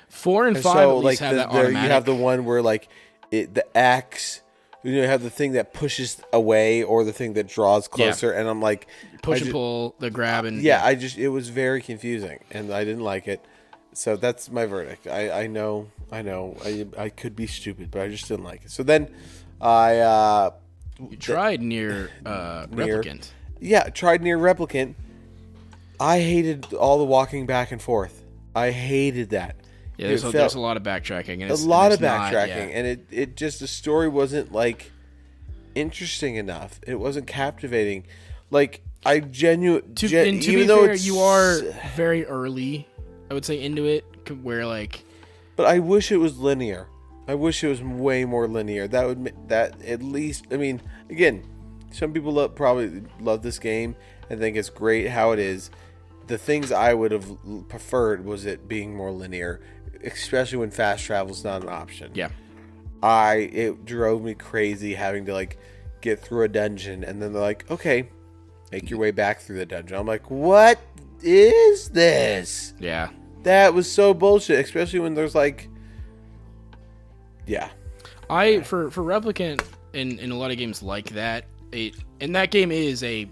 Four 0.10 0.48
and 0.48 0.56
And 0.58 0.64
five 0.64 0.74
so, 0.76 0.98
at 0.98 1.04
like, 1.04 1.20
have 1.20 1.52
the, 1.52 1.68
you 1.70 1.76
have 1.78 2.06
the 2.06 2.16
one 2.16 2.44
where 2.46 2.62
like 2.62 2.88
it, 3.32 3.54
the 3.54 3.78
axe. 3.78 4.42
You 4.86 5.02
know, 5.02 5.08
have 5.08 5.24
the 5.24 5.32
thing 5.32 5.54
that 5.54 5.74
pushes 5.74 6.22
away, 6.32 6.84
or 6.84 7.04
the 7.04 7.12
thing 7.12 7.34
that 7.34 7.48
draws 7.48 7.88
closer, 7.88 8.32
and 8.32 8.48
I'm 8.48 8.62
like, 8.62 8.88
push 9.24 9.38
I 9.38 9.38
and 9.38 9.46
ju- 9.48 9.52
pull, 9.52 9.96
the 9.98 10.12
grab 10.12 10.46
and 10.46 10.62
yeah, 10.62 10.86
I 10.86 10.94
just 10.94 11.18
it 11.18 11.30
was 11.30 11.50
very 11.50 11.82
confusing, 11.82 12.40
and 12.52 12.72
I 12.72 12.84
didn't 12.84 13.04
like 13.04 13.28
it. 13.28 13.44
So 13.94 14.16
that's 14.16 14.52
my 14.52 14.68
verdict. 14.68 15.08
I, 15.08 15.44
I 15.44 15.48
know, 15.48 15.90
I 16.12 16.22
know, 16.22 16.56
I, 16.64 16.86
I 16.98 17.10
could 17.10 17.36
be 17.36 17.48
stupid, 17.48 17.90
but 17.90 18.02
I 18.02 18.10
just 18.10 18.28
didn't 18.28 18.44
like 18.44 18.66
it. 18.66 18.72
So 18.72 18.84
then, 18.84 19.10
I 19.60 19.98
uh, 19.98 20.52
You 21.00 21.18
tried 21.18 21.62
Nier 21.64 22.12
uh, 22.26 22.68
Nier. 22.72 23.02
replicant. 23.02 23.32
yeah 23.60 23.90
tried 23.90 24.22
Nier 24.22 24.38
replicant. 24.38 24.94
I 26.00 26.20
hated 26.20 26.74
all 26.74 27.00
the 27.00 27.06
walking 27.06 27.46
back 27.48 27.72
and 27.72 27.82
forth. 27.82 28.22
I 28.54 28.72
hated 28.72 29.32
that. 29.32 29.56
Yeah, 29.98 30.08
there's 30.08 30.24
a, 30.24 30.32
there's 30.32 30.56
a 30.56 30.60
lot 30.60 30.78
of 30.78 30.84
backtracking. 30.84 31.42
And 31.42 31.52
a 31.52 31.56
lot 31.56 31.88
of 31.92 31.94
it's 31.94 32.02
not- 32.02 32.32
backtracking, 32.34 32.48
yeah. 32.70 32.78
and 32.78 32.88
it 32.88 33.08
it 33.12 33.36
just 33.38 33.60
the 33.60 33.68
story 33.68 34.08
wasn't 34.08 34.52
like 34.52 34.92
interesting 35.74 36.36
enough. 36.36 36.80
It 36.86 37.00
wasn't 37.00 37.28
captivating. 37.28 38.06
Like 38.52 38.82
I 39.06 39.20
genuine, 39.20 39.96
to, 39.96 40.08
gen, 40.08 40.40
to 40.40 40.52
even 40.52 40.68
though 40.68 40.84
fair, 40.84 40.94
it's, 40.94 41.06
you 41.06 41.20
are 41.20 41.62
very 41.96 42.26
early. 42.26 42.88
I 43.30 43.34
would 43.34 43.46
say 43.46 43.62
into 43.62 43.86
it, 43.86 44.04
where 44.44 44.66
like 44.66 45.04
But 45.56 45.66
I 45.68 45.80
wish 45.80 46.12
it 46.12 46.18
was 46.18 46.38
linear. 46.38 46.88
I 47.28 47.34
wish 47.36 47.64
it 47.64 47.70
was 47.70 47.82
way 47.82 48.24
more 48.24 48.48
linear. 48.48 48.88
That 48.88 49.08
would 49.08 49.50
that 49.50 49.82
at 49.84 50.04
least. 50.04 50.46
I 50.52 50.58
mean, 50.58 50.82
again, 51.10 51.44
some 51.92 52.14
people 52.14 52.34
love, 52.34 52.56
probably 52.56 53.04
love 53.20 53.42
this 53.42 53.58
game 53.58 53.96
and 54.30 54.40
think 54.40 54.58
it's 54.58 54.70
great 54.70 55.10
how 55.10 55.32
it 55.32 55.40
is. 55.40 55.72
The 56.28 56.38
things 56.38 56.72
I 56.72 56.94
would 56.94 57.12
have 57.12 57.38
preferred 57.70 58.26
was 58.26 58.46
it 58.46 58.68
being 58.68 58.96
more 58.96 59.12
linear, 59.12 59.62
especially 60.06 60.60
when 60.60 60.72
fast 60.72 61.04
travel 61.06 61.34
is 61.34 61.44
not 61.44 61.64
an 61.64 61.70
option. 61.70 62.12
yeah, 62.14 62.30
I 63.04 63.36
it 63.36 63.86
drove 63.86 64.24
me 64.24 64.34
crazy 64.34 64.94
having 64.94 65.26
to 65.26 65.34
like 65.34 65.58
get 66.02 66.20
through 66.20 66.44
a 66.44 66.48
dungeon 66.48 67.04
and 67.04 67.22
then 67.22 67.34
they're 67.34 67.42
like, 67.42 67.70
okay, 67.70 68.10
make 68.72 68.90
your 68.90 69.00
way 69.00 69.12
back 69.12 69.42
through 69.42 69.58
the 69.58 69.66
dungeon. 69.66 69.98
I'm 69.98 70.08
like, 70.08 70.30
what 70.30 70.80
is 71.22 71.90
this? 71.90 72.74
yeah. 72.80 73.10
That 73.44 73.76
was 73.76 73.92
so 73.92 74.16
bullshit, 74.16 74.64
especially 74.66 75.00
when 75.00 75.14
there's 75.14 75.36
like, 75.36 75.70
yeah, 77.46 77.70
I 78.28 78.62
for 78.62 78.90
for 78.90 79.04
replicant 79.04 79.64
in 79.94 80.18
in 80.18 80.32
a 80.32 80.36
lot 80.36 80.50
of 80.50 80.58
games 80.58 80.82
like 80.82 81.10
that. 81.10 81.46
It 81.72 81.96
and 82.22 82.36
that 82.36 82.50
game 82.50 82.72
is 82.72 83.04
a 83.04 83.30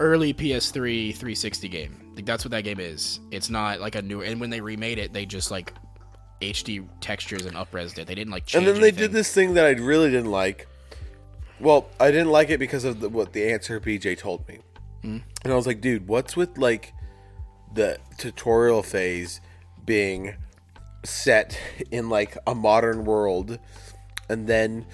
early 0.00 0.34
PS3 0.34 1.14
360 1.14 1.68
game. 1.68 2.07
Like 2.18 2.26
that's 2.26 2.44
what 2.44 2.50
that 2.50 2.64
game 2.64 2.80
is. 2.80 3.20
It's 3.30 3.48
not 3.48 3.80
like 3.80 3.94
a 3.94 4.02
new. 4.02 4.22
And 4.22 4.40
when 4.40 4.50
they 4.50 4.60
remade 4.60 4.98
it, 4.98 5.12
they 5.12 5.24
just 5.24 5.52
like 5.52 5.72
HD 6.42 6.84
textures 7.00 7.46
and 7.46 7.56
upresed 7.56 7.96
it. 7.98 8.08
They 8.08 8.16
didn't 8.16 8.32
like. 8.32 8.44
Change 8.46 8.66
and 8.66 8.74
then 8.74 8.80
they 8.80 8.88
anything. 8.88 9.02
did 9.04 9.12
this 9.12 9.32
thing 9.32 9.54
that 9.54 9.64
I 9.64 9.70
really 9.80 10.10
didn't 10.10 10.32
like. 10.32 10.66
Well, 11.60 11.88
I 12.00 12.10
didn't 12.10 12.30
like 12.30 12.50
it 12.50 12.58
because 12.58 12.82
of 12.84 12.98
the, 12.98 13.08
what 13.08 13.32
the 13.34 13.52
answer 13.52 13.78
BJ 13.80 14.18
told 14.18 14.46
me, 14.48 14.58
Hmm? 15.02 15.18
and 15.44 15.52
I 15.52 15.54
was 15.56 15.66
like, 15.66 15.80
dude, 15.80 16.08
what's 16.08 16.36
with 16.36 16.58
like 16.58 16.92
the 17.72 17.98
tutorial 18.18 18.82
phase 18.82 19.40
being 19.84 20.34
set 21.04 21.56
in 21.92 22.08
like 22.08 22.36
a 22.48 22.54
modern 22.56 23.04
world, 23.04 23.60
and 24.28 24.48
then 24.48 24.86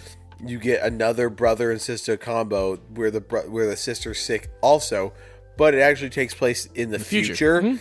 you 0.47 0.59
get 0.59 0.83
another 0.83 1.31
brother 1.31 1.71
and 1.71 1.81
sister 1.81 2.19
combo 2.19 2.77
where 2.77 3.11
the 3.11 3.21
bro- 3.23 3.49
where 3.49 3.67
the 3.67 3.77
sister's 3.77 4.19
sick 4.21 4.51
also, 4.61 5.15
but 5.57 5.75
it 5.75 5.81
actually 5.81 6.11
takes 6.11 6.35
place 6.35 6.67
in 6.75 6.91
the, 6.91 6.99
future. 6.99 7.27
future. 7.35 7.63
Mm-hmm. 7.63 7.77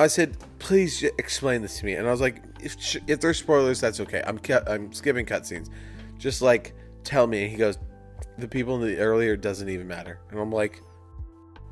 I 0.00 0.06
said, 0.06 0.36
please 0.60 1.02
explain 1.18 1.62
this 1.62 1.78
to 1.80 1.84
me, 1.86 1.94
and 1.94 2.06
I 2.06 2.10
was 2.10 2.20
like, 2.20 2.42
if 2.62 2.76
if 3.08 3.20
there's 3.20 3.38
spoilers, 3.38 3.80
that's 3.80 4.00
okay. 4.00 4.22
I'm 4.26 4.38
cu- 4.38 4.60
I'm 4.66 4.92
skipping 4.92 5.26
cutscenes. 5.26 5.68
Just 6.18 6.40
like 6.42 6.74
tell 7.04 7.26
me. 7.26 7.42
And 7.44 7.50
he 7.50 7.56
goes, 7.56 7.78
the 8.38 8.46
people 8.48 8.76
in 8.76 8.82
the 8.88 8.98
earlier 8.98 9.36
doesn't 9.36 9.68
even 9.68 9.88
matter, 9.88 10.20
and 10.30 10.38
I'm 10.38 10.52
like, 10.52 10.80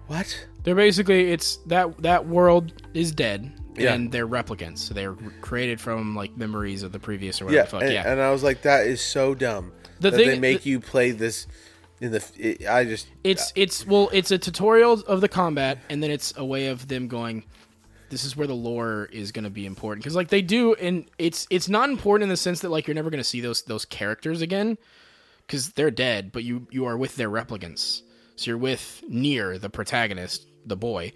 What? 0.09 0.47
They're 0.65 0.75
basically 0.75 1.31
it's 1.33 1.57
that 1.67 2.03
that 2.03 2.27
world 2.27 2.73
is 2.95 3.13
dead 3.13 3.53
Yeah. 3.77 3.95
and 3.95 4.11
they're 4.11 4.27
replicants. 4.27 4.79
So 4.79 4.95
they're 4.95 5.15
created 5.41 5.81
from 5.81 6.17
like 6.17 6.37
memories 6.37 6.83
of 6.83 6.91
the 6.93 6.99
previous 6.99 7.41
or 7.41 7.45
Yeah, 7.45 7.61
whatever 7.63 7.65
the 7.65 7.71
fuck. 7.71 7.83
and, 7.83 7.93
yeah. 7.93 8.13
and 8.13 8.21
I 8.21 8.31
was 8.33 8.43
like, 8.43 8.63
that 8.63 8.87
is 8.89 9.01
so 9.01 9.35
dumb. 9.35 9.73
The 10.01 10.11
that 10.11 10.17
thing- 10.17 10.29
they 10.29 10.39
make 10.41 10.63
the- 10.63 10.71
you 10.71 10.81
play 10.81 11.13
this 11.13 11.47
in 12.01 12.13
the. 12.13 12.25
It, 12.37 12.67
I 12.67 12.85
just 12.85 13.07
It's 13.25 13.53
it's 13.57 13.87
well, 13.87 14.11
it's 14.13 14.31
a 14.31 14.39
tutorial 14.39 14.93
of 14.93 15.21
the 15.21 15.29
combat, 15.29 15.79
and 15.89 16.03
then 16.03 16.11
it's 16.11 16.35
a 16.37 16.45
way 16.45 16.69
of 16.69 16.89
them 16.89 17.09
going. 17.09 17.45
This 18.09 18.25
is 18.25 18.37
where 18.37 18.47
the 18.47 18.55
lore 18.55 19.09
is 19.11 19.33
going 19.33 19.45
to 19.45 19.51
be 19.51 19.67
important 19.67 20.05
because, 20.05 20.15
like, 20.15 20.29
they 20.29 20.43
do, 20.43 20.75
and 20.75 21.11
it's 21.19 21.47
it's 21.51 21.69
not 21.69 21.89
important 21.89 22.25
in 22.25 22.29
the 22.29 22.37
sense 22.37 22.61
that 22.61 22.71
like 22.71 22.87
you're 22.87 22.95
never 22.95 23.11
going 23.11 23.21
to 23.21 23.25
see 23.25 23.41
those 23.41 23.63
those 23.63 23.85
characters 23.85 24.43
again 24.43 24.79
because 25.47 25.71
they're 25.71 25.91
dead, 25.91 26.31
but 26.33 26.45
you 26.45 26.67
you 26.71 26.85
are 26.87 26.97
with 26.97 27.17
their 27.17 27.31
replicants. 27.31 28.03
So 28.37 28.51
you're 28.51 28.59
with 28.59 29.03
Nier, 29.09 29.59
the 29.59 29.71
protagonist, 29.71 30.47
the 30.67 30.77
boy, 30.77 31.13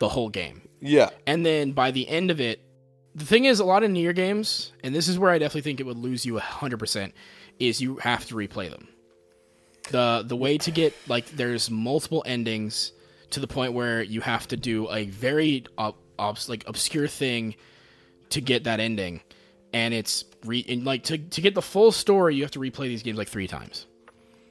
the 0.00 0.08
whole 0.08 0.28
game. 0.28 0.62
yeah. 0.80 1.10
And 1.26 1.46
then 1.46 1.72
by 1.72 1.92
the 1.92 2.08
end 2.08 2.30
of 2.30 2.40
it, 2.40 2.60
the 3.14 3.24
thing 3.24 3.44
is, 3.44 3.60
a 3.60 3.64
lot 3.64 3.84
of 3.84 3.90
Nier 3.90 4.12
games, 4.12 4.72
and 4.82 4.92
this 4.94 5.06
is 5.06 5.18
where 5.18 5.30
I 5.30 5.38
definitely 5.38 5.62
think 5.62 5.78
it 5.78 5.86
would 5.86 5.96
lose 5.96 6.26
you 6.26 6.38
hundred 6.38 6.78
percent, 6.78 7.14
is 7.60 7.80
you 7.80 7.96
have 7.98 8.26
to 8.26 8.34
replay 8.34 8.68
them. 8.68 8.88
The 9.90 10.24
The 10.26 10.36
way 10.36 10.58
to 10.58 10.70
get 10.70 10.94
like 11.08 11.26
there's 11.30 11.70
multiple 11.70 12.22
endings 12.26 12.92
to 13.30 13.40
the 13.40 13.46
point 13.46 13.72
where 13.72 14.02
you 14.02 14.20
have 14.20 14.46
to 14.48 14.56
do 14.56 14.90
a 14.90 15.06
very 15.06 15.64
ob- 15.78 15.96
obs- 16.18 16.48
like 16.48 16.64
obscure 16.66 17.08
thing 17.08 17.56
to 18.30 18.40
get 18.40 18.64
that 18.64 18.80
ending, 18.80 19.20
and 19.72 19.92
it's 19.94 20.24
re- 20.44 20.64
and 20.68 20.84
like 20.84 21.04
to 21.04 21.18
to 21.18 21.40
get 21.40 21.54
the 21.54 21.62
full 21.62 21.92
story, 21.92 22.34
you 22.34 22.42
have 22.42 22.50
to 22.52 22.58
replay 22.60 22.88
these 22.88 23.02
games 23.02 23.18
like 23.18 23.28
three 23.28 23.46
times. 23.46 23.86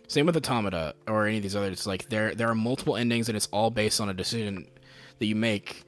Same 0.08 0.26
with 0.26 0.36
Automata 0.36 0.96
or 1.08 1.26
any 1.28 1.38
of 1.38 1.44
these 1.44 1.56
others. 1.56 1.72
It's 1.74 1.88
like 1.88 2.10
there 2.10 2.36
there 2.36 2.50
are 2.50 2.56
multiple 2.56 2.96
endings, 2.96 3.30
and 3.30 3.36
it's 3.36 3.48
all 3.52 3.72
based 3.72 4.00
on 4.00 4.10
a 4.10 4.14
decision 4.14 4.68
that 5.20 5.26
you 5.26 5.36
make 5.36 5.84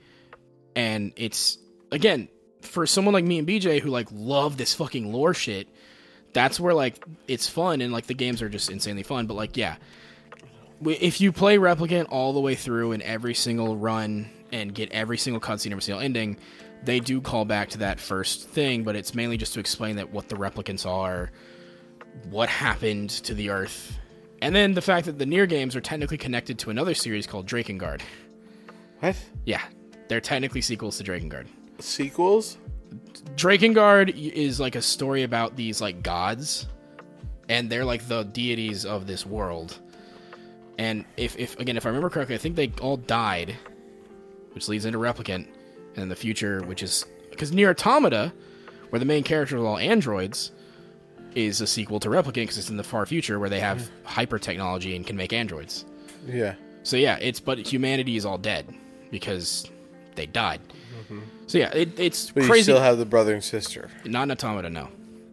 and 0.75 1.13
it's 1.15 1.57
again 1.91 2.27
for 2.61 2.85
someone 2.85 3.13
like 3.13 3.23
me 3.23 3.39
and 3.39 3.47
BJ 3.47 3.79
who 3.79 3.89
like 3.89 4.07
love 4.11 4.57
this 4.57 4.73
fucking 4.73 5.11
lore 5.11 5.33
shit. 5.33 5.67
That's 6.35 6.59
where 6.59 6.73
like 6.73 7.01
it's 7.29 7.47
fun 7.47 7.79
and 7.79 7.93
like 7.93 8.07
the 8.07 8.13
games 8.13 8.41
are 8.41 8.49
just 8.49 8.69
insanely 8.69 9.03
fun. 9.03 9.25
But 9.25 9.35
like 9.35 9.55
yeah, 9.55 9.77
if 10.85 11.21
you 11.21 11.31
play 11.31 11.57
Replicant 11.57 12.07
all 12.09 12.33
the 12.33 12.41
way 12.41 12.55
through 12.55 12.91
in 12.91 13.01
every 13.01 13.33
single 13.33 13.77
run 13.77 14.29
and 14.51 14.75
get 14.75 14.91
every 14.91 15.17
single 15.17 15.39
cutscene, 15.39 15.71
every 15.71 15.81
single 15.81 16.01
ending, 16.01 16.35
they 16.83 16.99
do 16.99 17.21
call 17.21 17.45
back 17.45 17.69
to 17.69 17.77
that 17.77 18.01
first 18.01 18.49
thing. 18.49 18.83
But 18.83 18.97
it's 18.97 19.15
mainly 19.15 19.37
just 19.37 19.53
to 19.53 19.61
explain 19.61 19.95
that 19.95 20.11
what 20.11 20.27
the 20.27 20.35
replicants 20.35 20.85
are, 20.85 21.31
what 22.29 22.49
happened 22.49 23.11
to 23.11 23.33
the 23.33 23.49
Earth, 23.49 23.97
and 24.41 24.53
then 24.53 24.73
the 24.73 24.81
fact 24.81 25.05
that 25.05 25.17
the 25.17 25.25
Nier 25.25 25.45
games 25.45 25.73
are 25.73 25.81
technically 25.81 26.17
connected 26.17 26.59
to 26.59 26.69
another 26.69 26.93
series 26.93 27.25
called 27.25 27.47
Drakengard. 27.47 28.01
What 28.99 29.15
Yeah, 29.45 29.61
they're 30.09 30.19
technically 30.19 30.59
sequels 30.61 30.97
to 30.97 31.03
Drakengard. 31.05 31.47
sequels? 31.79 32.57
Drakengard 33.35 34.15
is 34.15 34.59
like 34.59 34.75
a 34.75 34.81
story 34.81 35.23
about 35.23 35.55
these 35.55 35.81
like 35.81 36.03
gods, 36.03 36.67
and 37.49 37.69
they're 37.69 37.85
like 37.85 38.07
the 38.07 38.23
deities 38.23 38.85
of 38.85 39.07
this 39.07 39.25
world. 39.25 39.79
And 40.77 41.05
if, 41.17 41.37
if 41.37 41.59
again, 41.59 41.77
if 41.77 41.85
I 41.85 41.89
remember 41.89 42.09
correctly, 42.09 42.35
I 42.35 42.37
think 42.37 42.55
they 42.55 42.71
all 42.81 42.97
died, 42.97 43.55
which 44.53 44.67
leads 44.67 44.85
into 44.85 44.99
Replicant, 44.99 45.47
and 45.95 46.11
the 46.11 46.15
future, 46.15 46.61
which 46.63 46.83
is 46.83 47.05
because 47.29 47.51
Nier 47.51 47.71
Automata, 47.71 48.33
where 48.89 48.99
the 48.99 49.05
main 49.05 49.23
characters 49.23 49.61
are 49.61 49.65
all 49.65 49.77
androids, 49.77 50.51
is 51.33 51.61
a 51.61 51.67
sequel 51.67 51.99
to 51.99 52.09
Replicant 52.09 52.33
because 52.33 52.57
it's 52.57 52.69
in 52.69 52.77
the 52.77 52.83
far 52.83 53.05
future 53.05 53.39
where 53.39 53.49
they 53.49 53.59
have 53.59 53.79
mm-hmm. 53.79 54.05
hyper 54.05 54.39
technology 54.39 54.95
and 54.95 55.05
can 55.05 55.17
make 55.17 55.33
androids. 55.33 55.85
Yeah. 56.25 56.55
So 56.83 56.97
yeah, 56.97 57.17
it's 57.21 57.39
but 57.39 57.57
humanity 57.59 58.15
is 58.15 58.25
all 58.25 58.37
dead 58.37 58.73
because 59.11 59.69
they 60.15 60.25
died. 60.25 60.61
So 61.47 61.57
yeah, 61.57 61.71
it, 61.73 61.99
it's 61.99 62.31
But 62.31 62.43
you 62.43 62.49
crazy. 62.49 62.63
still 62.63 62.79
have 62.79 62.97
the 62.97 63.05
brother 63.05 63.33
and 63.33 63.43
sister. 63.43 63.89
Not 64.03 64.23
an 64.23 64.31
Automata, 64.31 64.69
no. 64.69 64.89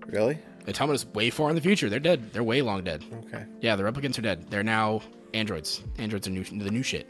Really? 0.07 0.39
Automata's 0.69 1.07
way 1.07 1.31
far 1.31 1.49
in 1.49 1.55
the 1.57 1.63
future. 1.63 1.89
They're 1.89 1.99
dead. 2.01 2.33
They're 2.33 2.43
way 2.45 2.63
long 2.63 2.85
dead. 2.85 3.05
Okay. 3.27 3.45
Yeah, 3.61 3.77
the 3.77 3.83
replicants 3.83 4.19
are 4.19 4.23
dead. 4.23 4.51
They're 4.51 4.63
now 4.63 5.01
androids. 5.35 5.83
Androids 5.99 6.27
are 6.29 6.31
new, 6.31 6.45
the 6.45 6.71
new 6.71 6.83
shit. 6.83 7.09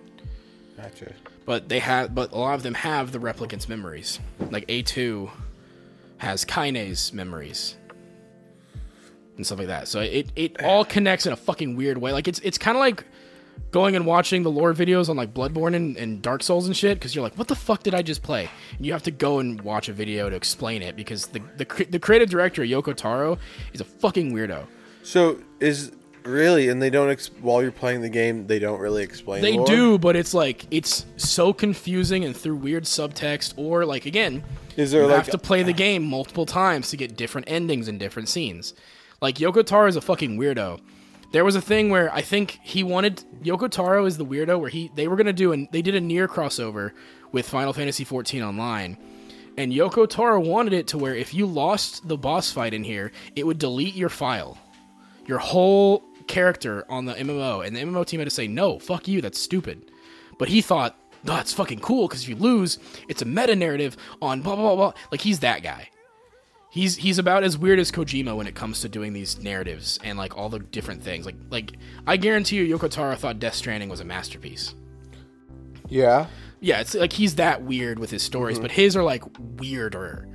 Gotcha. 0.77 1.13
But 1.45 1.69
they 1.69 1.81
have, 1.81 2.15
but 2.15 2.33
a 2.33 2.39
lot 2.39 2.55
of 2.55 2.63
them 2.63 2.75
have 2.75 3.11
the 3.13 3.19
replicants' 3.19 3.69
memories. 3.69 4.21
Like 4.51 4.65
A 4.69 4.83
two 4.83 5.31
has 6.19 6.45
Kainé's 6.45 7.13
memories 7.13 7.75
and 9.37 9.45
stuff 9.45 9.59
like 9.59 9.67
that. 9.67 9.89
So 9.89 10.01
it 10.01 10.31
it 10.37 10.63
all 10.63 10.85
connects 10.85 11.27
in 11.27 11.33
a 11.33 11.37
fucking 11.37 11.75
weird 11.77 11.99
way. 11.99 12.13
Like 12.13 12.29
it's 12.29 12.39
it's 12.41 12.59
kind 12.59 12.77
of 12.77 12.81
like 12.81 13.05
going 13.71 13.97
and 13.97 14.07
watching 14.07 14.43
the 14.43 14.51
lore 14.51 14.75
videos 14.75 15.09
on 15.09 15.17
like 15.17 15.33
Bloodborne 15.35 15.75
and, 15.75 15.97
and 15.97 16.23
Dark 16.23 16.43
Souls 16.43 16.67
and 16.67 16.77
shit 16.77 16.99
because 16.99 17.15
you're 17.15 17.25
like, 17.25 17.37
what 17.39 17.49
the 17.49 17.57
fuck 17.57 17.83
did 17.83 17.95
I 17.95 18.03
just 18.03 18.23
play? 18.23 18.49
And 18.77 18.87
you 18.87 18.93
have 18.93 19.03
to 19.05 19.11
go 19.11 19.39
and 19.39 19.61
watch 19.63 19.89
a 19.89 19.93
video 19.93 20.29
to 20.31 20.37
explain 20.37 20.83
it 20.83 20.95
because 20.95 21.27
the 21.29 21.41
the, 21.57 21.87
the 21.91 21.99
creative 21.99 22.31
director 22.31 22.63
Yoko 22.63 22.95
Taro 22.95 23.39
is 23.73 23.81
a 23.81 23.85
fucking 23.85 24.33
weirdo. 24.33 24.67
So 25.03 25.39
is 25.59 25.93
really, 26.25 26.69
and 26.69 26.81
they 26.81 26.91
don't 26.91 27.11
ex- 27.11 27.31
while 27.41 27.63
you're 27.63 27.73
playing 27.73 28.03
the 28.03 28.09
game, 28.09 28.47
they 28.47 28.59
don't 28.59 28.81
really 28.81 29.03
explain. 29.03 29.43
They 29.43 29.57
lore? 29.57 29.67
do, 29.67 29.99
but 29.99 30.17
it's 30.17 30.35
like 30.35 30.67
it's 30.71 31.07
so 31.17 31.53
confusing 31.53 32.25
and 32.25 32.37
through 32.37 32.57
weird 32.57 32.85
subtext, 32.85 33.55
or 33.57 33.85
like 33.85 34.07
again, 34.07 34.45
Is 34.77 34.93
there 34.93 35.03
you 35.03 35.09
like 35.09 35.17
have 35.17 35.31
to 35.31 35.39
play 35.39 35.63
the 35.63 35.73
game 35.73 36.05
multiple 36.05 36.47
times 36.47 36.91
to 36.91 36.97
get 36.97 37.17
different 37.17 37.49
endings 37.51 37.89
and 37.89 37.99
different 37.99 38.29
scenes. 38.29 38.75
Like 39.21 39.37
Yoko 39.37 39.65
Taro 39.65 39.89
is 39.89 39.97
a 39.97 40.01
fucking 40.01 40.39
weirdo. 40.39 40.81
There 41.33 41.45
was 41.45 41.57
a 41.57 41.61
thing 41.61 41.91
where 41.91 42.13
I 42.13 42.23
think 42.23 42.61
he 42.63 42.83
wanted 42.83 43.25
Yoko 43.43 43.71
Taro 43.71 44.05
is 44.05 44.19
the 44.19 44.27
weirdo 44.27 44.61
where 44.61 44.69
he 44.69 44.91
they 44.95 45.09
were 45.09 45.17
gonna 45.17 45.33
do 45.33 45.53
and 45.53 45.67
they 45.73 45.83
did 45.83 45.95
a 45.95 46.01
Nier 46.01 46.29
crossover 46.29 46.93
with 47.33 47.49
Final 47.49 47.73
Fantasy 47.73 48.05
XIV 48.05 48.47
Online. 48.47 48.97
And 49.57 49.73
Yoko 49.73 50.09
Taro 50.09 50.41
wanted 50.41 50.73
it 50.73 50.87
to 50.89 50.99
where 50.99 51.15
if 51.15 51.35
you 51.35 51.47
lost 51.47 52.07
the 52.07 52.17
boss 52.17 52.51
fight 52.51 52.73
in 52.75 52.85
here, 52.85 53.13
it 53.35 53.47
would 53.47 53.59
delete 53.59 53.95
your 53.95 54.09
file 54.09 54.59
your 55.27 55.39
whole 55.39 56.03
character 56.27 56.85
on 56.89 57.05
the 57.05 57.15
MMO, 57.15 57.67
and 57.67 57.75
the 57.75 57.81
MMO 57.81 58.07
team 58.07 58.21
had 58.21 58.27
to 58.27 58.31
say, 58.31 58.47
no, 58.47 58.79
fuck 58.79 59.09
you, 59.09 59.21
that's 59.21 59.39
stupid. 59.39 59.91
But 60.39 60.49
he 60.49 60.63
thought, 60.63 60.97
that's 61.25 61.53
fucking 61.53 61.81
cool, 61.81 62.09
because 62.09 62.23
if 62.23 62.29
you 62.29 62.37
lose, 62.37 62.79
it's 63.09 63.23
a 63.23 63.27
meta 63.27 63.55
narrative 63.55 63.97
on 64.21 64.43
blah, 64.43 64.57
blah, 64.57 64.75
blah, 64.75 64.77
blah. 64.77 65.01
Like, 65.11 65.21
he's 65.21 65.41
that 65.41 65.63
guy. 65.63 65.89
He's 66.73 66.97
he's 66.97 67.19
about 67.19 67.45
as 67.45 67.59
weird 67.59 67.79
as 67.79 67.93
Kojima 67.93 68.35
when 68.35 68.47
it 68.47 68.55
comes 68.55 68.81
to 68.81 68.89
doing 68.89 69.13
these 69.13 69.39
narratives 69.43 69.99
and 70.03 70.17
like 70.17 70.39
all 70.39 70.49
the 70.49 70.59
different 70.59 71.03
things. 71.03 71.27
Like 71.27 71.35
like 71.51 71.73
I 72.07 72.17
guarantee 72.17 72.65
you, 72.65 72.79
Yoko 72.79 72.91
Taro 72.91 73.15
thought 73.15 73.39
Death 73.39 73.57
Stranding 73.57 73.91
was 73.91 74.01
a 74.01 74.05
masterpiece. 74.05 74.75
Yeah. 75.91 76.29
Yeah, 76.61 76.81
it's 76.81 76.95
like 76.95 77.13
he's 77.13 77.35
that 77.35 77.63
weird 77.63 77.99
with 77.99 78.11
his 78.11 78.23
stories, 78.23 78.59
but 78.59 78.71
his 78.71 78.97
are 78.97 79.03
like 79.03 79.23
weirder. 79.59 80.27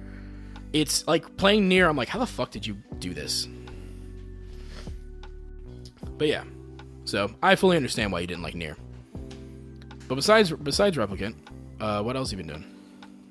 It's 0.74 1.08
like 1.08 1.38
playing 1.38 1.68
Nier. 1.70 1.90
I'm 1.90 1.98
like, 1.98 2.08
how 2.08 2.20
the 2.20 2.28
fuck 2.28 2.52
did 2.52 2.68
you 2.68 2.78
do 3.00 3.16
this? 3.16 3.48
But 6.20 6.28
yeah, 6.28 6.44
so 7.06 7.34
I 7.42 7.56
fully 7.56 7.78
understand 7.78 8.12
why 8.12 8.20
you 8.20 8.28
didn't 8.28 8.44
like 8.44 8.54
Nier. 8.54 8.78
But 10.08 10.14
besides 10.14 10.52
besides 10.52 10.98
replicant, 10.98 11.34
uh, 11.80 12.04
what 12.04 12.16
else 12.16 12.30
have 12.30 12.40
you 12.40 12.46
been 12.46 12.62
doing? 12.62 12.76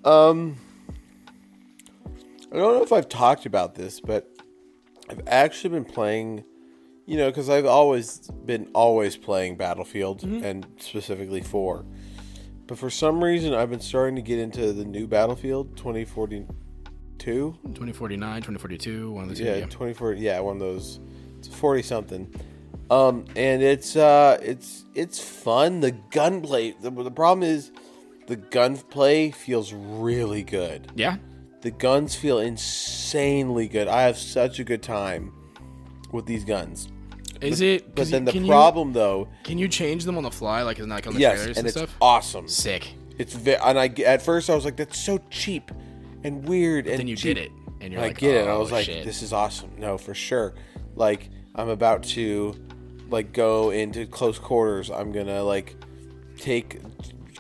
Um, 0.05 0.57
I 2.57 2.59
don't 2.61 2.75
know 2.75 2.83
if 2.83 2.93
I've 2.93 3.09
talked 3.09 3.45
about 3.45 3.75
this, 3.75 4.01
but 4.01 4.31
I've 5.11 5.21
actually 5.27 5.71
been 5.71 5.85
playing. 5.85 6.45
You 7.05 7.19
know, 7.19 7.31
because 7.31 7.49
I've 7.49 7.67
always 7.67 8.29
been 8.45 8.69
always 8.75 9.17
playing 9.17 9.57
Battlefield 9.59 10.25
and 10.25 10.67
specifically 10.79 11.41
four. 11.41 11.85
But 12.67 12.79
for 12.79 12.91
some 12.91 13.23
reason, 13.23 13.55
I've 13.55 13.71
been 13.71 13.79
starting 13.79 14.17
to 14.17 14.23
get 14.23 14.41
into 14.41 14.73
the 14.73 14.85
new 14.85 15.07
Battlefield 15.07 15.77
2042. 15.77 16.49
2049, 17.19 18.37
2042, 18.43 19.13
one 19.13 19.23
of 19.23 19.29
those. 19.29 19.39
Yeah, 19.41 19.57
Yeah, 19.57 19.67
24. 19.67 20.15
Yeah, 20.15 20.41
one 20.41 20.57
of 20.57 20.61
those. 20.61 20.99
It's 21.39 21.47
40 21.47 21.83
something. 21.83 22.35
Um, 22.91 23.25
and 23.37 23.63
it's 23.63 23.95
uh, 23.95 24.39
it's 24.43 24.85
it's 24.95 25.21
fun. 25.21 25.81
The 25.81 25.93
gunplay. 25.93 26.73
The, 26.81 26.91
the 26.91 27.11
problem 27.11 27.43
is, 27.45 27.71
the 28.27 28.37
gunplay 28.37 29.31
feels 29.31 29.73
really 29.73 30.43
good. 30.43 30.91
yeah. 30.97 31.19
The 31.63 31.71
guns 31.71 32.15
feel 32.15 32.39
insanely 32.39 33.67
good. 33.69 33.89
I 33.89 34.03
have 34.03 34.17
such 34.19 34.59
a 34.61 34.65
good 34.65 34.83
time 34.83 35.33
with 36.13 36.27
these 36.27 36.45
guns. 36.45 36.89
Is 37.41 37.61
it? 37.61 37.95
But 37.95 38.09
then 38.11 38.25
the 38.25 38.33
can 38.33 38.47
problem, 38.47 38.93
though, 38.93 39.29
can 39.45 39.59
you 39.59 39.69
change 39.69 40.05
them 40.05 40.17
on 40.17 40.23
the 40.23 40.31
fly, 40.31 40.63
like 40.63 40.79
in 40.79 40.89
like 40.89 41.07
on 41.07 41.15
the 41.15 41.21
yes, 41.21 41.35
trailers 41.39 41.49
and 41.49 41.59
and 41.59 41.67
it's 41.67 41.77
stuff? 41.77 41.95
awesome. 42.01 42.49
Sick. 42.49 42.95
It's 43.19 43.35
ve- 43.35 43.57
and 43.57 43.79
I 43.79 43.89
at 44.05 44.23
first 44.23 44.49
I 44.49 44.55
was 44.55 44.65
like, 44.65 44.77
that's 44.77 44.99
so 44.99 45.19
cheap 45.31 45.71
and 46.25 46.47
weird. 46.49 46.87
And 46.87 46.99
Then 47.01 47.09
you 47.09 47.17
cheap. 47.17 47.37
did 47.37 47.47
it, 47.47 47.53
and 47.81 47.93
you're 47.93 48.03
I 48.03 48.09
like, 48.09 48.19
get 48.19 48.35
it. 48.37 48.47
I 48.49 48.53
"Oh, 48.53 48.61
was 48.61 48.73
like, 48.73 48.87
this 48.87 49.23
is 49.23 49.33
awesome. 49.33 49.71
No, 49.79 49.99
for 49.99 50.15
sure. 50.15 50.55
Like, 50.95 51.29
I'm 51.55 51.69
about 51.69 52.05
to, 52.05 52.55
like, 53.11 53.33
go 53.35 53.71
into 53.71 54.07
close 54.07 54.39
quarters. 54.39 54.91
I'm 54.91 55.13
gonna 55.13 55.43
like 55.43 55.77
take 56.39 56.81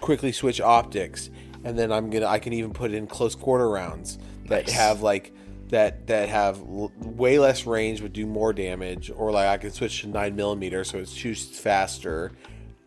quickly 0.01 0.33
switch 0.33 0.61
optics, 0.61 1.31
and 1.67 1.79
then 1.79 1.93
I'm 1.93 2.09
gonna 2.11 2.27
I 2.27 2.39
can 2.39 2.53
even 2.55 2.73
put 2.73 2.93
in 2.93 3.07
close 3.07 3.35
quarter 3.35 3.69
rounds 3.69 4.19
that 4.47 4.67
Nice. 4.67 4.73
have 4.75 5.03
like 5.03 5.33
that 5.69 6.07
that 6.07 6.29
have 6.29 6.59
l- 6.61 6.93
way 7.01 7.39
less 7.39 7.67
range 7.67 8.01
but 8.01 8.13
do 8.13 8.25
more 8.25 8.53
damage, 8.53 9.11
or 9.15 9.33
like 9.33 9.47
I 9.49 9.59
can 9.59 9.71
switch 9.73 10.01
to 10.03 10.09
nine 10.09 10.37
millimeter 10.37 10.85
so 10.85 10.99
it 10.99 11.09
shoots 11.09 11.59
faster, 11.59 12.33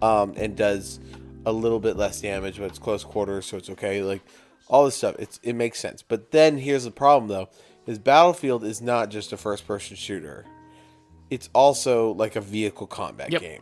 um, 0.02 0.34
and 0.38 0.56
does 0.56 1.00
a 1.46 1.52
little 1.52 1.80
bit 1.80 1.98
less 1.98 2.22
damage, 2.22 2.58
but 2.58 2.66
it's 2.66 2.80
close 2.80 3.04
quarters, 3.04 3.46
so 3.46 3.58
it's 3.58 3.70
okay. 3.70 4.02
Like 4.02 4.22
all 4.68 4.86
this 4.86 4.96
stuff, 4.96 5.16
it's 5.20 5.40
it 5.44 5.54
makes 5.54 5.80
sense. 5.80 6.02
But 6.02 6.32
then 6.32 6.58
here's 6.58 6.86
the 6.86 6.92
problem 6.92 7.28
though: 7.30 7.50
is 7.86 8.00
Battlefield 8.00 8.64
is 8.64 8.82
not 8.82 9.10
just 9.10 9.34
a 9.34 9.38
first-person 9.38 9.98
shooter; 9.98 10.46
it's 11.30 11.50
also 11.54 12.12
like 12.14 12.36
a 12.38 12.42
vehicle 12.42 12.88
combat 12.88 13.32
Yep. 13.32 13.42
game. 13.42 13.62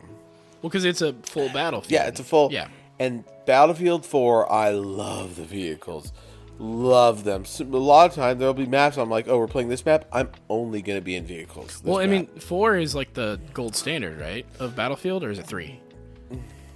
Well, 0.62 0.70
because 0.70 0.84
it's 0.84 1.02
a 1.02 1.12
full 1.24 1.48
battlefield. 1.52 1.90
Yeah, 1.90 2.06
it's 2.06 2.20
a 2.20 2.24
full. 2.24 2.52
Yeah. 2.52 2.68
And 3.00 3.24
Battlefield 3.48 4.04
4, 4.04 4.52
I 4.52 4.68
love 4.72 5.36
the 5.36 5.42
vehicles. 5.42 6.12
Love 6.58 7.24
them. 7.24 7.46
So, 7.46 7.64
a 7.64 7.66
lot 7.78 8.10
of 8.10 8.14
times 8.14 8.38
there'll 8.38 8.52
be 8.52 8.66
maps. 8.66 8.98
I'm 8.98 9.08
like, 9.08 9.26
oh, 9.26 9.38
we're 9.38 9.46
playing 9.46 9.70
this 9.70 9.86
map. 9.86 10.04
I'm 10.12 10.28
only 10.50 10.82
gonna 10.82 11.00
be 11.00 11.16
in 11.16 11.24
vehicles. 11.24 11.80
Well, 11.82 11.96
I 11.96 12.04
map. 12.04 12.10
mean, 12.10 12.40
four 12.40 12.76
is 12.76 12.94
like 12.94 13.14
the 13.14 13.40
gold 13.54 13.74
standard, 13.74 14.20
right, 14.20 14.44
of 14.58 14.76
Battlefield, 14.76 15.24
or 15.24 15.30
is 15.30 15.38
it 15.38 15.46
three? 15.46 15.80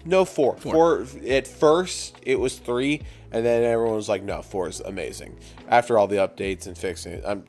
no 0.07 0.25
four. 0.25 0.57
Four. 0.57 1.07
At 1.29 1.47
first, 1.47 2.17
it 2.23 2.41
was 2.41 2.57
three, 2.57 3.03
and 3.33 3.45
then 3.45 3.65
everyone 3.65 3.97
was 3.97 4.09
like, 4.09 4.23
no, 4.23 4.41
four 4.41 4.67
is 4.67 4.81
amazing. 4.81 5.39
After 5.69 5.99
all 5.99 6.07
the 6.07 6.17
updates 6.17 6.67
and 6.67 6.79
fixing 6.79 7.13
it, 7.13 7.25
I'm, 7.27 7.45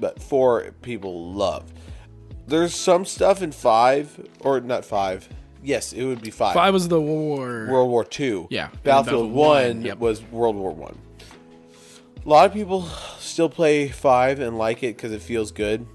but 0.00 0.20
four 0.20 0.72
people 0.82 1.32
love. 1.32 1.72
There's 2.48 2.74
some 2.74 3.04
stuff 3.04 3.40
in 3.40 3.52
five, 3.52 4.28
or 4.40 4.60
not 4.60 4.84
five. 4.84 5.28
Yes, 5.64 5.92
it 5.94 6.04
would 6.04 6.20
be 6.20 6.30
five. 6.30 6.52
Five 6.54 6.74
was 6.74 6.88
the 6.88 7.00
war. 7.00 7.66
World 7.70 7.88
War 7.90 8.04
Two. 8.04 8.46
Yeah, 8.50 8.68
Battlefield 8.82 8.84
Battlefield 8.84 9.32
One 9.32 9.82
yep. 9.82 9.98
was 9.98 10.22
World 10.24 10.56
War 10.56 10.70
One. 10.72 10.98
A 12.24 12.28
lot 12.28 12.46
of 12.46 12.52
people 12.52 12.82
still 13.18 13.48
play 13.48 13.88
Five 13.88 14.40
and 14.40 14.58
like 14.58 14.82
it 14.82 14.96
because 14.96 15.12
it 15.12 15.22
feels 15.22 15.50
good. 15.52 15.86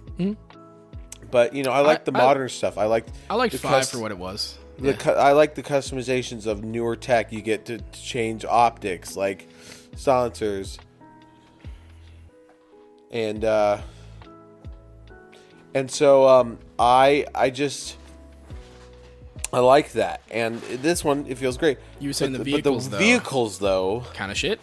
But 1.31 1.53
you 1.53 1.61
know, 1.63 1.71
I 1.71 1.81
like 1.81 2.05
the 2.05 2.11
Mm-hmm. 2.11 2.21
I- 2.21 2.25
modern 2.25 2.49
stuff. 2.49 2.77
I 2.79 2.85
like. 2.85 3.05
I 3.29 3.35
liked 3.35 3.55
five 3.57 3.71
cus- 3.81 3.91
for 3.91 3.99
what 3.99 4.09
it 4.11 4.17
was. 4.17 4.57
The 4.79 4.93
cu- 4.95 5.11
I 5.11 5.33
like 5.33 5.53
the 5.53 5.61
customizations 5.61 6.47
of 6.47 6.63
newer 6.63 6.95
tech. 6.95 7.31
You 7.31 7.41
get 7.41 7.65
to 7.65 7.79
change 7.91 8.45
optics, 8.45 9.15
like 9.15 9.47
silencers, 9.95 10.79
and 13.11 13.43
uh, 13.45 13.79
and 15.75 15.91
so 15.91 16.27
um, 16.27 16.57
I 16.79 17.25
I 17.35 17.49
just 17.49 17.97
I 19.51 19.59
like 19.59 19.93
that. 19.93 20.21
And 20.29 20.61
this 20.61 21.03
one 21.03 21.25
it 21.27 21.37
feels 21.37 21.57
great. 21.57 21.77
You 21.99 22.09
were 22.09 22.13
saying 22.13 22.33
But 22.33 22.43
the 22.43 22.51
but 22.51 22.63
vehicles, 22.63 22.85
the 22.85 22.91
though. 22.91 22.97
vehicles 23.03 23.59
though 23.59 24.03
Kind 24.13 24.31
of 24.31 24.37
shit. 24.37 24.59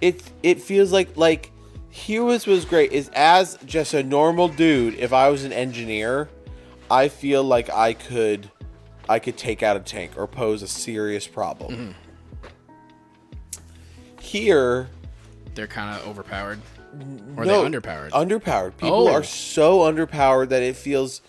it 0.00 0.22
it 0.42 0.60
feels 0.60 0.92
like 0.92 1.16
like 1.16 1.50
here 1.90 2.22
was 2.24 2.46
was 2.46 2.64
great 2.64 2.92
is 2.92 3.10
as 3.14 3.56
just 3.64 3.94
a 3.94 4.02
normal 4.02 4.48
dude 4.48 4.94
if 4.94 5.12
i 5.12 5.28
was 5.28 5.44
an 5.44 5.52
engineer 5.52 6.28
i 6.90 7.06
feel 7.06 7.44
like 7.44 7.70
i 7.70 7.92
could 7.92 8.50
i 9.08 9.20
could 9.20 9.36
take 9.36 9.62
out 9.62 9.76
a 9.76 9.80
tank 9.80 10.10
or 10.16 10.26
pose 10.26 10.60
a 10.62 10.66
serious 10.66 11.28
problem 11.28 11.72
mm-hmm. 11.72 11.92
here 14.20 14.88
They're 15.54 15.66
kind 15.68 15.96
of 15.98 16.06
overpowered, 16.08 16.58
or 17.36 17.44
no, 17.44 17.62
they 17.62 17.70
underpowered. 17.78 18.10
underpowered 18.10 18.76
people 18.76 19.08
Oh. 19.08 19.12
are 19.12 19.22
so 19.22 19.80
underpowered 19.80 20.48
that 20.48 20.62
it 20.62 20.76
feels 20.76 21.20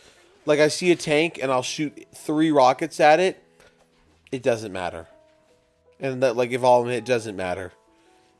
like 0.46 0.60
i 0.60 0.68
see 0.68 0.91
a 0.91 0.96
tank 0.96 1.39
and 1.41 1.52
i'll 1.52 1.62
shoot 1.62 2.06
three 2.14 2.52
rockets 2.52 3.00
at 3.00 3.20
it 3.20 3.41
it 4.36 4.43
doesn't 4.43 4.74
matter. 4.74 5.08
And 6.00 6.22
that 6.22 6.36
like 6.36 6.52
if 6.52 6.64
all 6.64 6.82
of 6.82 6.86
them 6.86 6.91
hit 6.91 7.00
it 7.00 7.06
doesn't 7.06 7.38
matter. 7.38 7.72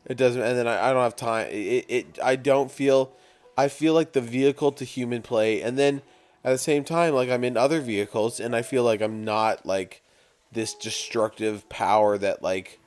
It 0.06 0.18
doesn't 0.18 0.42
and 0.42 0.58
then 0.58 0.68
i, 0.68 0.90
I 0.90 0.94
don't 0.94 1.04
have 1.04 1.16
time. 1.16 1.48
It, 1.50 1.86
it 1.88 2.20
i 2.22 2.36
don't 2.36 2.70
feel 2.70 3.14
i 3.58 3.68
feel 3.70 3.94
like 3.94 4.12
the 4.12 4.22
vehicle 4.22 4.72
to 4.74 4.86
human 4.86 5.22
play 5.22 5.62
and 5.62 5.80
then 5.80 6.02
at 6.44 6.52
the 6.52 6.58
same 6.58 6.84
time 6.84 7.16
like 7.16 7.30
i'm 7.30 7.44
in 7.44 7.58
other 7.58 7.80
vehicles 7.80 8.40
and 8.40 8.56
i 8.56 8.62
feel 8.62 8.84
like 8.84 9.02
i'm 9.02 9.24
not 9.24 9.66
like 9.66 10.04
this 10.52 10.74
destructive 10.76 11.68
power 11.70 12.18
that 12.18 12.44
like 12.44 12.80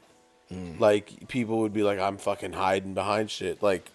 mm. 0.53 0.79
like 0.79 1.27
people 1.27 1.59
would 1.59 1.73
be 1.73 1.83
like 1.83 1.99
i'm 1.99 2.19
fucking 2.19 2.53
hiding 2.53 2.95
behind 2.95 3.31
shit 3.31 3.62
like 3.62 3.91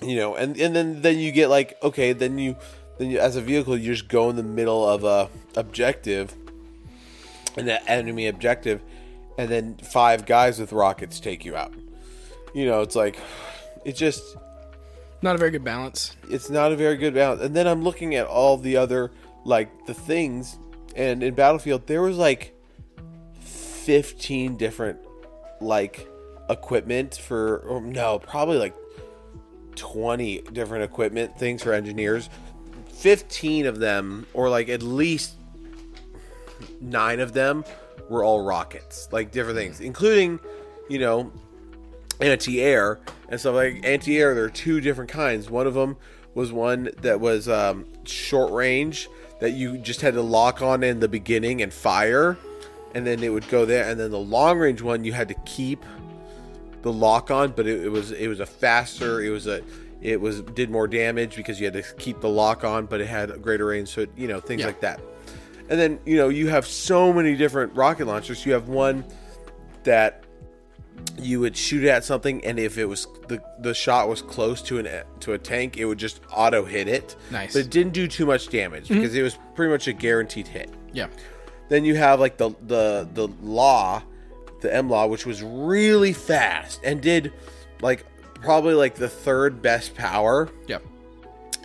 you 0.00 0.16
know 0.16 0.34
and 0.36 0.56
and 0.58 0.74
then 0.74 1.02
then 1.02 1.18
you 1.18 1.32
get 1.32 1.48
like 1.48 1.76
okay 1.82 2.12
then 2.14 2.38
you 2.38 2.56
then 2.98 3.10
you, 3.10 3.18
as 3.18 3.36
a 3.36 3.40
vehicle 3.40 3.76
you 3.76 3.92
just 3.92 4.08
go 4.08 4.30
in 4.30 4.36
the 4.36 4.42
middle 4.42 4.86
of 4.88 5.04
a 5.04 5.28
objective 5.56 6.34
that 7.56 7.82
enemy 7.86 8.26
objective 8.28 8.80
and 9.38 9.50
then 9.50 9.76
five 9.76 10.24
guys 10.26 10.58
with 10.58 10.72
rockets 10.72 11.20
take 11.20 11.44
you 11.44 11.54
out 11.54 11.72
you 12.54 12.64
know 12.64 12.80
it's 12.80 12.96
like 12.96 13.18
it 13.84 13.92
just 13.92 14.36
Not 15.20 15.34
a 15.34 15.38
very 15.38 15.50
good 15.50 15.64
balance. 15.64 16.16
it's 16.30 16.48
not 16.50 16.72
a 16.72 16.76
very 16.76 16.96
good 16.96 17.14
balance 17.14 17.42
and 17.42 17.54
then 17.54 17.66
i'm 17.66 17.82
looking 17.82 18.14
at 18.14 18.26
all 18.26 18.56
the 18.56 18.76
other 18.76 19.10
like 19.44 19.86
the 19.86 19.94
things 19.94 20.58
and 20.96 21.22
in 21.22 21.34
battlefield 21.34 21.86
there 21.86 22.02
was 22.02 22.16
like 22.16 22.54
15 23.40 24.56
different 24.56 24.98
like 25.60 26.08
equipment 26.48 27.16
for 27.16 27.58
or 27.60 27.80
no 27.80 28.18
probably 28.18 28.58
like 28.58 28.74
20 29.76 30.42
different 30.52 30.84
equipment 30.84 31.38
things 31.38 31.62
for 31.62 31.72
engineers 31.72 32.28
15 33.02 33.66
of 33.66 33.80
them 33.80 34.26
or 34.32 34.48
like 34.48 34.68
at 34.68 34.80
least 34.80 35.34
nine 36.80 37.18
of 37.18 37.32
them 37.32 37.64
were 38.08 38.22
all 38.22 38.44
rockets. 38.44 39.08
Like 39.10 39.32
different 39.32 39.58
things. 39.58 39.80
Including 39.80 40.38
you 40.88 41.00
know 41.00 41.32
anti-air 42.20 43.00
and 43.28 43.40
stuff. 43.40 43.56
Like 43.56 43.84
anti-air 43.84 44.36
there 44.36 44.44
are 44.44 44.50
two 44.50 44.80
different 44.80 45.10
kinds. 45.10 45.50
One 45.50 45.66
of 45.66 45.74
them 45.74 45.96
was 46.34 46.52
one 46.52 46.90
that 47.02 47.20
was 47.20 47.48
um, 47.48 47.86
short 48.04 48.52
range 48.52 49.08
that 49.40 49.50
you 49.50 49.78
just 49.78 50.00
had 50.00 50.14
to 50.14 50.22
lock 50.22 50.62
on 50.62 50.84
in 50.84 51.00
the 51.00 51.08
beginning 51.08 51.60
and 51.60 51.72
fire 51.72 52.38
and 52.94 53.04
then 53.04 53.22
it 53.24 53.30
would 53.30 53.48
go 53.48 53.64
there. 53.64 53.88
And 53.88 53.98
then 53.98 54.12
the 54.12 54.18
long 54.20 54.60
range 54.60 54.80
one 54.80 55.02
you 55.02 55.12
had 55.12 55.26
to 55.26 55.34
keep 55.44 55.84
the 56.82 56.92
lock 56.92 57.30
on 57.30 57.52
but 57.52 57.66
it, 57.66 57.84
it 57.84 57.88
was 57.88 58.10
it 58.12 58.28
was 58.28 58.40
a 58.40 58.46
faster 58.46 59.20
it 59.22 59.30
was 59.30 59.46
a 59.46 59.62
it 60.00 60.20
was 60.20 60.40
did 60.42 60.68
more 60.70 60.88
damage 60.88 61.36
because 61.36 61.60
you 61.60 61.64
had 61.66 61.74
to 61.74 61.82
keep 61.96 62.20
the 62.20 62.28
lock 62.28 62.64
on 62.64 62.86
but 62.86 63.00
it 63.00 63.06
had 63.06 63.30
a 63.30 63.38
greater 63.38 63.66
range 63.66 63.88
so 63.88 64.02
it, 64.02 64.10
you 64.16 64.26
know 64.28 64.40
things 64.40 64.60
Yeah. 64.60 64.66
like 64.66 64.80
that 64.80 65.00
and 65.68 65.78
then 65.78 66.00
you 66.04 66.16
know 66.16 66.28
you 66.28 66.48
have 66.48 66.66
so 66.66 67.12
many 67.12 67.36
different 67.36 67.74
rocket 67.76 68.06
launchers 68.06 68.44
you 68.44 68.52
have 68.52 68.68
one 68.68 69.04
that 69.84 70.24
you 71.18 71.40
would 71.40 71.56
shoot 71.56 71.84
at 71.84 72.04
something 72.04 72.44
and 72.44 72.58
if 72.58 72.78
it 72.78 72.84
was 72.84 73.06
the 73.28 73.40
the 73.60 73.74
shot 73.74 74.08
was 74.08 74.22
close 74.22 74.60
to 74.62 74.78
an 74.78 74.88
to 75.20 75.32
a 75.32 75.38
tank 75.38 75.76
it 75.76 75.84
would 75.84 75.98
just 75.98 76.20
auto 76.34 76.64
hit 76.64 76.88
it 76.88 77.16
Nice. 77.30 77.52
but 77.54 77.60
it 77.60 77.70
didn't 77.70 77.92
do 77.92 78.06
too 78.08 78.26
much 78.26 78.48
damage 78.48 78.84
mm-hmm. 78.84 78.94
because 79.00 79.14
it 79.14 79.22
was 79.22 79.38
pretty 79.54 79.70
much 79.72 79.88
a 79.88 79.92
guaranteed 79.92 80.46
hit 80.48 80.70
Yeah. 80.92 81.06
then 81.68 81.84
you 81.84 81.94
have 81.96 82.18
like 82.20 82.36
the 82.36 82.50
the 82.66 83.08
the 83.14 83.28
law, 83.42 84.02
the 84.62 84.74
M 84.74 84.88
law, 84.88 85.06
which 85.06 85.26
was 85.26 85.42
really 85.42 86.12
fast 86.12 86.80
and 86.82 87.00
did 87.00 87.32
like 87.80 88.04
probably 88.40 88.74
like 88.74 88.94
the 88.94 89.08
third 89.08 89.62
best 89.62 89.94
power. 89.94 90.48
Yeah. 90.66 90.78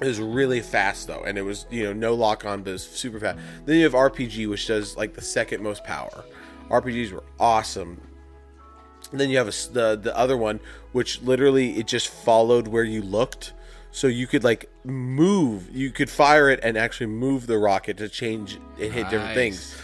It 0.01 0.05
was 0.05 0.19
really 0.19 0.61
fast 0.61 1.07
though, 1.07 1.23
and 1.23 1.37
it 1.37 1.41
was 1.41 1.65
you 1.71 1.83
know 1.85 1.93
no 1.93 2.13
lock 2.13 2.45
on, 2.45 2.61
but 2.61 2.69
it 2.69 2.73
was 2.73 2.83
super 2.83 3.19
fast. 3.19 3.39
Then 3.65 3.77
you 3.77 3.83
have 3.83 3.93
RPG, 3.93 4.47
which 4.47 4.67
does 4.67 4.95
like 4.95 5.13
the 5.13 5.21
second 5.21 5.63
most 5.63 5.83
power. 5.83 6.23
RPGs 6.69 7.11
were 7.11 7.23
awesome. 7.39 8.01
And 9.11 9.19
then 9.19 9.29
you 9.29 9.37
have 9.37 9.47
a 9.47 9.71
the 9.71 9.95
the 9.95 10.15
other 10.15 10.37
one, 10.37 10.59
which 10.91 11.21
literally 11.21 11.79
it 11.79 11.87
just 11.87 12.09
followed 12.09 12.67
where 12.67 12.83
you 12.83 13.01
looked, 13.01 13.53
so 13.91 14.05
you 14.05 14.27
could 14.27 14.43
like 14.43 14.69
move. 14.83 15.75
You 15.75 15.89
could 15.89 16.09
fire 16.09 16.49
it 16.49 16.59
and 16.61 16.77
actually 16.77 17.07
move 17.07 17.47
the 17.47 17.57
rocket 17.57 17.97
to 17.97 18.09
change 18.09 18.59
and 18.79 18.93
hit 18.93 19.09
different 19.09 19.33
things. 19.33 19.75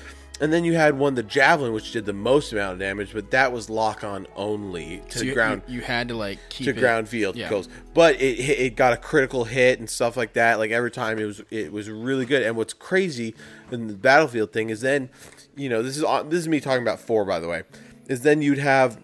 And 0.42 0.52
then 0.52 0.66
you 0.66 0.74
had 0.74 0.98
one, 0.98 1.14
the 1.14 1.24
javelin, 1.24 1.74
which 1.74 1.92
did 1.92 2.06
the 2.06 2.12
most 2.14 2.52
amount 2.52 2.74
of 2.74 2.80
damage, 2.80 3.14
but 3.14 3.30
that 3.32 3.52
was 3.54 3.70
lock 3.70 4.04
on 4.04 4.26
only 4.36 5.02
to 5.10 5.20
So 5.20 5.24
you, 5.26 5.34
ground 5.34 5.62
you, 5.68 5.76
you 5.76 5.82
had 5.82 6.08
to 6.10 6.16
like 6.16 6.40
keep 6.50 6.66
to 6.66 6.72
it- 6.72 6.80
ground 6.80 7.08
field 7.08 7.36
yeah. 7.36 7.48
kills. 7.50 7.70
But 7.94 8.16
it 8.20 8.40
it 8.40 8.76
got 8.76 8.94
a 8.94 8.98
critical 8.98 9.44
hit 9.46 9.80
and 9.80 9.90
stuff 9.90 10.18
like 10.18 10.34
that. 10.34 10.58
Like 10.58 10.72
every 10.72 10.92
time 10.92 11.20
it 11.20 11.26
was 11.26 11.44
it 11.52 11.72
was 11.72 11.90
really 11.90 12.26
good. 12.26 12.42
And 12.42 12.58
what's 12.58 12.74
crazy 12.74 13.36
in 13.72 13.88
the 13.88 13.94
battlefield 13.94 14.52
thing 14.52 14.70
is 14.70 14.82
then, 14.82 15.10
you 15.56 15.70
know, 15.70 15.84
this 15.84 15.98
is 15.98 16.04
this 16.30 16.40
is 16.40 16.48
me 16.48 16.60
talking 16.60 16.82
about 16.82 17.00
four 17.00 17.24
by 17.26 17.40
the 17.40 17.48
way, 17.48 17.64
is 18.08 18.22
then 18.22 18.42
you'd 18.42 18.58
have 18.58 19.00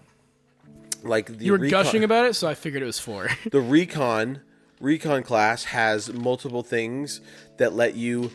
like 1.04 1.38
the 1.38 1.44
You 1.44 1.52
were 1.52 1.58
recon- 1.58 1.84
gushing 1.84 2.04
about 2.04 2.26
it, 2.26 2.34
so 2.34 2.48
I 2.48 2.54
figured 2.54 2.82
it 2.82 2.86
was 2.86 2.98
four. 2.98 3.28
the 3.50 3.60
recon 3.60 4.40
recon 4.80 5.22
class 5.22 5.64
has 5.64 6.12
multiple 6.12 6.62
things 6.64 7.20
that 7.58 7.72
let 7.72 7.94
you 7.94 8.30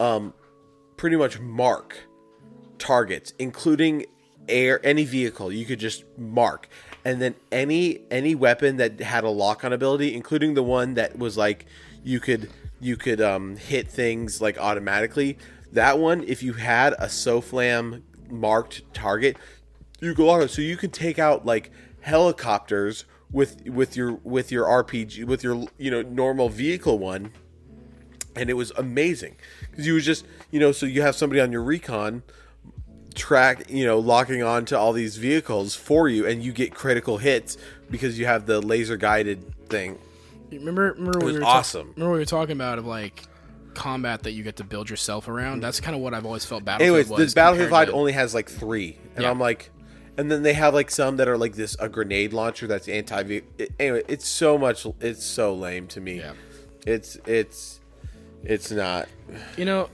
um 0.00 0.32
pretty 0.96 1.16
much 1.16 1.38
mark 1.38 1.98
targets 2.80 3.32
including 3.38 4.04
air 4.48 4.84
any 4.84 5.04
vehicle 5.04 5.52
you 5.52 5.64
could 5.64 5.78
just 5.78 6.04
mark. 6.18 6.68
And 7.04 7.22
then 7.22 7.34
any 7.52 8.00
any 8.10 8.34
weapon 8.34 8.76
that 8.78 9.00
had 9.00 9.24
a 9.24 9.30
lock 9.30 9.64
on 9.64 9.72
ability 9.72 10.14
including 10.14 10.54
the 10.54 10.62
one 10.62 10.94
that 10.94 11.18
was 11.18 11.36
like 11.36 11.66
you 12.02 12.18
could 12.18 12.50
you 12.80 12.96
could 12.96 13.20
um 13.20 13.56
hit 13.56 13.88
things 13.88 14.40
like 14.40 14.58
automatically. 14.58 15.38
That 15.72 15.98
one 15.98 16.24
if 16.24 16.42
you 16.42 16.54
had 16.54 16.94
a 16.94 17.06
soflam 17.06 18.02
marked 18.28 18.82
target 18.92 19.36
you 20.00 20.14
go 20.14 20.30
on 20.30 20.48
so 20.48 20.62
you 20.62 20.76
can 20.76 20.90
take 20.90 21.18
out 21.18 21.44
like 21.44 21.70
helicopters 22.00 23.04
with 23.30 23.68
with 23.68 23.96
your 23.96 24.14
with 24.24 24.50
your 24.50 24.64
RPG 24.66 25.24
with 25.24 25.44
your 25.44 25.66
you 25.78 25.90
know 25.90 26.02
normal 26.02 26.48
vehicle 26.48 26.98
one. 26.98 27.32
And 28.36 28.48
it 28.48 28.54
was 28.54 28.70
amazing. 28.76 29.36
Because 29.70 29.86
you 29.86 29.94
was 29.94 30.04
just 30.04 30.24
you 30.50 30.58
know 30.58 30.72
so 30.72 30.86
you 30.86 31.02
have 31.02 31.14
somebody 31.14 31.40
on 31.40 31.52
your 31.52 31.62
recon 31.62 32.22
track, 33.14 33.70
you 33.70 33.84
know, 33.86 33.98
locking 33.98 34.42
on 34.42 34.64
to 34.66 34.78
all 34.78 34.92
these 34.92 35.16
vehicles 35.16 35.74
for 35.74 36.08
you, 36.08 36.26
and 36.26 36.42
you 36.42 36.52
get 36.52 36.74
critical 36.74 37.18
hits 37.18 37.56
because 37.90 38.18
you 38.18 38.26
have 38.26 38.46
the 38.46 38.60
laser 38.60 38.96
guided 38.96 39.44
thing. 39.68 39.98
Remember, 40.50 40.92
remember 40.92 41.18
when 41.18 41.26
was 41.26 41.34
we 41.34 41.40
were 41.40 41.46
awesome. 41.46 41.92
remember 41.96 42.12
we 42.14 42.18
were 42.18 42.24
talking 42.24 42.52
about 42.56 42.78
of 42.78 42.86
like 42.86 43.22
combat 43.74 44.24
that 44.24 44.32
you 44.32 44.42
get 44.42 44.56
to 44.56 44.64
build 44.64 44.90
yourself 44.90 45.28
around. 45.28 45.60
That's 45.62 45.80
kind 45.80 45.94
of 45.94 46.02
what 46.02 46.12
I've 46.12 46.26
always 46.26 46.44
felt 46.44 46.64
Battlefield 46.64 46.88
Anyways, 46.96 47.08
was. 47.08 47.18
this 47.18 47.34
Battlefield 47.34 47.68
compared 47.68 47.86
5 47.88 47.94
to- 47.94 47.94
only 47.98 48.12
has 48.12 48.34
like 48.34 48.50
three, 48.50 48.98
and 49.14 49.22
Yeah. 49.22 49.30
I'm 49.30 49.38
like, 49.38 49.70
and 50.16 50.30
then 50.30 50.42
they 50.42 50.52
have 50.54 50.74
like 50.74 50.90
some 50.90 51.16
that 51.18 51.28
are 51.28 51.38
like 51.38 51.54
this 51.54 51.76
a 51.78 51.88
grenade 51.88 52.32
launcher 52.32 52.66
that's 52.66 52.88
anti. 52.88 53.42
It, 53.58 53.72
anyway, 53.78 54.02
it's 54.08 54.26
so 54.26 54.58
much. 54.58 54.86
It's 55.00 55.24
so 55.24 55.54
lame 55.54 55.86
to 55.88 56.00
me. 56.00 56.18
Yeah. 56.18 56.32
It's 56.86 57.16
it's 57.26 57.80
it's 58.42 58.70
not. 58.72 59.08
You 59.56 59.64
know, 59.66 59.88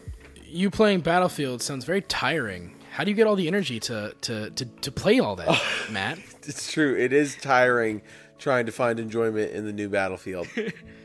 you 0.47 0.71
playing 0.71 1.01
Battlefield 1.01 1.61
sounds 1.61 1.85
very 1.85 2.01
tiring. 2.01 2.75
How 2.97 3.05
do 3.05 3.11
you 3.11 3.15
get 3.15 3.27
all 3.27 3.37
the 3.37 3.47
energy 3.47 3.79
to 3.81 4.15
to 4.23 4.49
to, 4.49 4.65
to 4.65 4.91
play 4.91 5.21
all 5.21 5.37
that, 5.37 5.63
Matt? 5.91 6.19
It's 6.45 6.73
true. 6.73 6.97
It 6.97 7.13
is 7.13 7.37
tiring 7.37 8.01
trying 8.39 8.65
to 8.65 8.73
find 8.73 8.99
enjoyment 8.99 9.53
in 9.53 9.67
the 9.67 9.73
new 9.75 9.91
Battlefield, 9.91 10.49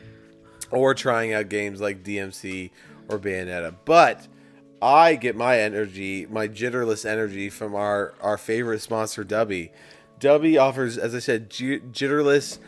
or 0.71 0.93
trying 0.93 1.33
out 1.33 1.49
games 1.49 1.81
like 1.81 2.01
DMC 2.01 2.69
or 3.09 3.19
Bayonetta. 3.19 3.75
But 3.83 4.25
I 4.81 5.15
get 5.15 5.35
my 5.35 5.59
energy, 5.59 6.25
my 6.27 6.47
jitterless 6.47 7.05
energy, 7.05 7.49
from 7.49 7.75
our 7.75 8.13
our 8.21 8.37
favorite 8.37 8.79
sponsor, 8.79 9.25
Dubby. 9.25 9.71
Dubby 10.17 10.57
offers, 10.57 10.97
as 10.97 11.13
I 11.13 11.19
said, 11.19 11.49
jitterless 11.49 12.59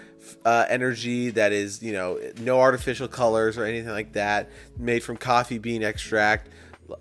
uh, 0.44 0.66
energy 0.68 1.30
that 1.30 1.54
is, 1.54 1.82
you 1.82 1.94
know, 1.94 2.20
no 2.42 2.60
artificial 2.60 3.08
colors 3.08 3.58
or 3.58 3.64
anything 3.64 3.92
like 3.92 4.12
that. 4.14 4.50
Made 4.78 5.02
from 5.02 5.16
coffee 5.16 5.60
bean 5.60 5.82
extract. 5.82 6.50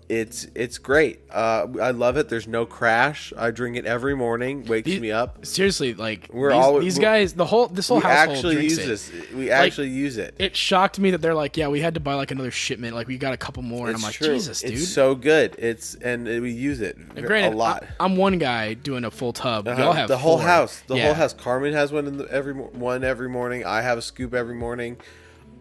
It's 0.09 0.47
it's 0.55 0.77
great. 0.77 1.21
Uh, 1.31 1.67
I 1.81 1.91
love 1.91 2.17
it. 2.17 2.29
There's 2.29 2.47
no 2.47 2.65
crash. 2.65 3.31
I 3.37 3.51
drink 3.51 3.77
it 3.77 3.85
every 3.85 4.15
morning. 4.15 4.65
Wakes 4.65 4.85
These- 4.85 4.99
me 5.01 5.11
up. 5.11 5.45
Seriously, 5.45 5.93
like 5.93 6.29
We're 6.31 6.49
these, 6.51 6.57
always- 6.63 6.83
these 6.85 6.99
guys, 6.99 7.33
the 7.33 7.45
whole 7.45 7.67
this 7.67 7.87
whole 7.87 7.97
We 7.97 8.03
household 8.03 8.37
actually 8.37 8.55
drinks 8.55 8.77
use 8.77 8.79
it. 8.79 8.87
this. 8.87 9.31
We 9.33 9.49
actually 9.51 9.89
use 9.89 10.17
it. 10.17 10.35
It 10.39 10.55
shocked 10.55 10.99
me 10.99 11.11
that 11.11 11.19
they're 11.21 11.33
like, 11.33 11.57
yeah, 11.57 11.67
we 11.67 11.79
had 11.81 11.93
to 11.93 11.99
buy 11.99 12.13
like 12.15 12.31
another 12.31 12.51
shipment. 12.51 12.95
Like 12.95 13.07
we 13.07 13.17
got 13.17 13.33
a 13.33 13.37
couple 13.37 13.63
more, 13.63 13.87
and 13.87 13.95
I'm 13.95 14.01
like, 14.03 14.15
true. 14.15 14.27
Jesus, 14.33 14.61
dude. 14.61 14.73
It's 14.73 14.87
so 14.89 15.15
good. 15.15 15.55
It's 15.57 15.95
and 15.95 16.25
we 16.25 16.51
use 16.51 16.81
it 16.81 16.97
And 16.97 17.25
granted, 17.25 17.53
a 17.53 17.57
lot. 17.57 17.85
I, 17.99 18.05
am 18.05 18.15
one 18.15 18.37
guy 18.37 18.73
doing 18.73 19.05
a 19.05 19.11
full 19.11 19.33
tub. 19.33 19.67
Uh-huh. 19.67 19.81
Y'all 19.81 19.93
have 19.93 20.07
the 20.09 20.17
whole 20.17 20.37
four. 20.37 20.47
house. 20.47 20.81
The 20.87 20.95
Yeah. 20.95 21.05
whole 21.05 21.13
house. 21.13 21.33
Carmen 21.33 21.73
has 21.73 21.91
one 21.91 22.07
in 22.07 22.17
the, 22.17 22.27
every 22.31 22.53
one 22.53 23.03
every 23.03 23.29
morning. 23.29 23.65
I 23.65 23.81
have 23.81 23.97
a 23.97 24.01
scoop 24.01 24.33
every 24.33 24.55
morning. 24.55 24.97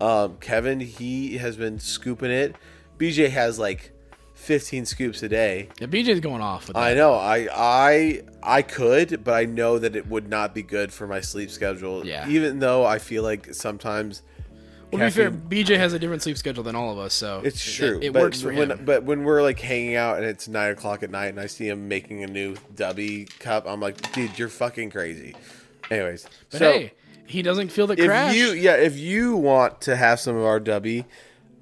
Um, 0.01 0.37
Kevin 0.41 0.81
he 0.81 1.39
has 1.39 1.57
been 1.57 1.79
scooping 1.79 2.31
it. 2.31 2.57
BJ 2.99 3.31
has 3.31 3.59
like 3.59 3.92
15 4.43 4.87
scoops 4.87 5.23
a 5.23 5.29
day. 5.29 5.69
Yeah, 5.81 5.87
BJ's 5.87 6.21
going 6.21 6.43
off 6.43 6.67
with 6.67 6.75
that. 6.75 6.83
I 6.83 6.95
know. 6.95 7.15
I 7.15 7.49
I 7.53 8.23
I 8.43 8.63
could, 8.63 9.23
but 9.23 9.35
I 9.35 9.45
know 9.45 9.79
that 9.79 9.95
it 9.95 10.09
would 10.09 10.29
not 10.29 10.53
be 10.55 10.63
good 10.63 10.93
for 10.93 11.07
my 11.07 11.21
sleep 11.21 11.51
schedule. 11.51 12.05
Yeah. 12.05 12.29
Even 12.29 12.59
though 12.59 12.85
I 12.85 12.99
feel 12.99 13.23
like 13.23 13.55
sometimes 13.55 14.23
well, 14.93 14.99
to 14.99 15.07
be 15.07 15.11
fair, 15.11 15.31
BJ 15.31 15.79
has 15.79 15.95
a 15.95 15.99
different 15.99 16.23
sleep 16.23 16.37
schedule 16.37 16.65
than 16.65 16.77
all 16.77 16.93
of 16.93 16.99
us, 16.99 17.15
so 17.15 17.41
It's 17.43 17.63
true. 17.65 17.99
It, 18.03 18.13
but 18.13 18.21
works 18.21 18.43
for 18.43 18.53
when, 18.53 18.73
him. 18.73 18.85
But 18.85 19.05
when 19.05 19.25
we're 19.25 19.43
like 19.43 19.59
hanging 19.59 19.95
out 19.95 20.19
and 20.19 20.27
it's 20.27 20.49
nine 20.49 20.73
o'clock 20.73 21.03
at 21.03 21.11
night 21.11 21.29
and 21.29 21.41
I 21.41 21.47
see 21.47 21.69
him 21.69 21.89
making 21.89 22.25
a 22.25 22.27
new 22.27 22.57
Dubby 22.75 23.27
cup, 23.39 23.65
I'm 23.67 23.81
like, 23.81 24.13
dude, 24.13 24.39
you're 24.39 24.51
fucking 24.51 24.91
crazy. 24.91 25.35
Anyways, 25.91 26.27
But 26.51 26.59
so 26.59 26.73
hey, 26.73 26.93
he 27.27 27.41
doesn't 27.43 27.71
feel 27.71 27.87
the 27.87 27.95
if 27.95 28.07
crash. 28.07 28.35
you 28.35 28.53
yeah, 28.53 28.75
if 28.75 28.99
you 28.99 29.37
want 29.37 29.81
to 29.83 29.97
have 29.97 30.21
some 30.21 30.37
of 30.37 30.45
our 30.45 30.61
Dubby, 30.61 31.07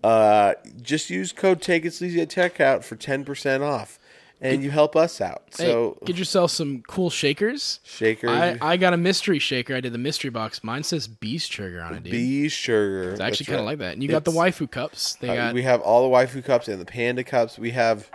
uh, 0.03 0.55
just 0.83 1.11
use 1.11 1.33
code 1.33 1.61
Take 1.61 1.85
It 1.85 1.93
Sleazy 1.95 2.21
at 2.21 2.29
checkout 2.31 2.85
for 2.85 2.97
ten 2.97 3.25
percent 3.25 3.63
off, 3.63 3.99
and 4.41 4.63
you 4.63 4.71
help 4.71 4.97
us 4.97 5.21
out. 5.21 5.43
Hey, 5.57 5.65
So 5.67 5.99
get 6.05 6.17
yourself 6.17 6.51
some 6.51 6.83
cool 6.89 7.11
shakers. 7.11 7.81
shakers, 7.85 8.31
I, 8.31 8.57
I 8.63 8.77
got 8.77 8.95
a 8.95 8.97
mystery 8.97 9.39
shaker. 9.39 9.75
I 9.75 9.81
did 9.81 9.93
the 9.93 9.99
mystery 9.99 10.31
box. 10.31 10.65
Mine 10.65 10.83
says 10.83 11.07
Beast 11.09 11.53
Trigger 11.53 11.83
on 11.83 11.95
it, 11.95 12.03
dude. 12.05 12.13
bee 12.13 12.49
sugar. 12.49 13.11
it's 13.13 13.21
actually 13.21 13.47
kind 13.47 13.61
of 13.61 13.67
like 13.67 13.79
that. 13.79 13.93
And 13.95 14.03
you 14.03 14.09
got 14.09 14.25
the 14.25 14.31
waifu 14.33 14.71
cups. 14.71 15.15
They 15.15 15.29
Uh, 15.29 15.35
got 15.35 15.55
we 15.55 15.63
have 15.63 15.81
all 15.83 16.09
the 16.09 16.15
waifu 16.17 16.45
cups 16.45 16.69
and 16.69 16.81
the 16.81 16.87
panda 16.87 17.23
cups. 17.25 17.59
We 17.59 17.73
have 17.73 18.11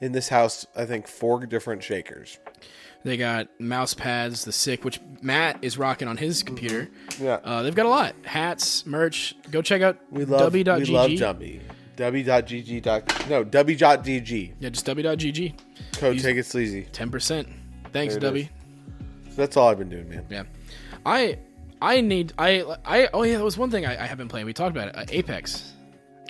in 0.00 0.12
this 0.12 0.28
house, 0.28 0.66
I 0.76 0.84
think, 0.84 1.08
four 1.08 1.44
different 1.46 1.82
shakers. 1.82 2.38
They 3.06 3.16
got 3.16 3.48
mouse 3.60 3.94
pads. 3.94 4.44
The 4.44 4.50
sick, 4.52 4.84
which 4.84 5.00
Matt 5.22 5.58
is 5.62 5.78
rocking 5.78 6.08
on 6.08 6.16
his 6.16 6.42
computer. 6.42 6.88
Yeah. 7.20 7.38
Uh, 7.44 7.62
they've 7.62 7.74
got 7.74 7.86
a 7.86 7.88
lot. 7.88 8.16
Hats, 8.24 8.84
merch. 8.84 9.36
Go 9.50 9.62
check 9.62 9.80
out 9.80 9.98
We 10.10 10.24
love 10.24 10.40
w.gg. 10.52 10.78
we 10.88 10.92
love 10.92 11.10
Jumpy. 11.12 11.60
W.gg. 11.94 13.28
No, 13.30 13.44
W.gg. 13.44 14.52
Yeah, 14.58 14.68
just 14.68 14.84
w.gg. 14.86 15.54
Code 15.92 16.14
Use- 16.14 16.22
Take 16.22 16.36
It 16.36 16.46
Sleazy. 16.46 16.82
Ten 16.92 17.10
percent. 17.10 17.48
Thanks, 17.92 18.14
There 18.14 18.22
W. 18.22 18.44
So 19.30 19.36
that's 19.36 19.56
all 19.56 19.68
I've 19.68 19.78
been 19.78 19.88
doing, 19.88 20.08
man. 20.08 20.26
Yeah, 20.28 20.42
I 21.06 21.38
I 21.80 22.00
need 22.00 22.32
I 22.38 22.62
I 22.84 23.08
oh 23.14 23.22
yeah, 23.22 23.38
that 23.38 23.44
was 23.44 23.56
one 23.56 23.70
thing 23.70 23.86
I, 23.86 24.02
I 24.02 24.06
have 24.06 24.18
been 24.18 24.28
playing. 24.28 24.46
We 24.46 24.52
talked 24.52 24.76
about 24.76 24.88
it. 24.88 24.96
Uh, 24.96 25.04
Apex. 25.10 25.72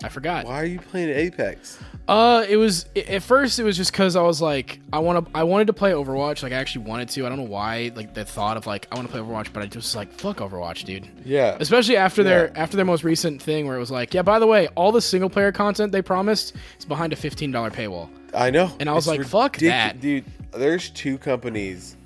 I 0.02 0.08
forgot. 0.08 0.44
Why 0.44 0.60
are 0.60 0.64
you 0.64 0.78
playing 0.78 1.10
Apex? 1.10 1.78
Uh, 2.06 2.44
it 2.48 2.56
was 2.56 2.86
at 2.94 3.22
first 3.22 3.58
it 3.58 3.64
was 3.64 3.76
just 3.76 3.90
because 3.90 4.14
I 4.14 4.22
was 4.22 4.40
like 4.40 4.78
I 4.92 4.98
want 5.00 5.26
to 5.26 5.30
I 5.36 5.42
wanted 5.42 5.66
to 5.68 5.72
play 5.72 5.92
Overwatch. 5.92 6.42
Like 6.42 6.52
I 6.52 6.56
actually 6.56 6.84
wanted 6.84 7.08
to. 7.10 7.26
I 7.26 7.28
don't 7.28 7.38
know 7.38 7.44
why. 7.44 7.92
Like 7.94 8.14
the 8.14 8.24
thought 8.24 8.56
of 8.56 8.66
like 8.66 8.86
I 8.92 8.96
want 8.96 9.08
to 9.08 9.12
play 9.12 9.20
Overwatch, 9.20 9.52
but 9.52 9.62
I 9.62 9.66
just 9.66 9.96
like 9.96 10.12
fuck 10.12 10.38
Overwatch, 10.38 10.84
dude. 10.84 11.08
Yeah. 11.24 11.56
Especially 11.58 11.96
after 11.96 12.22
their 12.22 12.56
after 12.56 12.76
their 12.76 12.86
most 12.86 13.04
recent 13.04 13.42
thing 13.42 13.66
where 13.66 13.76
it 13.76 13.80
was 13.80 13.90
like, 13.90 14.14
yeah, 14.14 14.22
by 14.22 14.38
the 14.38 14.46
way, 14.46 14.68
all 14.76 14.92
the 14.92 15.00
single 15.00 15.30
player 15.30 15.50
content 15.50 15.92
they 15.92 16.02
promised 16.02 16.54
is 16.78 16.84
behind 16.84 17.12
a 17.12 17.16
fifteen 17.16 17.50
dollar 17.50 17.70
paywall. 17.70 18.08
I 18.34 18.50
know. 18.50 18.70
And 18.78 18.88
I 18.88 18.92
was 18.92 19.08
like, 19.08 19.24
fuck 19.24 19.56
that. 19.58 20.00
Dude, 20.00 20.24
there's 20.52 20.90
two 20.90 21.18
companies 21.18 21.96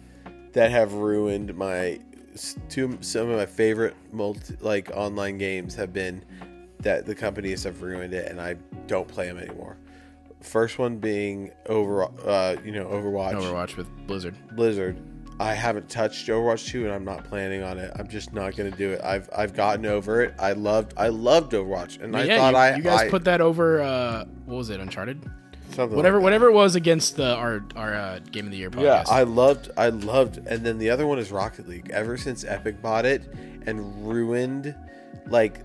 that 0.52 0.70
have 0.70 0.94
ruined 0.94 1.54
my 1.56 1.98
two 2.68 2.96
some 3.00 3.28
of 3.28 3.36
my 3.36 3.46
favorite 3.46 3.94
multi, 4.12 4.56
like 4.60 4.90
online 4.94 5.38
games 5.38 5.74
have 5.74 5.92
been 5.92 6.24
that 6.80 7.06
the 7.06 7.14
companies 7.14 7.64
have 7.64 7.82
ruined 7.82 8.14
it 8.14 8.30
and 8.30 8.40
I 8.40 8.54
don't 8.86 9.08
play 9.08 9.26
them 9.26 9.38
anymore. 9.38 9.76
First 10.40 10.78
one 10.78 10.98
being 10.98 11.50
over 11.66 12.04
uh 12.04 12.56
you 12.64 12.72
know 12.72 12.86
Overwatch, 12.86 13.34
Overwatch 13.34 13.76
with 13.76 13.88
Blizzard. 14.06 14.34
Blizzard. 14.56 14.96
I 15.38 15.54
haven't 15.54 15.88
touched 15.88 16.28
Overwatch 16.28 16.68
2 16.68 16.84
and 16.84 16.92
I'm 16.92 17.04
not 17.04 17.24
planning 17.24 17.62
on 17.62 17.78
it. 17.78 17.90
I'm 17.98 18.08
just 18.08 18.34
not 18.34 18.56
going 18.56 18.70
to 18.70 18.76
do 18.76 18.92
it. 18.92 19.00
I've 19.02 19.28
I've 19.34 19.54
gotten 19.54 19.86
over 19.86 20.22
it. 20.22 20.34
I 20.38 20.52
loved 20.52 20.92
I 20.96 21.08
loved 21.08 21.52
Overwatch 21.52 22.02
and 22.02 22.14
I 22.16 22.24
yeah, 22.24 22.36
thought 22.36 22.52
you, 22.52 22.58
I 22.58 22.76
you 22.76 22.82
guys 22.82 23.00
I, 23.00 23.10
put 23.10 23.24
that 23.24 23.40
over. 23.40 23.80
Uh, 23.80 24.24
what 24.44 24.56
was 24.56 24.70
it? 24.70 24.80
Uncharted. 24.80 25.22
something 25.72 25.96
Whatever, 25.96 26.16
like 26.18 26.24
whatever 26.24 26.46
it 26.48 26.52
was 26.52 26.74
against 26.74 27.16
the 27.16 27.34
our 27.36 27.64
our 27.76 27.94
uh, 27.94 28.18
game 28.30 28.44
of 28.46 28.50
the 28.50 28.58
year 28.58 28.70
podcast. 28.70 28.82
Yeah, 28.82 29.04
I 29.08 29.22
loved, 29.22 29.70
I 29.76 29.88
loved, 29.88 30.38
and 30.46 30.64
then 30.64 30.78
the 30.78 30.90
other 30.90 31.06
one 31.06 31.18
is 31.18 31.30
Rocket 31.32 31.68
League. 31.68 31.90
Ever 31.90 32.16
since 32.18 32.44
Epic 32.44 32.82
bought 32.82 33.06
it 33.06 33.22
and 33.66 34.06
ruined, 34.06 34.74
like, 35.26 35.64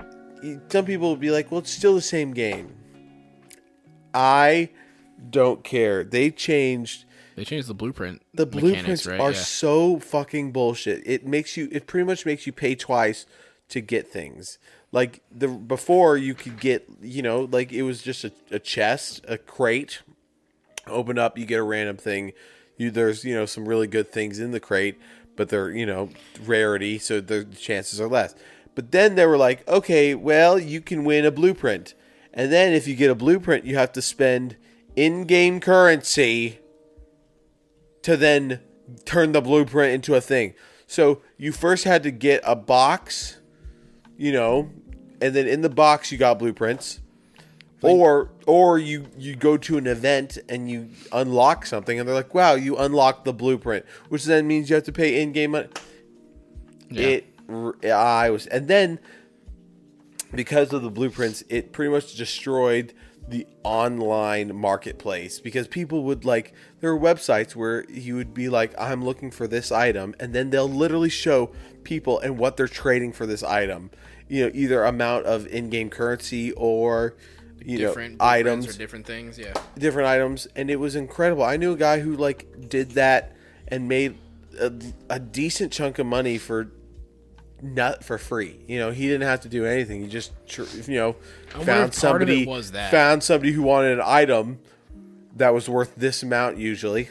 some 0.70 0.86
people 0.86 1.10
will 1.10 1.16
be 1.16 1.32
like, 1.32 1.52
"Well, 1.52 1.60
it's 1.60 1.72
still 1.72 1.96
the 1.96 2.02
same 2.02 2.34
game." 2.34 2.76
I 4.14 4.70
don't 5.30 5.64
care. 5.64 6.04
They 6.04 6.32
changed 6.32 7.06
they 7.36 7.44
changed 7.44 7.68
the 7.68 7.74
blueprint. 7.74 8.22
the 8.34 8.46
mechanics, 8.46 8.62
blueprints 8.62 9.08
right? 9.08 9.20
are 9.20 9.32
Yeah. 9.32 9.38
so 9.38 10.00
fucking 10.00 10.52
bullshit. 10.52 11.04
It 11.06 11.26
makes 11.26 11.58
you. 11.58 11.68
It 11.72 11.86
pretty 11.86 12.06
much 12.06 12.26
makes 12.26 12.48
you 12.48 12.54
pay 12.54 12.76
twice 12.76 13.26
to 13.70 13.82
get 13.82 14.08
things. 14.08 14.58
Like 14.92 15.22
the 15.30 15.50
before, 15.50 16.16
you 16.18 16.34
could 16.34 16.60
get 16.60 16.88
you 17.02 17.22
know 17.22 17.48
like 17.52 17.74
it 17.74 17.84
was 17.84 18.02
just 18.02 18.24
a, 18.24 18.32
a 18.52 18.60
chest, 18.60 19.26
a 19.28 19.38
crate. 19.38 20.02
Open 20.88 21.18
up, 21.20 21.38
you 21.38 21.46
get 21.46 21.60
a 21.60 21.64
random 21.64 21.98
thing. 21.98 22.32
You 22.78 22.92
there's 22.92 23.26
you 23.26 23.36
know 23.36 23.46
some 23.46 23.68
really 23.68 23.88
good 23.88 24.12
things 24.12 24.40
in 24.40 24.52
the 24.52 24.60
crate, 24.62 24.98
but 25.36 25.50
they're 25.50 25.72
you 25.72 25.86
know 25.86 26.10
rarity, 26.46 27.00
so 27.00 27.20
the 27.20 27.44
chances 27.44 28.00
are 28.00 28.08
less. 28.08 28.34
But 28.76 28.92
then 28.92 29.16
they 29.16 29.26
were 29.26 29.38
like, 29.38 29.68
okay, 29.68 30.14
well 30.14 30.60
you 30.60 30.82
can 30.82 31.04
win 31.04 31.26
a 31.26 31.32
blueprint, 31.32 31.94
and 32.34 32.52
then 32.52 32.74
if 32.74 32.88
you 32.88 32.96
get 32.96 33.10
a 33.10 33.16
blueprint, 33.16 33.66
you 33.66 33.76
have 33.78 33.94
to 33.94 34.02
spend 34.02 34.58
in-game 34.96 35.60
currency 35.60 36.60
to 38.02 38.16
then 38.16 38.60
turn 39.06 39.32
the 39.32 39.42
blueprint 39.42 39.94
into 39.94 40.14
a 40.14 40.22
thing. 40.22 40.54
So 40.88 41.22
you 41.38 41.52
first 41.52 41.86
had 41.86 42.04
to 42.04 42.12
get 42.12 42.42
a 42.46 42.56
box, 42.56 43.40
you 44.18 44.32
know, 44.32 44.70
and 45.22 45.34
then 45.36 45.48
in 45.48 45.62
the 45.62 45.70
box 45.70 46.12
you 46.12 46.18
got 46.18 46.38
blueprints. 46.38 47.00
Or 47.82 48.32
or 48.48 48.80
you 48.80 49.06
you 49.16 49.36
go 49.36 49.58
to 49.58 49.78
an 49.78 49.86
event 49.86 50.40
and 50.50 50.68
you 50.68 50.90
unlock 51.12 51.68
something 51.68 52.00
and 52.00 52.08
they're 52.08 52.16
like, 52.16 52.34
"Wow, 52.34 52.56
you 52.56 52.78
unlocked 52.78 53.26
the 53.26 53.34
blueprint," 53.34 53.86
which 54.10 54.24
then 54.24 54.48
means 54.48 54.70
you 54.72 54.76
have 54.76 54.86
to 54.86 54.92
pay 54.92 55.22
in-game 55.22 55.52
money. 55.52 55.68
Yeah. 56.90 57.08
It 57.08 57.35
Uh, 57.50 57.72
I 57.90 58.30
was 58.30 58.48
and 58.48 58.68
then 58.68 59.00
because 60.34 60.74
of 60.74 60.82
the 60.82 60.90
blueprints, 60.90 61.44
it 61.50 61.72
pretty 61.72 61.92
much 61.92 62.16
destroyed 62.16 62.94
the 63.28 63.48
online 63.64 64.56
marketplace 64.56 65.40
because 65.40 65.68
people 65.68 66.04
would 66.04 66.26
like 66.26 66.54
there 66.80 66.92
are 66.92 67.00
websites 67.00 67.56
where 67.56 67.90
you 67.90 68.16
would 68.16 68.34
be 68.34 68.50
like 68.50 68.74
I'm 68.78 69.04
looking 69.04 69.32
for 69.32 69.48
this 69.48 69.72
item 69.72 70.14
and 70.20 70.34
then 70.34 70.52
they'll 70.52 70.70
literally 70.70 71.10
show 71.10 71.52
people 71.84 72.20
and 72.20 72.38
what 72.38 72.56
they're 72.56 72.68
trading 72.68 73.14
for 73.14 73.26
this 73.26 73.42
item. 73.42 73.90
You 74.28 74.46
know, 74.46 74.52
either 74.54 74.84
amount 74.84 75.26
of 75.26 75.48
in-game 75.48 75.90
currency 75.90 76.52
or 76.54 77.16
you 77.64 77.78
different 77.78 78.20
know 78.20 78.26
items 78.26 78.68
or 78.68 78.78
different 78.78 79.08
things. 79.08 79.40
Yeah. 79.40 79.54
different 79.78 80.08
items 80.08 80.48
and 80.56 80.70
it 80.70 80.76
was 80.76 80.96
incredible 80.96 81.44
i 81.44 81.58
knew 81.58 81.72
a 81.72 81.78
guy 81.78 82.00
who 82.00 82.16
like 82.16 82.70
did 82.70 82.92
that 82.92 83.36
and 83.68 83.88
made 83.88 84.18
a, 84.60 84.72
a 85.10 85.20
decent 85.20 85.72
chunk 85.72 85.98
of 85.98 86.06
money 86.06 86.38
for 86.38 86.70
not 87.62 88.04
for 88.04 88.18
free 88.18 88.60
you 88.68 88.78
know 88.78 88.92
he 88.92 89.08
didn't 89.08 89.28
have 89.28 89.42
to 89.42 89.50
do 89.50 89.66
anything 89.66 90.02
he 90.02 90.08
just 90.08 90.32
you 90.88 90.96
know 90.98 91.14
found 91.50 91.60
if 91.60 91.66
part 91.66 91.70
of 91.80 91.90
it 91.90 91.94
somebody 91.94 92.46
was 92.46 92.72
that. 92.72 92.92
found 92.92 93.24
somebody 93.24 93.52
who 93.52 93.62
wanted 93.62 93.94
an 93.94 94.04
item 94.06 94.60
that 95.36 95.54
was 95.54 95.68
worth 95.70 95.94
this 95.96 96.22
amount 96.22 96.58
usually 96.58 97.10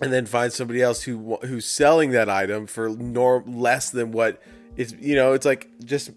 and 0.00 0.12
then 0.12 0.26
find 0.26 0.52
somebody 0.52 0.82
else 0.82 1.02
who 1.02 1.36
who's 1.42 1.66
selling 1.66 2.10
that 2.10 2.28
item 2.28 2.66
for 2.66 2.88
nor 2.88 3.42
less 3.46 3.90
than 3.90 4.10
what 4.12 4.42
it's 4.76 4.92
you 5.00 5.14
know 5.14 5.32
it's 5.32 5.46
like 5.46 5.68
just 5.84 6.10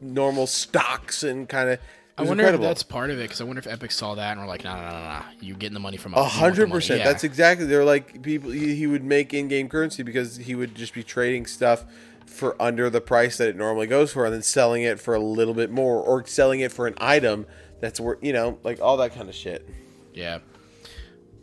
normal 0.00 0.46
stocks 0.46 1.22
and 1.22 1.48
kind 1.48 1.70
of 1.70 1.78
I 2.16 2.22
wonder 2.22 2.44
if 2.46 2.60
that's 2.60 2.82
part 2.82 3.10
of 3.10 3.20
it 3.20 3.22
because 3.22 3.40
I 3.40 3.44
wonder 3.44 3.60
if 3.60 3.68
Epic 3.68 3.92
saw 3.92 4.16
that 4.16 4.32
and 4.32 4.40
were 4.40 4.48
like, 4.48 4.64
no, 4.64 4.74
no, 4.74 4.80
no, 4.80 4.90
no, 4.90 5.22
you're 5.40 5.56
getting 5.56 5.74
the 5.74 5.78
money 5.78 5.96
from. 5.96 6.14
A 6.14 6.16
You 6.16 6.22
want 6.22 6.32
the 6.32 6.38
hundred 6.40 6.68
money." 6.68 6.78
percent. 6.78 7.04
That's 7.04 7.22
exactly. 7.22 7.64
They're 7.66 7.84
like 7.84 8.22
people. 8.22 8.50
He, 8.50 8.74
he 8.74 8.88
would 8.88 9.04
make 9.04 9.32
in-game 9.32 9.68
currency 9.68 10.02
because 10.02 10.36
he 10.36 10.56
would 10.56 10.74
just 10.74 10.94
be 10.94 11.04
trading 11.04 11.46
stuff 11.46 11.84
for 12.28 12.60
under 12.60 12.90
the 12.90 13.00
price 13.00 13.38
that 13.38 13.48
it 13.48 13.56
normally 13.56 13.86
goes 13.86 14.12
for, 14.12 14.24
and 14.24 14.34
then 14.34 14.42
selling 14.42 14.82
it 14.82 15.00
for 15.00 15.14
a 15.14 15.20
little 15.20 15.54
bit 15.54 15.70
more, 15.70 16.02
or 16.02 16.26
selling 16.26 16.60
it 16.60 16.72
for 16.72 16.86
an 16.86 16.94
item 16.98 17.46
that's 17.80 17.98
worth. 17.98 18.18
You 18.22 18.32
know, 18.32 18.58
like 18.62 18.80
all 18.80 18.96
that 18.98 19.14
kind 19.14 19.28
of 19.28 19.34
shit. 19.34 19.68
Yeah. 20.14 20.38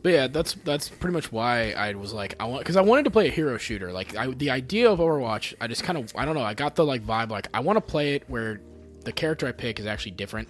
But 0.03 0.13
yeah, 0.13 0.27
that's 0.27 0.53
that's 0.63 0.87
pretty 0.87 1.13
much 1.13 1.31
why 1.31 1.71
I 1.71 1.93
was 1.95 2.13
like 2.13 2.35
I 2.39 2.45
want 2.45 2.59
because 2.59 2.75
I 2.75 2.81
wanted 2.81 3.05
to 3.05 3.11
play 3.11 3.27
a 3.27 3.31
hero 3.31 3.57
shooter. 3.57 3.91
Like 3.91 4.15
I, 4.15 4.27
the 4.27 4.51
idea 4.51 4.91
of 4.91 4.99
Overwatch, 4.99 5.55
I 5.59 5.65
just 5.65 5.83
kind 5.83 5.97
of 5.97 6.13
I 6.15 6.25
don't 6.25 6.35
know. 6.35 6.43
I 6.43 6.53
got 6.53 6.75
the 6.75 6.85
like 6.85 7.03
vibe 7.03 7.31
like 7.31 7.47
I 7.55 7.61
want 7.61 7.77
to 7.77 7.81
play 7.81 8.13
it 8.13 8.23
where 8.27 8.61
the 9.03 9.11
character 9.11 9.47
I 9.47 9.51
pick 9.51 9.79
is 9.79 9.87
actually 9.87 10.11
different. 10.11 10.47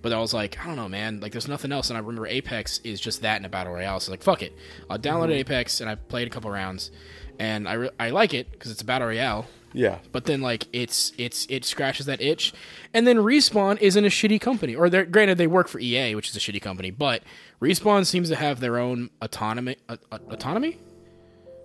But 0.00 0.12
I 0.12 0.18
was 0.18 0.32
like, 0.32 0.58
I 0.60 0.66
don't 0.66 0.76
know, 0.76 0.88
man. 0.88 1.20
Like, 1.20 1.32
there's 1.32 1.48
nothing 1.48 1.72
else. 1.72 1.90
And 1.90 1.96
I 1.96 2.00
remember 2.00 2.26
Apex 2.26 2.78
is 2.84 3.00
just 3.00 3.22
that 3.22 3.40
in 3.40 3.44
a 3.44 3.48
battle 3.48 3.72
royale. 3.72 3.98
So 4.00 4.12
like, 4.12 4.22
fuck 4.22 4.42
it. 4.42 4.56
I 4.88 4.96
downloaded 4.96 5.30
mm-hmm. 5.30 5.40
Apex 5.40 5.80
and 5.80 5.90
I 5.90 5.96
played 5.96 6.28
a 6.28 6.30
couple 6.30 6.50
rounds, 6.50 6.90
and 7.38 7.68
I 7.68 7.72
re- 7.74 7.90
I 7.98 8.10
like 8.10 8.32
it 8.32 8.50
because 8.50 8.70
it's 8.70 8.82
a 8.82 8.84
battle 8.84 9.08
royale. 9.08 9.46
Yeah. 9.72 9.98
But 10.12 10.24
then 10.24 10.40
like 10.40 10.66
it's 10.72 11.12
it's 11.18 11.46
it 11.48 11.64
scratches 11.64 12.06
that 12.06 12.20
itch, 12.20 12.52
and 12.94 13.06
then 13.06 13.18
Respawn 13.18 13.80
isn't 13.80 14.04
a 14.04 14.08
shitty 14.08 14.40
company. 14.40 14.74
Or 14.74 14.88
they're 14.88 15.04
granted 15.04 15.38
they 15.38 15.46
work 15.46 15.68
for 15.68 15.78
EA, 15.78 16.14
which 16.14 16.28
is 16.30 16.36
a 16.36 16.40
shitty 16.40 16.62
company, 16.62 16.90
but 16.90 17.22
Respawn 17.60 18.06
seems 18.06 18.28
to 18.30 18.36
have 18.36 18.60
their 18.60 18.78
own 18.78 19.10
autonomy. 19.20 19.76
Uh, 19.88 19.96
autonomy? 20.30 20.78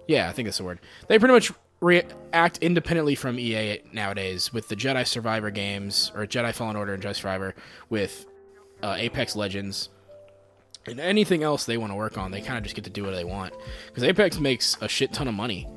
Yeah, 0.08 0.28
I 0.28 0.34
think 0.34 0.48
that's 0.48 0.58
the 0.58 0.66
word. 0.66 0.80
They 1.08 1.18
pretty 1.18 1.34
much 1.34 1.52
react 1.80 2.58
independently 2.60 3.16
from 3.16 3.40
EA 3.40 3.82
nowadays 3.92 4.54
with 4.54 4.68
the 4.70 4.76
Jedi 4.76 5.06
Survivor 5.06 5.52
games 5.52 6.12
or 6.16 6.26
Jedi 6.26 6.54
Fallen 6.54 6.76
Order 6.76 6.94
and 6.94 7.04
Jedi 7.04 7.16
Survivor 7.16 7.56
with 7.90 8.26
uh, 8.82 8.96
Apex 8.98 9.36
Legends. 9.36 9.90
And 10.86 11.00
anything 11.00 11.44
else 11.44 11.66
they 11.66 11.78
want 11.78 11.92
to 11.92 11.96
work 11.96 12.18
on, 12.18 12.32
they 12.32 12.42
kind 12.42 12.58
of 12.58 12.64
just 12.64 12.76
get 12.76 12.84
to 12.84 12.90
do 12.90 13.04
what 13.04 13.16
they 13.16 13.24
want. 13.24 13.54
Because 13.88 14.04
Apex 14.04 14.40
makes 14.40 14.78
a 14.82 14.90
shit 14.90 15.14
ton 15.14 15.30
of 15.30 15.34
money 15.34 15.68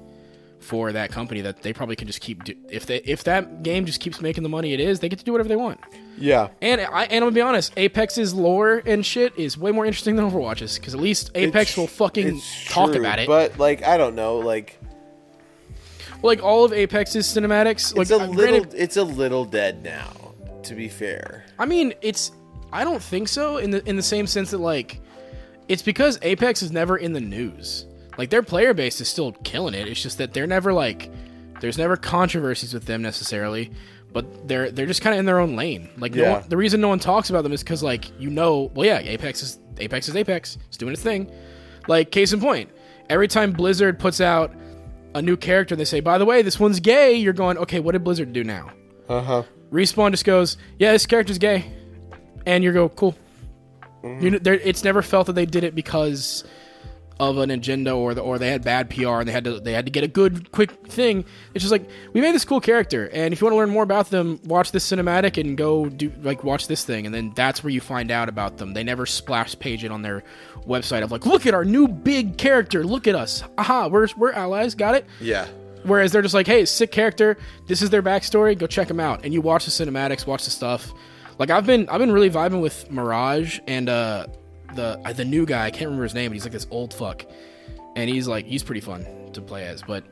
for 0.66 0.93
that 0.93 1.10
company 1.12 1.40
that 1.40 1.62
they 1.62 1.72
probably 1.72 1.94
can 1.97 2.06
just 2.06 2.20
keep 2.20 2.43
do- 2.44 2.55
if 2.68 2.84
they 2.86 2.97
if 2.98 3.22
that 3.24 3.62
game 3.62 3.86
just 3.86 4.01
keeps 4.01 4.20
making 4.20 4.43
the 4.43 4.48
money 4.48 4.72
it 4.72 4.80
is 4.80 4.98
they 5.01 5.09
get 5.09 5.18
to 5.18 5.24
do 5.24 5.30
whatever 5.32 5.48
they 5.48 5.55
want 5.56 5.78
Yeah. 6.18 6.48
and 6.60 6.80
I 6.80 7.05
and 7.05 7.12
I'm 7.14 7.20
gonna 7.20 7.30
be 7.30 7.40
honest 7.40 7.72
Apex's 7.76 8.34
lore 8.34 8.82
and 8.84 9.06
shit 9.06 9.32
is 9.38 9.56
way 9.56 9.70
more 9.70 9.86
interesting 9.86 10.16
than 10.16 10.28
Overwatch's 10.30 10.78
because 10.78 10.94
at 10.94 11.01
least 11.01 11.30
Apex 11.34 11.70
It's- 11.70 11.76
will 11.76 11.86
fucking 11.86 12.40
talk 12.68 12.90
true, 12.90 13.01
about 13.01 13.18
it 13.20 13.28
But 13.28 13.59
like, 13.59 13.82
I 13.84 13.97
don't 13.97 14.14
know. 14.16 14.38
Like, 14.38 14.78
like 16.22 16.43
all 16.43 16.64
of 16.64 16.72
Apex's 16.72 17.26
cinematics 17.26 17.93
like 17.94 18.02
it's 18.02 18.10
a 18.10 18.16
little. 18.16 18.34
granted, 18.34 18.74
It's 18.76 18.97
a 18.97 19.05
little 19.05 19.44
dead 19.44 19.82
now. 19.84 20.10
To 20.64 20.74
be 20.74 20.88
fair. 20.88 21.44
I 21.59 21.64
mean 21.66 21.94
it's 22.02 22.32
I 22.72 22.82
don't 22.82 23.02
think 23.02 23.28
so 23.28 23.59
in 23.59 23.70
the 23.70 23.88
in 23.88 23.94
the 23.97 24.02
same 24.02 24.26
sense 24.26 24.51
that 24.51 24.59
like 24.59 25.01
it's 25.68 25.82
because 25.82 26.18
Apex 26.22 26.62
is 26.62 26.72
never 26.72 26.97
in 26.97 27.12
the 27.12 27.20
news 27.20 27.86
like 28.16 28.30
their 28.30 28.43
player 28.43 28.74
base 28.74 29.01
is 29.01 29.09
still 29.09 29.32
killing 29.32 29.74
it. 29.74 29.88
It's 29.88 30.02
just 30.02 30.18
that 30.18 30.34
they're 30.34 30.47
never 30.47 30.72
like 30.72 31.10
there's 31.60 31.78
never 31.78 31.97
controversies 31.97 32.74
with 32.74 32.84
them 32.84 33.02
necessarily 33.02 33.70
but 34.16 34.48
they're 34.48 34.70
they're 34.70 34.86
just 34.86 35.02
kind 35.02 35.12
of 35.12 35.20
in 35.20 35.26
their 35.26 35.38
own 35.38 35.56
lane. 35.56 35.90
Like 35.98 36.14
no 36.14 36.32
one, 36.32 36.48
the 36.48 36.56
reason 36.56 36.80
no 36.80 36.88
one 36.88 36.98
talks 36.98 37.28
about 37.28 37.43
them 37.43 37.52
is 37.52 37.62
because 37.62 37.82
like 37.82 38.18
you 38.18 38.30
know 38.30 38.70
well 38.74 38.86
yeah 38.86 38.98
apex 39.01 39.43
is 39.43 39.59
apex 39.76 40.09
is 40.09 40.16
apex. 40.16 40.56
It's 40.68 40.78
doing 40.78 40.94
its 40.94 41.02
thing. 41.02 41.30
Like 41.86 42.10
case 42.12 42.32
in 42.32 42.40
point 42.40 42.70
every 43.10 43.28
time 43.28 43.52
blizzard 43.52 43.98
puts 43.98 44.22
out 44.22 44.55
a 45.14 45.20
new 45.20 45.36
character 45.36 45.74
and 45.74 45.80
they 45.80 45.84
say 45.84 46.01
by 46.01 46.16
the 46.16 46.24
way 46.24 46.40
this 46.40 46.59
one's 46.59 46.80
gay. 46.80 47.14
You're 47.14 47.34
going 47.34 47.59
okay 47.59 47.78
what 47.78 47.93
did 47.93 48.05
blizzard 48.05 48.32
do 48.32 48.43
now? 48.43 48.70
Uh 49.06 49.20
huh. 49.20 49.43
respawn 49.70 50.12
just 50.12 50.24
goes 50.24 50.56
yeah 50.78 50.93
this 50.93 51.05
character's 51.05 51.36
gay. 51.36 51.70
And 52.47 52.64
you 52.64 52.72
go 52.72 52.88
cool. 52.88 53.14
You 54.02 54.30
know, 54.30 54.38
it's 54.44 54.82
never 54.82 55.02
felt 55.02 55.26
that 55.26 55.34
they 55.34 55.44
did 55.44 55.62
it 55.62 55.74
because 55.74 56.44
of 57.18 57.38
an 57.38 57.51
agenda 57.51 57.93
or 57.93 58.14
the, 58.14 58.20
or 58.20 58.38
they 58.38 58.51
had 58.51 58.62
bad 58.62 58.90
PR 58.90 59.20
and 59.20 59.28
they 59.28 59.32
had 59.32 59.44
to 59.44 59.59
they 59.59 59.72
had 59.72 59.86
to 59.86 59.90
get 59.90 60.05
a 60.05 60.09
good 60.09 60.52
quick 60.52 60.70
thing. 60.86 61.24
It's 61.55 61.62
just 61.62 61.72
like 61.72 61.88
we 62.12 62.20
made 62.20 62.34
this 62.34 62.44
cool 62.44 62.60
character, 62.60 63.09
and 63.12 63.32
if 63.32 63.40
you 63.40 63.47
want 63.47 63.55
to 63.55 63.59
learn 63.59 63.70
more 63.70 63.82
about 63.82 64.10
them, 64.10 64.40
watch 64.44 64.72
this 64.72 64.90
cinematic 64.90 65.40
and 65.40 65.56
go 65.56 65.88
do 65.88 66.12
like 66.22 66.44
watch 66.44 66.68
this 66.68 66.84
thing, 66.84 67.06
and 67.06 67.14
then 67.14 67.32
that's 67.34 67.64
where 67.64 67.70
you 67.70 67.80
find 67.80 68.10
out 68.10 68.28
about 68.28 68.59
them. 68.59 68.74
They 68.74 68.84
never 68.84 69.06
splash 69.06 69.59
page 69.59 69.84
it 69.84 69.90
on 69.90 70.02
their 70.02 70.24
website 70.66 71.02
of 71.02 71.10
like, 71.10 71.24
look 71.24 71.47
at 71.47 71.55
our 71.55 71.64
new 71.64 71.88
big 71.88 72.36
character, 72.36 72.84
look 72.84 73.06
at 73.06 73.14
us, 73.14 73.43
aha, 73.56 73.88
we're 73.88 74.09
we're 74.16 74.32
allies, 74.32 74.74
got 74.74 74.94
it. 74.94 75.06
Yeah. 75.20 75.47
Whereas 75.84 76.10
they're 76.10 76.22
just 76.22 76.34
like, 76.34 76.48
hey, 76.48 76.64
sick 76.64 76.90
character. 76.90 77.38
This 77.68 77.80
is 77.80 77.90
their 77.90 78.02
backstory. 78.02 78.59
Go 78.59 78.66
check 78.66 78.88
them 78.88 78.98
out. 78.98 79.24
And 79.24 79.32
you 79.32 79.40
watch 79.40 79.66
the 79.66 79.70
cinematics, 79.70 80.26
watch 80.26 80.44
the 80.44 80.51
stuff. 80.51 80.93
Like 81.38 81.51
I've 81.51 81.64
been, 81.64 81.88
I've 81.88 82.01
been 82.01 82.10
really 82.10 82.30
vibing 82.30 82.60
with 82.60 82.90
Mirage 82.90 83.60
and 83.68 83.88
uh, 83.88 84.26
the 84.77 85.01
uh, 85.05 85.12
the 85.12 85.24
new 85.24 85.47
guy. 85.47 85.66
I 85.66 85.70
can't 85.70 85.86
remember 85.86 86.05
his 86.05 86.15
name, 86.15 86.31
but 86.31 86.35
he's 86.35 86.44
like 86.44 86.53
this 86.53 86.66
old 86.70 86.94
fuck, 86.94 87.24
and 87.97 88.09
he's 88.09 88.28
like 88.28 88.47
he's 88.47 88.62
pretty 88.62 88.81
fun 88.81 89.07
to 89.32 89.40
play 89.40 89.66
as. 89.66 89.82
But 89.82 90.05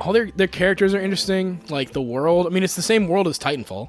all 0.00 0.12
their 0.12 0.30
their 0.30 0.46
characters 0.46 0.94
are 0.94 1.00
interesting. 1.00 1.60
Like 1.68 1.92
the 1.92 2.02
world. 2.02 2.46
I 2.46 2.50
mean, 2.50 2.62
it's 2.62 2.76
the 2.76 2.82
same 2.82 3.08
world 3.08 3.26
as 3.28 3.38
Titanfall. 3.38 3.88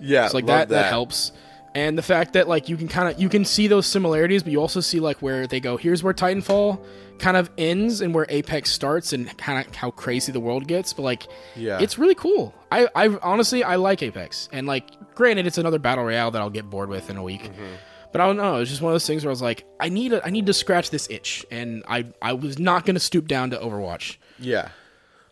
Yeah. 0.00 0.28
So 0.28 0.36
like 0.38 0.44
love 0.44 0.58
that, 0.60 0.68
that 0.70 0.88
helps. 0.90 1.32
And 1.74 1.96
the 1.96 2.02
fact 2.02 2.32
that 2.32 2.48
like 2.48 2.68
you 2.68 2.76
can 2.76 2.88
kind 2.88 3.08
of 3.14 3.20
you 3.20 3.28
can 3.28 3.44
see 3.44 3.66
those 3.68 3.86
similarities, 3.86 4.42
but 4.42 4.50
you 4.52 4.60
also 4.60 4.80
see 4.80 5.00
like 5.00 5.18
where 5.22 5.46
they 5.46 5.60
go. 5.60 5.76
Here's 5.76 6.02
where 6.02 6.14
Titanfall 6.14 6.84
kind 7.18 7.36
of 7.36 7.50
ends 7.58 8.00
and 8.00 8.14
where 8.14 8.26
Apex 8.28 8.70
starts, 8.72 9.12
and 9.12 9.36
kind 9.38 9.64
of 9.66 9.74
how 9.74 9.90
crazy 9.90 10.32
the 10.32 10.40
world 10.40 10.66
gets. 10.66 10.92
But 10.92 11.02
like, 11.02 11.26
Yeah. 11.56 11.78
it's 11.80 11.98
really 11.98 12.14
cool. 12.14 12.54
I 12.72 12.88
I 12.96 13.08
honestly 13.22 13.62
I 13.62 13.76
like 13.76 14.02
Apex, 14.02 14.48
and 14.52 14.66
like 14.66 14.86
granted, 15.14 15.46
it's 15.46 15.58
another 15.58 15.78
battle 15.78 16.04
royale 16.04 16.30
that 16.32 16.40
I'll 16.40 16.50
get 16.50 16.68
bored 16.68 16.88
with 16.88 17.10
in 17.10 17.16
a 17.16 17.22
week. 17.22 17.42
Mm-hmm. 17.44 17.64
But 18.12 18.20
I 18.22 18.26
don't 18.26 18.36
know. 18.38 18.56
It's 18.56 18.70
just 18.70 18.80
one 18.82 18.90
of 18.90 18.94
those 18.94 19.06
things 19.06 19.24
where 19.24 19.30
I 19.30 19.32
was 19.32 19.42
like, 19.42 19.64
I 19.78 19.88
need 19.90 20.12
a, 20.12 20.24
I 20.26 20.30
need 20.30 20.46
to 20.46 20.54
scratch 20.54 20.90
this 20.90 21.08
itch, 21.10 21.44
and 21.50 21.84
I 21.88 22.06
I 22.22 22.32
was 22.32 22.58
not 22.58 22.86
gonna 22.86 23.00
stoop 23.00 23.28
down 23.28 23.50
to 23.50 23.58
Overwatch. 23.58 24.16
Yeah. 24.38 24.70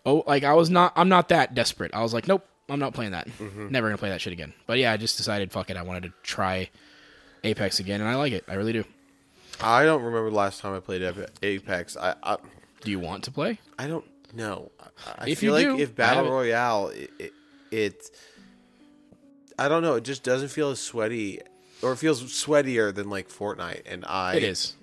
Oh, 0.05 0.23
like 0.27 0.44
I 0.44 0.53
was 0.55 0.69
not. 0.70 0.93
I'm 0.97 1.09
not 1.09 1.28
that 1.31 1.55
desperate. 1.55 1.94
I 1.94 2.03
was 2.03 2.12
like, 2.15 2.28
nope, 2.28 2.47
I'm 2.69 2.78
not 2.78 2.93
playing 2.94 3.12
that. 3.12 3.28
Mm-hmm. 3.28 3.69
Never 3.70 3.89
gonna 3.89 3.98
play 3.98 4.11
that 4.11 4.20
shit 4.20 4.32
again. 4.32 4.53
But 4.66 4.78
yeah, 4.78 4.93
I 4.93 4.97
just 4.98 5.16
decided, 5.16 5.51
fuck 5.53 5.70
it. 5.70 5.77
I 5.77 5.82
wanted 5.82 6.03
to 6.05 6.12
try 6.23 6.69
Apex 7.44 7.81
again, 7.81 8.01
and 8.01 8.09
I 8.11 8.16
like 8.16 8.32
it. 8.32 8.44
I 8.47 8.55
really 8.55 8.73
do. 8.73 8.85
I 9.61 9.85
don't 9.85 10.03
remember 10.03 10.28
the 10.31 10.36
last 10.36 10.61
time 10.61 10.74
I 10.74 10.81
played 10.81 11.03
Apex. 11.43 11.97
I 11.97 12.15
I, 12.23 12.36
Do 12.82 12.90
you 12.90 12.98
want 12.98 13.24
to 13.24 13.31
play? 13.31 13.59
I 13.78 13.86
don't 13.86 14.05
know. 14.35 14.70
I, 14.78 15.24
I 15.24 15.28
If 15.31 15.39
feel 15.39 15.59
you 15.59 15.70
like 15.70 15.78
do, 15.78 15.82
if 15.82 15.94
battle 15.97 16.31
royale, 16.31 16.89
it, 16.89 17.11
it, 17.19 17.32
it, 17.70 18.11
I 19.59 19.69
don't 19.69 19.82
know. 19.82 19.94
It 19.94 20.05
just 20.05 20.23
doesn't 20.23 20.48
feel 20.48 20.70
as 20.70 20.78
sweaty, 20.78 21.40
or 21.87 21.93
it 21.93 21.97
feels 21.97 22.23
sweatier 22.25 22.93
than 22.95 23.09
like 23.09 23.29
Fortnite. 23.29 23.83
And 23.87 24.05
I, 24.07 24.35
It 24.37 24.43
is. 24.43 24.75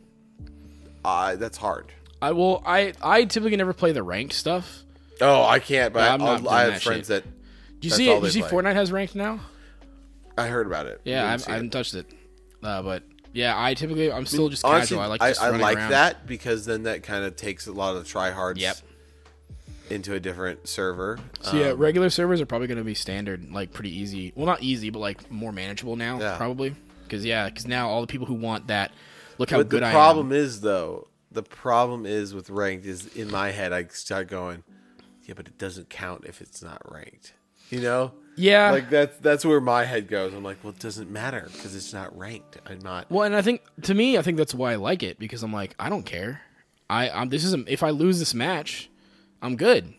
I 1.04 1.36
that's 1.36 1.58
hard. 1.58 1.92
I 2.22 2.32
will. 2.32 2.64
I 2.66 2.94
I 3.02 3.26
typically 3.26 3.58
never 3.58 3.74
play 3.74 3.92
the 3.92 4.04
ranked 4.04 4.34
stuff. 4.34 4.84
Oh, 5.22 5.44
I 5.44 5.60
can't. 5.60 5.94
But 5.94 6.00
Yeah, 6.00 6.10
I, 6.12 6.14
I'm 6.14 6.20
not 6.20 6.30
I'll- 6.30 6.38
doing 6.40 6.48
I 6.54 6.62
have 6.62 6.74
that 6.74 6.82
friends 6.82 7.08
shit. 7.08 7.24
that 7.26 7.80
Do 7.82 7.88
you 7.88 7.94
see 7.94 8.10
it? 8.10 8.24
You 8.24 8.30
see 8.30 8.42
play. 8.42 8.50
Fortnite 8.52 8.74
has 8.76 8.92
ranked 8.92 9.16
now? 9.16 9.40
I 10.38 10.48
heard 10.48 10.66
about 10.66 10.88
it. 10.88 11.02
Yeah, 11.04 11.26
I 11.26 11.52
haven't 11.52 11.72
touched 11.72 11.94
it. 11.94 12.08
Uh, 12.64 12.82
but 12.82 13.04
yeah, 13.34 13.54
I 13.62 13.74
typically 13.74 14.12
I'm 14.12 14.26
still 14.26 14.48
just 14.50 14.64
Honestly, 14.64 14.96
casual. 14.98 15.02
I 15.02 15.08
like 15.08 15.22
I, 15.22 15.34
I 15.48 15.50
like 15.58 15.78
around. 15.78 15.92
that 15.92 16.26
because 16.26 16.66
then 16.66 16.84
that 16.84 17.04
kind 17.04 17.26
of 17.26 17.36
takes 17.36 17.68
a 17.68 17.74
lot 17.74 17.96
of 17.98 18.04
the 18.04 18.10
tryhards 18.10 18.58
Yep. 18.60 18.78
into 19.90 20.14
a 20.14 20.20
different 20.22 20.68
server. 20.70 21.20
So 21.42 21.58
yeah, 21.58 21.68
Um, 21.72 21.78
regular 21.78 22.10
servers 22.10 22.40
are 22.40 22.46
probably 22.46 22.68
going 22.68 22.78
to 22.78 22.84
be 22.86 22.94
standard, 22.96 23.52
like 23.52 23.74
pretty 23.74 23.96
easy. 23.96 24.32
Well, 24.36 24.46
not 24.46 24.64
easy, 24.64 24.90
but 24.90 25.00
like 25.00 25.30
more 25.30 25.52
manageable 25.52 25.98
now, 25.98 26.20
Yeah. 26.20 26.38
probably. 26.38 26.74
Because 27.14 27.26
yeah, 27.26 27.46
because 27.46 27.68
now 27.68 27.90
all 27.90 28.02
the 28.02 28.08
people 28.08 28.26
who 28.26 28.34
want 28.34 28.68
that, 28.68 28.92
look 29.38 29.52
how 29.52 29.58
but 29.58 29.70
good 29.70 29.84
the 29.84 29.86
I 29.86 29.90
am. 29.90 29.94
The 29.94 30.00
problem 30.00 30.32
is 30.32 30.62
though, 30.62 31.08
the 31.32 31.44
problem 31.44 32.08
is 32.08 32.34
with 32.34 32.50
ranked 32.50 32.88
is 32.88 33.16
in 33.16 33.30
my 33.30 33.52
head 33.52 33.72
I 33.72 33.86
start 33.86 34.28
going, 34.28 34.64
yeah, 35.26 35.36
but 35.36 35.48
it 35.48 35.60
doesn't 35.60 35.92
count 35.92 36.26
if 36.26 36.42
it's 36.42 36.64
not 36.64 36.82
ranked. 36.92 37.34
You 37.70 37.82
know? 37.82 38.14
Yeah. 38.36 38.72
Like 38.72 38.90
that's 38.90 39.16
that's 39.20 39.46
where 39.46 39.62
my 39.62 39.86
head 39.86 40.08
goes. 40.08 40.34
I'm 40.34 40.44
like, 40.44 40.58
well, 40.64 40.74
it 40.74 40.80
doesn't 40.80 41.12
matter 41.12 41.48
because 41.54 41.76
it's 41.76 41.94
not 41.94 42.18
ranked. 42.18 42.58
I'm 42.66 42.80
not. 42.80 43.12
Well, 43.12 43.22
and 43.22 43.36
I 43.36 43.44
think 43.44 43.62
to 43.84 43.94
me, 43.94 44.18
I 44.18 44.24
think 44.24 44.38
that's 44.40 44.56
why 44.56 44.72
I 44.72 44.78
like 44.78 45.04
it 45.04 45.20
because 45.20 45.44
I'm 45.44 45.54
like, 45.54 45.76
I 45.78 45.90
don't 45.90 46.08
care. 46.08 46.42
I 46.90 47.12
I'm, 47.12 47.30
this 47.30 47.44
is 47.44 47.54
a, 47.54 47.64
if 47.68 47.84
I 47.84 47.92
lose 47.92 48.18
this 48.18 48.34
match, 48.34 48.90
I'm 49.40 49.56
good. 49.56 49.94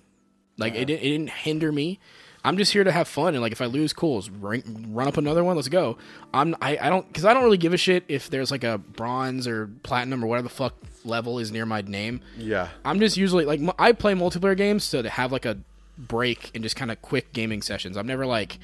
Like 0.59 0.75
it, 0.75 0.91
it 0.91 0.99
didn't 0.99 1.31
hinder 1.31 1.71
me. 1.71 2.01
I'm 2.45 2.59
just 2.59 2.73
here 2.73 2.85
to 2.85 2.93
have 2.93 3.09
fun 3.09 3.35
and 3.35 3.41
like 3.43 3.53
if 3.53 3.63
I 3.63 3.67
lose, 3.67 3.95
cool. 3.95 4.23
Run, 4.39 4.63
run 4.91 5.09
up 5.09 5.17
another 5.17 5.43
one. 5.43 5.57
Let's 5.57 5.69
go. 5.69 5.97
I'm 6.35 6.55
I, 6.61 6.77
I 6.81 6.91
don't 6.91 7.07
because 7.09 7.25
I 7.25 7.33
don't 7.33 7.43
really 7.43 7.57
give 7.57 7.73
a 7.73 7.79
shit 7.79 8.05
if 8.07 8.29
there's 8.29 8.51
like 8.51 8.65
a 8.65 8.77
bronze 8.79 9.47
or 9.49 9.71
platinum 9.83 10.23
or 10.23 10.27
whatever 10.27 10.49
the 10.49 10.55
fuck 10.55 10.75
level 11.05 11.39
is 11.39 11.51
near 11.51 11.65
my 11.65 11.81
name. 11.81 12.21
Yeah. 12.37 12.69
I'm 12.85 13.01
just 13.01 13.17
usually 13.17 13.47
like 13.47 13.61
m- 13.61 13.73
I 13.79 13.93
play 13.93 14.13
multiplayer 14.15 14.57
games 14.57 14.85
so 14.85 15.01
to 15.01 15.09
have 15.09 15.33
like 15.33 15.47
a 15.47 15.57
break 15.97 16.51
and 16.55 16.63
just 16.63 16.77
kind 16.77 16.91
of 16.91 17.01
quick 17.01 17.33
gaming 17.33 17.63
sessions. 17.63 17.97
I'm 17.97 18.07
never 18.07 18.27
like 18.27 18.59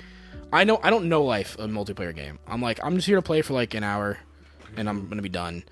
I 0.53 0.65
know 0.65 0.79
I 0.83 0.91
don't 0.91 1.09
know 1.09 1.23
life 1.23 1.57
a 1.59 1.67
multiplayer 1.67 2.15
game. 2.15 2.39
I'm 2.47 2.61
like 2.61 2.81
I'm 2.85 2.97
just 2.97 3.07
here 3.07 3.17
to 3.17 3.23
play 3.23 3.41
for 3.41 3.55
like 3.55 3.73
an 3.73 3.83
hour 3.83 4.19
and 4.77 4.91
I'm 4.91 5.09
gonna 5.09 5.23
be 5.23 5.31
done. 5.31 5.65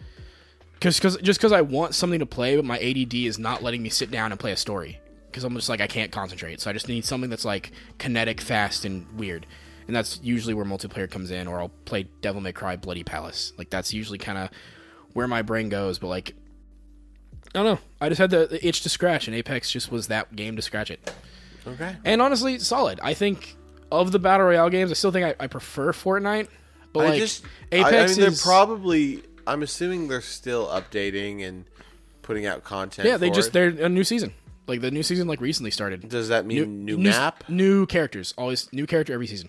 Cause, 0.81 1.01
cause 1.01 1.17
just 1.19 1.41
because 1.41 1.53
I 1.53 1.61
want 1.61 1.95
something 1.95 2.21
to 2.21 2.27
play, 2.27 2.55
but 2.55 2.65
my 2.65 2.79
ADD 2.79 3.13
is 3.15 3.39
not 3.39 3.63
letting 3.65 3.83
me 3.83 3.89
sit 3.91 4.11
down 4.13 4.31
and 4.31 4.39
play 4.39 4.53
a 4.53 4.57
story. 4.57 5.01
Because 5.31 5.45
I'm 5.45 5.55
just 5.55 5.69
like 5.69 5.81
I 5.81 5.87
can't 5.87 6.11
concentrate, 6.11 6.61
so 6.61 6.71
I 6.71 6.73
just 6.73 6.89
need 6.89 7.05
something 7.05 7.31
that's 7.31 7.45
like 7.45 7.73
kinetic, 7.99 8.41
fast, 8.41 8.85
and 8.85 9.07
weird. 9.19 9.47
And 9.87 9.97
that's 9.97 10.21
usually 10.23 10.53
where 10.55 10.67
multiplayer 10.67 11.11
comes 11.11 11.31
in, 11.31 11.47
or 11.47 11.61
I'll 11.61 11.71
play 11.85 12.09
Devil 12.21 12.41
May 12.41 12.53
Cry 12.53 12.77
Bloody 12.77 13.05
Palace. 13.05 13.53
Like 13.57 13.71
that's 13.71 13.93
usually 13.95 14.19
kind 14.19 14.39
of 14.39 14.51
where 15.15 15.29
my 15.29 15.43
brain 15.43 15.69
goes. 15.69 15.99
But 15.99 16.09
like, 16.09 16.35
I 17.55 17.63
don't 17.63 17.65
know. 17.65 17.79
I 18.01 18.09
just 18.09 18.19
had 18.19 18.31
the, 18.31 18.47
the 18.47 18.67
itch 18.67 18.83
to 18.83 18.89
scratch, 18.89 19.29
and 19.29 19.37
Apex 19.37 19.71
just 19.71 19.91
was 19.91 20.09
that 20.09 20.35
game 20.37 20.57
to 20.57 20.63
scratch 20.63 20.91
it. 20.91 21.13
Okay. 21.67 21.97
And 22.05 22.21
honestly, 22.21 22.59
solid. 22.59 23.01
I 23.03 23.15
think 23.15 23.57
of 23.91 24.13
the 24.13 24.19
battle 24.19 24.47
royale 24.47 24.71
games, 24.71 24.91
I 24.91 24.95
still 24.95 25.11
think 25.11 25.27
I, 25.27 25.45
I 25.45 25.47
prefer 25.47 25.93
Fortnite. 25.93 26.49
But 26.93 27.07
like 27.07 27.19
just 27.19 27.45
Apex 27.73 27.93
I, 27.93 27.99
I 27.99 28.07
mean, 28.07 28.17
they're 28.17 28.29
is 28.29 28.43
probably. 28.43 29.23
I'm 29.47 29.63
assuming 29.63 30.09
they're 30.09 30.21
still 30.21 30.67
updating 30.67 31.47
and 31.47 31.65
putting 32.23 32.45
out 32.45 32.65
content. 32.65 33.09
yeah. 33.09 33.17
They 33.17 33.31
just 33.31 33.49
it. 33.49 33.53
they're 33.53 33.87
a 33.87 33.89
new 33.89 34.05
season. 34.05 34.33
Like 34.69 34.81
the 34.83 34.91
new 34.91 35.03
season, 35.03 35.27
like 35.27 35.41
recently 35.41 35.71
started. 35.71 36.09
Does 36.09 36.29
that 36.29 36.45
mean 36.47 36.85
new, 36.85 36.97
new, 36.99 37.09
map? 37.11 37.43
new 37.49 37.87
characters. 37.87 38.35
Always 38.37 38.71
new 38.73 38.87
character 38.87 39.13
every 39.15 39.27
season. 39.27 39.49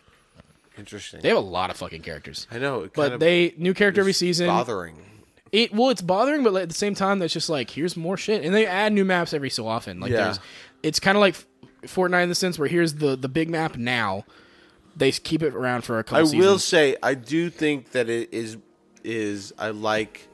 Interesting. 0.78 1.20
They 1.22 1.28
have 1.28 1.38
a 1.38 1.42
lot 1.42 1.70
of 1.70 1.76
fucking 1.78 2.02
characters. 2.04 2.48
I 2.50 2.58
know, 2.58 2.90
But 2.96 3.20
they 3.20 3.54
new 3.58 3.74
character 3.74 4.00
every 4.02 4.14
season. 4.14 4.48
bothering. 4.48 4.96
It 5.52 5.74
well, 5.74 5.90
it's 5.90 6.02
bothering, 6.02 6.44
but 6.44 6.56
at 6.56 6.70
the 6.70 6.76
same 6.76 6.96
time, 6.96 7.20
that's 7.20 7.34
just 7.34 7.50
like 7.50 7.70
here's 7.72 7.98
more 7.98 8.16
shit, 8.18 8.46
and 8.46 8.54
they 8.56 8.66
add 8.66 8.94
new 8.94 9.04
maps 9.04 9.34
every 9.34 9.50
so 9.50 9.68
often. 9.68 10.00
Like 10.00 10.12
Yeah. 10.12 10.26
there's, 10.26 10.40
it's 10.84 11.00
kind 11.00 11.18
of 11.18 11.22
like 11.22 11.36
Fortnite 11.84 12.24
in 12.24 12.30
the 12.30 12.36
sense 12.36 12.58
where 12.60 12.68
here's 12.68 12.94
the 12.96 13.16
the 13.18 13.28
big 13.30 13.50
map 13.50 13.76
now. 13.76 14.26
They 14.96 15.12
keep 15.12 15.42
it 15.44 15.54
around 15.54 15.82
for 15.84 15.98
a 16.00 16.04
couple. 16.04 16.20
I 16.20 16.24
seasons. 16.26 16.46
will 16.46 16.60
say, 16.60 16.96
I 17.04 17.14
do 17.14 17.50
think 17.50 17.92
that 17.92 18.10
it 18.10 18.34
is 18.34 18.58
is 19.04 19.52
I 19.58 19.70
like 19.72 20.28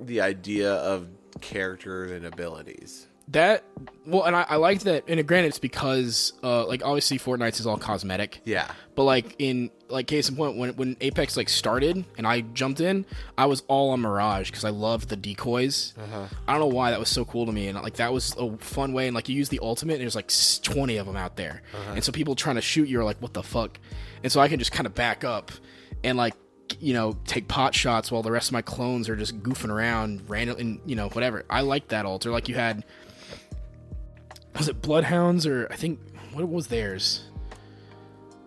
the 0.00 0.20
idea 0.22 0.72
of 0.72 1.08
characters 1.40 2.10
and 2.10 2.24
abilities. 2.26 3.03
That 3.28 3.64
well, 4.06 4.24
and 4.24 4.36
I, 4.36 4.44
I 4.48 4.56
liked 4.56 4.84
that. 4.84 5.04
And 5.08 5.26
granted, 5.26 5.48
it's 5.48 5.58
because 5.58 6.34
uh, 6.42 6.66
like 6.66 6.84
obviously 6.84 7.18
Fortnite's 7.18 7.60
is 7.60 7.66
all 7.66 7.78
cosmetic. 7.78 8.40
Yeah. 8.44 8.70
But 8.94 9.04
like 9.04 9.34
in 9.38 9.70
like 9.88 10.06
case 10.06 10.28
in 10.28 10.36
point, 10.36 10.56
when 10.56 10.76
when 10.76 10.96
Apex 11.00 11.36
like 11.36 11.48
started 11.48 12.04
and 12.18 12.26
I 12.26 12.42
jumped 12.42 12.80
in, 12.80 13.06
I 13.38 13.46
was 13.46 13.62
all 13.66 13.90
on 13.90 14.00
Mirage 14.00 14.50
because 14.50 14.64
I 14.64 14.70
loved 14.70 15.08
the 15.08 15.16
decoys. 15.16 15.94
I 16.46 16.52
don't 16.52 16.60
know 16.60 16.66
why 16.74 16.90
that 16.90 17.00
was 17.00 17.08
so 17.08 17.24
cool 17.24 17.46
to 17.46 17.52
me, 17.52 17.68
and 17.68 17.80
like 17.80 17.94
that 17.94 18.12
was 18.12 18.34
a 18.38 18.56
fun 18.58 18.92
way. 18.92 19.06
And 19.06 19.14
like 19.14 19.28
you 19.28 19.36
use 19.36 19.48
the 19.48 19.60
ultimate, 19.62 19.94
and 19.94 20.02
there's 20.02 20.16
like 20.16 20.30
twenty 20.62 20.98
of 20.98 21.06
them 21.06 21.16
out 21.16 21.36
there, 21.36 21.62
and 21.94 22.04
so 22.04 22.12
people 22.12 22.34
trying 22.34 22.56
to 22.56 22.62
shoot 22.62 22.88
you 22.88 23.00
are 23.00 23.04
like, 23.04 23.20
what 23.22 23.32
the 23.32 23.42
fuck? 23.42 23.78
And 24.22 24.30
so 24.30 24.40
I 24.40 24.48
can 24.48 24.58
just 24.58 24.72
kind 24.72 24.86
of 24.86 24.94
back 24.94 25.24
up 25.24 25.50
and 26.02 26.16
like 26.16 26.34
you 26.80 26.94
know 26.94 27.16
take 27.26 27.48
pot 27.48 27.74
shots 27.74 28.10
while 28.10 28.22
the 28.22 28.30
rest 28.30 28.48
of 28.48 28.52
my 28.52 28.62
clones 28.62 29.08
are 29.08 29.16
just 29.16 29.42
goofing 29.42 29.70
around 29.70 30.28
random 30.28 30.58
and 30.58 30.80
you 30.86 30.94
know 30.96 31.08
whatever. 31.08 31.44
I 31.48 31.62
like 31.62 31.88
that 31.88 32.04
alter. 32.06 32.30
Like 32.30 32.48
you 32.48 32.54
had 32.54 32.84
was 34.56 34.68
it 34.68 34.80
Bloodhounds 34.82 35.46
or 35.46 35.66
I 35.70 35.76
think 35.76 36.00
what 36.32 36.48
was 36.48 36.66
theirs? 36.68 37.24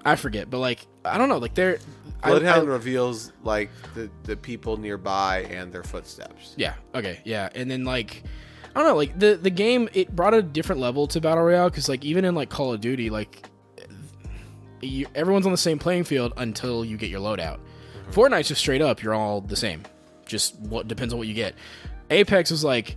I 0.06 0.16
forget, 0.16 0.50
but 0.50 0.60
like 0.60 0.86
I 1.04 1.18
don't 1.18 1.30
know, 1.30 1.38
like 1.38 1.54
they're 1.54 1.80
Bloodhound 2.24 2.68
I- 2.70 2.72
reveals 2.72 3.32
like 3.44 3.70
the 3.94 4.10
the 4.24 4.36
people 4.38 4.78
nearby 4.78 5.42
and 5.50 5.72
their 5.72 5.84
footsteps. 5.84 6.54
yeah, 6.58 6.76
okay, 6.96 7.20
yeah, 7.26 7.50
and 7.56 7.70
then 7.70 7.84
like 7.84 8.24
I 8.76 8.80
don't 8.80 8.90
know, 8.90 8.96
like 8.96 9.18
the 9.20 9.36
the 9.36 9.50
game 9.50 9.90
it 9.94 10.16
brought 10.16 10.34
a 10.34 10.42
different 10.42 10.80
level 10.82 11.08
to 11.08 11.20
battle 11.22 11.44
royale 11.44 11.70
because 11.70 11.90
like 11.90 12.06
even 12.06 12.26
in 12.26 12.36
like 12.36 12.50
Call 12.50 12.74
of 12.74 12.80
Duty, 12.82 13.10
like 13.10 13.50
you, 14.82 15.08
everyone's 15.16 15.46
on 15.46 15.52
the 15.52 15.58
same 15.58 15.80
playing 15.80 16.04
field 16.04 16.34
until 16.38 16.86
you 16.86 16.98
get 16.98 17.10
your 17.10 17.20
loadout. 17.20 17.58
Mm-hmm. 17.60 18.12
Fortnite's 18.12 18.48
just 18.50 18.62
straight 18.62 18.82
up, 18.82 19.02
you're 19.02 19.14
all 19.14 19.42
the 19.42 19.56
same. 19.56 19.84
Just 20.26 20.60
what 20.60 20.88
depends 20.88 21.14
on 21.14 21.18
what 21.20 21.28
you 21.28 21.34
get. 21.34 21.56
Apex 22.10 22.52
is 22.52 22.64
like 22.64 22.96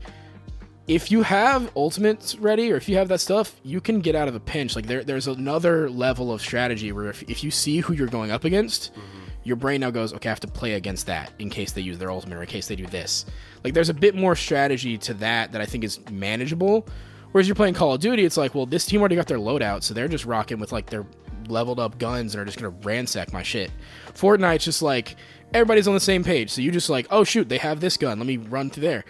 if 0.90 1.12
you 1.12 1.22
have 1.22 1.70
ultimates 1.76 2.34
ready 2.38 2.72
or 2.72 2.76
if 2.76 2.88
you 2.88 2.96
have 2.96 3.06
that 3.06 3.20
stuff, 3.20 3.60
you 3.62 3.80
can 3.80 4.00
get 4.00 4.16
out 4.16 4.26
of 4.26 4.34
a 4.34 4.40
pinch. 4.40 4.74
Like 4.74 4.88
there, 4.88 5.04
there's 5.04 5.28
another 5.28 5.88
level 5.88 6.32
of 6.32 6.40
strategy 6.40 6.90
where 6.90 7.06
if, 7.06 7.22
if 7.30 7.44
you 7.44 7.52
see 7.52 7.78
who 7.78 7.92
you're 7.92 8.08
going 8.08 8.32
up 8.32 8.42
against, 8.42 8.92
mm-hmm. 8.92 9.18
your 9.44 9.54
brain 9.54 9.82
now 9.82 9.92
goes, 9.92 10.12
okay, 10.12 10.28
I 10.28 10.32
have 10.32 10.40
to 10.40 10.48
play 10.48 10.72
against 10.72 11.06
that 11.06 11.30
in 11.38 11.48
case 11.48 11.70
they 11.70 11.80
use 11.80 11.98
their 11.98 12.10
ultimate 12.10 12.38
or 12.38 12.42
in 12.42 12.48
case 12.48 12.66
they 12.66 12.74
do 12.74 12.88
this. 12.88 13.24
Like 13.62 13.72
there's 13.72 13.88
a 13.88 13.94
bit 13.94 14.16
more 14.16 14.34
strategy 14.34 14.98
to 14.98 15.14
that 15.14 15.52
that 15.52 15.60
I 15.60 15.64
think 15.64 15.84
is 15.84 16.00
manageable. 16.10 16.88
Whereas 17.30 17.46
you're 17.46 17.54
playing 17.54 17.74
Call 17.74 17.94
of 17.94 18.00
Duty, 18.00 18.24
it's 18.24 18.36
like, 18.36 18.56
well, 18.56 18.66
this 18.66 18.84
team 18.84 18.98
already 18.98 19.14
got 19.14 19.28
their 19.28 19.38
loadout, 19.38 19.84
so 19.84 19.94
they're 19.94 20.08
just 20.08 20.24
rocking 20.24 20.58
with 20.58 20.72
like 20.72 20.86
their 20.86 21.06
leveled 21.46 21.78
up 21.78 22.00
guns 22.00 22.34
and 22.34 22.42
are 22.42 22.44
just 22.44 22.58
gonna 22.58 22.76
ransack 22.82 23.32
my 23.32 23.44
shit. 23.44 23.70
Fortnite's 24.14 24.64
just 24.64 24.82
like 24.82 25.14
everybody's 25.54 25.86
on 25.86 25.94
the 25.94 26.00
same 26.00 26.24
page, 26.24 26.50
so 26.50 26.60
you 26.60 26.72
just 26.72 26.90
like, 26.90 27.06
oh 27.12 27.22
shoot, 27.22 27.48
they 27.48 27.58
have 27.58 27.78
this 27.78 27.96
gun, 27.96 28.18
let 28.18 28.26
me 28.26 28.38
run 28.38 28.70
through 28.70 28.82
there 28.82 29.04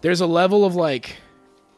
there's 0.00 0.20
a 0.20 0.26
level 0.26 0.64
of 0.64 0.74
like 0.74 1.16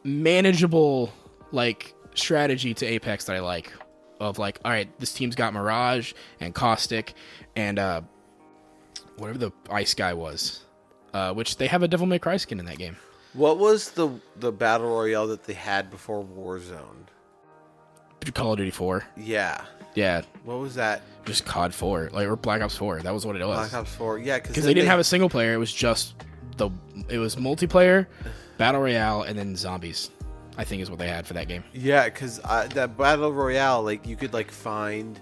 manageable 0.03 1.11
like 1.51 1.93
strategy 2.15 2.73
to 2.75 2.85
Apex 2.85 3.25
that 3.25 3.35
I 3.35 3.39
like. 3.39 3.71
Of 4.19 4.37
like, 4.39 4.59
all 4.63 4.71
right, 4.71 4.87
this 4.99 5.11
team's 5.13 5.35
got 5.35 5.53
Mirage 5.53 6.13
and 6.39 6.53
Caustic 6.53 7.13
and 7.55 7.77
uh 7.79 8.01
whatever 9.17 9.37
the 9.37 9.51
ice 9.69 9.93
guy 9.93 10.13
was. 10.13 10.61
Uh, 11.13 11.31
which 11.31 11.57
they 11.57 11.67
have 11.67 11.83
a 11.83 11.87
Devil 11.87 12.07
May 12.07 12.17
Cry 12.17 12.37
skin 12.37 12.59
in 12.59 12.65
that 12.65 12.77
game. 12.79 12.95
What 13.33 13.59
was 13.59 13.91
the 13.91 14.09
the 14.37 14.51
battle 14.51 14.87
royale 14.87 15.27
that 15.27 15.43
they 15.43 15.53
had 15.53 15.91
before 15.91 16.23
Warzone? 16.23 17.07
Call 18.33 18.53
of 18.53 18.57
Duty 18.57 18.71
4. 18.71 19.03
Yeah. 19.17 19.61
Yeah, 19.95 20.21
What 20.43 20.57
was 20.59 20.73
that? 20.75 21.01
just 21.25 21.45
COD 21.45 21.71
4, 21.73 22.09
like 22.13 22.27
or 22.27 22.35
Black 22.35 22.61
Ops 22.63 22.75
4. 22.77 23.01
That 23.01 23.13
was 23.13 23.25
what 23.27 23.35
it 23.35 23.45
was. 23.45 23.69
Black 23.69 23.81
Ops 23.81 23.93
Four. 23.93 24.17
Yeah, 24.17 24.39
Because 24.39 24.63
they 24.63 24.73
didn't 24.73 24.89
have 24.89 24.99
a 24.99 25.03
single 25.03 25.29
player. 25.29 25.53
It 25.53 25.57
was 25.57 25.71
just 25.71 26.15
the 26.57 26.69
it 27.09 27.17
was 27.17 27.35
multiplayer, 27.35 28.07
battle 28.57 28.81
royale, 28.81 29.23
and 29.23 29.37
then 29.37 29.55
zombies. 29.55 30.09
I 30.55 30.63
think 30.63 30.83
is 30.83 30.89
what 30.91 30.99
they 30.99 31.07
had 31.07 31.25
for 31.25 31.33
that 31.33 31.47
game. 31.47 31.63
Yeah, 31.73 32.05
because 32.05 32.37
that 32.39 32.95
battle 32.97 33.33
royale, 33.33 33.81
like 33.81 34.05
you 34.05 34.15
could 34.15 34.33
like 34.33 34.51
find, 34.51 35.19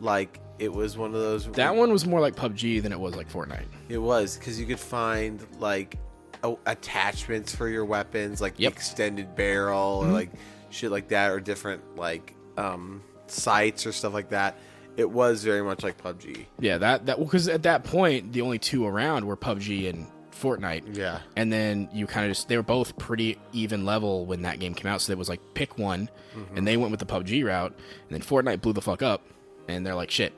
like 0.00 0.40
it 0.58 0.72
was 0.72 0.96
one 0.96 1.14
of 1.14 1.20
those. 1.20 1.46
That 1.52 1.76
one 1.76 1.92
was 1.92 2.04
more 2.06 2.20
like 2.20 2.34
PUBG 2.34 2.82
than 2.82 2.90
it 2.92 2.98
was 2.98 3.14
like 3.14 3.30
Fortnite. 3.30 3.66
It 3.88 3.98
was 3.98 4.36
because 4.36 4.58
you 4.58 4.66
could 4.66 4.80
find 4.80 5.44
like 5.60 5.96
a- 6.42 6.56
attachments 6.66 7.54
for 7.54 7.68
your 7.68 7.84
weapons, 7.84 8.40
like 8.40 8.54
Yep. 8.58 8.72
extended 8.72 9.36
barrel 9.36 10.00
or 10.04 10.08
like 10.08 10.30
shit 10.70 10.90
like 10.90 11.08
that, 11.08 11.30
or 11.30 11.38
different 11.40 11.96
like 11.96 12.34
um 12.56 13.02
sights 13.28 13.86
or 13.86 13.92
stuff 13.92 14.14
like 14.14 14.30
that. 14.30 14.58
It 14.96 15.08
was 15.08 15.44
very 15.44 15.62
much 15.62 15.84
like 15.84 16.02
PUBG. 16.02 16.46
Yeah, 16.58 16.78
that 16.78 17.06
that 17.06 17.18
because 17.20 17.46
at 17.48 17.62
that 17.64 17.84
point 17.84 18.32
the 18.32 18.40
only 18.40 18.58
two 18.58 18.84
around 18.84 19.24
were 19.26 19.36
PUBG 19.36 19.90
and 19.90 20.06
Fortnite. 20.40 20.96
Yeah. 20.96 21.20
And 21.36 21.52
then 21.52 21.88
you 21.92 22.06
kind 22.06 22.26
of 22.26 22.30
just 22.30 22.48
they 22.48 22.56
were 22.56 22.62
both 22.62 22.96
pretty 22.98 23.38
even 23.52 23.84
level 23.84 24.26
when 24.26 24.42
that 24.42 24.58
game 24.58 24.74
came 24.74 24.90
out, 24.90 25.00
so 25.00 25.12
it 25.12 25.18
was 25.18 25.28
like 25.28 25.40
pick 25.54 25.78
one, 25.78 26.08
and 26.54 26.66
they 26.66 26.76
went 26.76 26.90
with 26.90 27.00
the 27.00 27.06
PUBG 27.06 27.44
route, 27.44 27.72
and 27.72 28.10
then 28.10 28.20
Fortnite 28.20 28.60
blew 28.60 28.72
the 28.72 28.82
fuck 28.82 29.02
up, 29.02 29.22
and 29.68 29.84
they're 29.86 29.94
like 29.94 30.10
shit. 30.10 30.32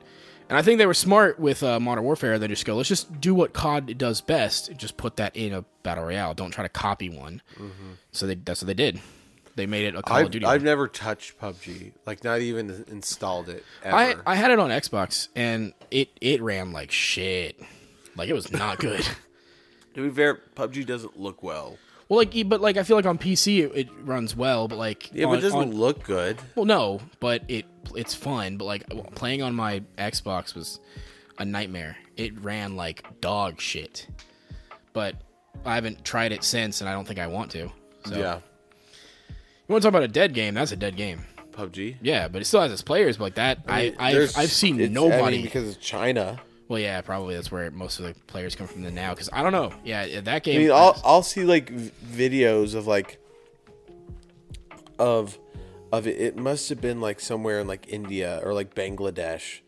And 0.49 0.57
I 0.57 0.63
think 0.63 0.79
they 0.79 0.87
were 0.87 0.95
smart 0.95 1.39
with 1.39 1.61
uh, 1.61 1.79
Modern 1.79 2.03
Warfare. 2.03 2.39
They 2.39 2.47
just 2.47 2.65
go, 2.65 2.75
let's 2.75 2.89
just 2.89 3.21
do 3.21 3.35
what 3.35 3.53
COD 3.53 3.95
does 3.99 4.19
best, 4.19 4.75
just 4.77 4.97
put 4.97 5.17
that 5.17 5.35
in 5.35 5.53
a 5.53 5.63
battle 5.83 6.05
royale. 6.05 6.33
Don't 6.33 6.49
try 6.49 6.63
to 6.63 6.69
copy 6.69 7.07
one. 7.07 7.43
So 8.11 8.25
they, 8.25 8.33
that's 8.33 8.61
what 8.63 8.65
they 8.67 8.73
did. 8.73 8.99
They 9.55 9.67
made 9.67 9.85
it 9.85 9.95
a 9.95 10.01
Call 10.01 10.17
I've, 10.17 10.31
Duty. 10.31 10.45
I've 10.45 10.61
one. 10.61 10.65
never 10.65 10.87
touched 10.87 11.39
PUBG, 11.39 11.91
like 12.07 12.23
not 12.23 12.39
even 12.39 12.85
installed 12.87 13.49
it. 13.49 13.63
Ever. 13.83 13.95
I 13.95 14.15
I 14.25 14.35
had 14.35 14.51
it 14.51 14.57
on 14.59 14.69
Xbox, 14.69 15.27
and 15.35 15.73
it 15.91 16.09
it 16.21 16.41
ran 16.41 16.71
like 16.71 16.91
shit. 16.91 17.59
Like 18.15 18.29
it 18.29 18.33
was 18.33 18.51
not 18.51 18.79
good. 18.79 19.05
to 19.95 20.07
be 20.09 20.15
fair, 20.15 20.39
PUBG 20.55 20.85
doesn't 20.85 21.19
look 21.19 21.43
well. 21.43 21.77
Well, 22.07 22.17
like, 22.19 22.33
but 22.49 22.59
like, 22.61 22.77
I 22.77 22.83
feel 22.83 22.95
like 22.97 23.05
on 23.05 23.17
PC 23.19 23.59
it, 23.65 23.71
it 23.75 23.89
runs 24.03 24.35
well, 24.35 24.67
but 24.67 24.77
like, 24.77 25.11
Yeah, 25.13 25.25
on, 25.25 25.33
but 25.33 25.39
it 25.39 25.41
doesn't 25.43 25.59
on- 25.59 25.71
look 25.73 26.03
good. 26.03 26.37
well, 26.55 26.65
no, 26.65 26.99
but 27.19 27.43
it 27.47 27.65
it's 27.95 28.13
fun. 28.15 28.57
But 28.57 28.65
like, 28.65 28.89
playing 29.15 29.41
on 29.43 29.53
my 29.55 29.83
Xbox 29.97 30.55
was 30.55 30.79
a 31.37 31.45
nightmare. 31.45 31.97
It 32.17 32.39
ran 32.41 32.75
like 32.75 33.03
dog 33.21 33.61
shit. 33.61 34.07
But 34.93 35.15
I 35.65 35.75
haven't 35.75 36.03
tried 36.03 36.31
it 36.31 36.43
since, 36.43 36.81
and 36.81 36.89
I 36.89 36.93
don't 36.93 37.07
think 37.07 37.19
I 37.19 37.27
want 37.27 37.51
to. 37.51 37.69
So, 38.05 38.17
Yeah, 38.17 38.39
you 39.27 39.73
want 39.73 39.83
to 39.83 39.87
talk 39.87 39.91
about 39.91 40.03
a 40.03 40.07
dead 40.07 40.33
game? 40.33 40.55
That's 40.55 40.71
a 40.71 40.75
dead 40.75 40.95
game. 40.95 41.25
PUBG. 41.51 41.97
Yeah, 42.01 42.27
but 42.27 42.41
it 42.41 42.45
still 42.45 42.61
has 42.61 42.71
its 42.71 42.81
players. 42.81 43.17
But 43.17 43.23
like 43.25 43.35
that, 43.35 43.59
I, 43.67 43.93
I 43.99 44.09
I've, 44.17 44.37
I've 44.37 44.51
seen 44.51 44.77
nobody. 44.93 45.21
I 45.21 45.29
mean, 45.31 45.41
because 45.43 45.67
it's 45.69 45.77
China. 45.77 46.39
Well, 46.69 46.79
yeah, 46.79 47.01
probably 47.01 47.35
that's 47.35 47.51
where 47.51 47.69
most 47.71 47.99
of 47.99 48.05
the 48.05 48.13
players 48.27 48.55
come 48.55 48.67
from 48.67 48.83
the 48.83 48.91
now. 48.91 49.09
Because 49.09 49.29
I 49.33 49.43
don't 49.43 49.51
know. 49.51 49.73
Yeah, 49.83 50.21
that 50.21 50.43
game. 50.43 50.55
I 50.55 50.63
mean, 50.63 50.71
I'll 50.71 51.01
I'll 51.03 51.23
see 51.23 51.43
like 51.43 51.73
videos 51.73 52.75
of 52.75 52.87
like 52.87 53.19
of 54.97 55.37
of 55.91 56.07
it. 56.07 56.21
It 56.21 56.37
must 56.37 56.69
have 56.69 56.79
been 56.79 57.01
like 57.01 57.19
somewhere 57.19 57.59
in 57.59 57.67
like 57.67 57.89
India 57.89 58.39
or 58.43 58.53
like 58.53 58.75
Bangladesh 58.75 59.61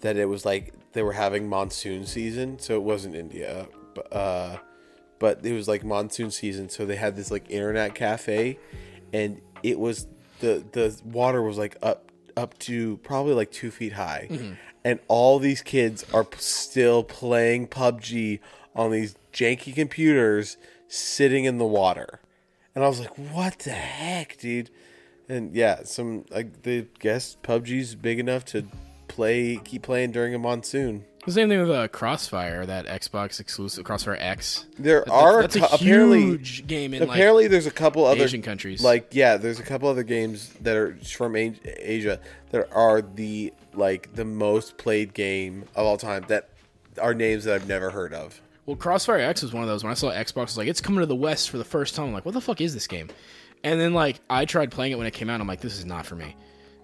that 0.00 0.16
it 0.16 0.26
was 0.26 0.44
like 0.44 0.72
they 0.92 1.02
were 1.02 1.12
having 1.12 1.48
monsoon 1.48 2.06
season, 2.06 2.58
so 2.60 2.76
it 2.76 2.82
wasn't 2.82 3.16
India, 3.16 3.66
but 3.94 4.12
uh, 4.14 4.58
but 5.18 5.44
it 5.44 5.52
was 5.52 5.66
like 5.66 5.84
monsoon 5.84 6.30
season, 6.30 6.68
so 6.68 6.86
they 6.86 6.96
had 6.96 7.16
this 7.16 7.32
like 7.32 7.50
internet 7.50 7.96
cafe, 7.96 8.58
and 9.12 9.40
it 9.64 9.78
was 9.78 10.06
the 10.38 10.64
the 10.70 10.96
water 11.04 11.42
was 11.42 11.58
like 11.58 11.76
up 11.82 12.12
up 12.36 12.56
to 12.60 12.96
probably 12.98 13.34
like 13.34 13.50
two 13.50 13.72
feet 13.72 13.92
high, 13.92 14.28
and 14.84 15.00
all 15.08 15.38
these 15.38 15.62
kids 15.62 16.04
are 16.12 16.26
still 16.36 17.02
playing 17.02 17.68
PUBG 17.68 18.40
on 18.76 18.90
these 18.90 19.16
janky 19.32 19.74
computers 19.74 20.56
sitting 20.88 21.44
in 21.44 21.58
the 21.58 21.64
water, 21.64 22.20
and 22.74 22.84
I 22.84 22.88
was 22.88 23.00
like, 23.00 23.16
what 23.16 23.60
the 23.60 23.70
heck, 23.70 24.36
dude? 24.38 24.70
And 25.28 25.54
yeah, 25.54 25.84
some 25.84 26.24
like 26.30 26.62
they 26.62 26.86
guess 26.98 27.36
PUBG's 27.42 27.94
big 27.94 28.18
enough 28.18 28.44
to 28.46 28.66
play 29.08 29.60
keep 29.64 29.82
playing 29.82 30.12
during 30.12 30.34
a 30.34 30.38
monsoon. 30.38 31.04
The 31.26 31.32
same 31.32 31.48
thing 31.48 31.60
with 31.60 31.70
uh, 31.70 31.88
Crossfire, 31.88 32.66
that 32.66 32.86
Xbox 32.86 33.40
exclusive 33.40 33.84
Crossfire 33.84 34.16
X. 34.20 34.66
There 34.78 35.04
That- 35.06 35.12
are 35.12 35.40
that's 35.42 35.56
a 35.56 35.64
apparently 35.64 36.20
huge 36.22 36.66
game 36.66 36.92
in 36.92 37.02
apparently 37.02 37.46
there's 37.48 37.66
a 37.66 37.70
couple 37.70 38.04
other 38.04 38.24
Asian 38.24 38.42
countries. 38.42 38.82
Like 38.82 39.08
yeah, 39.12 39.36
there's 39.38 39.58
a 39.58 39.62
couple 39.62 39.88
other 39.88 40.02
games 40.02 40.50
that 40.60 40.76
are 40.76 40.94
from 40.96 41.34
A- 41.36 41.54
Asia 41.64 42.20
that 42.50 42.68
are 42.72 43.00
the 43.00 43.52
like 43.72 44.14
the 44.14 44.24
most 44.24 44.76
played 44.76 45.14
game 45.14 45.64
of 45.74 45.86
all 45.86 45.96
time 45.96 46.24
that 46.28 46.50
are 47.00 47.14
names 47.14 47.44
that 47.44 47.54
I've 47.54 47.68
never 47.68 47.90
heard 47.90 48.12
of. 48.12 48.40
Well, 48.66 48.76
Crossfire 48.76 49.18
X 49.20 49.42
was 49.42 49.52
one 49.52 49.62
of 49.62 49.68
those. 49.68 49.82
When 49.82 49.90
I 49.90 49.94
saw 49.94 50.10
Xbox, 50.10 50.36
I 50.38 50.42
was 50.42 50.58
like, 50.58 50.68
it's 50.68 50.80
coming 50.80 51.00
to 51.00 51.06
the 51.06 51.14
West 51.16 51.50
for 51.50 51.58
the 51.58 51.64
first 51.64 51.94
time. 51.94 52.06
I'm 52.06 52.12
like, 52.14 52.24
what 52.24 52.32
the 52.32 52.40
fuck 52.40 52.60
is 52.60 52.72
this 52.72 52.86
game? 52.86 53.08
And 53.62 53.80
then 53.80 53.94
like 53.94 54.20
I 54.28 54.44
tried 54.44 54.70
playing 54.70 54.92
it 54.92 54.96
when 54.98 55.06
it 55.06 55.12
came 55.14 55.30
out. 55.30 55.40
I'm 55.40 55.46
like, 55.46 55.60
this 55.60 55.78
is 55.78 55.84
not 55.86 56.04
for 56.06 56.16
me. 56.16 56.36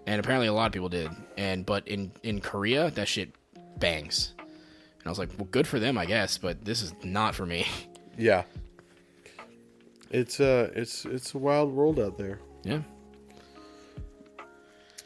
And 0.06 0.18
apparently 0.18 0.46
a 0.48 0.52
lot 0.52 0.66
of 0.66 0.72
people 0.72 0.88
did. 0.88 1.10
And 1.36 1.64
but 1.66 1.86
in 1.86 2.10
in 2.22 2.40
Korea, 2.40 2.90
that 2.92 3.06
shit 3.06 3.34
bangs. 3.78 4.34
And 4.38 5.06
I 5.06 5.08
was 5.08 5.18
like, 5.18 5.30
well, 5.38 5.48
good 5.50 5.66
for 5.66 5.78
them, 5.78 5.96
I 5.96 6.04
guess. 6.06 6.38
But 6.38 6.64
this 6.64 6.82
is 6.82 6.92
not 7.04 7.34
for 7.34 7.46
me. 7.46 7.66
Yeah. 8.18 8.42
It's 10.10 10.40
uh 10.40 10.70
it's 10.74 11.06
it's 11.06 11.32
a 11.32 11.38
wild 11.38 11.72
world 11.72 11.98
out 11.98 12.18
there. 12.18 12.38
yeah. 12.64 12.80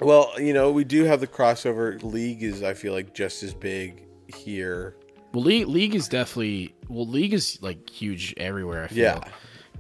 Well, 0.01 0.33
you 0.39 0.53
know, 0.53 0.73
we 0.73 0.83
do 0.85 1.05
have 1.05 1.21
the 1.21 1.27
crossover 1.27 2.03
league 2.03 2.43
is 2.43 2.63
I 2.63 2.75
feel 2.75 2.93
like 2.93 3.15
just 3.15 3.43
as 3.43 3.55
big 3.55 4.07
here. 4.35 4.97
Well, 5.33 5.45
League 5.45 5.69
League 5.69 5.95
is 5.95 6.09
definitely 6.09 6.75
well, 6.89 7.07
League 7.07 7.35
is 7.35 7.59
like 7.63 7.89
huge 7.89 8.35
everywhere. 8.37 8.85
I 8.85 8.89
feel. 8.89 8.99
Yeah. 8.99 9.21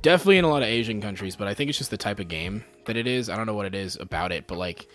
Definitely 0.03 0.39
in 0.39 0.45
a 0.45 0.49
lot 0.51 0.63
of 0.63 0.69
Asian 0.69 1.01
countries, 1.01 1.35
but 1.35 1.49
I 1.49 1.55
think 1.55 1.71
it's 1.71 1.79
just 1.79 1.91
the 1.91 1.97
type 1.97 2.21
of 2.21 2.29
game 2.29 2.63
that 2.85 2.97
it 2.97 3.07
is. 3.07 3.29
I 3.29 3.37
don't 3.37 3.47
know 3.47 3.55
what 3.55 3.67
it 3.67 3.75
is 3.75 3.97
about 3.99 4.31
it, 4.33 4.47
but 4.47 4.59
like, 4.59 4.87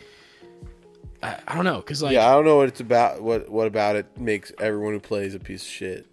I, 1.22 1.38
I 1.48 1.56
don't 1.56 1.66
know, 1.66 1.78
because 1.78 2.02
like, 2.02 2.14
yeah, 2.14 2.28
I 2.30 2.32
don't 2.34 2.46
know 2.46 2.58
what 2.58 2.68
it's 2.70 2.80
about 2.80 3.22
what 3.22 3.50
what 3.50 3.68
about 3.68 3.96
it 3.96 4.18
makes 4.18 4.52
everyone 4.60 4.94
who 4.94 5.00
plays 5.00 5.36
a 5.36 5.40
piece 5.40 5.62
of 5.64 5.68
shit. 5.68 6.06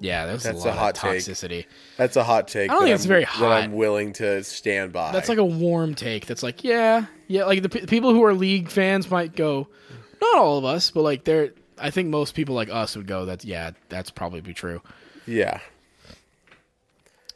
yeah, 0.00 0.24
there's 0.26 0.42
That's 0.44 0.64
a 0.64 0.70
a 0.70 0.72
hot 0.72 0.96
of 0.96 1.02
take. 1.02 1.20
toxicity. 1.22 1.66
That's 1.98 2.16
a 2.16 2.24
hot 2.24 2.48
take. 2.48 2.70
I 2.70 2.74
don't 2.74 2.82
that 2.82 2.86
think 2.86 2.94
it's 2.94 3.04
I'm- 3.04 3.08
very 3.08 3.20
That 3.24 3.28
hot. 3.28 3.62
I'm 3.62 3.72
willing 3.72 4.12
to 4.14 4.42
stand 4.44 4.92
by. 4.92 5.12
That's 5.12 5.28
like 5.28 5.38
a 5.38 5.44
warm 5.44 5.94
take. 5.94 6.26
That's 6.26 6.42
like, 6.42 6.64
yeah, 6.64 7.06
yeah. 7.28 7.44
Like 7.44 7.62
the 7.62 7.68
pe- 7.68 7.86
people 7.86 8.12
who 8.14 8.24
are 8.24 8.32
league 8.32 8.70
fans 8.70 9.10
might 9.10 9.36
go, 9.36 9.68
not 10.22 10.36
all 10.38 10.56
of 10.58 10.64
us, 10.64 10.90
but 10.90 11.02
like 11.02 11.24
they're. 11.24 11.52
I 11.78 11.90
think 11.90 12.08
most 12.08 12.34
people 12.34 12.54
like 12.54 12.68
us 12.70 12.96
would 12.96 13.06
go. 13.06 13.26
That 13.26 13.44
yeah, 13.44 13.72
that's 13.90 14.10
probably 14.10 14.40
be 14.40 14.54
true. 14.54 14.80
yeah. 15.26 15.60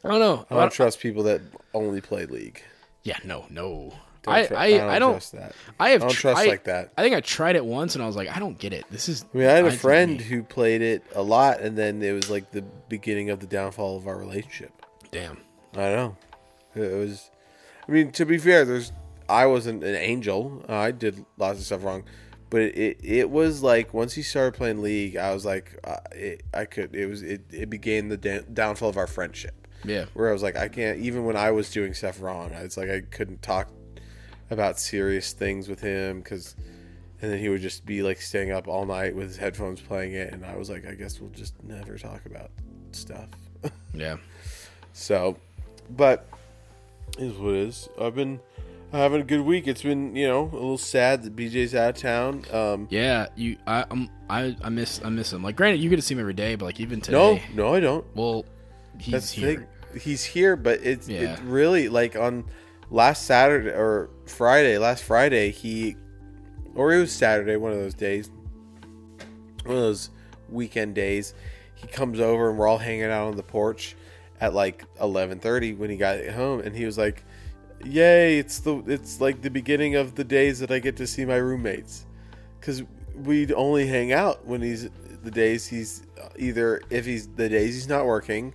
I 0.03 0.07
don't 0.09 0.19
know. 0.19 0.45
I 0.51 0.59
don't 0.61 0.71
trust 0.71 0.99
people 0.99 1.23
that 1.23 1.41
only 1.73 1.99
play 1.99 2.27
League. 2.27 2.61
yeah, 3.03 3.17
no, 3.23 3.45
no. 3.49 3.91
Don't 4.25 4.33
I, 4.35 4.45
tru- 4.47 4.55
I, 4.57 4.95
I 4.95 4.99
don't. 4.99 5.13
trust 5.13 5.31
that. 5.33 5.53
I 5.79 5.89
have 5.89 6.01
I 6.01 6.05
don't 6.05 6.13
tr- 6.13 6.21
trust 6.21 6.41
I- 6.41 6.45
like 6.47 6.63
that. 6.65 6.91
I 6.97 7.01
think 7.03 7.15
I 7.15 7.21
tried 7.21 7.55
it 7.55 7.65
once 7.65 7.95
and 7.95 8.03
I 8.03 8.07
was 8.07 8.15
like, 8.15 8.35
I 8.35 8.39
don't 8.39 8.57
get 8.57 8.73
it. 8.73 8.85
This 8.89 9.07
is. 9.07 9.25
I 9.33 9.37
mean, 9.37 9.47
I 9.47 9.51
had 9.51 9.65
a 9.65 9.71
friend 9.71 10.19
who 10.19 10.43
played 10.43 10.81
it 10.81 11.03
a 11.13 11.21
lot, 11.21 11.61
and 11.61 11.77
then 11.77 12.01
it 12.01 12.11
was 12.13 12.29
like 12.29 12.51
the 12.51 12.61
beginning 12.89 13.29
of 13.29 13.39
the 13.39 13.47
downfall 13.47 13.97
of 13.97 14.07
our 14.07 14.17
relationship. 14.17 14.71
Damn. 15.11 15.37
I 15.73 15.77
know. 15.89 16.17
It 16.75 16.93
was. 16.93 17.29
I 17.87 17.91
mean, 17.91 18.11
to 18.13 18.25
be 18.25 18.37
fair, 18.37 18.65
there's. 18.65 18.91
I 19.29 19.45
wasn't 19.47 19.83
an 19.83 19.95
angel. 19.95 20.63
Uh, 20.69 20.73
I 20.75 20.91
did 20.91 21.25
lots 21.37 21.57
of 21.59 21.65
stuff 21.65 21.83
wrong, 21.83 22.03
but 22.49 22.61
it, 22.61 22.75
it, 22.77 22.97
it 23.03 23.29
was 23.29 23.63
like 23.63 23.93
once 23.93 24.13
he 24.13 24.21
started 24.21 24.53
playing 24.55 24.81
League, 24.81 25.17
I 25.17 25.33
was 25.33 25.45
like, 25.45 25.79
uh, 25.83 25.97
it, 26.11 26.43
I 26.53 26.65
could. 26.65 26.95
It 26.95 27.07
was. 27.07 27.21
It, 27.23 27.41
it 27.51 27.69
began 27.69 28.09
the 28.09 28.17
da- 28.17 28.41
downfall 28.53 28.89
of 28.89 28.97
our 28.97 29.07
friendship. 29.07 29.67
Yeah. 29.83 30.05
Where 30.13 30.29
I 30.29 30.33
was 30.33 30.41
like, 30.43 30.55
I 30.55 30.67
can't. 30.67 30.99
Even 30.99 31.25
when 31.25 31.37
I 31.37 31.51
was 31.51 31.69
doing 31.69 31.93
stuff 31.93 32.21
wrong, 32.21 32.51
it's 32.53 32.75
like, 32.77 32.89
I 32.89 33.01
couldn't 33.01 33.41
talk 33.43 33.69
about 34.49 34.79
serious 34.79 35.33
things 35.33 35.67
with 35.67 35.81
him 35.81 36.19
because. 36.21 36.55
And 37.21 37.31
then 37.31 37.39
he 37.39 37.47
would 37.47 37.61
just 37.61 37.85
be 37.85 38.03
like 38.03 38.21
staying 38.21 38.51
up 38.51 38.67
all 38.67 38.85
night 38.85 39.15
with 39.15 39.27
his 39.29 39.37
headphones 39.37 39.79
playing 39.79 40.13
it, 40.13 40.33
and 40.33 40.45
I 40.45 40.57
was 40.57 40.69
like, 40.69 40.85
I 40.85 40.93
guess 40.95 41.19
we'll 41.19 41.29
just 41.31 41.53
never 41.63 41.97
talk 41.97 42.25
about 42.25 42.51
stuff. 42.91 43.29
Yeah. 43.93 44.17
So, 44.91 45.37
but 45.89 46.27
is 47.17 47.33
what 47.37 47.55
it 47.55 47.67
is. 47.67 47.89
I've 47.99 48.13
been 48.13 48.41
having 48.91 49.21
a 49.21 49.23
good 49.23 49.41
week. 49.41 49.65
It's 49.67 49.81
been 49.81 50.15
you 50.15 50.27
know 50.27 50.41
a 50.43 50.53
little 50.53 50.77
sad 50.77 51.23
that 51.23 51.35
BJ's 51.35 51.73
out 51.73 51.95
of 51.95 52.01
town. 52.01 52.43
Um, 52.51 52.87
Yeah. 52.91 53.27
You. 53.35 53.57
I. 53.65 53.85
I'm. 53.89 54.09
I. 54.29 54.55
I 54.61 54.69
miss. 54.69 55.01
I 55.03 55.09
miss 55.09 55.31
him. 55.31 55.41
Like, 55.41 55.55
granted, 55.55 55.79
you 55.79 55.89
get 55.89 55.95
to 55.95 56.01
see 56.01 56.13
him 56.13 56.19
every 56.19 56.33
day, 56.33 56.55
but 56.55 56.65
like 56.65 56.79
even 56.81 56.99
today. 57.01 57.41
no, 57.53 57.63
no 57.67 57.73
I 57.73 57.79
don't. 57.79 58.05
Well, 58.15 58.45
he's 58.99 59.11
That's 59.13 59.31
here. 59.31 59.67
He's 59.99 60.23
here, 60.25 60.57
but 60.57 60.81
it's 60.83 61.07
Yeah. 61.07 61.33
it 61.35 61.39
really 61.43 61.87
like 61.87 62.17
on 62.17 62.43
last 62.91 63.25
Saturday 63.25 63.69
or 63.69 64.09
Friday. 64.25 64.77
Last 64.77 65.03
Friday, 65.03 65.51
he 65.51 65.95
or 66.75 66.93
it 66.93 66.99
was 66.99 67.11
Saturday, 67.11 67.55
one 67.55 67.71
of 67.71 67.77
those 67.77 67.93
days, 67.93 68.29
one 69.63 69.75
of 69.75 69.81
those 69.81 70.09
weekend 70.49 70.95
days. 70.95 71.33
He 71.75 71.87
comes 71.87 72.19
over 72.19 72.49
and 72.49 72.57
we're 72.57 72.67
all 72.67 72.77
hanging 72.77 73.03
out 73.05 73.27
on 73.27 73.35
the 73.37 73.43
porch 73.43 73.95
at 74.41 74.53
like 74.53 74.85
eleven 75.01 75.39
thirty 75.39 75.73
when 75.73 75.89
he 75.89 75.97
got 75.97 76.25
home, 76.27 76.59
and 76.61 76.75
he 76.75 76.85
was 76.85 76.97
like, 76.97 77.23
"Yay! 77.83 78.37
It's 78.39 78.59
the 78.59 78.77
it's 78.87 79.21
like 79.21 79.41
the 79.41 79.49
beginning 79.49 79.95
of 79.95 80.15
the 80.15 80.23
days 80.23 80.59
that 80.59 80.71
I 80.71 80.79
get 80.79 80.97
to 80.97 81.07
see 81.07 81.25
my 81.25 81.37
roommates." 81.37 82.05
Because 82.59 82.83
we'd 83.23 83.51
only 83.53 83.87
hang 83.87 84.11
out 84.11 84.45
when 84.45 84.61
he's 84.61 84.89
the 85.23 85.31
days 85.31 85.65
he's 85.67 86.03
either 86.37 86.81
if 86.89 87.05
he's 87.05 87.27
the 87.27 87.47
days 87.49 87.75
he's 87.75 87.87
not 87.87 88.05
working, 88.05 88.53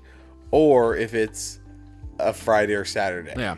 or 0.51 0.97
if 0.97 1.14
it's 1.14 1.60
a 2.18 2.32
Friday 2.32 2.74
or 2.74 2.84
Saturday, 2.84 3.32
Yeah. 3.36 3.56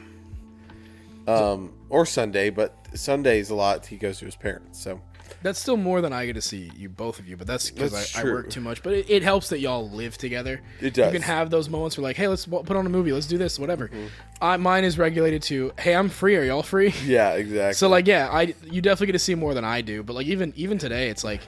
um, 1.27 1.73
or 1.93 2.07
Sunday. 2.07 2.51
But 2.51 2.75
Sundays 2.95 3.51
a 3.51 3.55
lot 3.55 3.87
he 3.87 3.97
goes 3.97 4.19
to 4.19 4.25
his 4.25 4.35
parents. 4.35 4.81
So 4.83 5.01
That's 5.43 5.61
still 5.61 5.77
more 5.77 6.01
than 6.01 6.13
I 6.13 6.27
get 6.27 6.33
to 6.35 6.41
see 6.41 6.73
you, 6.75 6.89
both 6.89 7.19
of 7.19 7.29
you. 7.29 7.37
But 7.37 7.47
that's 7.47 7.71
because 7.71 8.17
I, 8.17 8.23
I 8.23 8.25
work 8.25 8.51
too 8.51 8.61
much. 8.63 8.83
But 8.83 8.95
it, 8.95 9.11
it 9.11 9.23
helps 9.23 9.51
that 9.51 9.61
y'all 9.61 9.89
live 9.91 10.17
together. 10.17 10.63
It 10.81 10.95
does. 10.95 11.07
You 11.07 11.13
can 11.13 11.23
have 11.23 11.51
those 11.51 11.69
moments 11.69 11.97
where 11.97 12.03
like, 12.03 12.17
hey, 12.17 12.29
let's 12.29 12.47
put 12.47 12.71
on 12.71 12.87
a 12.87 12.89
movie. 12.89 13.13
Let's 13.13 13.27
do 13.27 13.39
this, 13.39 13.59
whatever. 13.59 13.89
Mm-hmm. 13.89 14.07
I, 14.41 14.57
mine 14.57 14.85
is 14.85 14.99
regulated 14.99 15.43
to, 15.45 15.73
hey, 15.79 15.95
I'm 15.95 16.09
free. 16.09 16.37
Are 16.37 16.45
y'all 16.45 16.63
free? 16.63 16.95
yeah, 17.05 17.35
exactly. 17.35 17.75
So 17.75 17.89
like, 17.89 18.07
yeah, 18.07 18.29
I 18.31 18.55
you 18.65 18.81
definitely 18.81 19.09
get 19.09 19.13
to 19.13 19.19
see 19.21 19.35
more 19.35 19.55
than 19.55 19.65
I 19.65 19.83
do. 19.83 20.03
But 20.03 20.15
like, 20.15 20.27
even 20.27 20.53
even 20.57 20.79
today, 20.79 21.11
it's 21.11 21.25
like 21.25 21.43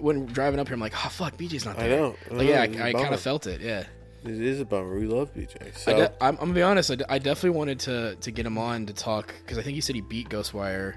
when 0.00 0.26
driving 0.26 0.60
up 0.60 0.68
here, 0.68 0.74
I'm 0.74 0.80
like, 0.80 0.94
oh 0.94 1.08
fuck, 1.08 1.36
BJ's 1.36 1.64
not 1.64 1.78
I 1.78 1.88
there. 1.88 1.98
know. 1.98 2.16
I 2.30 2.34
Like, 2.34 2.48
yeah, 2.48 2.64
a 2.64 2.84
I, 2.84 2.88
I 2.88 2.92
kind 2.92 3.14
of 3.14 3.20
felt 3.20 3.46
it. 3.46 3.60
Yeah. 3.60 3.84
It 4.24 4.30
is 4.40 4.60
a 4.60 4.64
bummer. 4.64 4.98
We 4.98 5.06
love 5.06 5.32
BJ. 5.34 5.76
So 5.76 5.92
I 5.92 5.94
de- 6.00 6.12
I'm, 6.24 6.34
I'm 6.34 6.36
gonna 6.36 6.52
be 6.54 6.62
honest. 6.62 6.90
I, 6.90 6.94
de- 6.96 7.12
I 7.12 7.18
definitely 7.18 7.56
wanted 7.58 7.80
to 7.80 8.16
to 8.16 8.30
get 8.30 8.46
him 8.46 8.58
on 8.58 8.86
to 8.86 8.92
talk 8.92 9.34
because 9.42 9.58
I 9.58 9.62
think 9.62 9.74
he 9.74 9.80
said 9.80 9.94
he 9.94 10.00
beat 10.02 10.28
Ghostwire. 10.28 10.94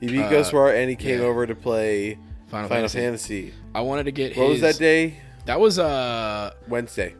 he 0.00 0.08
beat 0.08 0.16
Ghostwire 0.26 0.78
and 0.80 0.90
he 0.90 0.96
came 0.96 1.20
uh, 1.20 1.22
yeah. 1.24 1.28
over 1.28 1.46
to 1.46 1.54
play 1.54 2.14
Final, 2.48 2.68
Final 2.68 2.88
Fantasy. 2.88 2.98
Fantasy. 3.00 3.54
I 3.74 3.80
wanted 3.80 4.04
to 4.04 4.12
get 4.12 4.36
What 4.36 4.50
his. 4.50 4.62
was 4.62 4.76
that 4.76 4.78
day? 4.82 5.20
That 5.46 5.60
was 5.60 5.78
uh, 5.78 6.52
Wednesday. 6.68 7.14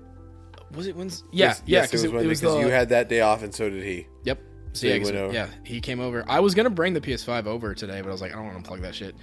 was 0.75 0.87
it 0.89 0.97
Wednesday? 0.97 1.27
Yeah, 1.33 1.47
Yes, 1.49 1.63
yeah, 1.67 1.83
because 1.83 2.03
it 2.05 2.13
it, 2.13 2.23
it 2.23 2.27
was 2.27 2.41
because 2.41 2.55
the, 2.55 2.61
you 2.61 2.69
had 2.69 2.89
that 2.89 3.09
day 3.09 3.21
off 3.21 3.43
and 3.43 3.55
so 3.55 3.71
did 3.71 3.83
he. 3.85 4.07
Yep. 4.25 4.41
So 4.73 4.81
So 4.81 4.87
yeah, 4.91 5.29
he 5.29 5.33
yeah, 5.35 5.49
he 5.65 5.81
came 5.81 6.01
over. 6.01 6.25
I 6.29 6.41
was 6.41 6.55
gonna 6.55 6.69
bring 6.71 6.93
the 6.93 7.01
PS5 7.01 7.47
over 7.47 7.75
today, 7.75 8.01
but 8.03 8.09
I 8.09 8.13
was 8.13 8.21
like, 8.21 8.33
I 8.33 8.35
don't 8.35 8.47
want 8.47 8.63
to 8.63 8.69
plug 8.69 8.83
that 8.83 8.95
shit 8.95 9.15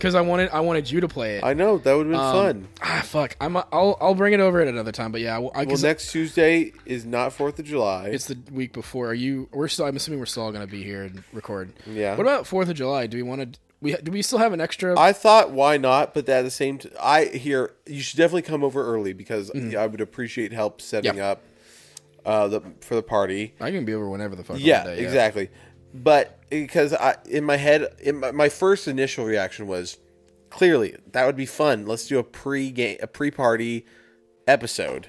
because 0.00 0.14
I 0.14 0.22
wanted 0.22 0.48
I 0.50 0.60
wanted 0.60 0.90
you 0.90 1.00
to 1.00 1.08
play 1.08 1.36
it. 1.36 1.44
I 1.44 1.52
know 1.52 1.78
that 1.78 1.92
would 1.92 2.06
have 2.06 2.12
been 2.12 2.20
Um, 2.20 2.32
fun. 2.34 2.68
Ah, 2.82 3.02
fuck. 3.04 3.36
I'm 3.40 3.56
I'll 3.56 3.96
I'll 4.00 4.14
bring 4.14 4.32
it 4.32 4.40
over 4.40 4.60
at 4.60 4.66
another 4.68 4.92
time. 4.92 5.12
But 5.12 5.20
yeah, 5.20 5.36
I, 5.38 5.60
I, 5.60 5.64
Well, 5.64 5.76
next 5.78 6.10
Tuesday 6.10 6.72
is 6.86 7.04
not 7.04 7.32
Fourth 7.32 7.58
of 7.58 7.64
July. 7.66 8.08
it's 8.08 8.26
the 8.26 8.38
week 8.50 8.72
before. 8.72 9.08
Are 9.08 9.14
you? 9.14 9.48
We're 9.52 9.68
still. 9.68 9.84
I'm 9.86 9.96
assuming 9.96 10.18
we're 10.20 10.26
still 10.26 10.44
all 10.44 10.52
gonna 10.52 10.66
be 10.66 10.82
here 10.82 11.02
and 11.02 11.22
record. 11.32 11.72
Yeah. 11.86 12.16
What 12.16 12.26
about 12.26 12.46
Fourth 12.46 12.68
of 12.68 12.74
July? 12.76 13.06
Do 13.06 13.16
we 13.16 13.22
want 13.22 13.52
to? 13.54 13.60
We 13.82 13.94
do 13.96 14.10
we 14.12 14.22
still 14.22 14.38
have 14.38 14.52
an 14.52 14.60
extra? 14.60 14.98
I 14.98 15.12
thought 15.12 15.52
why 15.52 15.76
not, 15.76 16.12
but 16.14 16.28
at 16.28 16.42
the 16.42 16.50
same 16.50 16.78
time, 16.78 16.92
I 17.00 17.26
hear 17.26 17.72
you 17.86 18.00
should 18.00 18.18
definitely 18.18 18.42
come 18.42 18.62
over 18.64 18.84
early 18.84 19.12
because 19.12 19.50
I 19.54 19.86
would 19.86 20.00
appreciate 20.00 20.52
help 20.52 20.80
setting 20.80 21.12
Mm-hmm. 21.12 21.20
Up 21.22 21.42
uh, 22.26 22.48
the 22.48 22.60
for 22.80 22.94
the 22.94 23.02
party. 23.02 23.54
I 23.60 23.70
can 23.70 23.86
be 23.86 23.94
over 23.94 24.08
whenever 24.08 24.36
the 24.36 24.44
fuck. 24.44 24.58
Yeah, 24.60 24.84
want 24.84 24.98
to, 24.98 25.02
exactly. 25.02 25.48
But 25.92 26.38
because 26.50 26.92
I 26.92 27.16
in 27.28 27.44
my 27.44 27.56
head, 27.56 27.94
in 28.00 28.20
my, 28.20 28.30
my 28.30 28.48
first 28.48 28.86
initial 28.88 29.24
reaction 29.24 29.66
was 29.66 29.98
clearly 30.50 30.96
that 31.12 31.26
would 31.26 31.36
be 31.36 31.46
fun. 31.46 31.86
Let's 31.86 32.06
do 32.06 32.18
a 32.18 32.24
pre 32.24 32.70
game, 32.70 32.98
a 33.02 33.06
pre 33.06 33.30
party 33.30 33.86
episode, 34.46 35.08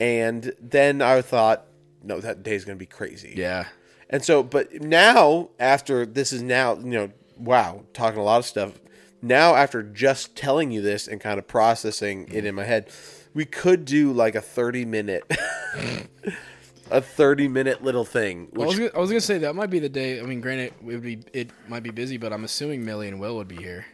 and 0.00 0.52
then 0.60 1.02
I 1.02 1.22
thought, 1.22 1.66
no, 2.02 2.20
that 2.20 2.42
day's 2.42 2.64
gonna 2.64 2.76
be 2.76 2.86
crazy. 2.86 3.34
Yeah. 3.36 3.66
And 4.10 4.24
so, 4.24 4.42
but 4.42 4.72
now 4.80 5.50
after 5.58 6.06
this 6.06 6.32
is 6.32 6.42
now, 6.42 6.76
you 6.76 6.90
know, 6.90 7.10
wow, 7.36 7.84
talking 7.92 8.18
a 8.18 8.24
lot 8.24 8.38
of 8.38 8.46
stuff. 8.46 8.72
Now 9.20 9.54
after 9.54 9.82
just 9.82 10.36
telling 10.36 10.70
you 10.70 10.80
this 10.80 11.08
and 11.08 11.20
kind 11.20 11.38
of 11.38 11.46
processing 11.46 12.28
it 12.32 12.44
in 12.44 12.54
my 12.54 12.64
head, 12.64 12.88
we 13.34 13.44
could 13.44 13.84
do 13.84 14.12
like 14.12 14.34
a 14.34 14.40
30 14.40 14.84
minute 14.84 15.30
a 16.90 17.00
30 17.00 17.48
minute 17.48 17.82
little 17.84 18.04
thing 18.04 18.48
I 18.54 18.58
was, 18.58 18.78
gonna, 18.78 18.90
I 18.94 18.98
was 18.98 19.10
gonna 19.10 19.20
say 19.20 19.38
that 19.38 19.54
might 19.54 19.70
be 19.70 19.78
the 19.78 19.88
day. 19.88 20.20
I 20.20 20.22
mean, 20.24 20.40
granted, 20.40 20.72
it 20.80 20.84
would 20.84 21.02
be 21.02 21.20
it 21.32 21.50
might 21.68 21.82
be 21.82 21.90
busy, 21.90 22.16
but 22.16 22.32
I'm 22.32 22.44
assuming 22.44 22.84
Millie 22.84 23.08
and 23.08 23.20
Will 23.20 23.36
would 23.36 23.48
be 23.48 23.56
here. 23.56 23.86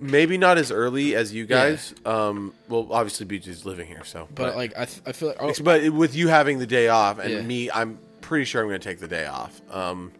maybe 0.00 0.36
not 0.38 0.58
as 0.58 0.70
early 0.72 1.14
as 1.14 1.32
you 1.32 1.46
guys 1.46 1.94
um 2.04 2.52
well 2.68 2.88
obviously 2.90 3.24
BJ's 3.26 3.64
living 3.64 3.86
here 3.86 4.02
so 4.04 4.26
But 4.34 4.56
like, 4.56 4.72
I, 4.76 4.86
th- 4.86 5.02
I 5.06 5.12
feel 5.12 5.28
like 5.28 5.36
oh, 5.40 5.52
but 5.62 5.88
with 5.90 6.16
you 6.16 6.26
having 6.28 6.58
the 6.58 6.66
day 6.66 6.88
off 6.88 7.20
and 7.20 7.30
Yeah. 7.30 7.42
me 7.42 7.70
i'm 7.70 7.98
pretty 8.20 8.44
sure 8.44 8.60
i'm 8.60 8.68
going 8.68 8.80
to 8.80 8.88
take 8.88 8.98
the 8.98 9.06
day 9.06 9.26
off 9.26 9.60
um 9.70 10.10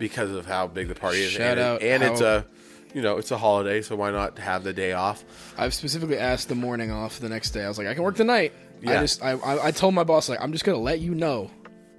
because 0.00 0.30
of 0.32 0.44
how 0.46 0.66
big 0.66 0.88
the 0.88 0.96
party 0.96 1.22
is 1.22 1.30
Shout 1.30 1.52
and, 1.52 1.60
out 1.60 1.82
and 1.82 2.02
it's 2.02 2.20
a 2.20 2.44
you 2.94 3.00
know 3.00 3.16
it's 3.18 3.30
a 3.30 3.38
holiday 3.38 3.80
so 3.80 3.94
why 3.94 4.10
not 4.10 4.38
have 4.40 4.64
the 4.64 4.72
day 4.72 4.92
off 4.92 5.24
I've 5.56 5.72
specifically 5.72 6.18
asked 6.18 6.48
the 6.48 6.56
morning 6.56 6.90
off 6.90 7.20
the 7.20 7.28
next 7.28 7.50
day. 7.52 7.62
I 7.64 7.68
was 7.68 7.78
like, 7.78 7.86
I 7.86 7.94
can 7.94 8.02
work 8.02 8.16
the 8.16 8.24
night. 8.24 8.52
I 8.86 9.00
just 9.00 9.22
I, 9.22 9.32
I 9.32 9.66
I 9.68 9.70
told 9.70 9.94
my 9.94 10.04
boss 10.04 10.28
like 10.28 10.40
I'm 10.40 10.52
just 10.52 10.64
gonna 10.64 10.78
let 10.78 11.00
you 11.00 11.14
know 11.14 11.50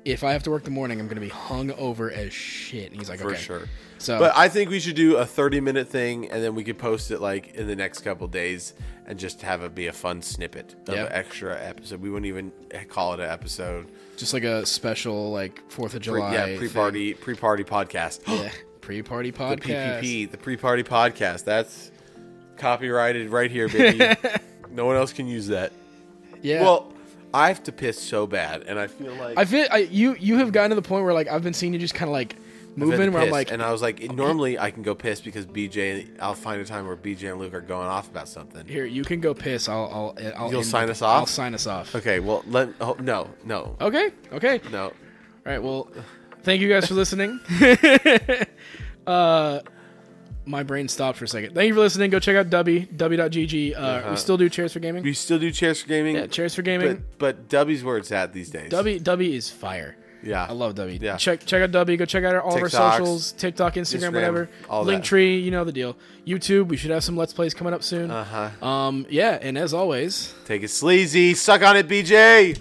if 0.06 0.24
I 0.24 0.34
have 0.34 0.44
to 0.44 0.52
work 0.52 0.64
the 0.64 0.70
morning, 0.72 1.00
I'm 1.00 1.08
gonna 1.08 1.22
be 1.22 1.30
hung 1.30 1.72
over 1.72 2.12
as 2.12 2.34
shit. 2.34 2.92
And 2.92 3.00
he's 3.00 3.10
like, 3.10 3.20
for 3.22 3.32
okay. 3.32 3.40
sure 3.40 3.70
So, 4.00 4.20
but 4.20 4.34
i 4.36 4.50
think 4.50 4.70
we 4.70 4.82
should 4.82 4.98
do 4.98 5.16
a 5.16 5.26
30 5.26 5.62
minute 5.62 5.88
thing 5.88 6.30
and 6.30 6.44
then 6.44 6.56
we 6.56 6.66
could 6.66 6.78
post 6.78 7.10
it 7.12 7.22
like 7.22 7.56
in 7.56 7.68
the 7.68 7.76
next 7.76 8.00
couple 8.02 8.28
days 8.28 8.74
and 9.06 9.18
just 9.18 9.42
have 9.44 9.64
it 9.64 9.74
be 9.74 9.88
a 9.88 9.94
fun 9.94 10.22
snippet 10.22 10.76
of 10.90 10.96
Yeah. 10.96 11.06
an 11.06 11.14
extra 11.14 11.58
episode 11.58 12.02
we 12.02 12.10
wouldn't 12.10 12.26
even 12.26 12.52
call 12.90 13.14
it 13.14 13.22
an 13.22 13.30
episode 13.30 13.88
just 14.18 14.34
like 14.34 14.44
a 14.44 14.66
special 14.66 15.32
like 15.32 15.62
Fourth 15.72 15.94
of 15.94 16.02
Pre- 16.02 16.16
July. 16.20 16.34
yeah 16.34 16.58
pre-party 16.58 17.14
pre-party 17.14 17.64
podcast 17.64 18.20
Yeah, 18.28 18.50
pre-party 18.82 19.32
the 19.32 19.38
podcast. 19.38 20.02
PPP, 20.02 20.30
the 20.32 20.38
pre-party 20.38 20.84
podcast. 20.84 21.46
That's 21.46 21.92
copyrighted 22.58 23.30
right 23.30 23.50
here, 23.50 23.70
baby. 23.70 24.16
no 24.72 24.86
one 24.86 24.96
else 24.98 25.14
can 25.14 25.28
use 25.28 25.48
that. 25.48 25.72
Yeah. 26.44 26.62
Well, 26.62 26.94
I 27.34 27.48
have 27.48 27.64
to 27.64 27.72
piss 27.72 28.00
so 28.00 28.28
bad, 28.28 28.64
and 28.68 28.78
I 28.78 28.86
feel 28.88 29.14
like 29.16 29.38
I 29.40 29.46
feel 29.46 29.66
I, 29.72 29.78
you 29.80 30.16
you 30.20 30.38
have 30.38 30.52
gotten 30.52 30.70
to 30.70 30.76
the 30.76 30.82
point 30.88 31.04
where 31.04 31.14
like 31.16 31.28
I've 31.28 31.42
been 31.44 31.54
seeing 31.56 31.74
you 31.74 31.80
just 31.80 31.96
kind 31.96 32.08
of 32.10 32.14
like 32.14 32.36
moving 32.76 33.12
where 33.12 33.24
I'm 33.24 33.30
like, 33.32 33.52
and 33.52 33.62
I 33.64 33.72
was 33.72 33.82
like, 33.82 34.02
normally 34.12 34.60
I 34.60 34.70
can 34.72 34.84
go 34.84 34.94
piss 34.94 35.20
because 35.22 35.46
BJ. 35.48 36.08
I'll 36.20 36.36
find 36.36 36.62
a 36.62 36.66
time 36.66 36.86
where 36.86 36.96
BJ 36.96 37.32
and 37.32 37.40
Luke 37.40 37.54
are 37.56 37.62
going 37.62 37.88
off 37.88 38.08
about 38.10 38.28
something. 38.28 38.66
here 38.68 38.86
you 38.86 39.04
can 39.04 39.20
go 39.20 39.34
piss. 39.34 39.68
I'll 39.68 40.16
I'll, 40.18 40.34
I'll 40.36 40.50
You'll 40.52 40.60
end 40.60 40.68
sign 40.68 40.86
the- 40.88 40.92
us 40.92 41.02
off? 41.02 41.20
I'll 41.22 41.26
sign 41.26 41.54
us 41.56 41.66
off. 41.66 41.96
Okay, 41.96 42.20
well, 42.20 42.44
let 42.48 42.70
oh, 42.82 42.96
no, 43.00 43.30
no, 43.46 43.78
Okay. 43.82 44.12
Okay. 44.32 44.60
no. 44.72 44.86
All 44.86 44.94
right. 45.46 45.62
Well, 45.62 45.88
thank 46.44 46.62
you 46.62 46.70
guys 46.70 46.88
for 46.88 46.94
listening. 46.94 47.40
uh, 49.08 49.60
my 50.46 50.64
brain 50.64 50.88
stopped 50.88 51.18
for 51.18 51.26
a 51.26 51.28
second. 51.28 51.54
Thank 51.56 51.68
you 51.70 51.74
for 51.74 51.80
listening. 51.82 52.10
Go 52.12 52.20
check 52.20 52.36
out 52.36 52.50
W 52.50 52.86
W.gg. 52.96 53.76
Uh, 53.78 54.10
We 54.12 54.16
still 54.16 54.38
do 54.38 54.50
Chairs 54.50 54.74
for 54.74 54.80
Gaming. 54.80 55.04
We 55.04 55.14
still 55.14 55.40
do 55.40 55.52
Chairs 55.52 55.82
for 55.82 55.88
Gaming. 55.88 56.16
Yeah, 56.16 56.28
Chairs 56.28 56.54
for 56.56 56.62
Gaming. 56.62 57.04
but 57.18 57.38
but 57.38 57.50
W's 57.50 57.84
where 57.84 57.98
it's 57.98 58.12
at 58.12 58.34
these 58.34 58.50
days. 58.50 58.70
W 58.72 59.00
W 59.00 59.32
is 59.34 59.50
fire. 59.50 59.96
yeah, 60.24 60.46
I 60.48 60.54
love 60.54 60.76
W. 60.76 60.98
Yeah. 61.02 61.18
Check 61.18 61.46
check 61.46 61.62
out 61.62 61.72
W. 61.72 61.98
Go 61.98 62.06
check 62.06 62.24
out 62.24 62.34
our, 62.36 62.42
all 62.42 62.56
of 62.56 62.62
our 62.62 62.70
socials, 62.70 63.32
TikTok, 63.34 63.74
Instagram, 63.76 64.10
Instagram, 64.12 64.14
whatever. 64.14 64.50
Linktree, 64.70 65.44
you 65.44 65.52
know 65.52 65.64
the 65.64 65.72
deal. 65.72 65.96
YouTube. 66.26 66.68
We 66.68 66.78
should 66.78 66.92
have 66.92 67.04
some 67.04 67.18
Let's 67.18 67.34
Plays 67.34 67.54
coming 67.54 67.74
up 67.74 67.84
soon. 67.84 68.10
Uh 68.12 68.24
huh. 68.24 68.66
Um, 68.66 69.06
yeah, 69.10 69.38
and 69.42 69.58
as 69.58 69.74
always, 69.74 70.34
Take 70.46 70.64
it 70.64 70.70
sleazy. 70.70 71.34
Suck 71.34 71.62
on 71.62 71.76
it, 71.78 71.88
BJ. 71.88 72.58